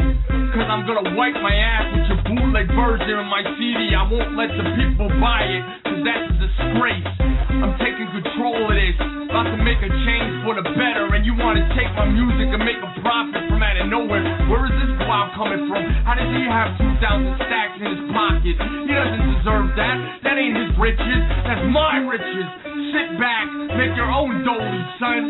Gonna 0.92 1.16
wipe 1.16 1.32
my 1.40 1.56
ass 1.56 1.88
with 1.88 2.04
your 2.04 2.20
bootleg 2.28 2.68
version 2.76 3.16
of 3.16 3.24
my 3.24 3.40
CD. 3.56 3.96
I 3.96 4.04
won't 4.12 4.36
let 4.36 4.52
the 4.52 4.76
people 4.76 5.08
buy 5.24 5.40
it, 5.40 5.64
cause 5.88 6.04
that's 6.04 6.28
a 6.28 6.36
disgrace. 6.36 7.08
I'm 7.48 7.72
taking 7.80 8.12
control 8.12 8.68
of 8.68 8.76
this, 8.76 9.00
about 9.00 9.48
to 9.48 9.56
make 9.64 9.80
a 9.80 9.88
change 9.88 10.44
for 10.44 10.52
the 10.52 10.68
better. 10.76 11.08
And 11.16 11.24
you 11.24 11.32
wanna 11.32 11.64
take 11.72 11.88
my 11.96 12.04
music 12.12 12.44
and 12.52 12.60
make 12.60 12.76
a 12.76 12.92
profit 13.00 13.40
from 13.48 13.64
out 13.64 13.80
of 13.80 13.88
nowhere. 13.88 14.20
Where 14.52 14.68
is 14.68 14.76
this 14.84 14.92
guap 15.00 15.32
coming 15.32 15.64
from? 15.64 15.80
How 16.04 16.12
does 16.12 16.28
he 16.28 16.44
have 16.44 16.76
2,000 16.76 17.40
stacks 17.40 17.76
in 17.80 17.88
his 17.88 18.02
pocket? 18.12 18.52
He 18.60 18.92
doesn't 18.92 19.24
deserve 19.40 19.72
that. 19.80 19.96
That 20.28 20.36
ain't 20.36 20.60
his 20.60 20.76
riches, 20.76 21.22
that's 21.48 21.64
my 21.72 22.04
riches. 22.04 22.46
Sit 22.92 23.16
back, 23.16 23.48
make 23.80 23.96
your 23.96 24.12
own 24.12 24.44
dolly, 24.44 24.82
son. 25.00 25.22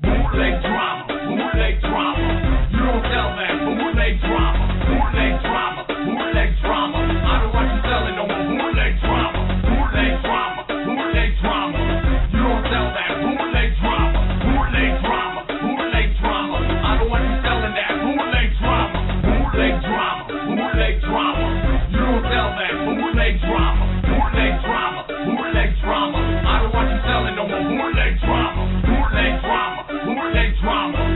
Bootleg 0.00 0.64
drama, 0.64 1.12
bootleg 1.28 1.76
drama. 1.84 2.15
Don't 2.86 3.02
that. 3.02 3.50
Drama, 4.22 4.62
drama, 5.42 5.82
drama. 6.62 7.02
I 7.02 7.42
don't 7.42 7.50
want 7.50 7.66
you 7.74 7.82
selling 7.82 8.14
no 8.14 8.30
drama, 9.02 9.42
drama, 10.22 10.62
drama. 11.42 11.82
You 12.30 12.46
don't 12.46 12.62
sell 12.70 12.86
that. 12.94 13.18
Drama, 13.26 14.22
drama, 15.02 15.42
drama. 16.22 16.58
I 16.62 16.94
don't 16.94 17.10
want 17.10 17.26
you 17.26 17.34
selling 17.42 17.74
that. 17.74 17.90
Drama, 17.98 18.30
drama, 18.62 19.02
drama. 19.82 21.42
You 21.90 22.06
don't 22.06 22.22
that. 22.54 23.34
Drama, 23.42 23.82
drama, 24.62 25.02
drama. 25.82 26.18
I 26.22 26.62
don't 26.62 26.70
want 26.70 26.86
you 26.94 27.00
selling 27.02 27.34
no 27.34 27.50
bootleg 27.50 28.14
drama, 28.22 28.62
bootleg 28.86 29.42
drama, 29.42 29.82
bootleg 30.06 30.54
drama. 30.62 31.15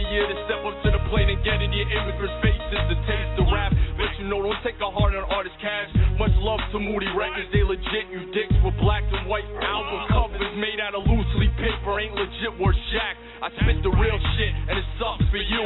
the 0.00 0.08
year 0.16 0.24
to 0.24 0.36
step 0.48 0.64
up 0.64 0.76
to 0.80 0.88
the 0.88 1.02
plate 1.12 1.28
and 1.28 1.36
get 1.44 1.60
in 1.60 1.68
your 1.76 1.84
immigrants' 1.84 2.32
faces. 2.40 2.80
to 2.88 2.96
taste 3.04 3.32
the 3.36 3.44
rap, 3.52 3.72
but 4.00 4.08
you 4.16 4.24
know, 4.24 4.40
don't 4.40 4.56
take 4.64 4.78
a 4.80 4.88
hard 4.88 5.12
on 5.12 5.26
artist 5.28 5.56
cash. 5.60 5.92
Much 6.16 6.32
love 6.40 6.60
to 6.72 6.78
Moody 6.80 7.10
Records, 7.12 7.50
they 7.52 7.60
legit, 7.60 8.08
you 8.08 8.24
dicks 8.32 8.56
with 8.64 8.72
black 8.80 9.04
and 9.12 9.28
white 9.28 9.44
album 9.60 10.00
covers 10.08 10.40
made 10.56 10.80
out 10.80 10.96
of 10.96 11.04
loosely 11.04 11.52
paper. 11.60 12.00
Ain't 12.00 12.16
legit 12.16 12.56
worth 12.56 12.78
jack. 12.96 13.20
I 13.44 13.48
spit 13.60 13.82
the 13.84 13.92
real 13.92 14.16
shit, 14.36 14.52
and 14.68 14.76
it 14.80 14.88
sucks 14.96 15.26
for 15.28 15.42
you. 15.42 15.64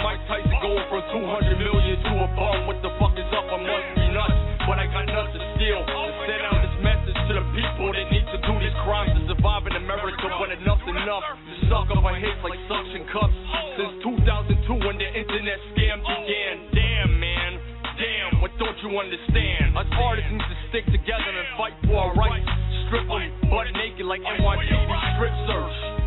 Mike 0.00 0.22
Tyson 0.24 0.56
going 0.64 0.84
from 0.88 1.02
200 1.12 1.60
million 1.60 1.96
to 2.08 2.12
a 2.24 2.28
bomb. 2.32 2.64
What 2.64 2.80
the 2.80 2.92
fuck 2.96 3.12
is 3.20 3.28
up? 3.36 3.44
I 3.52 3.58
must 3.60 3.88
be 3.96 4.06
nuts. 4.16 4.38
But 4.64 4.80
I 4.80 4.86
got 4.88 5.04
nothing 5.08 5.36
to 5.36 5.42
steal. 5.56 5.80
To 5.84 6.00
send 6.24 6.42
out 6.48 6.58
this 6.64 6.76
message 6.80 7.18
to 7.28 7.32
the 7.36 7.44
people 7.52 7.88
that 7.92 8.06
need 8.08 8.26
to 8.32 8.38
do 8.40 8.54
these 8.60 8.78
crimes 8.84 9.12
to 9.12 9.22
survive 9.28 9.68
in 9.68 9.76
America 9.76 10.24
But 10.24 10.56
enough's 10.56 10.88
enough. 10.88 11.24
To 11.36 11.54
suck 11.68 11.88
up 11.92 12.00
my 12.00 12.16
hits 12.16 12.40
like 12.40 12.56
suction 12.64 13.04
cups. 13.12 13.36
Since 13.76 13.92
2002 14.72 14.88
when 14.88 14.96
the 14.96 15.08
internet 15.12 15.58
scam 15.76 16.00
began. 16.00 16.54
Damn, 16.72 17.12
man. 17.20 17.52
Damn, 18.00 18.40
what 18.40 18.56
don't 18.56 18.78
you 18.80 18.96
understand? 18.96 19.76
Us 19.76 19.84
artists 20.00 20.32
need 20.32 20.40
to 20.40 20.58
stick 20.72 20.84
together 20.88 21.28
and 21.28 21.48
fight 21.60 21.76
for 21.84 22.00
our 22.08 22.12
rights. 22.16 22.48
Strip 22.88 23.04
them 23.04 23.28
butt 23.52 23.68
naked 23.76 24.08
like 24.08 24.24
NYPD 24.24 24.72
strip 25.20 25.34
search. 25.44 25.99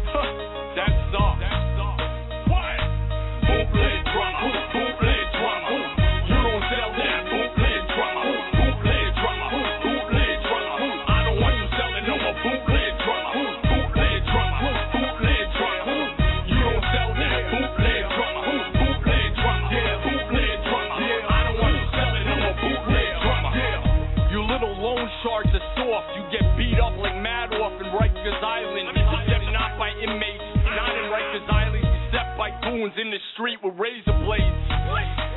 razor 33.83 34.15
blades. 34.23 34.63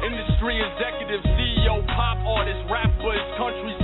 Industry 0.06 0.62
executives, 0.62 1.26
CEO, 1.34 1.82
pop 1.98 2.22
artist, 2.22 2.62
rapper, 2.70 3.18
country 3.34 3.74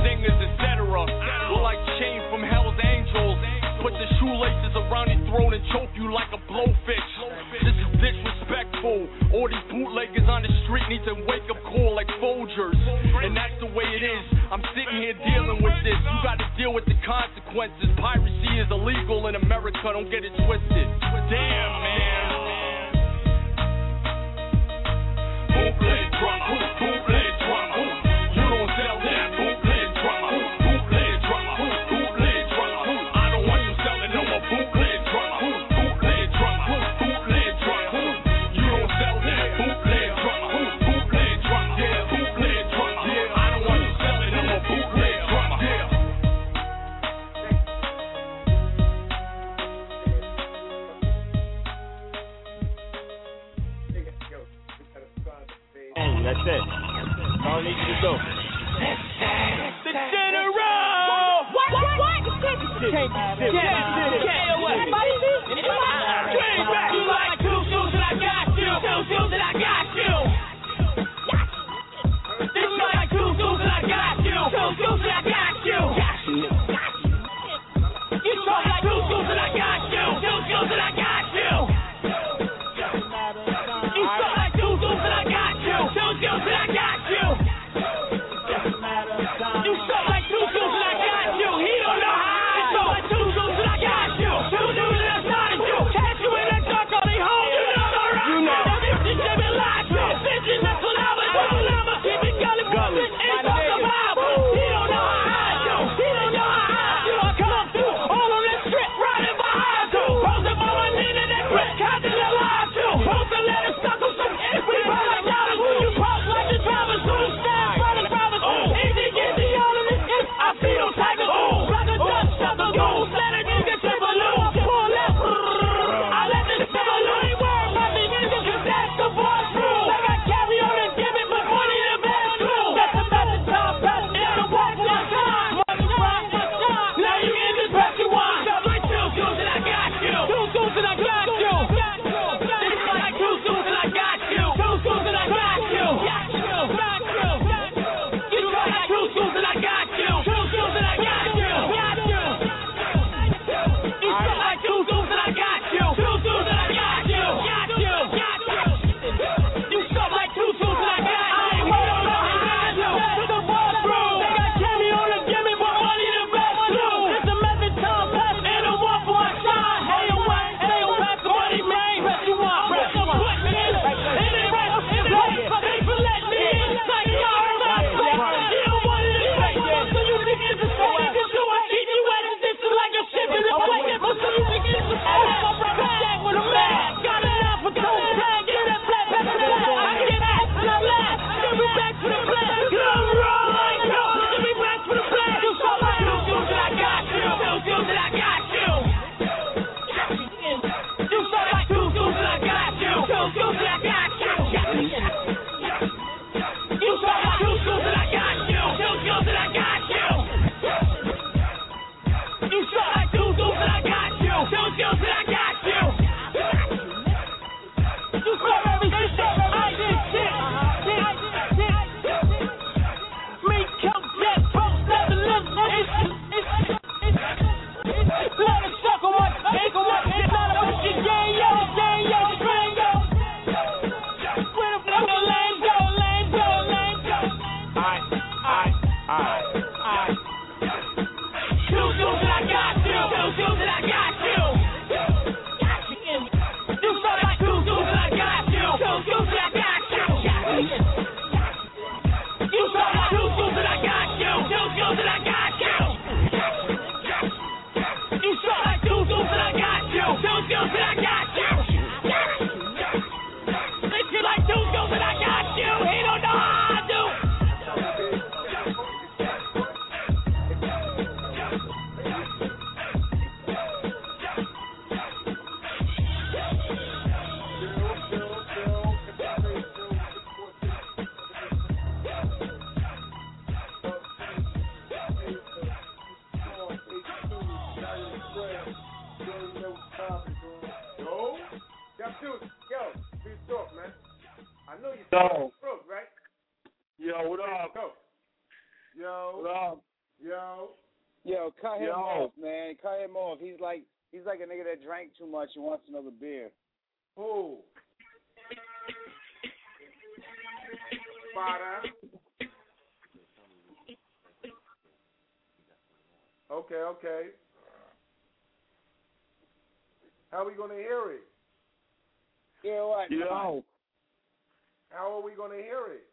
How 325.53 325.61
are 325.61 325.61
we 325.61 325.69
gonna 325.69 325.69
hear 325.69 325.85
it? 326.01 326.09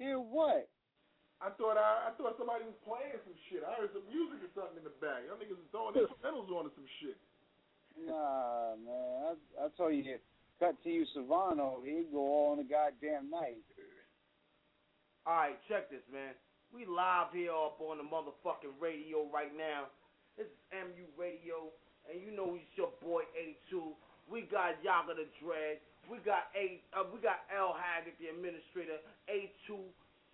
Hear 0.00 0.16
what? 0.16 0.72
I 1.44 1.52
thought 1.60 1.76
I, 1.76 2.08
I 2.08 2.10
thought 2.16 2.40
somebody 2.40 2.64
was 2.64 2.76
playing 2.80 3.20
some 3.28 3.36
shit. 3.48 3.60
I 3.60 3.76
heard 3.76 3.92
some 3.92 4.08
music 4.08 4.40
or 4.40 4.52
something 4.56 4.80
in 4.80 4.88
the 4.88 4.96
back. 5.04 5.20
Y'all 5.28 5.36
niggas 5.36 5.60
was 5.60 5.68
throwing 5.68 5.96
instrumentals 6.00 6.48
on 6.48 6.64
to 6.64 6.72
some 6.72 6.88
shit. 7.00 7.20
Nah, 8.08 8.80
man. 8.80 9.36
I 9.36 9.68
I 9.68 9.72
told 9.76 9.92
you, 9.92 10.16
cut 10.56 10.80
to 10.80 10.88
you, 10.88 11.04
Savano. 11.12 11.84
He'd 11.84 12.08
go 12.08 12.24
all 12.24 12.56
in 12.56 12.64
the 12.64 12.68
goddamn 12.68 13.28
night. 13.28 13.60
All 15.28 15.36
right, 15.36 15.60
check 15.68 15.92
this, 15.92 16.04
man. 16.08 16.32
We 16.72 16.88
live 16.88 17.36
here 17.36 17.52
up 17.52 17.76
on 17.84 18.00
the 18.00 18.08
motherfucking 18.08 18.80
radio 18.80 19.28
right 19.28 19.52
now. 19.52 19.92
This 20.40 20.48
is 20.48 20.56
MU 20.72 21.04
Radio, 21.20 21.68
and 22.08 22.16
you 22.16 22.32
know 22.32 22.56
it's 22.56 22.72
your 22.80 22.96
boy 23.04 23.28
A2. 23.36 23.92
We 24.24 24.48
got 24.48 24.80
Yaga 24.80 25.20
the 25.20 25.28
Dread. 25.36 25.84
We 26.10 26.18
got 26.26 26.50
A. 26.58 26.82
Uh, 26.90 27.06
we 27.14 27.22
got 27.22 27.46
L 27.54 27.70
Haggood, 27.70 28.18
the 28.18 28.34
administrator. 28.34 28.98
A2, 29.30 29.78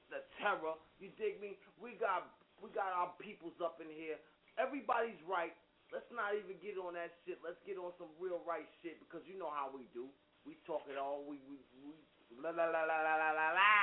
the 0.09 0.25
terror. 0.41 0.81
You 0.97 1.13
dig 1.21 1.37
me? 1.37 1.61
We 1.77 2.01
got 2.01 2.33
we 2.65 2.73
got 2.73 2.97
our 2.97 3.13
peoples 3.21 3.61
up 3.61 3.77
in 3.85 3.93
here. 3.93 4.17
Everybody's 4.57 5.21
right. 5.29 5.53
Let's 5.93 6.09
not 6.09 6.33
even 6.33 6.57
get 6.65 6.81
on 6.81 6.97
that 6.97 7.13
shit. 7.29 7.45
Let's 7.45 7.61
get 7.69 7.77
on 7.77 7.93
some 8.01 8.09
real 8.17 8.41
right 8.49 8.65
shit 8.81 8.97
because 9.05 9.21
you 9.29 9.37
know 9.37 9.53
how 9.53 9.69
we 9.69 9.85
do. 9.93 10.09
We 10.49 10.57
talk 10.65 10.89
it 10.89 10.97
all. 10.97 11.29
We 11.29 11.45
we 11.45 11.61
we 11.85 11.93
la 12.41 12.57
la 12.57 12.73
la 12.73 12.89
la 12.89 12.99
la 13.05 13.15
la 13.21 13.31
la 13.37 13.49
la. 13.53 13.77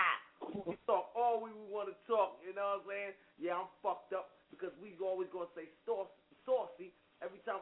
We 0.65 0.73
talk 0.89 1.13
all 1.13 1.45
we 1.45 1.53
want 1.69 1.93
to 1.93 1.95
talk. 2.09 2.41
You 2.41 2.57
know 2.57 2.81
what 2.81 2.89
I'm 2.89 2.89
saying? 2.89 3.13
Yeah, 3.37 3.61
I'm 3.61 3.69
fucked 3.85 4.17
up 4.17 4.33
because 4.49 4.73
we 4.81 4.97
always 4.97 5.29
gonna 5.29 5.53
say 5.53 5.69
sauce, 5.85 6.09
saucy 6.41 6.89
every 7.21 7.39
time 7.45 7.61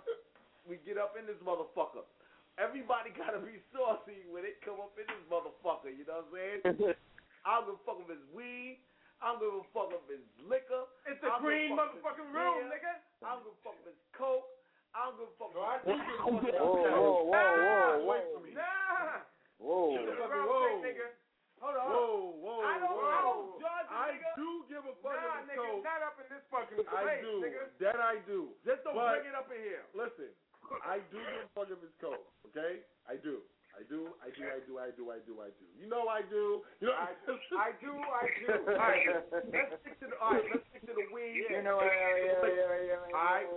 we 0.64 0.80
get 0.88 0.96
up 0.96 1.20
in 1.20 1.28
this 1.28 1.38
motherfucker. 1.44 2.08
Everybody 2.60 3.12
gotta 3.16 3.40
be 3.40 3.58
saucy 3.72 4.28
when 4.30 4.44
it 4.44 4.60
come 4.66 4.80
up 4.84 4.94
in 5.00 5.08
this 5.08 5.24
motherfucker. 5.32 5.92
You 5.92 6.04
know 6.06 6.28
what 6.28 6.36
I'm 6.36 6.36
saying? 6.36 6.62
I 7.48 7.58
don't 7.58 7.74
give 7.74 7.78
a 7.80 7.84
fuck 7.88 8.00
if 8.04 8.10
it's 8.12 8.28
weed. 8.36 8.84
I 9.22 9.34
don't 9.34 9.40
give 9.42 9.54
a 9.54 9.66
fuck 9.74 9.90
if 9.96 10.04
it's 10.12 10.30
liquor. 10.46 10.84
It's 11.10 11.22
the 11.24 11.30
I 11.32 11.38
a 11.38 11.42
green 11.42 11.74
fuck 11.78 11.94
if 11.94 11.98
it's 11.98 12.06
motherfucking 12.06 12.30
room, 12.34 12.54
beer. 12.62 12.70
nigga. 12.74 12.94
I 13.26 13.38
don't 13.38 13.46
give 13.48 13.54
a 13.56 13.62
fuck 13.66 13.78
if 13.82 13.88
it's 13.94 14.04
coke. 14.14 14.46
I 14.92 15.08
don't 15.08 15.16
give 15.22 15.30
a 15.32 15.36
fuck. 15.40 15.52
No, 15.56 15.62
I 15.64 15.80
if 15.80 15.86
do 15.88 15.94
it's 15.96 16.04
give 16.06 16.12
a 16.12 16.22
fuck 16.22 16.34
fucking 16.38 16.54
about 16.54 16.68
Whoa, 16.68 16.84
that. 16.84 16.94
whoa, 16.98 17.18
whoa, 17.24 17.32
Nah, 17.32 17.42
whoa, 17.42 18.10
wait 18.12 18.26
whoa. 18.28 18.34
for 18.36 18.42
me. 18.46 18.52
Nah. 18.54 19.22
Whoa. 19.62 19.94
Shut 19.96 20.06
the 20.06 20.16
fuck 20.20 20.32
up, 20.36 20.46
Whoa. 20.52 20.82
nigga. 20.84 21.08
Hold 21.62 21.78
on. 21.78 21.86
Whoa, 21.94 22.14
whoa, 22.42 22.60
I 22.66 22.74
don't, 22.82 22.98
whoa. 22.98 23.06
I 23.14 23.20
don't 23.22 23.46
judge 23.62 23.88
a 23.90 23.94
I 23.94 24.06
nigga. 24.18 24.30
do 24.36 24.50
give 24.70 24.84
a 24.86 24.94
fuck 25.06 25.14
Nah, 25.14 25.22
if 25.22 25.46
it's 25.46 25.50
nigga, 25.54 25.66
cold. 25.72 25.82
not 25.86 26.00
up 26.02 26.18
in 26.20 26.28
this 26.34 26.44
fucking 26.50 26.78
I 26.90 27.02
place, 27.06 27.22
do. 27.22 27.34
nigga. 27.42 27.62
That 27.86 27.98
I 28.02 28.14
do. 28.26 28.40
Just 28.66 28.82
don't 28.86 28.98
But- 28.98 29.22
bring 29.22 29.30
it 29.30 29.36
up 29.38 29.48
in 29.54 29.62
here. 29.62 29.86
Listen, 29.94 30.30
I 30.86 31.04
do 31.12 31.20
give 31.20 31.46
a 31.46 31.52
fuck 31.54 31.68
if 31.70 31.80
it's 31.84 31.98
cold. 32.00 32.24
Okay, 32.52 32.82
I 33.08 33.20
do. 33.20 33.44
I 33.72 33.84
do. 33.88 34.12
I 34.20 34.30
do. 34.36 34.44
I 34.48 34.60
do. 34.68 34.74
I 34.80 34.90
do. 34.92 35.04
I 35.12 35.20
do. 35.24 35.34
I 35.44 35.50
do. 35.56 35.66
You 35.80 35.88
know 35.88 36.08
I 36.12 36.22
do. 36.28 36.64
You 36.84 36.92
know 36.92 36.98
I, 36.98 37.16
I 37.16 37.72
do, 37.80 37.92
I 37.98 38.28
do. 38.44 38.52
All 38.76 38.84
right, 38.84 39.08
let's 39.32 39.80
stick 39.84 39.96
to 40.04 40.08
the. 40.12 40.18
All 40.20 40.36
right, 40.36 40.44
let's 40.52 40.66
stick 40.72 40.84
to 40.88 40.94
the 40.96 41.08
weed. 41.16 41.48
You 41.48 41.64
know, 41.64 41.80
yeah, 41.80 41.88
yeah, 41.88 42.40
yeah, 42.44 42.52
yeah, 42.52 43.00
yeah. 43.08 43.16
All 43.16 43.32
right, 43.32 43.48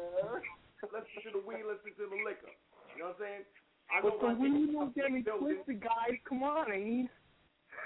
let's 0.94 1.06
stick 1.14 1.26
to 1.30 1.32
the 1.34 1.42
weed. 1.42 1.66
Let's 1.66 1.82
stick 1.82 1.98
to 1.98 2.06
the 2.06 2.18
liquor. 2.22 2.50
You 2.94 3.02
know 3.02 3.14
what 3.14 3.18
I'm 3.18 3.42
saying? 3.42 3.44
I 3.90 4.00
But 4.00 4.16
the 4.22 4.26
my 4.30 4.34
weed 4.38 4.54
niggas 4.54 4.72
don't 4.72 4.94
get 4.94 5.10
me 5.12 5.20
twisted, 5.26 5.78
guys. 5.82 6.16
Come 6.30 6.46
on, 6.46 6.70
I 6.70 6.78
mean. 6.78 7.10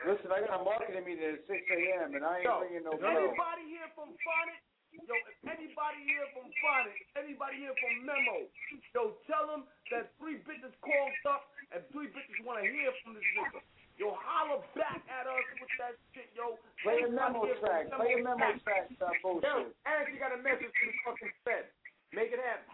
Listen, 0.06 0.30
I 0.30 0.46
got 0.46 0.60
a 0.60 0.64
marketing 0.64 1.02
meeting 1.02 1.26
at 1.26 1.42
6 1.48 1.58
a.m. 1.58 2.14
and 2.14 2.22
I 2.22 2.38
ain't 2.38 2.46
Yo, 2.46 2.62
bringing 2.62 2.86
no 2.86 2.94
if 2.94 3.02
bill. 3.02 3.08
anybody 3.18 3.64
here 3.66 3.88
from 3.98 4.14
Phonic, 4.22 4.62
yo, 5.06 5.14
if 5.28 5.38
anybody 5.46 6.00
here 6.06 6.26
from 6.34 6.48
Phonic, 6.62 6.98
anybody 7.14 7.62
here 7.62 7.74
from 7.78 7.94
Memo, 8.02 8.48
yo, 8.96 9.14
tell 9.30 9.46
them 9.46 9.68
that 9.94 10.10
three 10.18 10.40
bitches 10.42 10.74
called 10.82 11.14
up 11.28 11.52
and 11.74 11.84
three 11.94 12.08
bitches 12.10 12.38
want 12.42 12.58
to 12.62 12.66
hear 12.66 12.90
from 13.04 13.14
this 13.14 13.26
nigga. 13.36 13.60
Yo, 13.98 14.14
holler 14.14 14.62
back 14.78 15.02
at 15.10 15.26
us 15.26 15.46
with 15.58 15.74
that 15.82 15.98
shit, 16.14 16.30
yo. 16.38 16.54
Play 16.86 17.02
a 17.02 17.10
memo 17.10 17.50
track. 17.58 17.90
Play 17.90 18.14
a 18.14 18.22
memo 18.22 18.54
track. 18.62 18.86
Stop 18.94 19.10
Yo, 19.18 19.42
bullshit. 19.42 19.74
and 19.74 20.00
she 20.06 20.22
got 20.22 20.30
a 20.30 20.38
message 20.38 20.70
to 20.70 20.82
the 20.86 20.94
fucking 21.02 21.34
Fed. 21.42 21.66
Make 22.14 22.30
it 22.30 22.38
happen. 22.38 22.70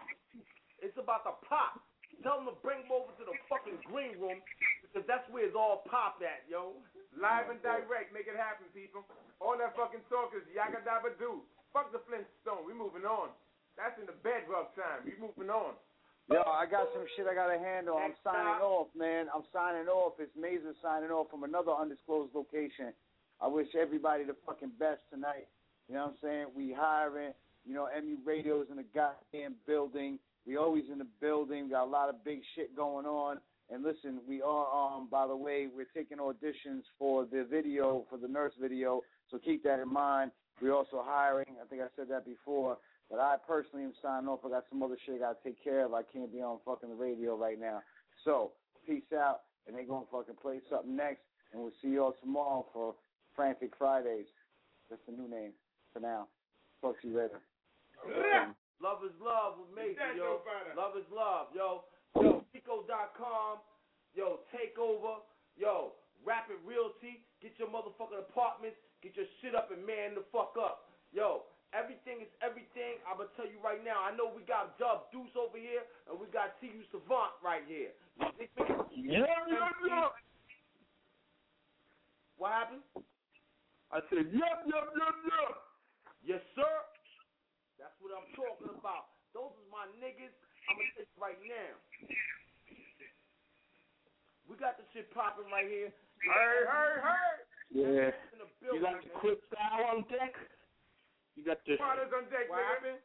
It's 0.85 0.93
about 1.01 1.25
the 1.25 1.33
pop. 1.49 1.81
Tell 2.21 2.37
them 2.39 2.53
to 2.53 2.55
bring 2.61 2.85
them 2.85 2.93
over 2.93 3.09
to 3.17 3.25
the 3.25 3.33
fucking 3.49 3.81
green 3.89 4.21
room 4.21 4.37
because 4.85 5.01
that's 5.09 5.25
where 5.33 5.49
it's 5.49 5.57
all 5.57 5.81
pop 5.89 6.21
at, 6.21 6.45
yo. 6.45 6.77
Live 7.17 7.49
and 7.49 7.57
direct. 7.65 8.13
Make 8.13 8.29
it 8.29 8.37
happen, 8.37 8.69
people. 8.69 9.01
All 9.41 9.57
that 9.57 9.73
fucking 9.73 10.05
talk 10.13 10.29
is 10.37 10.45
yaga 10.53 10.85
dabba 10.85 11.17
do. 11.17 11.41
Fuck 11.75 11.91
the 11.91 11.99
Flintstone. 12.07 12.63
We 12.63 12.71
moving 12.71 13.03
on. 13.03 13.35
That's 13.75 13.99
in 13.99 14.07
the 14.07 14.15
bedrock 14.23 14.71
time. 14.79 15.03
We 15.03 15.11
moving 15.19 15.51
on. 15.51 15.75
Yo, 16.31 16.39
I 16.39 16.63
got 16.63 16.87
some 16.95 17.03
shit 17.13 17.27
I 17.27 17.35
got 17.35 17.51
to 17.51 17.59
handle. 17.59 17.99
I'm 17.99 18.15
signing 18.23 18.63
off, 18.63 18.87
man. 18.95 19.27
I'm 19.27 19.43
signing 19.51 19.91
off. 19.91 20.13
It's 20.17 20.31
Mason 20.39 20.71
signing 20.81 21.11
off 21.11 21.27
from 21.29 21.43
another 21.43 21.75
undisclosed 21.75 22.31
location. 22.33 22.95
I 23.43 23.51
wish 23.51 23.67
everybody 23.75 24.23
the 24.23 24.39
fucking 24.47 24.71
best 24.79 25.03
tonight. 25.11 25.51
You 25.91 25.99
know 25.99 26.07
what 26.07 26.15
I'm 26.15 26.23
saying? 26.23 26.45
We 26.55 26.71
hiring. 26.71 27.35
You 27.67 27.75
know, 27.75 27.91
MU 27.91 28.23
Radio's 28.23 28.67
in 28.71 28.77
the 28.77 28.87
goddamn 28.95 29.55
building. 29.67 30.17
We 30.47 30.55
always 30.55 30.85
in 30.89 30.97
the 30.97 31.11
building. 31.19 31.69
Got 31.69 31.83
a 31.83 31.91
lot 31.91 32.07
of 32.07 32.23
big 32.23 32.39
shit 32.55 32.73
going 32.73 33.05
on. 33.05 33.43
And 33.69 33.83
listen, 33.83 34.21
we 34.25 34.41
are 34.41 34.65
um 34.71 35.09
by 35.11 35.27
the 35.27 35.35
way, 35.35 35.67
we're 35.67 35.91
taking 35.93 36.19
auditions 36.19 36.87
for 36.97 37.25
the 37.25 37.45
video, 37.49 38.05
for 38.09 38.17
the 38.17 38.29
nurse 38.29 38.53
video. 38.61 39.01
So 39.29 39.39
keep 39.43 39.61
that 39.65 39.81
in 39.81 39.91
mind. 39.91 40.31
We're 40.61 40.73
also 40.73 41.03
hiring. 41.03 41.57
I 41.61 41.67
think 41.67 41.81
I 41.81 41.87
said 41.95 42.07
that 42.09 42.25
before. 42.25 42.77
But 43.09 43.19
I 43.19 43.35
personally 43.45 43.85
am 43.85 43.93
signing 44.01 44.27
off. 44.27 44.39
I 44.45 44.49
got 44.49 44.65
some 44.69 44.81
other 44.81 44.97
shit 45.05 45.15
I 45.15 45.19
gotta 45.19 45.37
take 45.43 45.63
care 45.63 45.85
of. 45.85 45.93
I 45.93 46.01
can't 46.01 46.31
be 46.31 46.41
on 46.41 46.57
fucking 46.65 46.89
the 46.89 46.95
radio 46.95 47.35
right 47.35 47.59
now. 47.59 47.81
So 48.23 48.51
peace 48.87 49.05
out, 49.13 49.41
and 49.67 49.77
they 49.77 49.83
gonna 49.83 50.05
fucking 50.11 50.41
play 50.41 50.59
something 50.69 50.95
next, 50.95 51.21
and 51.53 51.61
we'll 51.61 51.75
see 51.81 51.89
y'all 51.89 52.15
tomorrow 52.19 52.65
for 52.73 52.95
Frantic 53.35 53.77
Fridays. 53.77 54.25
That's 54.89 55.01
the 55.05 55.13
new 55.13 55.29
name 55.29 55.51
for 55.93 55.99
now. 55.99 56.27
Talk 56.81 56.99
to 57.01 57.07
you 57.07 57.17
later. 57.17 57.41
Love 58.81 59.05
is 59.05 59.13
love 59.21 59.61
with 59.61 59.69
Mason, 59.75 60.17
yo. 60.17 60.41
Love 60.75 60.97
is 60.97 61.05
love, 61.13 61.47
yo. 61.53 61.83
Yo, 62.15 62.45
Pico.com, 62.53 63.59
yo, 64.15 64.39
Takeover, 64.47 65.19
yo, 65.59 65.91
Rapid 66.23 66.55
Realty, 66.63 67.19
get 67.43 67.51
your 67.59 67.67
motherfucking 67.67 68.23
apartments, 68.31 68.79
get 69.05 69.13
your 69.13 69.29
shit 69.45 69.53
up 69.53 69.69
and 69.69 69.85
man 69.85 70.17
the 70.17 70.25
fuck 70.33 70.57
up. 70.57 70.89
Yo, 71.13 71.45
everything 71.77 72.25
is 72.25 72.31
everything. 72.41 72.97
I'm 73.05 73.21
gonna 73.21 73.29
tell 73.37 73.45
you 73.45 73.61
right 73.61 73.85
now, 73.85 74.01
I 74.01 74.09
know 74.17 74.33
we 74.33 74.41
got 74.49 74.81
Dub 74.81 75.13
Deuce 75.13 75.37
over 75.37 75.61
here, 75.61 75.85
and 76.09 76.17
we 76.17 76.25
got 76.33 76.57
TU 76.57 76.81
Savant 76.89 77.37
right 77.45 77.61
here. 77.69 77.93
You 78.17 78.33
dig 78.33 78.49
me? 78.57 78.65
Yeah, 79.21 79.29
yeah, 79.45 79.69
yeah. 79.85 80.09
What 82.41 82.49
happened? 82.49 82.81
I 83.93 84.01
said, 84.09 84.27
yep, 84.33 84.65
yep, 84.65 84.85
yep, 84.97 85.15
yep. 85.29 85.51
Yes, 86.25 86.41
sir. 86.57 86.73
That's 87.77 87.93
what 88.01 88.09
I'm 88.17 88.25
talking 88.33 88.73
about. 88.73 89.13
Those 89.37 89.53
is 89.61 89.69
my 89.69 89.85
niggas. 90.01 90.33
I'm 90.65 90.81
gonna 90.81 90.89
tell 90.97 91.05
you 91.05 91.19
right 91.21 91.39
now. 91.45 91.77
We 94.49 94.57
got 94.57 94.81
the 94.81 94.85
shit 94.97 95.13
popping 95.13 95.45
right 95.53 95.69
here. 95.69 95.93
Hey, 95.93 96.57
hey, 96.65 96.93
hey. 97.05 97.45
Yeah. 97.71 98.09
In 98.69 98.75
You 98.75 98.81
got 98.81 98.97
the 99.01 99.09
man. 99.09 99.19
Cristal 99.21 99.79
on 99.91 99.99
deck? 100.09 100.33
You 101.35 101.43
got 101.45 101.59
the 101.67 101.75
Fathers 101.77 102.11
on 102.15 102.25
deck, 102.31 102.47
What 102.49 102.81
baby. 102.81 102.97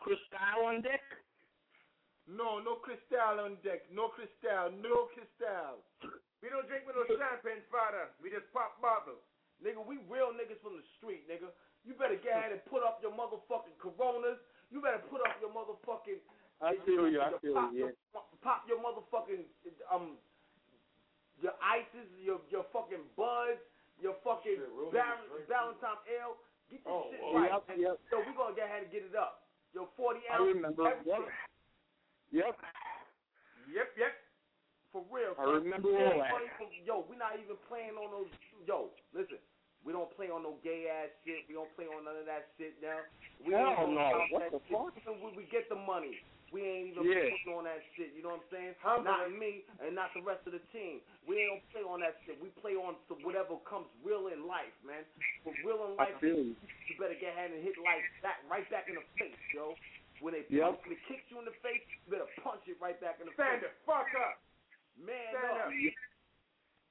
Cristal 0.00 0.60
on 0.64 0.80
deck? 0.82 1.02
No, 2.28 2.60
no 2.60 2.78
Cristal 2.80 3.42
on 3.42 3.58
deck. 3.64 3.88
No 3.90 4.08
Cristal. 4.14 4.72
No 4.78 5.10
Cristal. 5.12 5.82
We 6.40 6.46
don't 6.48 6.68
drink 6.70 6.86
with 6.86 6.94
no 6.94 7.04
champagne, 7.18 7.66
father. 7.66 8.14
We 8.22 8.30
just 8.30 8.46
pop 8.54 8.78
bottles. 8.78 9.20
Nigga, 9.58 9.82
we 9.82 9.98
real 10.06 10.30
niggas 10.30 10.62
from 10.62 10.78
the 10.78 10.86
street, 11.00 11.26
nigga. 11.26 11.50
You 11.82 11.98
better 11.98 12.14
get 12.14 12.38
ahead 12.38 12.54
and 12.54 12.62
put 12.70 12.86
up 12.86 13.02
your 13.02 13.10
motherfucking 13.10 13.74
Coronas. 13.82 14.38
You 14.70 14.78
better 14.78 15.02
put 15.10 15.18
up 15.26 15.34
your 15.42 15.50
motherfucking. 15.50 16.22
I 16.62 16.78
feel 16.86 17.10
you. 17.10 17.18
I 17.18 17.34
feel 17.42 17.58
pop, 17.58 17.74
you. 17.74 17.90
Yeah. 17.90 18.22
Pop 18.42 18.62
your 18.70 18.78
motherfucking 18.78 19.42
um. 19.90 20.14
Your 21.42 21.54
ices, 21.62 22.06
your 22.18 22.38
your 22.50 22.66
fucking 22.74 23.02
buds, 23.14 23.62
your 24.00 24.16
fucking 24.22 24.58
real 24.72 24.90
Val- 24.94 25.18
niggas 25.26 25.44
drink. 25.44 25.48
Valentine 25.50 26.00
Ale. 26.08 26.34
Get 26.68 26.84
this 26.84 26.92
Oh, 26.92 27.08
shit 27.10 27.20
oh, 27.24 27.32
right. 27.34 27.50
yep, 27.50 27.64
yep. 27.80 27.96
So 28.12 28.20
we're 28.20 28.36
gonna 28.36 28.52
get 28.54 28.68
ahead 28.68 28.84
and 28.84 28.92
get 28.92 29.02
it 29.08 29.16
up. 29.16 29.48
Yo, 29.72 29.88
forty 29.96 30.20
I 30.28 30.36
remember. 30.40 30.84
Yep. 31.04 31.24
Yep. 32.32 32.54
Yep, 33.72 33.88
yep. 33.96 34.12
For 34.92 35.04
real. 35.12 35.32
I 35.36 35.44
son. 35.44 35.64
remember 35.64 35.88
all 35.92 36.20
that. 36.20 36.32
playing 36.32 36.84
Yo, 36.84 37.04
we're 37.08 37.20
not 37.20 37.36
even 37.40 37.56
playing 37.68 37.96
on 37.96 38.08
those. 38.12 38.28
Yo, 38.68 38.92
listen. 39.12 39.40
We 39.86 39.94
don't 39.94 40.10
play 40.18 40.28
on 40.28 40.42
no 40.42 40.58
gay 40.60 40.90
ass 40.90 41.08
shit. 41.24 41.46
We 41.48 41.54
don't 41.54 41.70
play 41.78 41.86
on 41.86 42.02
none 42.04 42.18
of 42.18 42.26
that 42.26 42.50
shit 42.58 42.76
now. 42.82 42.98
We 43.40 43.54
Hell 43.54 43.72
ain't 43.78 43.94
no. 43.94 44.10
about 44.10 44.28
What 44.34 44.42
that 44.42 44.52
the 44.52 44.60
shit. 44.66 44.74
fuck? 44.74 44.92
Even 44.98 45.22
when 45.22 45.32
we 45.38 45.46
get 45.48 45.70
the 45.70 45.78
money, 45.78 46.18
we 46.52 46.64
ain't 46.64 46.96
even 46.96 47.04
Yeah. 47.04 47.28
putting 47.30 47.52
on 47.54 47.64
that 47.68 47.82
shit. 47.94 48.12
You 48.16 48.22
know 48.24 48.40
what 48.40 48.44
I'm 48.48 48.50
saying? 48.50 48.74
Humble. 48.80 49.04
Not 49.12 49.32
me 49.32 49.64
and 49.84 49.94
not 49.94 50.14
the 50.14 50.22
rest 50.24 50.46
of 50.48 50.52
the 50.56 50.62
team. 50.72 51.00
We 51.28 51.38
ain't 51.44 51.50
gonna 51.60 51.68
play 51.72 51.84
on 51.84 52.00
that 52.00 52.16
shit. 52.24 52.40
We 52.40 52.48
play 52.60 52.72
on 52.76 52.96
to 53.08 53.14
whatever 53.20 53.56
comes 53.68 53.88
real 54.00 54.28
in 54.32 54.48
life, 54.48 54.72
man. 54.84 55.04
For 55.44 55.52
real 55.64 55.84
in 55.92 55.96
life, 56.00 56.16
you. 56.24 56.56
you 56.56 56.92
better 56.96 57.16
get 57.20 57.36
ahead 57.36 57.52
and 57.52 57.60
hit 57.60 57.76
life 57.78 58.04
back 58.24 58.40
right 58.48 58.64
back 58.72 58.88
in 58.88 58.96
the 58.96 59.04
face, 59.20 59.36
yo. 59.52 59.76
When 60.20 60.34
they 60.34 60.42
Yep. 60.50 60.64
punch, 60.64 60.80
when 60.82 60.90
they 60.96 61.02
kick 61.06 61.22
you 61.30 61.38
in 61.38 61.44
the 61.46 61.54
face, 61.62 61.84
you 62.06 62.10
better 62.10 62.26
punch 62.42 62.66
it 62.66 62.80
right 62.80 62.98
back 62.98 63.20
in 63.20 63.26
the 63.30 63.34
Stand 63.38 63.60
face. 63.62 63.70
the 63.70 63.84
fuck 63.86 64.08
up. 64.18 64.40
Man 64.98 65.14
Stand 65.36 65.60
up. 65.62 65.66
up. 65.68 65.72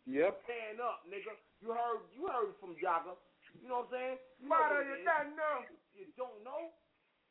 Yep. 0.07 0.43
Stand 0.47 0.79
up, 0.79 1.03
nigga. 1.11 1.35
You 1.59 1.73
heard 1.73 1.99
you 2.15 2.27
heard 2.27 2.55
from 2.61 2.77
Yaga. 2.79 3.17
You 3.59 3.67
know 3.67 3.83
what 3.83 3.91
I'm 3.91 3.91
saying? 3.91 4.17
You 4.39 4.47
know 4.47 4.55
what 4.55 4.85
it 4.85 4.99
you 4.99 5.03
don't 5.03 5.35
know. 5.35 5.57
You 5.97 6.05
don't 6.15 6.39
know? 6.45 6.71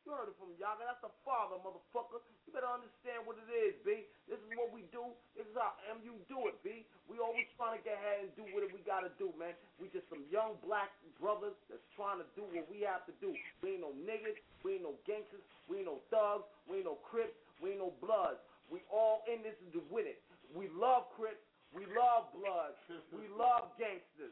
You 0.07 0.15
heard 0.15 0.31
it 0.31 0.39
from 0.39 0.55
Yaga. 0.55 0.87
That's 0.87 1.03
the 1.03 1.11
father, 1.27 1.59
motherfucker. 1.59 2.23
You 2.47 2.55
better 2.55 2.71
understand 2.71 3.27
what 3.27 3.35
it 3.43 3.51
is, 3.51 3.75
B. 3.83 4.07
This 4.31 4.39
is 4.39 4.47
what 4.55 4.71
we 4.71 4.87
do. 4.87 5.03
This 5.35 5.43
is 5.43 5.51
how 5.51 5.75
MU 5.99 6.15
do 6.31 6.47
it, 6.47 6.55
B. 6.63 6.87
We 7.11 7.19
always 7.19 7.43
trying 7.59 7.75
to 7.75 7.83
get 7.83 7.99
ahead 7.99 8.23
and 8.23 8.31
do 8.39 8.47
what 8.55 8.63
we 8.71 8.79
gotta 8.87 9.11
do, 9.19 9.35
man. 9.35 9.51
We 9.83 9.91
just 9.91 10.07
some 10.07 10.23
young 10.31 10.55
black 10.63 10.95
brothers 11.19 11.59
that's 11.67 11.83
trying 11.91 12.23
to 12.23 12.27
do 12.39 12.47
what 12.55 12.71
we 12.71 12.87
have 12.87 13.03
to 13.11 13.13
do. 13.19 13.35
We 13.59 13.75
ain't 13.75 13.83
no 13.83 13.91
niggas. 14.07 14.39
We 14.63 14.79
ain't 14.79 14.87
no 14.87 14.95
gangsters. 15.03 15.43
We 15.67 15.83
ain't 15.83 15.91
no 15.91 15.99
thugs. 16.07 16.47
We 16.71 16.79
ain't 16.79 16.87
no 16.87 17.03
crips. 17.03 17.35
We 17.59 17.75
ain't 17.75 17.83
no 17.83 17.91
bloods. 17.99 18.39
We 18.71 18.87
all 18.87 19.27
in 19.27 19.43
this 19.43 19.59
to 19.75 19.83
win 19.91 20.07
it. 20.07 20.23
We 20.55 20.71
love 20.71 21.11
crips. 21.19 21.43
We 21.75 21.83
love 21.83 22.31
bloods. 22.31 22.79
We 23.11 23.27
love 23.35 23.75
gangsters. 23.75 24.31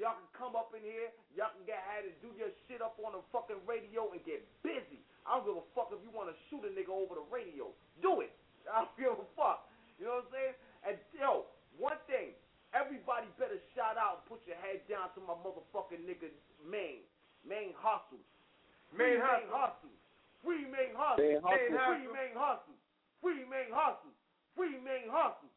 Y'all 0.00 0.16
can 0.16 0.30
come 0.32 0.54
up 0.56 0.72
in 0.72 0.80
here. 0.80 1.12
Y'all 1.36 1.52
can 1.52 1.64
get 1.68 1.80
ahead 1.84 2.08
and 2.08 2.16
do 2.24 2.32
your 2.34 2.48
shit 2.64 2.80
up 2.80 2.96
on 3.04 3.12
the 3.12 3.22
fucking 3.28 3.60
radio 3.68 4.08
and 4.12 4.20
get 4.24 4.40
busy. 4.64 5.04
I 5.28 5.36
don't 5.36 5.44
give 5.44 5.58
a 5.60 5.66
fuck 5.76 5.92
if 5.92 6.00
you 6.00 6.10
want 6.10 6.32
to 6.32 6.36
shoot 6.48 6.64
a 6.64 6.72
nigga 6.72 6.90
over 6.90 7.20
the 7.20 7.26
radio. 7.28 7.70
Do 8.00 8.24
it. 8.24 8.32
I 8.72 8.88
don't 8.88 8.96
give 8.96 9.12
a 9.12 9.28
fuck. 9.36 9.68
You 10.00 10.08
know 10.08 10.24
what 10.24 10.32
I'm 10.32 10.34
saying? 10.34 10.54
And 10.82 10.96
yo, 11.14 11.46
one 11.76 12.00
thing. 12.08 12.34
Everybody 12.72 13.28
better 13.36 13.60
shout 13.76 14.00
out 14.00 14.24
and 14.24 14.32
put 14.32 14.40
your 14.48 14.56
head 14.56 14.80
down 14.88 15.12
to 15.12 15.20
my 15.20 15.36
motherfucking 15.44 16.08
nigga 16.08 16.32
Main. 16.64 17.04
Main 17.44 17.76
Hustle. 17.76 18.16
Free 18.96 19.20
Maine 19.20 19.20
Hustle. 19.20 19.52
Hustle. 19.52 19.92
Free 20.40 20.64
Maine 20.64 20.96
Hustle. 20.96 21.20
Maine 21.20 21.44
Hustle. 21.44 21.76
Free 21.84 22.08
Maine 22.08 22.32
Hustle. 22.32 22.76
Free 23.20 23.44
Maine 23.44 23.72
Hustle. 23.76 24.14
Free 24.56 24.76
Maine 24.80 25.12
Hustle. 25.12 25.52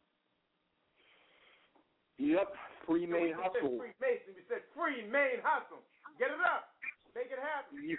Yep. 2.17 2.51
Free 2.85 3.05
We 3.05 3.11
main 3.11 3.33
said 3.33 3.41
hustle. 3.41 3.77
Free 3.81 3.95
Mason. 3.99 4.31
We 4.37 4.43
said 4.47 4.61
free 4.77 5.03
main 5.09 5.41
hustle. 5.41 5.81
Get 6.21 6.29
it 6.29 6.41
up. 6.41 6.73
Make 7.17 7.33
it 7.33 7.41
happen. 7.41 7.81
Yeah. 7.81 7.97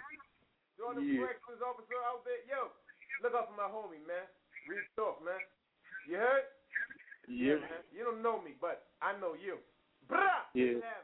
To 0.77 0.85
all 0.85 0.95
the 0.95 1.01
Yeah. 1.01 1.27
corrections 1.27 1.61
officer 1.61 1.99
out 2.05 2.23
there, 2.23 2.39
yo, 2.47 2.71
look 3.21 3.33
out 3.35 3.49
for 3.49 3.57
my 3.57 3.67
homie, 3.67 4.01
man. 4.07 4.25
Real 4.67 4.83
talk, 4.95 5.23
man. 5.23 5.39
You 6.07 6.17
heard? 6.17 6.45
Yeah. 7.27 7.55
man. 7.55 7.83
You 7.91 8.03
don't 8.05 8.21
know 8.21 8.39
me, 8.41 8.55
but 8.61 8.87
I 9.01 9.17
know 9.19 9.33
you. 9.33 9.59
Brah! 10.07 10.47
Yeah. 10.53 10.79
Make. 10.79 11.03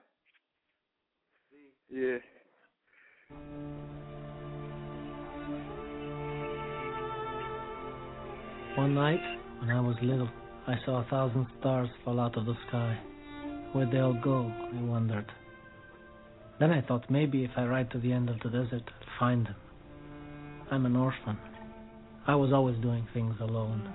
Yeah. 1.89 2.19
One 8.75 8.95
night, 8.95 9.21
when 9.59 9.69
I 9.69 9.79
was 9.79 9.95
little, 10.01 10.29
I 10.67 10.75
saw 10.85 11.01
a 11.01 11.03
thousand 11.05 11.45
stars 11.59 11.89
fall 12.03 12.19
out 12.19 12.35
of 12.37 12.45
the 12.45 12.55
sky. 12.67 12.97
Where'd 13.73 13.91
they 13.91 13.99
all 13.99 14.13
go? 14.13 14.51
I 14.73 14.81
wondered. 14.83 15.25
Then 16.59 16.71
I 16.71 16.81
thought 16.81 17.09
maybe 17.09 17.43
if 17.43 17.51
I 17.57 17.65
ride 17.65 17.91
to 17.91 17.99
the 17.99 18.13
end 18.13 18.29
of 18.29 18.39
the 18.39 18.49
desert, 18.49 18.83
I'd 18.87 19.19
find 19.19 19.47
them. 19.47 19.55
I'm 20.71 20.85
an 20.85 20.95
orphan. 20.95 21.37
I 22.27 22.35
was 22.35 22.53
always 22.53 22.77
doing 22.81 23.07
things 23.13 23.35
alone. 23.41 23.89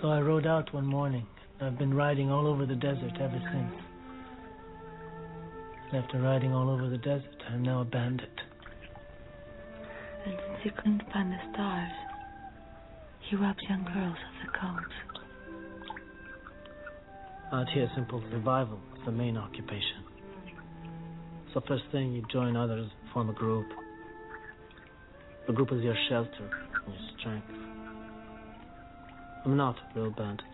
So 0.00 0.08
I 0.08 0.20
rode 0.20 0.46
out 0.46 0.72
one 0.72 0.86
morning. 0.86 1.26
I've 1.60 1.78
been 1.78 1.92
riding 1.92 2.30
all 2.30 2.46
over 2.46 2.66
the 2.66 2.76
desert 2.76 3.18
ever 3.20 3.42
since. 3.52 3.82
And 5.90 6.04
after 6.04 6.20
riding 6.20 6.52
all 6.52 6.70
over 6.70 6.88
the 6.88 6.98
desert, 6.98 7.42
I'm 7.50 7.62
now 7.62 7.80
a 7.80 7.84
bandit. 7.84 8.30
And 10.26 10.36
since 10.46 10.58
he 10.62 10.70
couldn't 10.70 11.02
find 11.12 11.32
the 11.32 11.38
stars, 11.52 11.92
he 13.28 13.36
robs 13.36 13.62
young 13.68 13.84
girls 13.84 14.16
of 14.16 14.46
the 14.46 14.58
combs. 14.58 15.09
Out 17.52 17.68
here, 17.74 17.90
simple 17.96 18.22
survival 18.30 18.78
is 18.94 19.00
the 19.04 19.10
main 19.10 19.36
occupation. 19.36 20.04
So 21.52 21.60
first 21.66 21.82
thing, 21.90 22.12
you 22.12 22.22
join 22.30 22.54
others, 22.56 22.88
form 23.12 23.28
a 23.28 23.32
group. 23.32 23.66
The 25.48 25.52
group 25.52 25.72
is 25.72 25.82
your 25.82 25.96
shelter 26.08 26.48
and 26.86 26.94
your 26.94 27.02
strength. 27.18 27.50
I'm 29.44 29.56
not 29.56 29.74
a 29.74 29.98
real 29.98 30.12
bandit. 30.12 30.46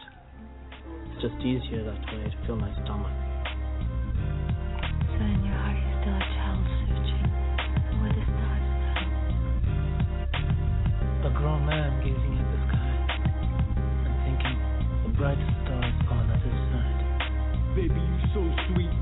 It's 1.12 1.20
just 1.20 1.34
easier 1.44 1.84
that 1.84 2.00
way 2.00 2.30
to 2.30 2.46
fill 2.46 2.56
my 2.56 2.72
stomach. 2.84 3.12
So 5.04 5.20
in 5.20 5.44
your 5.44 5.52
heart, 5.52 5.76
you're 5.76 6.00
still 6.00 6.16
a 6.16 6.24
child 6.32 6.64
searching 6.80 7.28
where 8.00 8.14
the 8.16 8.24
stars 8.24 8.64
A 11.26 11.30
grown 11.36 11.60
man 11.66 11.92
gazing 12.00 12.38
at 12.40 12.48
the 12.56 12.60
sky 12.72 12.88
and 14.06 14.16
thinking 14.24 14.56
the 15.04 15.12
brightest 15.18 15.55
so 18.36 18.44
sweet. 18.68 18.92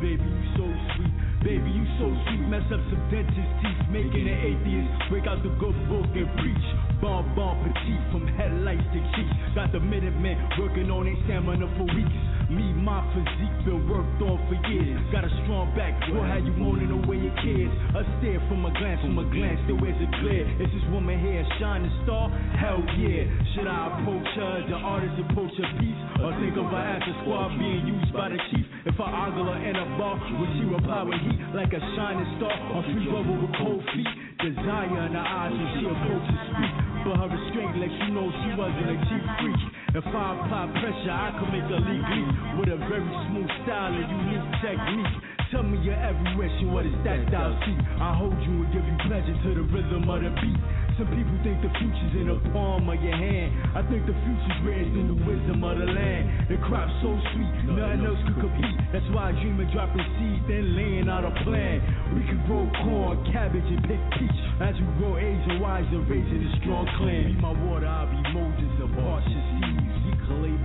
Baby, 0.00 0.24
you 0.24 0.44
so 0.56 0.64
sweet. 0.96 1.12
Baby, 1.44 1.68
you 1.76 1.84
so 2.00 2.08
sweet. 2.24 2.40
Mess 2.48 2.64
up 2.72 2.80
some 2.88 3.04
dentist 3.12 3.52
teeth, 3.60 3.84
making 3.92 4.24
an 4.32 4.38
atheist. 4.48 4.88
Break 5.12 5.28
out 5.28 5.44
the 5.44 5.52
good 5.60 5.76
book 5.92 6.08
and 6.16 6.30
preach. 6.40 6.66
Bon 7.04 7.20
bon 7.36 7.60
petite 7.60 8.00
from 8.08 8.24
headlights 8.32 8.88
to 8.96 9.00
cheeks. 9.12 9.36
Got 9.54 9.76
the 9.76 9.80
Minutemen 9.80 10.40
working 10.56 10.88
on 10.88 11.04
their 11.04 11.18
stamina 11.28 11.68
for 11.76 11.84
weeks. 11.92 12.16
Me, 12.52 12.68
my 12.76 13.00
physique 13.16 13.64
been 13.64 13.88
worked 13.88 14.20
on 14.20 14.36
for 14.44 14.58
years. 14.68 15.00
Got 15.08 15.24
a 15.24 15.32
strong 15.44 15.72
back, 15.72 15.96
will 16.12 16.20
how 16.20 16.36
you 16.36 16.52
moaning 16.52 16.92
away 16.92 17.16
your 17.16 17.32
kids. 17.40 17.72
A 17.96 18.04
stare 18.20 18.44
from 18.44 18.68
a 18.68 18.72
glance, 18.76 19.00
from 19.00 19.16
a 19.16 19.24
glance, 19.32 19.56
still 19.64 19.80
is 19.80 19.96
it 19.96 20.12
clear? 20.20 20.44
Is 20.60 20.68
this 20.68 20.84
woman 20.92 21.16
here 21.16 21.40
a 21.40 21.46
shining 21.56 21.88
star? 22.04 22.28
Hell 22.60 22.84
yeah. 23.00 23.24
Should 23.56 23.64
I 23.64 23.96
approach 23.96 24.28
her 24.36 24.68
the 24.68 24.76
artist 24.76 25.16
approach 25.24 25.56
a 25.56 25.66
piece? 25.80 26.00
Or 26.20 26.36
think 26.44 26.52
of 26.60 26.68
her 26.68 26.84
as 26.92 27.00
a 27.00 27.14
squad 27.24 27.56
being 27.56 27.88
used 27.88 28.12
by 28.12 28.28
the 28.28 28.38
chief? 28.52 28.68
If 28.84 29.00
I 29.00 29.08
ogle 29.08 29.48
her 29.48 29.56
in 29.56 29.72
a 29.72 29.86
bar, 29.96 30.20
would 30.20 30.52
she 30.60 30.68
reply 30.68 31.08
with 31.08 31.24
heat 31.24 31.40
like 31.56 31.72
a 31.72 31.80
shining 31.96 32.28
star? 32.36 32.52
Or 32.76 32.84
free 32.84 33.08
rubber 33.08 33.32
with 33.32 33.54
cold 33.64 33.80
feet? 33.96 34.12
Desire 34.44 35.08
in 35.08 35.16
her 35.16 35.24
eyes 35.24 35.56
when 35.56 35.68
she 35.80 35.84
approaches 35.88 36.40
sweet. 36.52 36.74
But 37.00 37.16
her 37.16 37.28
restraint 37.32 37.80
lets 37.80 37.96
you 37.96 38.10
know 38.12 38.28
she 38.44 38.50
wasn't 38.60 38.92
a 38.92 38.96
cheap 39.08 39.24
freak. 39.40 39.62
If 39.92 40.08
I 40.08 40.24
apply 40.40 40.72
pressure, 40.80 41.12
I 41.12 41.36
could 41.36 41.52
make 41.52 41.68
a 41.68 41.76
leak 41.76 42.00
leak 42.00 42.30
with 42.56 42.72
a 42.72 42.80
very 42.88 43.12
smooth 43.28 43.52
style 43.60 43.92
and 43.92 44.08
unique 44.24 44.48
technique. 44.64 45.14
Tell 45.52 45.68
me 45.68 45.84
your 45.84 46.00
every 46.00 46.32
wish 46.32 46.56
and 46.64 46.72
what 46.72 46.88
is 46.88 46.96
that 47.04 47.28
thou 47.28 47.52
see? 47.60 47.76
I 48.00 48.16
hold 48.16 48.32
you 48.40 48.64
and 48.64 48.72
give 48.72 48.80
you 48.80 48.96
pleasure 49.04 49.36
to 49.36 49.48
the 49.52 49.68
rhythm 49.68 50.08
of 50.08 50.24
the 50.24 50.32
beat. 50.40 50.56
Some 50.96 51.12
people 51.12 51.36
think 51.44 51.60
the 51.60 51.68
future's 51.76 52.14
in 52.16 52.32
the 52.32 52.40
palm 52.56 52.88
of 52.88 52.96
your 53.04 53.12
hand. 53.12 53.52
I 53.76 53.84
think 53.84 54.08
the 54.08 54.16
future's 54.16 54.58
written 54.64 54.96
in 54.96 55.06
the 55.12 55.18
wisdom 55.28 55.60
of 55.60 55.76
the 55.76 55.84
land. 55.84 56.48
The 56.48 56.56
crop's 56.64 56.88
so 57.04 57.12
sweet, 57.36 57.52
nothing 57.68 58.00
else 58.08 58.20
could 58.32 58.48
compete. 58.48 58.76
That's 58.96 59.04
why 59.12 59.28
I 59.28 59.36
dream 59.44 59.60
of 59.60 59.68
dropping 59.76 60.08
seeds, 60.16 60.40
then 60.48 60.72
laying 60.72 61.08
out 61.12 61.28
a 61.28 61.36
plan. 61.44 61.84
We 62.16 62.24
can 62.24 62.40
grow 62.48 62.64
corn, 62.80 63.20
cabbage, 63.28 63.68
and 63.68 63.84
pick 63.84 64.00
peach. 64.16 64.40
As 64.56 64.72
we 64.80 64.88
grow 65.04 65.20
age 65.20 65.44
and 65.52 65.60
wise 65.60 65.84
and 65.92 66.08
raising 66.08 66.48
a 66.48 66.52
strong 66.64 66.88
clan. 66.96 67.36
Be 67.36 67.44
my 67.44 67.52
water, 67.68 67.84
I'll 67.84 68.08
be 68.08 68.20
Moses 68.32 68.72
of 68.80 68.88
harsher 68.96 69.44
seas. 69.60 69.81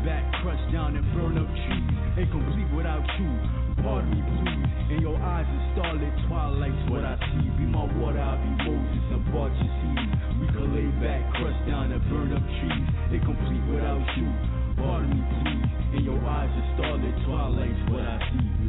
Back, 0.07 0.23
crush 0.39 0.71
down, 0.71 0.95
and 0.95 1.03
burn 1.11 1.35
up 1.35 1.51
trees. 1.51 1.91
Incomplete 2.15 2.71
without 2.71 3.03
you. 3.19 3.27
Pardon 3.83 4.07
me, 4.07 4.23
please. 4.23 4.95
In 4.95 5.03
your 5.03 5.19
eyes, 5.19 5.43
a 5.43 5.59
starlit 5.75 6.15
twilight's 6.31 6.79
what 6.87 7.03
I 7.03 7.19
see. 7.19 7.51
Be 7.59 7.67
my 7.67 7.83
water, 7.99 8.15
I'll 8.15 8.39
be 8.39 8.71
Moses 8.71 9.03
of 9.11 9.21
harsher 9.35 9.67
seas. 9.67 10.07
We 10.39 10.47
can 10.47 10.71
lay 10.71 10.87
back, 11.03 11.27
crush 11.35 11.59
down, 11.67 11.91
and 11.91 11.99
burn 12.07 12.31
up 12.31 12.39
trees. 12.39 12.87
Incomplete 13.19 13.67
without 13.67 14.07
you. 14.15 14.31
Pardon 14.79 15.11
me, 15.11 15.19
please. 15.43 15.99
In 15.99 16.01
your 16.07 16.23
eyes, 16.23 16.55
a 16.55 16.63
starlit 16.79 17.15
twilight's 17.27 17.83
what 17.91 18.07
I 18.07 18.17
see. 18.31 18.66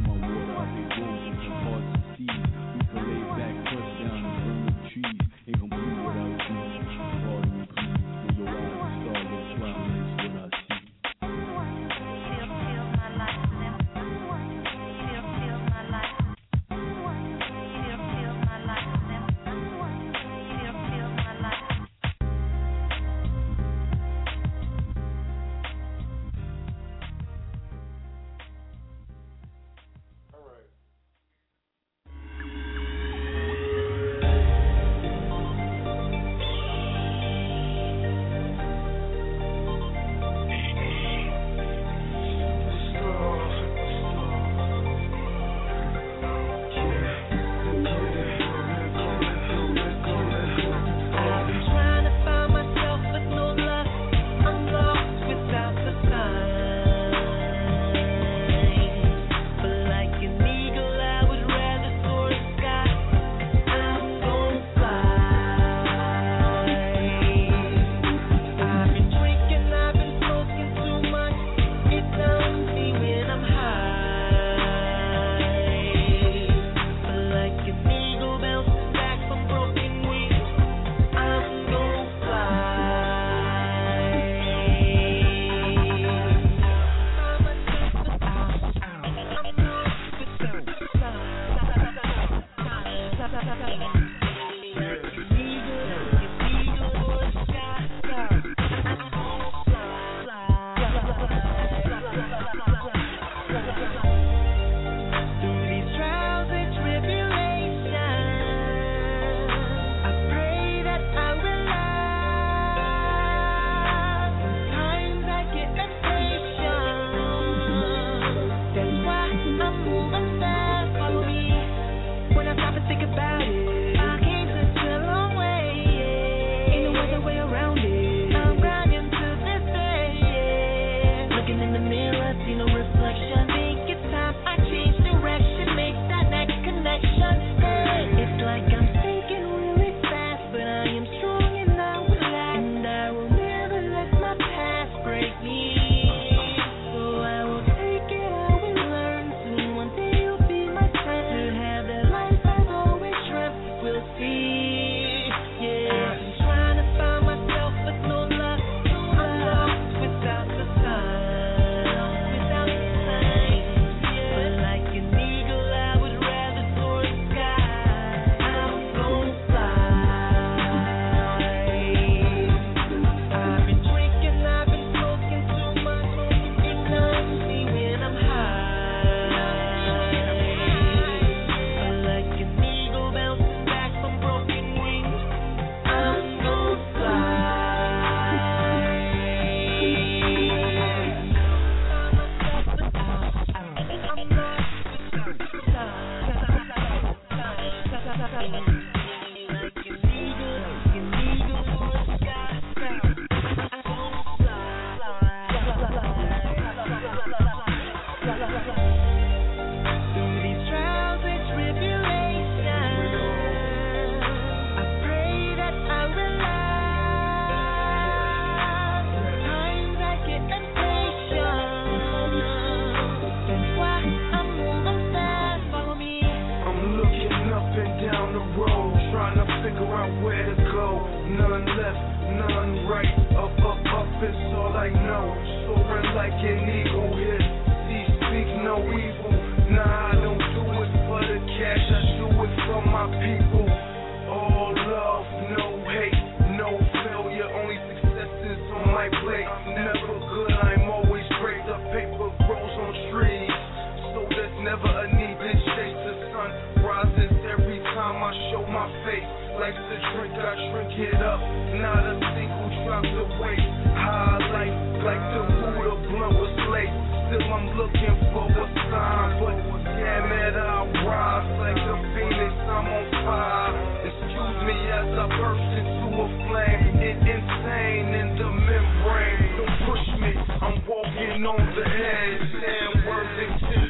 Sam 283.39 283.47
Worthington, 283.47 283.88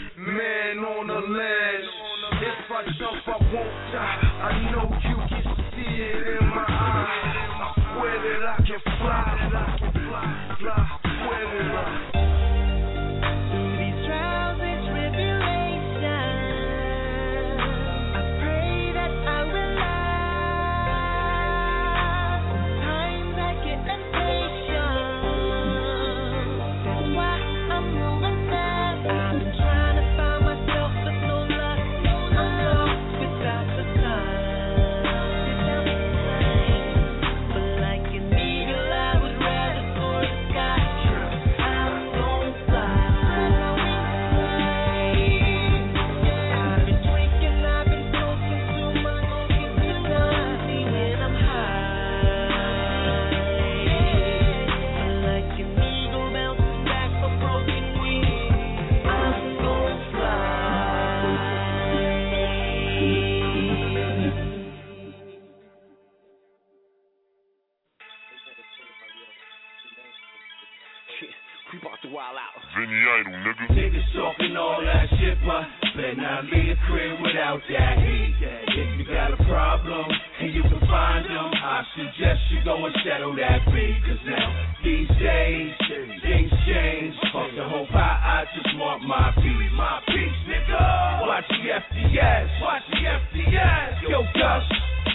all 74.80 74.86
that 74.86 75.12
shit, 75.20 75.36
but 75.44 75.68
better 75.96 76.16
not 76.16 76.48
leave 76.48 76.72
the 76.72 76.80
crib 76.88 77.20
without 77.20 77.60
that 77.68 78.00
heat. 78.00 78.32
If 78.40 79.00
you 79.00 79.04
got 79.04 79.36
a 79.36 79.40
problem 79.44 80.08
and 80.08 80.56
you 80.56 80.64
can 80.64 80.80
find 80.88 81.28
them, 81.28 81.52
I 81.52 81.84
suggest 82.00 82.40
you 82.52 82.64
go 82.64 82.80
and 82.80 82.96
settle 83.04 83.36
that 83.36 83.60
beat. 83.76 84.00
Cause 84.08 84.24
now, 84.24 84.48
these 84.84 85.12
days, 85.20 85.76
things 86.24 86.52
change. 86.64 87.12
Fuck 87.36 87.52
the 87.60 87.68
whole 87.68 87.88
pot, 87.92 88.24
I 88.24 88.48
just 88.56 88.72
want 88.80 89.04
my 89.04 89.36
piece. 89.36 89.72
My 89.76 90.00
piece, 90.08 90.40
nigga. 90.48 91.28
Watch 91.28 91.48
the 91.52 91.76
FDS. 91.76 92.48
Watch 92.64 92.84
the 92.96 93.04
FDS. 93.04 93.92
Yo, 94.08 94.24
Gus, 94.32 94.64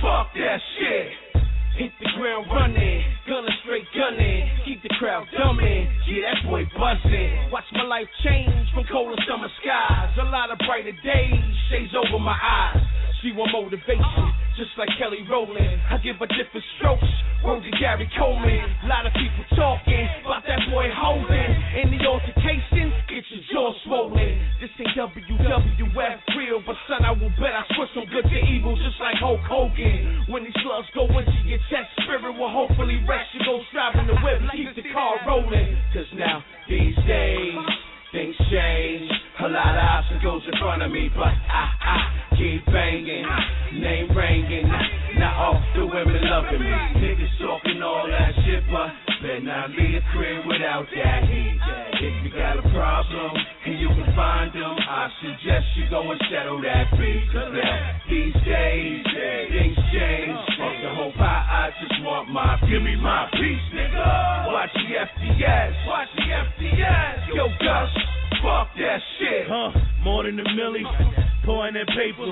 fuck 0.04 0.28
that 0.36 0.60
shit. 0.76 1.24
Hit 1.76 1.90
the 1.98 2.06
ground 2.16 2.46
running, 2.54 3.02
gunner 3.26 3.50
straight 3.64 3.82
gunning, 3.98 4.46
keep 4.64 4.80
the 4.84 4.94
crowd 4.94 5.26
dumbing. 5.34 5.90
Yeah, 6.06 6.30
that 6.30 6.46
boy 6.46 6.62
buzzing. 6.78 7.50
Watch 7.50 7.63
life 7.94 8.10
change 8.26 8.66
from 8.74 8.82
colder 8.90 9.14
summer 9.22 9.46
skies. 9.62 10.10
A 10.18 10.26
lot 10.26 10.50
of 10.50 10.58
brighter 10.66 10.90
days, 11.06 11.46
shades 11.70 11.94
over 11.94 12.18
my 12.18 12.34
eyes. 12.34 12.82
She 13.22 13.30
want 13.30 13.54
motivation, 13.54 14.26
just 14.58 14.74
like 14.74 14.90
Kelly 14.98 15.22
Rowland. 15.30 15.78
I 15.86 16.02
give 16.02 16.18
her 16.18 16.26
different 16.26 16.66
strokes. 16.74 17.06
Word 17.46 17.62
to 17.62 17.70
Gary 17.78 18.10
Coleman. 18.18 18.66
A 18.82 18.88
lot 18.90 19.06
of 19.06 19.12
people 19.14 19.44
talking 19.54 20.08
about 20.26 20.42
that 20.42 20.58
boy 20.74 20.90
holding. 20.90 21.52
In 21.78 21.94
the 21.94 22.02
altercation, 22.02 22.90
get 23.06 23.22
your 23.30 23.44
jaw 23.52 23.70
swollen. 23.84 24.42
This 24.58 24.74
ain't 24.80 24.96
WWF 24.98 26.18
real, 26.34 26.64
but 26.64 26.74
son, 26.88 27.04
I 27.04 27.12
will 27.12 27.30
bet 27.36 27.52
I 27.52 27.62
switch 27.76 27.92
from 27.92 28.08
good 28.08 28.24
to 28.24 28.38
evil, 28.48 28.74
just 28.80 28.96
like 28.96 29.20
Hulk 29.20 29.44
Hogan. 29.44 30.24
When 30.32 30.42
these 30.42 30.56
slugs 30.64 30.88
go 30.96 31.04
into 31.04 31.36
your 31.44 31.60
chest, 31.68 31.92
spirit 32.02 32.32
will 32.32 32.48
hopefully 32.48 32.96
rest. 33.06 33.28
You 33.36 33.44
go 33.44 33.60
driving 33.70 34.08
the 34.08 34.16
whip, 34.24 34.40
keep 34.56 34.72
the 34.72 34.88
car 34.88 35.20
rolling. 35.28 35.76
Cause 35.92 36.08
now, 36.16 36.40
these 36.68 36.96
days, 37.04 37.43
change. 38.54 39.10
A 39.42 39.48
lot 39.50 39.74
of 39.74 39.82
obstacles 39.82 40.42
in 40.46 40.54
front 40.62 40.82
of 40.82 40.90
me, 40.94 41.10
but 41.10 41.26
I, 41.26 41.64
I 41.74 41.96
keep 42.38 42.64
banging. 42.70 43.26
Name 43.74 44.14
ringing, 44.14 44.70
not 45.18 45.34
off 45.34 45.62
the 45.74 45.82
women 45.82 46.22
loving 46.22 46.62
me. 46.62 46.70
Niggas 47.02 47.34
talking 47.42 47.82
all 47.82 48.06
that 48.06 48.30
shit, 48.46 48.62
but 48.70 48.94
better 49.18 49.42
not 49.42 49.74
leave 49.74 49.98
the 49.98 50.02
crib 50.14 50.46
without 50.46 50.86
that 50.94 51.26
heat. 51.26 51.58
If 51.98 52.14
you 52.22 52.30
got 52.30 52.62
a 52.62 52.66
problem 52.70 53.34
and 53.66 53.74
you 53.80 53.88
can 53.90 54.14
find 54.14 54.54
them, 54.54 54.78
I 54.78 55.10
suggest 55.18 55.66
you 55.74 55.90
go 55.90 56.06
and 56.06 56.20
settle 56.30 56.62
that 56.62 56.94
beat. 56.94 57.26
Cause 57.34 57.50
now, 57.50 57.98
these 58.06 58.38
days, 58.46 59.02
things 59.50 59.78
change. 59.90 60.38
Fuck 60.54 60.78
the 60.78 60.94
whole 60.94 61.12
pot, 61.18 61.42
I 61.50 61.74
just 61.82 61.98
want 62.06 62.30
my 62.30 62.54
Give 62.70 62.82
me 62.82 62.94
my 63.02 63.26
piece, 63.34 63.66
nigga. 63.74 64.52
Watch 64.54 64.70
the 64.78 64.94
FDS. 64.94 65.74
Watch 65.90 66.08
the 66.14 66.26
FDS. 66.30 67.34
Yo, 67.34 67.48
Gus, 67.58 67.90
fuck 68.44 68.68
that 68.76 69.00
shit. 69.18 69.48
Huh, 69.48 69.72
more 70.04 70.24
than 70.24 70.38
a 70.38 70.44
milli, 70.44 70.84
pouring 71.44 71.74
that 71.74 71.88
paper. 71.88 72.28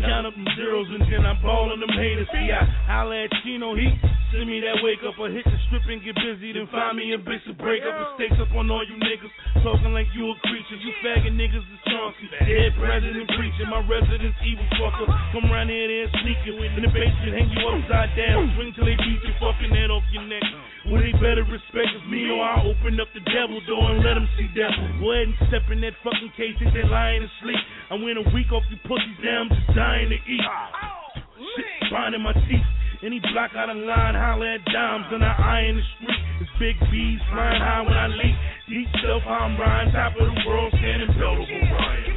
Count 0.00 0.26
up 0.26 0.34
them 0.34 0.48
zeros 0.56 0.88
and 0.88 1.04
then 1.04 1.26
I'm 1.26 1.40
balling 1.44 1.80
them 1.80 1.92
haters. 1.92 2.28
See, 2.32 2.48
I 2.48 2.64
holla 2.88 3.24
at 3.24 3.30
Chino, 3.44 3.76
he 3.76 3.88
send 4.32 4.48
me 4.48 4.62
that 4.64 4.80
wake 4.80 5.02
up. 5.04 5.18
or 5.18 5.28
hit 5.28 5.44
the 5.44 5.58
strip 5.68 5.84
and 5.90 6.00
get 6.00 6.16
busy, 6.16 6.54
then 6.56 6.66
find 6.72 6.96
me 6.96 7.12
a 7.12 7.20
bitch 7.20 7.42
to 7.46 7.54
break 7.54 7.82
up. 7.84 7.94
And 7.94 8.08
stakes 8.16 8.38
up 8.40 8.50
on 8.56 8.70
all 8.70 8.82
you 8.86 8.96
niggas. 8.96 9.32
Talking 9.60 9.92
like 9.92 10.08
you 10.16 10.30
a 10.30 10.34
creature. 10.48 10.78
You 10.80 10.92
faggot 11.04 11.34
niggas 11.36 11.60
is 11.60 11.80
Chauncey. 11.90 12.26
Dead 12.48 12.72
president 12.80 13.28
preaching. 13.36 13.68
My 13.68 13.84
residence 13.84 14.36
evil 14.46 14.64
fucker. 14.80 15.06
Come 15.36 15.50
round 15.52 15.68
here 15.68 15.84
and 15.84 16.12
sneaking. 16.24 16.56
In 16.60 16.82
the 16.86 16.92
basement, 16.92 17.34
hang 17.36 17.50
you 17.50 17.60
upside 17.68 18.16
down. 18.16 18.48
Swing 18.56 18.72
till 18.72 18.86
they 18.86 18.96
beat 18.96 19.20
your 19.20 19.36
fucking 19.36 19.74
head 19.74 19.90
off 19.90 20.06
your 20.14 20.24
neck. 20.24 20.44
Well, 20.88 21.02
they 21.02 21.12
better 21.20 21.44
respect. 21.44 21.92
Me 22.08 22.30
or 22.30 22.40
I 22.40 22.64
open 22.64 22.96
up 23.02 23.12
the 23.12 23.20
devil 23.28 23.60
door 23.68 23.92
and 23.92 24.00
let 24.00 24.16
them 24.16 24.28
see 24.38 24.48
devil. 24.56 24.80
Go 25.02 25.12
ahead 25.12 25.28
and 25.28 25.36
step 25.52 25.68
in 25.68 25.84
that 25.84 25.92
fucking 26.00 26.32
case 26.38 26.56
if 26.56 26.72
they 26.72 26.86
lying 26.88 27.20
asleep. 27.20 27.60
I 27.90 27.94
went 27.94 28.18
a 28.18 28.26
week 28.30 28.52
off 28.54 28.62
you 28.70 28.78
pussies 28.86 29.18
down, 29.18 29.50
I'm 29.50 29.58
just 29.58 29.74
dying 29.74 30.10
to 30.10 30.14
eat. 30.14 30.46
Shit, 31.58 31.90
grinding 31.90 32.22
my 32.22 32.32
teeth. 32.46 32.62
Any 33.02 33.18
block 33.18 33.50
out 33.56 33.68
of 33.68 33.76
line, 33.78 34.14
holler 34.14 34.54
at 34.54 34.64
dimes, 34.66 35.06
and 35.10 35.24
I 35.24 35.34
eye 35.34 35.66
in 35.66 35.74
the 35.74 35.82
street. 35.98 36.22
It's 36.40 36.50
big 36.60 36.78
bees 36.92 37.18
flying 37.32 37.58
high 37.58 37.82
when 37.82 37.98
I 37.98 38.06
leap. 38.06 38.36
Deep 38.68 38.86
self, 39.02 39.26
I'm 39.26 39.58
Ryan, 39.58 39.90
top 39.90 40.12
of 40.14 40.22
the 40.22 40.38
world, 40.46 40.70
standing 40.78 41.18
belt 41.18 41.42
over 41.42 41.50
Ryan. 41.50 42.09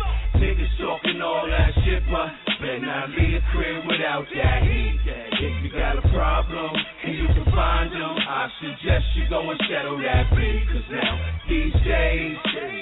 Niggas 0.43 0.75
talking 0.75 1.21
all 1.23 1.47
that 1.47 1.71
shit, 1.87 2.03
but 2.11 2.27
better 2.59 2.83
not 2.83 3.15
leave 3.15 3.39
the 3.39 3.43
crib 3.55 3.87
without 3.87 4.27
that 4.35 4.59
heat. 4.67 4.99
If 5.07 5.63
you 5.63 5.71
got 5.71 5.95
a 5.95 6.03
problem 6.11 6.75
and 6.75 7.15
you 7.15 7.27
can 7.31 7.47
find 7.55 7.87
them, 7.87 8.11
I 8.27 8.51
suggest 8.59 9.07
you 9.15 9.23
go 9.31 9.39
and 9.39 9.59
settle 9.71 9.95
that 10.03 10.27
beat. 10.35 10.67
Cause 10.67 10.87
now, 10.91 11.15
these 11.47 11.71
days, 11.87 12.35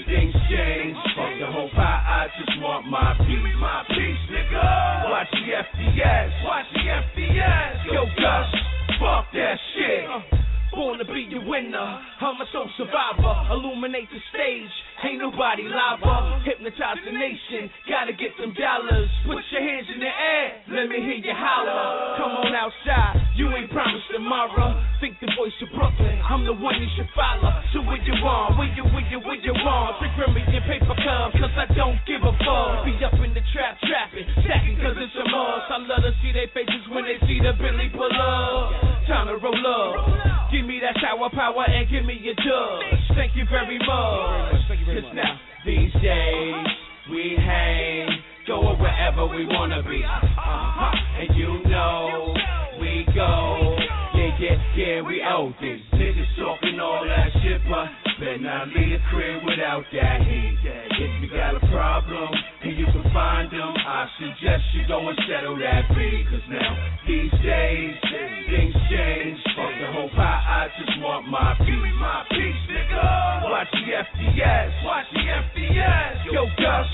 things 0.09 0.33
change. 0.49 0.97
Fuck 1.13 1.37
the 1.37 1.53
whole 1.53 1.69
pie, 1.77 2.01
I 2.01 2.33
just 2.33 2.57
want 2.65 2.89
my 2.89 3.13
peace. 3.29 3.53
My 3.61 3.85
piece, 3.93 4.23
nigga. 4.33 5.13
Watch 5.13 5.29
the 5.29 5.53
FDS. 5.61 6.29
Watch 6.41 6.65
the 6.73 6.81
FDS. 6.81 7.93
Yo, 7.93 8.09
Gus, 8.17 8.49
fuck 8.97 9.29
that 9.37 9.57
shit. 9.77 10.41
Born 10.71 11.03
to 11.03 11.05
be 11.05 11.27
a 11.27 11.41
winner, 11.43 11.89
I'm 12.23 12.39
a 12.39 12.47
soul 12.55 12.63
survivor. 12.79 13.35
Illuminate 13.51 14.07
the 14.07 14.23
stage, 14.31 14.71
ain't 15.03 15.19
nobody 15.19 15.67
lava. 15.67 16.39
Hypnotize 16.47 17.03
the 17.03 17.11
nation, 17.11 17.67
gotta 17.91 18.15
get 18.15 18.31
them 18.39 18.55
dollars. 18.55 19.11
Put 19.27 19.43
your 19.51 19.59
hands 19.67 19.91
in 19.91 19.99
the 19.99 20.07
air, 20.07 20.47
let 20.71 20.87
me 20.87 21.03
hear 21.03 21.19
you 21.19 21.35
holler. 21.35 22.15
Come 22.15 22.39
on 22.39 22.55
outside, 22.55 23.19
you 23.35 23.51
ain't 23.51 23.67
promised 23.67 24.07
tomorrow. 24.15 24.79
Think 25.03 25.19
the 25.19 25.27
voice 25.35 25.51
of 25.59 25.75
Brooklyn, 25.75 26.23
I'm 26.23 26.47
the 26.47 26.55
one 26.55 26.79
you 26.79 26.87
should 26.95 27.11
follow. 27.19 27.51
So 27.75 27.83
where 27.83 27.99
you 27.99 28.15
on, 28.23 28.55
where 28.55 28.71
you, 28.71 28.87
where 28.95 29.03
you, 29.11 29.19
where 29.27 29.43
you 29.43 29.51
on? 29.51 29.99
Big 29.99 30.15
me 30.31 30.39
and 30.55 30.65
paper 30.71 30.95
cup, 31.03 31.35
cause 31.35 31.51
I 31.51 31.67
don't 31.75 31.99
give 32.07 32.23
a 32.23 32.31
fuck. 32.47 32.87
Be 32.87 32.95
up 33.03 33.19
in 33.19 33.35
the 33.35 33.43
trap, 33.51 33.75
trapping, 33.83 34.23
stacking 34.39 34.79
cause 34.79 34.95
it's 34.95 35.19
a 35.19 35.25
must. 35.27 35.67
I 35.67 35.83
love 35.83 36.07
to 36.07 36.15
see 36.23 36.31
their 36.31 36.47
faces 36.55 36.87
when 36.95 37.03
they 37.03 37.19
see 37.27 37.43
the 37.43 37.51
Billy 37.59 37.91
pull 37.91 38.07
up. 38.07 38.90
Time 39.11 39.27
to 39.27 39.35
roll 39.43 39.67
up. 39.67 40.51
Give 40.53 40.65
me 40.65 40.79
that 40.79 40.95
shower 41.01 41.29
power 41.33 41.65
and 41.67 41.89
give 41.91 42.05
me 42.05 42.17
your 42.21 42.33
dubs. 42.35 43.03
Thank 43.13 43.35
you 43.35 43.43
very 43.51 43.77
much. 43.77 44.55
Cause 44.87 45.11
now, 45.13 45.37
these 45.65 45.91
days, 46.01 46.67
we 47.11 47.35
hang, 47.37 48.07
go 48.47 48.73
wherever 48.79 49.27
we 49.27 49.45
wanna 49.45 49.83
be. 49.83 50.01
Uh-huh. 50.01 50.91
And 51.19 51.35
you 51.35 51.59
know, 51.69 52.33
we 52.79 53.05
go. 53.13 53.80
Yeah, 54.21 54.57
yeah, 54.77 55.01
we 55.01 55.17
owe 55.25 55.49
this. 55.57 55.81
Niggas 55.97 56.37
talking 56.37 56.79
all 56.79 57.01
that 57.09 57.33
shit, 57.41 57.57
but 57.65 57.89
better 58.21 58.37
not 58.37 58.67
leave 58.69 58.93
the 58.93 59.01
crib 59.09 59.41
without 59.41 59.81
that 59.93 60.21
heat. 60.21 60.57
If 60.61 61.25
you 61.25 61.29
got 61.33 61.57
a 61.57 61.59
problem 61.73 62.29
and 62.61 62.77
you 62.77 62.85
can 62.85 63.01
find 63.13 63.49
them, 63.49 63.73
I 63.73 64.05
suggest 64.21 64.61
you 64.77 64.85
go 64.87 65.09
and 65.09 65.17
settle 65.25 65.57
that 65.57 65.89
beat. 65.97 66.29
Cause 66.29 66.45
now, 66.53 66.69
these 67.09 67.33
days, 67.41 67.97
things 68.45 68.77
change. 68.93 69.41
Fuck 69.57 69.73
the 69.81 69.89
whole 69.89 70.09
pie, 70.13 70.69
I 70.69 70.69
just 70.77 71.01
want 71.01 71.25
my 71.25 71.57
peace. 71.57 71.93
My 71.97 72.21
peace, 72.29 72.61
nigga. 72.69 73.49
Watch 73.49 73.73
the 73.73 73.89
FDS. 73.89 74.85
Watch 74.85 75.09
the 75.17 75.25
FDS. 75.25 76.13
Yo, 76.29 76.45
Gus, 76.61 76.87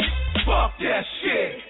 fuck 0.47 0.79
that 0.79 1.03
shit. 1.19 1.66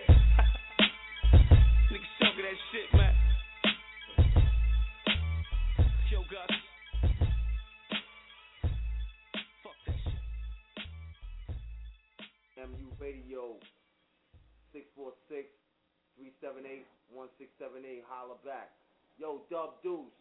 Radio 13.07 13.55
646 14.75 15.47
378 16.19 16.83
1678. 17.07 18.03
Holla 18.03 18.35
back. 18.43 18.75
Yo, 19.15 19.47
Dub 19.47 19.79
Deuce. 19.79 20.11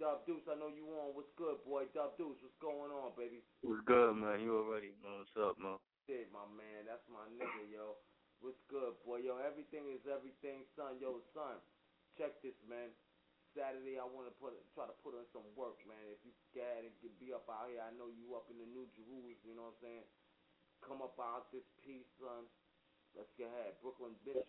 Dub 0.00 0.24
Deuce, 0.24 0.40
I 0.48 0.56
know 0.56 0.72
you 0.72 0.88
on. 0.88 1.12
What's 1.12 1.28
good, 1.36 1.60
boy? 1.68 1.84
Dub 1.92 2.16
Deuce, 2.16 2.40
what's 2.40 2.56
going 2.64 2.88
on, 2.88 3.12
baby? 3.12 3.44
What's 3.60 3.84
good, 3.84 4.16
man? 4.16 4.40
You 4.40 4.56
already 4.56 4.96
know 5.04 5.20
what's 5.20 5.36
up, 5.36 5.60
man. 5.60 5.76
Shit, 6.08 6.32
my 6.32 6.48
man. 6.56 6.88
That's 6.88 7.04
my 7.12 7.28
nigga, 7.36 7.68
yo. 7.68 8.00
What's 8.40 8.60
good, 8.72 8.96
boy? 9.04 9.20
Yo, 9.20 9.36
everything 9.36 9.84
is 9.92 10.00
everything, 10.08 10.64
son. 10.80 10.96
Yo, 10.96 11.20
son, 11.36 11.60
check 12.16 12.32
this, 12.40 12.56
man. 12.64 12.88
Saturday, 13.56 13.96
I 13.96 14.04
want 14.04 14.28
to 14.28 14.36
put 14.36 14.52
try 14.76 14.84
to 14.84 14.92
put 15.00 15.16
in 15.16 15.24
some 15.32 15.48
work, 15.56 15.80
man. 15.88 15.96
If 16.12 16.20
you 16.28 16.36
can 16.52 16.84
and 16.84 16.92
get, 17.00 17.16
be 17.16 17.32
up 17.32 17.48
out 17.48 17.72
here, 17.72 17.80
I 17.80 17.88
know 17.96 18.12
you 18.12 18.36
up 18.36 18.52
in 18.52 18.60
the 18.60 18.68
New 18.68 18.84
Jerusalem, 18.92 19.40
you 19.40 19.56
know 19.56 19.72
what 19.72 19.80
I'm 19.80 20.04
saying? 20.04 20.06
Come 20.84 21.00
up 21.00 21.16
out 21.16 21.48
this 21.50 21.64
piece, 21.80 22.06
son. 22.20 22.44
Let's 23.16 23.32
get 23.40 23.48
ahead. 23.48 23.80
Brooklyn 23.80 24.12
bitch. 24.28 24.44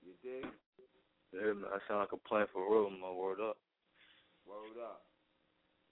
You 0.00 0.16
dig? 0.24 0.48
Yeah, 1.36 1.52
man, 1.52 1.68
I 1.68 1.84
sound 1.84 2.00
like 2.00 2.16
a 2.16 2.20
plan 2.24 2.48
for 2.48 2.64
real, 2.64 2.88
man. 2.88 3.20
Word 3.20 3.44
up. 3.44 3.60
Word 4.48 4.80
up. 4.80 5.04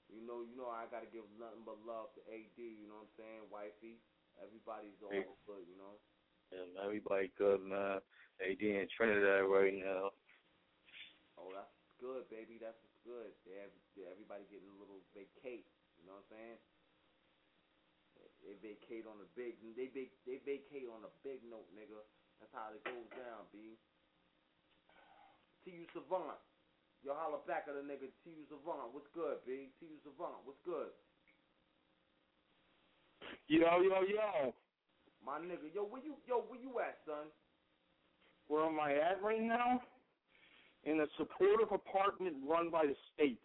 You 0.08 0.24
know, 0.24 0.44
you 0.44 0.56
know, 0.56 0.72
I 0.72 0.88
gotta 0.88 1.08
give 1.12 1.28
nothing 1.36 1.64
but 1.68 1.80
love 1.84 2.16
to 2.16 2.20
AD. 2.32 2.56
You 2.56 2.88
know 2.88 3.04
what 3.04 3.12
I'm 3.12 3.16
saying, 3.20 3.44
wifey. 3.52 4.00
Everybody's 4.40 4.96
all 5.04 5.36
good, 5.44 5.68
you 5.68 5.76
know. 5.76 6.00
Yeah, 6.48 6.64
man, 6.72 6.84
everybody 6.84 7.32
good, 7.36 7.60
man. 7.60 8.00
AD 8.40 8.62
in 8.62 8.88
Trinidad 8.96 9.44
right 9.44 9.76
now. 9.76 10.14
Oh, 11.36 11.50
that's 11.52 11.74
good, 12.00 12.24
baby. 12.30 12.56
That's 12.62 12.78
good. 13.04 13.34
They 13.44 13.58
have, 13.60 13.74
they, 13.98 14.06
everybody 14.06 14.46
getting 14.48 14.70
a 14.70 14.78
little 14.78 15.02
vacate. 15.12 15.66
You 15.98 16.06
know 16.06 16.22
what 16.22 16.26
I'm 16.30 16.34
saying? 16.38 16.58
They, 18.16 18.28
they 18.42 18.54
vacate 18.62 19.04
on 19.06 19.18
a 19.20 19.28
big. 19.34 19.58
They 19.74 19.90
vac, 19.90 20.10
they 20.24 20.38
vacate 20.42 20.88
on 20.90 21.02
a 21.06 21.12
big 21.26 21.42
note, 21.46 21.68
nigga. 21.74 22.00
That's 22.38 22.54
how 22.54 22.74
it 22.74 22.82
goes 22.82 23.06
down, 23.14 23.46
b. 23.54 23.78
T.U. 25.62 25.86
Savant. 25.94 26.42
Yo, 27.06 27.14
holla 27.14 27.38
back 27.46 27.70
at 27.70 27.74
the 27.78 27.86
nigga. 27.86 28.10
T.U. 28.26 28.42
Savant. 28.50 28.90
What's 28.90 29.10
good, 29.14 29.38
b? 29.46 29.70
T.U. 29.78 29.98
Savant. 30.02 30.42
What's 30.42 30.58
good? 30.66 30.90
Yo, 33.46 33.82
yo, 33.82 34.02
yo. 34.02 34.54
My 35.22 35.38
nigga. 35.38 35.70
Yo, 35.70 35.86
where 35.86 36.02
you? 36.02 36.18
Yo, 36.26 36.42
where 36.50 36.58
you 36.58 36.82
at, 36.82 36.98
son? 37.06 37.30
Where 38.52 38.68
am 38.68 38.76
I 38.76 38.92
at 39.00 39.16
right 39.24 39.40
now? 39.40 39.80
In 40.84 41.00
a 41.00 41.08
supportive 41.16 41.72
apartment 41.72 42.36
run 42.44 42.68
by 42.68 42.84
the 42.84 42.92
state. 43.08 43.40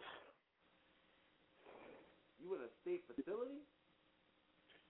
You 2.43 2.59
in 2.59 2.67
a 2.67 2.71
state 2.83 3.07
facility? 3.07 3.63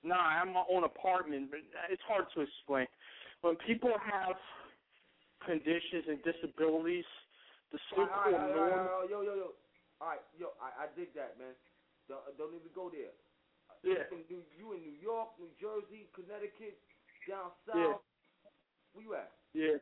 Nah, 0.01 0.17
I 0.17 0.41
have 0.41 0.49
my 0.49 0.65
own 0.73 0.89
apartment, 0.89 1.53
but 1.53 1.61
it's 1.93 2.01
hard 2.09 2.25
to 2.33 2.41
explain. 2.41 2.89
When 3.45 3.61
people 3.69 3.93
have 3.93 4.33
conditions 5.45 6.09
and 6.09 6.17
disabilities, 6.25 7.05
the 7.69 7.77
so-called 7.93 8.09
all 8.09 8.25
right, 8.25 8.33
all 8.33 8.41
right, 8.41 8.57
norm. 8.57 8.73
all 8.73 9.05
right, 9.05 9.09
yo, 9.13 9.21
yo, 9.21 9.33
yo. 9.37 9.49
All 10.01 10.17
right, 10.17 10.25
yo, 10.33 10.57
I, 10.57 10.89
I 10.89 10.97
dig 10.97 11.13
that, 11.13 11.37
man. 11.37 11.53
Don't, 12.09 12.25
don't 12.41 12.57
even 12.57 12.73
go 12.73 12.89
there. 12.89 13.13
Yeah. 13.85 14.09
In 14.09 14.25
New, 14.33 14.41
you 14.57 14.73
in 14.73 14.81
New 14.81 14.97
York, 14.97 15.37
New 15.37 15.53
Jersey, 15.61 16.09
Connecticut, 16.17 16.81
down 17.29 17.53
south. 17.69 17.77
Yeah. 17.77 18.01
Where 18.97 19.05
you 19.05 19.13
at? 19.13 19.29
Yeah. 19.53 19.77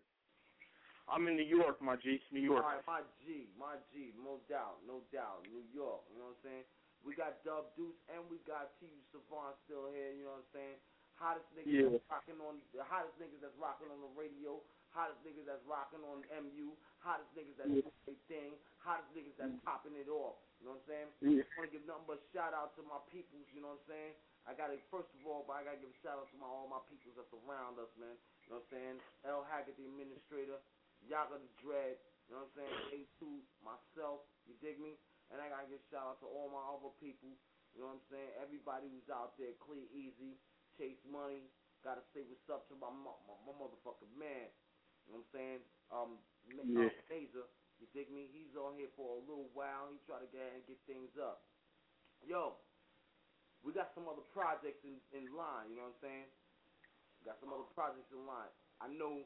I'm 1.06 1.28
in 1.30 1.38
New 1.38 1.46
York, 1.46 1.78
my 1.82 1.96
G. 2.02 2.18
New 2.34 2.42
York. 2.42 2.66
All 2.66 2.74
right, 2.74 2.86
my 2.90 3.02
G, 3.22 3.46
my 3.60 3.78
G, 3.94 4.10
no 4.18 4.42
doubt, 4.50 4.82
no 4.90 5.06
doubt. 5.14 5.46
New 5.54 5.62
York, 5.70 6.02
you 6.10 6.18
know 6.18 6.34
what 6.34 6.42
I'm 6.42 6.46
saying? 6.46 6.66
We 7.06 7.14
got 7.14 7.38
Dub 7.46 7.70
Deuce 7.78 7.98
and 8.10 8.26
we 8.34 8.42
got 8.50 8.74
T. 8.82 8.90
Savant 9.14 9.54
still 9.70 9.94
here, 9.94 10.10
you 10.18 10.26
know 10.26 10.42
what 10.42 10.50
I'm 10.50 10.54
saying? 10.58 10.78
Hottest 11.14 11.46
niggas 11.54 11.70
Yeah. 11.70 11.90
that's 11.94 12.10
rocking 12.10 12.42
on 12.42 12.58
the 12.74 12.82
hottest 12.84 13.14
niggas 13.22 13.40
that's 13.40 13.56
rocking 13.62 13.94
on 13.94 14.02
the 14.02 14.10
radio, 14.18 14.58
hottest 14.90 15.22
niggas 15.22 15.46
that's 15.46 15.62
rocking 15.70 16.02
on 16.02 16.26
MU, 16.34 16.74
hottest 17.00 17.30
niggas 17.38 17.56
that's 17.62 17.70
Yeah. 17.70 17.86
doing 17.86 18.20
thing, 18.26 18.52
hottest 18.82 19.14
niggas 19.14 19.38
that's 19.38 19.54
popping 19.62 19.94
it 19.96 20.10
off. 20.10 20.42
You 20.60 20.66
know 20.66 20.82
what 20.82 20.82
I'm 20.82 20.88
saying? 20.90 21.10
Yeah. 21.22 21.44
I 21.46 21.56
want 21.62 21.70
to 21.70 21.78
give 21.78 21.86
nothing 21.86 22.08
but 22.10 22.20
shout 22.34 22.58
out 22.58 22.74
to 22.76 22.82
my 22.84 22.98
peoples, 23.14 23.46
you 23.54 23.62
know 23.62 23.78
what 23.78 23.86
I'm 23.86 23.94
saying? 23.94 24.14
I 24.48 24.54
gotta 24.54 24.78
first 24.90 25.10
of 25.14 25.26
all, 25.26 25.46
but 25.46 25.54
I 25.58 25.64
gotta 25.64 25.78
give 25.78 25.90
a 25.90 25.98
shout 26.02 26.18
out 26.18 26.30
to 26.34 26.38
my 26.38 26.46
all 26.50 26.68
my 26.68 26.82
peoples 26.90 27.16
that's 27.18 27.34
around 27.46 27.78
us, 27.78 27.90
man. 27.98 28.18
You 28.46 28.54
know 28.54 28.62
what 28.62 28.66
I'm 28.66 28.74
saying? 28.74 28.98
L 29.26 29.42
Haggood, 29.46 29.78
the 29.78 29.86
administrator, 29.86 30.62
Yaga 31.08 31.40
the 31.40 31.52
Dread, 31.62 31.98
you 32.28 32.36
know 32.36 32.46
what 32.48 32.54
I'm 32.54 32.58
saying? 32.58 32.80
A2, 33.22 33.46
myself, 33.64 34.22
you 34.46 34.56
dig 34.62 34.80
me? 34.82 34.98
And 35.32 35.42
I 35.42 35.50
gotta 35.50 35.68
give 35.70 35.82
a 35.82 35.88
shout 35.92 36.18
out 36.18 36.20
to 36.22 36.28
all 36.28 36.50
my 36.50 36.64
other 36.76 36.94
people, 37.02 37.38
you 37.74 37.82
know 37.82 37.94
what 37.94 38.02
I'm 38.04 38.08
saying? 38.12 38.32
Everybody 38.42 38.90
who's 38.90 39.10
out 39.10 39.38
there, 39.38 39.54
clear 39.62 39.86
easy, 39.94 40.38
chase 40.78 41.02
money, 41.06 41.50
gotta 41.84 42.04
say 42.14 42.24
what's 42.28 42.46
up 42.50 42.68
to 42.70 42.76
my 42.76 42.90
my, 42.92 43.14
my 43.46 43.54
motherfucking 43.56 44.14
man. 44.18 44.52
You 45.06 45.14
know 45.14 45.20
what 45.22 45.26
I'm 45.26 45.32
saying? 45.34 45.62
Um, 45.92 46.12
Yeah. 46.64 46.90
uh, 46.90 46.92
Mazer, 47.10 47.48
you 47.80 47.88
dig 47.94 48.10
me? 48.12 48.30
He's 48.34 48.56
on 48.58 48.78
here 48.78 48.90
for 48.96 49.18
a 49.18 49.22
little 49.22 49.50
while. 49.54 49.90
He 49.92 50.00
try 50.06 50.20
to 50.20 50.28
get 50.28 50.54
and 50.56 50.66
get 50.68 50.80
things 50.88 51.12
up. 51.22 51.46
Yo, 52.26 52.58
we 53.64 53.74
got 53.74 53.92
some 53.96 54.08
other 54.10 54.26
projects 54.34 54.84
in, 54.84 55.02
in 55.14 55.34
line, 55.36 55.70
you 55.72 55.78
know 55.78 55.90
what 55.94 55.98
I'm 56.00 56.04
saying? 56.04 56.30
Got 57.26 57.40
some 57.40 57.54
other 57.54 57.70
projects 57.74 58.12
in 58.12 58.26
line. 58.28 58.52
I 58.82 58.88
know 58.90 59.26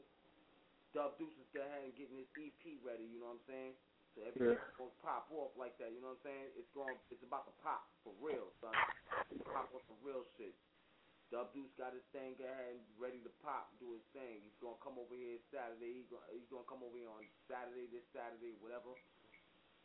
Dub 0.90 1.14
Deuce 1.18 1.36
is 1.38 1.50
going 1.54 1.70
ahead 1.70 1.86
and 1.86 1.94
getting 1.94 2.18
his 2.18 2.30
EP 2.34 2.62
ready, 2.82 3.06
you 3.06 3.22
know 3.22 3.30
what 3.34 3.42
I'm 3.42 3.46
saying? 3.46 3.74
So 4.14 4.26
everything's 4.26 4.58
Yeah. 4.58 4.74
gonna 4.78 4.98
pop 5.02 5.30
off 5.30 5.54
like 5.54 5.78
that, 5.78 5.94
you 5.94 6.02
know 6.02 6.18
what 6.18 6.22
I'm 6.26 6.34
saying? 6.34 6.46
It's 6.58 6.70
going 6.74 6.98
it's 7.14 7.22
about 7.22 7.46
to 7.46 7.54
pop 7.62 7.86
for 8.02 8.10
real, 8.18 8.50
son. 8.58 8.74
Pop 9.54 9.70
off 9.70 9.86
some 9.86 10.00
real 10.02 10.26
shit. 10.34 10.54
Dub 11.30 11.54
Deuce 11.54 11.70
got 11.78 11.94
his 11.94 12.02
thing 12.10 12.34
go 12.34 12.44
ahead 12.50 12.74
and 12.74 12.82
ready 12.98 13.22
to 13.22 13.30
pop, 13.38 13.70
do 13.78 13.94
his 13.94 14.02
thing. 14.10 14.42
He's 14.42 14.58
gonna 14.58 14.80
come 14.82 14.98
over 14.98 15.14
here 15.14 15.38
Saturday. 15.54 16.02
He's 16.02 16.10
gonna, 16.10 16.26
he's 16.34 16.48
gonna 16.50 16.66
come 16.66 16.82
over 16.82 16.98
here 16.98 17.10
on 17.10 17.22
Saturday, 17.46 17.86
this 17.86 18.02
Saturday, 18.10 18.58
whatever. 18.58 18.98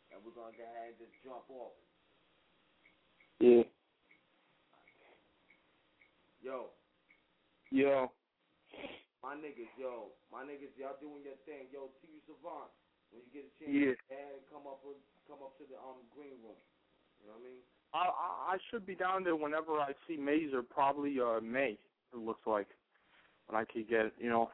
And 0.10 0.26
we're 0.26 0.34
gonna 0.34 0.58
go 0.58 0.66
ahead 0.66 0.98
and 0.98 0.98
just 0.98 1.14
jump 1.22 1.46
off. 1.54 1.78
Yeah. 3.40 3.66
Yo, 6.42 6.70
Yo. 7.72 8.12
My 9.26 9.34
niggas, 9.34 9.74
yo, 9.74 10.14
my 10.30 10.46
niggas, 10.46 10.70
y'all 10.78 11.02
doing 11.02 11.26
your 11.26 11.40
thing. 11.50 11.66
Yo, 11.74 11.90
T. 11.98 12.14
U. 12.14 12.22
Savant, 12.30 12.70
when 13.10 13.26
you 13.26 13.30
get 13.34 13.50
a 13.50 13.54
chance, 13.58 13.74
Yeah. 13.74 13.98
and 14.14 14.38
come 14.54 14.70
up 14.70 14.86
with, 14.86 15.02
come 15.26 15.42
up 15.42 15.58
to 15.58 15.66
the 15.66 15.82
um 15.82 16.06
green 16.14 16.38
room. 16.46 16.62
You 17.18 17.34
know 17.34 17.42
what 17.42 17.42
I 17.42 17.50
mean? 17.50 17.66
I, 17.98 18.06
I 18.06 18.30
I 18.54 18.58
should 18.70 18.86
be 18.86 18.94
down 18.94 19.26
there 19.26 19.36
whenever 19.36 19.82
I 19.82 19.98
see 20.06 20.14
Mazer, 20.18 20.62
probably 20.62 21.18
uh 21.18 21.42
May. 21.42 21.82
It 22.14 22.22
looks 22.22 22.46
like 22.46 22.70
when 23.50 23.60
I 23.60 23.66
could 23.66 23.90
get 23.90 24.14
you 24.22 24.30
know, 24.30 24.52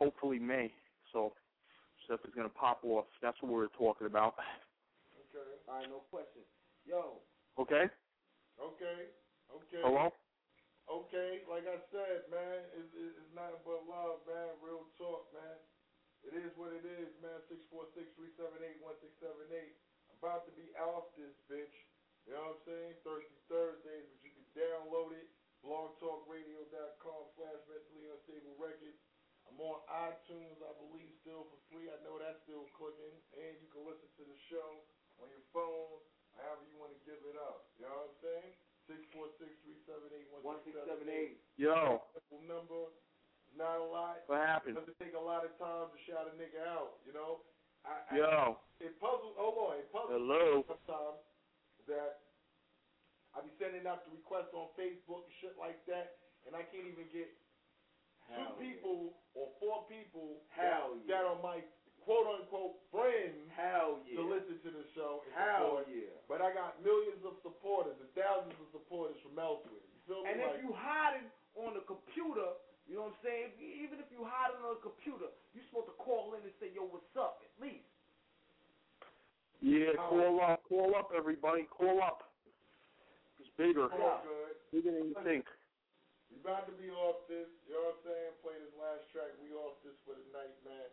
hopefully 0.00 0.38
May. 0.40 0.72
So 1.12 1.34
stuff 2.06 2.20
is 2.24 2.32
gonna 2.34 2.48
pop 2.48 2.80
off. 2.88 3.04
That's 3.20 3.36
what 3.42 3.52
we 3.52 3.58
were 3.58 3.68
talking 3.76 4.06
about. 4.06 4.34
Okay. 5.28 5.60
All 5.68 5.76
right, 5.76 5.88
no 5.90 6.00
question. 6.08 6.40
Yo, 6.86 7.20
Okay. 7.58 7.84
Okay. 8.60 9.10
Okay. 9.50 9.82
Hello. 9.82 10.10
Okay, 10.84 11.40
like 11.48 11.64
I 11.64 11.80
said, 11.88 12.28
man, 12.28 12.60
it's, 12.76 12.92
it's 12.92 13.32
nothing 13.32 13.60
but 13.64 13.80
love, 13.88 14.20
man. 14.28 14.52
Real 14.60 14.84
talk, 15.00 15.24
man. 15.32 15.56
It 16.24 16.36
is 16.36 16.52
what 16.56 16.72
it 16.72 16.84
is, 16.84 17.12
man. 17.20 17.40
Six 17.48 17.64
four 17.72 17.84
six 17.96 18.08
three 18.16 18.32
seven 18.36 18.60
eight 18.64 18.76
one 18.80 18.96
six 19.00 19.12
seven 19.20 19.48
eight. 19.52 19.72
About 20.12 20.44
to 20.44 20.52
be 20.52 20.68
off 20.76 21.04
this 21.16 21.32
bitch. 21.48 21.72
You 22.28 22.32
know 22.36 22.52
what 22.52 22.60
I'm 22.60 22.64
saying? 22.68 22.92
Thirsty 23.04 23.36
Thursdays, 23.48 24.04
but 24.08 24.20
you 24.24 24.32
can 24.32 24.44
download 24.56 25.12
it. 25.12 25.28
blogtalkradio.com 25.64 27.22
slash 27.36 27.60
mentally 27.68 28.04
unstable 28.08 28.56
records. 28.56 28.96
I'm 29.48 29.60
on 29.60 29.80
iTunes, 29.88 30.60
I 30.64 30.72
believe, 30.76 31.12
still 31.20 31.44
for 31.48 31.60
free. 31.68 31.88
I 31.88 31.96
know 32.04 32.16
that's 32.20 32.40
still 32.44 32.68
clicking. 32.76 33.16
And 33.36 33.56
you 33.60 33.68
can 33.68 33.84
listen 33.84 34.08
to 34.16 34.24
the 34.24 34.36
show 34.48 34.80
on 35.20 35.28
your 35.32 35.44
phone, 35.52 36.00
however 36.36 36.64
you 36.64 36.76
want 36.76 36.92
to 36.92 37.00
give 37.04 37.20
it 37.28 37.36
up. 37.36 37.60
You 37.76 37.84
know 37.88 37.92
what 38.04 38.08
I'm 38.12 38.20
saying? 38.20 38.52
Six 38.84 39.00
four 39.16 39.32
six 39.40 39.48
three 39.64 39.80
seven 39.88 40.12
eight 40.12 40.28
one 40.44 40.60
six 40.64 40.76
seven 40.84 41.08
eight. 41.08 41.40
Yo. 41.56 42.04
Number. 42.44 42.92
Not 43.54 43.78
a 43.78 43.86
lot. 43.86 44.26
What 44.26 44.42
happened? 44.42 44.74
It 44.74 44.82
doesn't 44.82 44.98
take 44.98 45.14
a 45.14 45.22
lot 45.22 45.46
of 45.46 45.54
time 45.62 45.86
to 45.88 45.98
shout 46.10 46.26
a 46.26 46.34
nigga 46.34 46.58
out, 46.66 46.98
you 47.06 47.14
know? 47.14 47.46
I, 47.86 48.02
I, 48.10 48.12
Yo. 48.18 48.58
It 48.82 48.98
puzzles, 48.98 49.38
hold 49.38 49.54
on, 49.62 49.78
it 49.78 49.86
puzzles 49.94 50.10
Hello. 50.10 50.66
sometimes 50.66 51.22
that 51.86 52.26
I 53.30 53.46
be 53.46 53.54
sending 53.62 53.86
out 53.86 54.02
the 54.02 54.10
requests 54.10 54.50
on 54.58 54.74
Facebook 54.74 55.22
and 55.30 55.34
shit 55.38 55.54
like 55.54 55.78
that, 55.86 56.18
and 56.50 56.58
I 56.58 56.66
can't 56.66 56.90
even 56.90 57.06
get 57.14 57.30
two 58.26 58.34
yeah. 58.34 58.58
people 58.58 59.14
or 59.38 59.54
four 59.62 59.86
people 59.86 60.42
Hell 60.50 60.98
that, 61.06 61.06
that 61.06 61.22
are 61.22 61.38
my 61.38 61.62
quote 62.04 62.28
unquote 62.28 62.76
friends 62.92 63.36
Hell 63.56 64.00
yeah. 64.04 64.20
to 64.20 64.22
listen 64.24 64.56
to 64.62 64.70
the 64.70 64.84
show 64.94 65.24
and 65.24 65.32
Hell 65.34 65.80
support. 65.80 65.88
yeah. 65.90 66.14
But 66.28 66.38
I 66.44 66.52
got 66.52 66.78
millions 66.84 67.20
of 67.24 67.36
supporters 67.40 67.96
and 68.00 68.08
thousands 68.14 68.56
of 68.60 68.68
supporters 68.72 69.16
from 69.24 69.36
elsewhere. 69.40 69.80
You 69.80 70.00
feel 70.06 70.20
me? 70.22 70.30
And 70.32 70.36
like, 70.42 70.58
if 70.58 70.66
you 70.66 70.72
hide 70.76 71.20
it 71.22 71.28
on 71.56 71.74
the 71.78 71.84
computer, 71.88 72.56
you 72.84 73.00
know 73.00 73.08
what 73.08 73.16
I'm 73.16 73.24
saying? 73.24 73.48
Even 73.60 73.98
if 74.02 74.08
you 74.12 74.26
hide 74.28 74.52
it 74.52 74.60
on 74.60 74.76
the 74.76 74.84
computer, 74.84 75.32
you're 75.56 75.64
supposed 75.72 75.88
to 75.88 75.96
call 75.96 76.36
in 76.36 76.44
and 76.44 76.52
say, 76.60 76.68
"Yo, 76.76 76.84
what's 76.84 77.08
up?" 77.16 77.40
At 77.40 77.54
least. 77.62 77.88
Yeah, 79.64 79.96
call 79.96 80.44
up, 80.44 80.60
call 80.68 80.92
up, 80.92 81.08
everybody, 81.16 81.64
call 81.72 82.02
up. 82.04 82.28
It's 83.40 83.48
bigger, 83.56 83.88
all 83.88 84.20
good. 84.20 84.52
bigger 84.68 84.92
than 84.92 85.08
you 85.08 85.16
think. 85.24 85.48
We 86.28 86.36
about 86.44 86.68
to 86.68 86.74
be 86.76 86.92
off 86.92 87.24
this, 87.32 87.48
you 87.64 87.72
know 87.72 87.88
what 87.88 88.02
I'm 88.04 88.12
saying? 88.12 88.32
Play 88.44 88.56
this 88.60 88.74
last 88.76 89.08
track. 89.14 89.32
We 89.40 89.56
off 89.56 89.80
this 89.80 89.96
for 90.04 90.12
the 90.12 90.26
night, 90.36 90.52
man. 90.68 90.88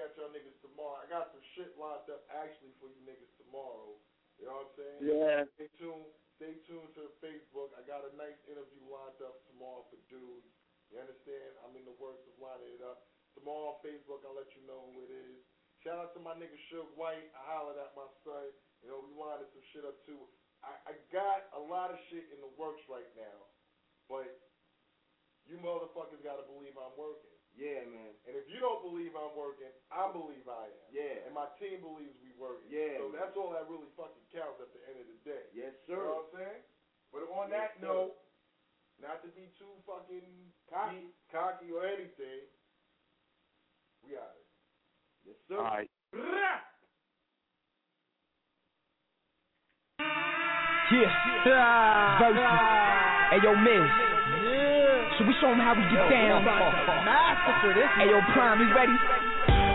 I 0.00 0.08
catch 0.08 0.16
y'all 0.16 0.32
niggas 0.32 0.56
tomorrow. 0.64 0.96
I 0.96 1.04
got 1.12 1.28
some 1.28 1.44
shit 1.52 1.76
locked 1.76 2.08
up 2.08 2.24
actually 2.32 2.72
for 2.80 2.88
you 2.88 3.04
niggas 3.04 3.36
tomorrow. 3.36 4.00
You 4.40 4.48
know 4.48 4.64
what 4.64 4.72
I'm 4.72 4.76
saying? 4.80 5.00
Yeah. 5.04 5.44
Stay 5.60 5.68
tuned. 5.76 6.08
Stay 6.40 6.56
tuned 6.64 6.88
to 6.96 7.12
Facebook. 7.20 7.76
I 7.76 7.84
got 7.84 8.08
a 8.08 8.16
nice 8.16 8.40
interview 8.48 8.80
lined 8.88 9.20
up 9.20 9.44
tomorrow 9.52 9.84
for 9.92 10.00
dudes. 10.08 10.48
You 10.88 11.04
understand? 11.04 11.52
I'm 11.60 11.76
in 11.76 11.84
the 11.84 11.92
works 12.00 12.24
of 12.24 12.32
lining 12.40 12.80
it 12.80 12.80
up. 12.80 13.12
Tomorrow 13.36 13.76
on 13.76 13.84
Facebook, 13.84 14.24
I'll 14.24 14.32
let 14.32 14.48
you 14.56 14.64
know 14.64 14.88
who 14.88 15.04
it 15.04 15.12
is. 15.12 15.44
Shout 15.84 16.00
out 16.00 16.16
to 16.16 16.20
my 16.24 16.32
nigga 16.32 16.56
Suge 16.72 16.88
White. 16.96 17.28
I 17.36 17.40
hollered 17.52 17.76
at 17.76 17.92
my 17.92 18.08
son. 18.24 18.56
You 18.80 18.88
know, 18.88 19.04
we 19.04 19.12
lining 19.12 19.52
some 19.52 19.64
shit 19.76 19.84
up 19.84 20.00
too. 20.08 20.24
I, 20.64 20.80
I 20.88 20.92
got 21.12 21.52
a 21.52 21.60
lot 21.60 21.92
of 21.92 22.00
shit 22.08 22.24
in 22.32 22.40
the 22.40 22.48
works 22.56 22.80
right 22.88 23.12
now, 23.20 23.52
but 24.08 24.32
you 25.44 25.60
motherfuckers 25.60 26.24
gotta 26.24 26.48
believe 26.48 26.72
I'm 26.80 26.96
working. 26.96 27.39
Yeah, 27.58 27.82
man. 27.88 28.14
And 28.24 28.34
if 28.38 28.46
you 28.48 28.56
don't 28.62 28.80
believe 28.80 29.12
I'm 29.18 29.34
working, 29.36 29.68
I 29.92 30.08
believe 30.14 30.46
I 30.48 30.70
am. 30.70 30.88
Yeah. 30.94 31.26
And 31.28 31.34
my 31.36 31.50
team 31.60 31.82
believes 31.84 32.16
we 32.24 32.32
working. 32.38 32.70
Yeah, 32.72 32.96
So 33.02 33.10
man. 33.12 33.18
that's 33.20 33.34
all 33.36 33.52
that 33.52 33.68
really 33.68 33.90
fucking 33.98 34.26
counts 34.32 34.62
at 34.62 34.70
the 34.72 34.80
end 34.88 35.02
of 35.02 35.06
the 35.10 35.18
day. 35.26 35.44
Yes, 35.52 35.74
sir. 35.84 35.98
You 35.98 36.08
know 36.08 36.24
what 36.24 36.30
I'm 36.30 36.38
saying? 36.40 36.62
But 37.12 37.20
on 37.28 37.50
Yes, 37.50 37.54
that 37.58 37.70
sir. 37.76 37.86
note, 37.90 38.14
not 39.02 39.20
to 39.26 39.28
be 39.34 39.50
too 39.58 39.74
fucking 39.84 40.24
cocky, 40.70 41.10
cocky 41.32 41.68
or 41.74 41.84
anything, 41.84 42.48
we 44.06 44.16
out 44.16 44.36
it. 44.38 44.46
Yes, 45.26 45.36
sir. 45.50 45.58
All 45.58 45.64
right. 45.68 45.90
Yeah. 46.14 46.60
Versus. 52.18 52.40
Hey, 53.30 53.38
yo, 53.44 53.54
Miz. 53.54 54.09
Should 55.20 55.28
we 55.28 55.36
show 55.36 55.52
'em 55.52 55.60
how 55.60 55.76
we 55.76 55.84
get 55.92 56.00
down? 56.08 56.40
Hey, 58.00 58.08
yo, 58.08 58.24
Prime, 58.32 58.56
you 58.56 58.72
ready? 58.72 58.96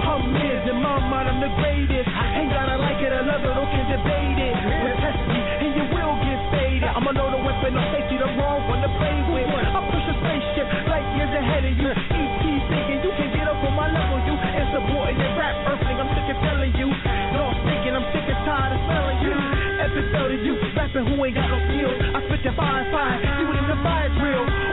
I'm 0.02 0.34
Miz, 0.34 0.66
in 0.66 0.82
my 0.82 0.98
mind, 1.06 1.30
I'm 1.30 1.38
the 1.38 1.54
greatest. 1.62 2.10
Ain't 2.10 2.50
gotta 2.50 2.82
like 2.82 2.98
it 2.98 3.14
or 3.14 3.22
love 3.22 3.46
it, 3.46 3.54
or 3.54 3.70
can 3.70 3.86
debate 3.86 4.42
it. 4.42 4.58
But 4.58 4.98
test 5.06 5.22
me, 5.30 5.38
and 5.38 5.78
you 5.78 5.86
will 5.94 6.18
get 6.26 6.42
faded. 6.50 6.90
I'ma 6.90 7.14
load 7.14 7.38
a 7.38 7.42
weapon, 7.46 7.78
no 7.78 7.86
you 8.10 8.18
the 8.18 8.26
wrong 8.42 8.66
one 8.66 8.82
to 8.82 8.90
play 8.98 9.22
with. 9.30 9.46
I 9.46 9.86
push 9.86 10.08
a 10.10 10.16
spaceship 10.18 10.66
like 10.90 11.06
years 11.14 11.30
ahead 11.30 11.62
of 11.62 11.78
you. 11.78 11.94
ET 11.94 12.42
thinking 12.66 13.06
you 13.06 13.14
can 13.14 13.30
get 13.38 13.46
up 13.46 13.62
on 13.62 13.74
my 13.78 13.86
level, 13.94 14.18
you 14.26 14.34
insubordinate 14.34 15.38
rap 15.38 15.54
earthling. 15.70 16.02
I'm 16.02 16.10
sick 16.18 16.26
of 16.26 16.42
telling 16.42 16.74
you. 16.74 16.90
Lost 17.38 17.62
thinking, 17.70 17.94
I'm 17.94 18.08
sick 18.18 18.26
and 18.34 18.42
tired 18.50 18.74
of 18.74 18.82
smelling 18.90 19.22
you. 19.22 19.38
Episode 19.78 20.32
of 20.34 20.42
you, 20.42 20.58
rapping 20.74 21.06
who 21.06 21.22
ain't 21.22 21.38
got 21.38 21.54
no 21.54 21.60
skills. 21.70 21.98
I 22.18 22.20
spit 22.34 22.42
the 22.42 22.52
fire, 22.58 22.90
fire, 22.90 23.22
you 23.22 23.46
in 23.54 23.68
the 23.70 23.78
fire 23.86 24.10
drill. 24.18 24.65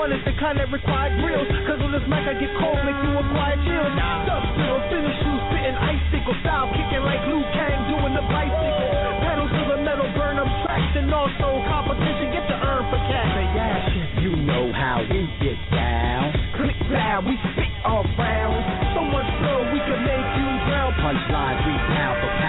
You 0.00 0.16
is 0.16 0.24
the 0.24 0.32
kind 0.40 0.56
that 0.56 0.72
require 0.72 1.12
grills. 1.20 1.44
Cause 1.68 1.76
on 1.76 1.92
this 1.92 2.00
mic 2.08 2.24
I 2.24 2.32
get 2.32 2.48
cold, 2.56 2.80
make 2.88 2.96
you 3.04 3.12
acquire 3.20 3.52
chills. 3.68 3.92
Dub 4.24 4.42
still, 4.56 4.80
finish 4.88 5.18
you, 5.20 5.32
spitting 5.52 5.76
icicle 5.76 6.36
style, 6.40 6.72
kicking 6.72 7.04
like 7.04 7.20
Liu 7.28 7.44
Kang, 7.52 7.84
doing 7.84 8.16
the 8.16 8.24
bicycle. 8.32 8.90
Pedals 9.20 9.52
to 9.52 9.62
the 9.76 9.78
metal, 9.84 10.08
burn 10.16 10.40
them 10.40 10.48
tracks, 10.64 10.96
and 10.96 11.12
also 11.12 11.60
competition, 11.68 12.32
get 12.32 12.48
the 12.48 12.56
urn 12.56 12.88
for 12.88 13.00
cash. 13.12 13.92
You 14.24 14.40
know 14.40 14.72
how 14.72 15.04
we 15.04 15.28
get 15.44 15.60
down. 15.68 16.32
Click 16.56 16.80
loud, 16.88 17.28
we 17.28 17.36
spit 17.52 17.68
off 17.84 18.08
rounds. 18.16 18.64
So 18.96 19.04
much 19.04 19.28
flow, 19.44 19.68
we 19.68 19.84
can 19.84 20.00
make 20.00 20.28
you 20.32 20.48
drown. 20.64 20.96
Punchlines 20.96 21.60
we 21.68 21.76
pound 21.92 22.16
for 22.24 22.39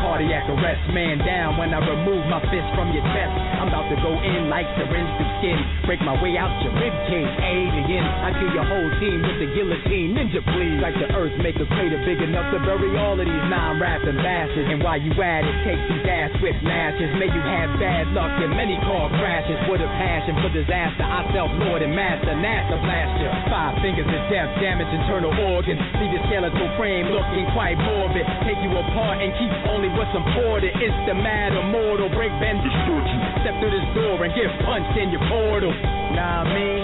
cardiac 0.00 0.48
arrest. 0.48 0.82
Man 0.92 1.18
down 1.24 1.58
when 1.58 1.74
I 1.74 1.80
remove 1.82 2.24
my 2.28 2.40
fist 2.48 2.68
from 2.76 2.92
your 2.92 3.04
chest. 3.12 3.34
I'm 3.60 3.68
about 3.68 3.88
to 3.90 3.98
go 4.00 4.12
in 4.16 4.48
like 4.48 4.68
syringe 4.78 5.10
through 5.18 5.32
skin. 5.40 5.58
Break 5.88 6.00
my 6.04 6.14
way 6.22 6.36
out 6.38 6.52
your 6.62 6.72
rib 6.78 6.94
cage. 7.10 7.32
Alien, 7.42 8.04
I 8.04 8.32
kill 8.36 8.52
your 8.52 8.66
whole 8.66 8.90
team 9.00 9.18
with 9.24 9.38
the 9.42 9.48
guillotine. 9.52 10.16
Ninja, 10.16 10.40
please. 10.54 10.78
Like 10.80 10.96
the 10.96 11.08
earth, 11.16 11.34
make 11.42 11.56
a 11.58 11.66
crater 11.66 12.00
big 12.04 12.20
enough 12.22 12.52
to 12.54 12.58
bury 12.62 12.94
all 12.96 13.18
of 13.18 13.26
these 13.26 13.46
non-rapping 13.50 14.20
bastards. 14.20 14.68
And 14.70 14.80
while 14.84 15.00
you 15.00 15.12
at 15.18 15.42
it, 15.42 15.56
take 15.66 15.80
these 15.90 16.06
ass 16.06 16.32
whip 16.40 16.56
matches. 16.62 17.10
May 17.18 17.28
you 17.32 17.42
have 17.42 17.76
bad 17.80 18.12
luck 18.14 18.32
and 18.40 18.52
many 18.54 18.76
car 18.86 19.10
crashes. 19.16 19.58
With 19.66 19.82
a 19.82 19.90
passion 19.98 20.36
for 20.40 20.50
disaster, 20.52 21.02
I 21.02 21.26
self-lord 21.32 21.82
and 21.82 21.94
master. 21.94 22.36
NASA 22.36 22.76
blaster. 22.80 23.30
Five 23.50 23.80
fingers 23.82 24.06
of 24.06 24.22
death, 24.30 24.50
damage 24.60 24.90
internal 24.92 25.32
organs. 25.54 25.80
Leave 25.98 26.12
your 26.12 26.24
skeletal 26.28 26.68
frame 26.76 27.08
looking 27.10 27.46
quite 27.56 27.78
morbid. 27.78 28.26
Take 28.46 28.60
you 28.62 28.70
apart 28.70 29.22
and 29.22 29.32
keep 29.38 29.52
only 29.72 29.85
what's 29.94 30.14
important. 30.16 30.74
It's 30.74 31.00
the 31.06 31.14
mad 31.14 31.54
immortal. 31.54 32.10
Break, 32.10 32.32
bend, 32.42 32.58
destroy 32.64 33.02
you. 33.04 33.18
Step 33.44 33.54
through 33.62 33.74
this 33.74 33.88
door 33.94 34.18
and 34.24 34.32
get 34.34 34.50
punched 34.66 34.96
in 34.98 35.14
your 35.14 35.22
portal. 35.30 35.70
Nah, 36.16 36.42
I 36.42 36.50
mean, 36.50 36.82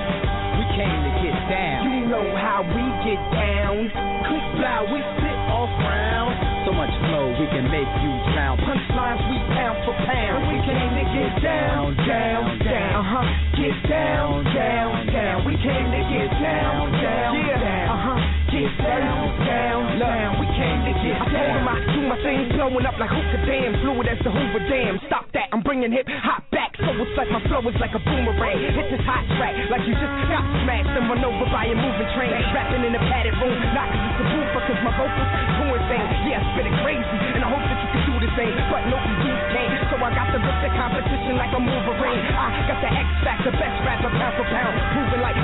we 0.61 0.65
came 0.77 0.99
to 1.03 1.13
get 1.25 1.37
down. 1.51 1.81
You 1.89 2.07
know 2.07 2.27
how 2.37 2.63
we 2.63 2.85
get 3.03 3.21
down. 3.35 3.91
Click 4.29 4.47
loud, 4.61 4.87
we 4.93 5.01
spit 5.19 5.39
off 5.51 5.73
rounds. 5.83 6.37
So 6.63 6.71
much 6.71 6.95
flow, 7.11 7.27
we 7.43 7.47
can 7.51 7.67
make 7.75 7.91
you 8.07 8.13
drown. 8.31 8.55
Punchlines 8.63 9.19
we 9.27 9.39
pound 9.51 9.83
for 9.83 9.97
pound. 10.07 10.47
We 10.47 10.63
came 10.63 10.93
to 10.95 11.07
get 11.11 11.33
down, 11.43 11.97
down, 12.07 12.59
down. 12.63 12.93
Uh 12.95 13.03
huh. 13.03 13.27
Get 13.59 13.77
down, 13.91 14.45
down, 14.55 15.07
down. 15.11 15.37
We 15.43 15.59
came 15.59 15.91
to 15.91 16.03
get 16.07 16.31
down, 16.39 16.93
down, 17.03 17.35
down. 17.59 17.89
Uh 17.91 17.99
huh. 17.99 18.22
Get 18.53 18.69
down, 18.85 19.33
down, 19.49 19.97
down. 19.97 20.37
We 20.37 20.45
came 20.53 20.85
to 20.85 20.93
get 21.01 21.17
down. 21.33 21.65
I 21.65 21.73
him 21.73 21.73
I 21.73 21.77
do 21.89 22.01
my 22.05 22.19
thing, 22.21 22.53
blowing 22.53 22.85
up 22.85 23.01
like 23.01 23.09
hookah 23.09 23.49
dam, 23.49 23.81
fluid 23.81 24.05
as 24.13 24.21
the 24.21 24.29
Hoover 24.29 24.61
Dam. 24.69 25.01
Stop 25.09 25.33
that, 25.33 25.49
I'm 25.57 25.65
bringing 25.65 25.89
hip 25.89 26.05
hop 26.21 26.45
back. 26.53 26.77
So 26.77 26.93
it's 26.93 27.17
like 27.17 27.33
my 27.33 27.41
flow 27.49 27.65
is 27.65 27.81
like 27.81 27.97
a 27.97 28.03
boomerang. 28.05 28.61
Hit 28.77 28.93
this 28.93 29.01
hot 29.09 29.25
track 29.41 29.57
like 29.73 29.89
you 29.89 29.97
just 29.97 30.15
got 30.29 30.45
smashed 30.69 30.93
and 30.93 31.09
run 31.09 31.25
over 31.25 31.49
by 31.49 31.65
a 31.65 31.73
moving 31.73 32.11
train. 32.13 32.29
Rapping 32.53 32.85
in 32.85 32.93
a 32.93 33.01
padded 33.09 33.33
room, 33.41 33.57
not 33.73 33.89
cause 33.89 34.05
it's 34.05 34.21
a 34.21 34.27
boofer, 34.29 34.63
cause 34.69 34.81
my 34.85 34.93
vocals 35.01 35.31
doing 35.57 35.85
things. 35.89 36.13
Yeah, 36.29 36.45
I 36.45 36.45
spit 36.53 36.69
it 36.69 36.77
crazy, 36.85 37.19
and 37.33 37.41
I 37.41 37.49
hope 37.49 37.65
that 37.65 37.79
you 37.81 37.89
can 37.89 38.03
do 38.05 38.15
the 38.21 38.31
same. 38.37 38.53
But 38.69 38.85
no 38.93 39.01
you 39.01 39.33
can't, 39.49 39.81
so 39.89 39.97
I 39.97 40.13
got 40.13 40.29
to 40.29 40.37
rip 40.37 40.59
the 40.61 40.71
competition 40.77 41.41
like 41.41 41.57
a 41.57 41.61
Wolverine. 41.65 42.21
I 42.37 42.69
got 42.69 42.85
the 42.85 42.91
X 43.01 43.09
Factor, 43.25 43.53
best 43.57 43.81
rapper 43.81 44.13
pound 44.13 44.37
for 44.37 44.45
pound, 44.45 44.77
proving 44.93 45.25
like 45.25 45.41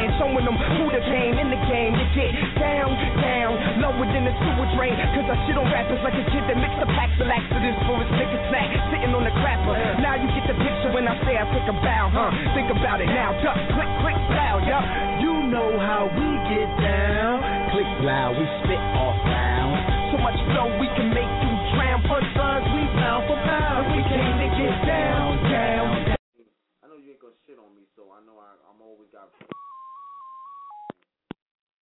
Superman, 0.00 0.18
showing 0.18 0.44
them 0.44 0.56
who 0.56 0.84
the 0.88 1.02
game 1.04 1.36
in 1.36 1.48
the 1.52 1.60
game. 1.68 1.92
You 1.92 2.06
get 2.16 2.32
down, 2.56 2.88
down, 3.20 3.52
lower 3.84 4.06
than 4.08 4.24
the 4.24 4.32
sewer 4.32 4.68
drain. 4.76 4.96
Cause 4.96 5.28
I 5.28 5.36
shit 5.44 5.56
on 5.56 5.68
rappers 5.68 6.00
like 6.00 6.16
a 6.16 6.24
kid 6.32 6.44
that 6.48 6.56
mixed 6.56 6.80
the 6.80 6.88
packs 6.96 7.16
of 7.20 7.28
laxatives 7.28 7.78
for 7.84 8.00
his 8.00 8.10
nigga 8.16 8.38
snack, 8.48 8.68
sitting 8.92 9.12
on 9.12 9.24
the 9.24 9.34
crapper. 9.44 9.76
Now 10.00 10.16
you 10.16 10.28
get 10.32 10.48
the 10.48 10.56
picture 10.56 10.90
when 10.92 11.04
I 11.08 11.14
say 11.24 11.36
I 11.36 11.44
take 11.52 11.68
a 11.68 11.76
bow, 11.76 12.04
huh? 12.12 12.30
Think 12.56 12.72
about 12.72 13.00
it 13.00 13.10
now, 13.12 13.36
duck, 13.44 13.58
click, 13.76 13.90
click, 14.00 14.18
bow, 14.32 14.56
yup. 14.64 14.84
You 15.20 15.34
know 15.52 15.76
how 15.76 16.08
we 16.08 16.28
get 16.48 16.68
down. 16.80 17.44
Click 17.76 17.90
loud, 18.00 18.40
we 18.40 18.44
spit 18.64 18.80
off 18.96 19.16
rounds. 19.28 19.80
So 20.10 20.16
much 20.18 20.38
flow 20.50 20.68
we 20.80 20.88
can 20.96 21.12
make 21.12 21.28
you 21.44 21.52
drown. 21.76 22.00
Punchlines 22.08 22.29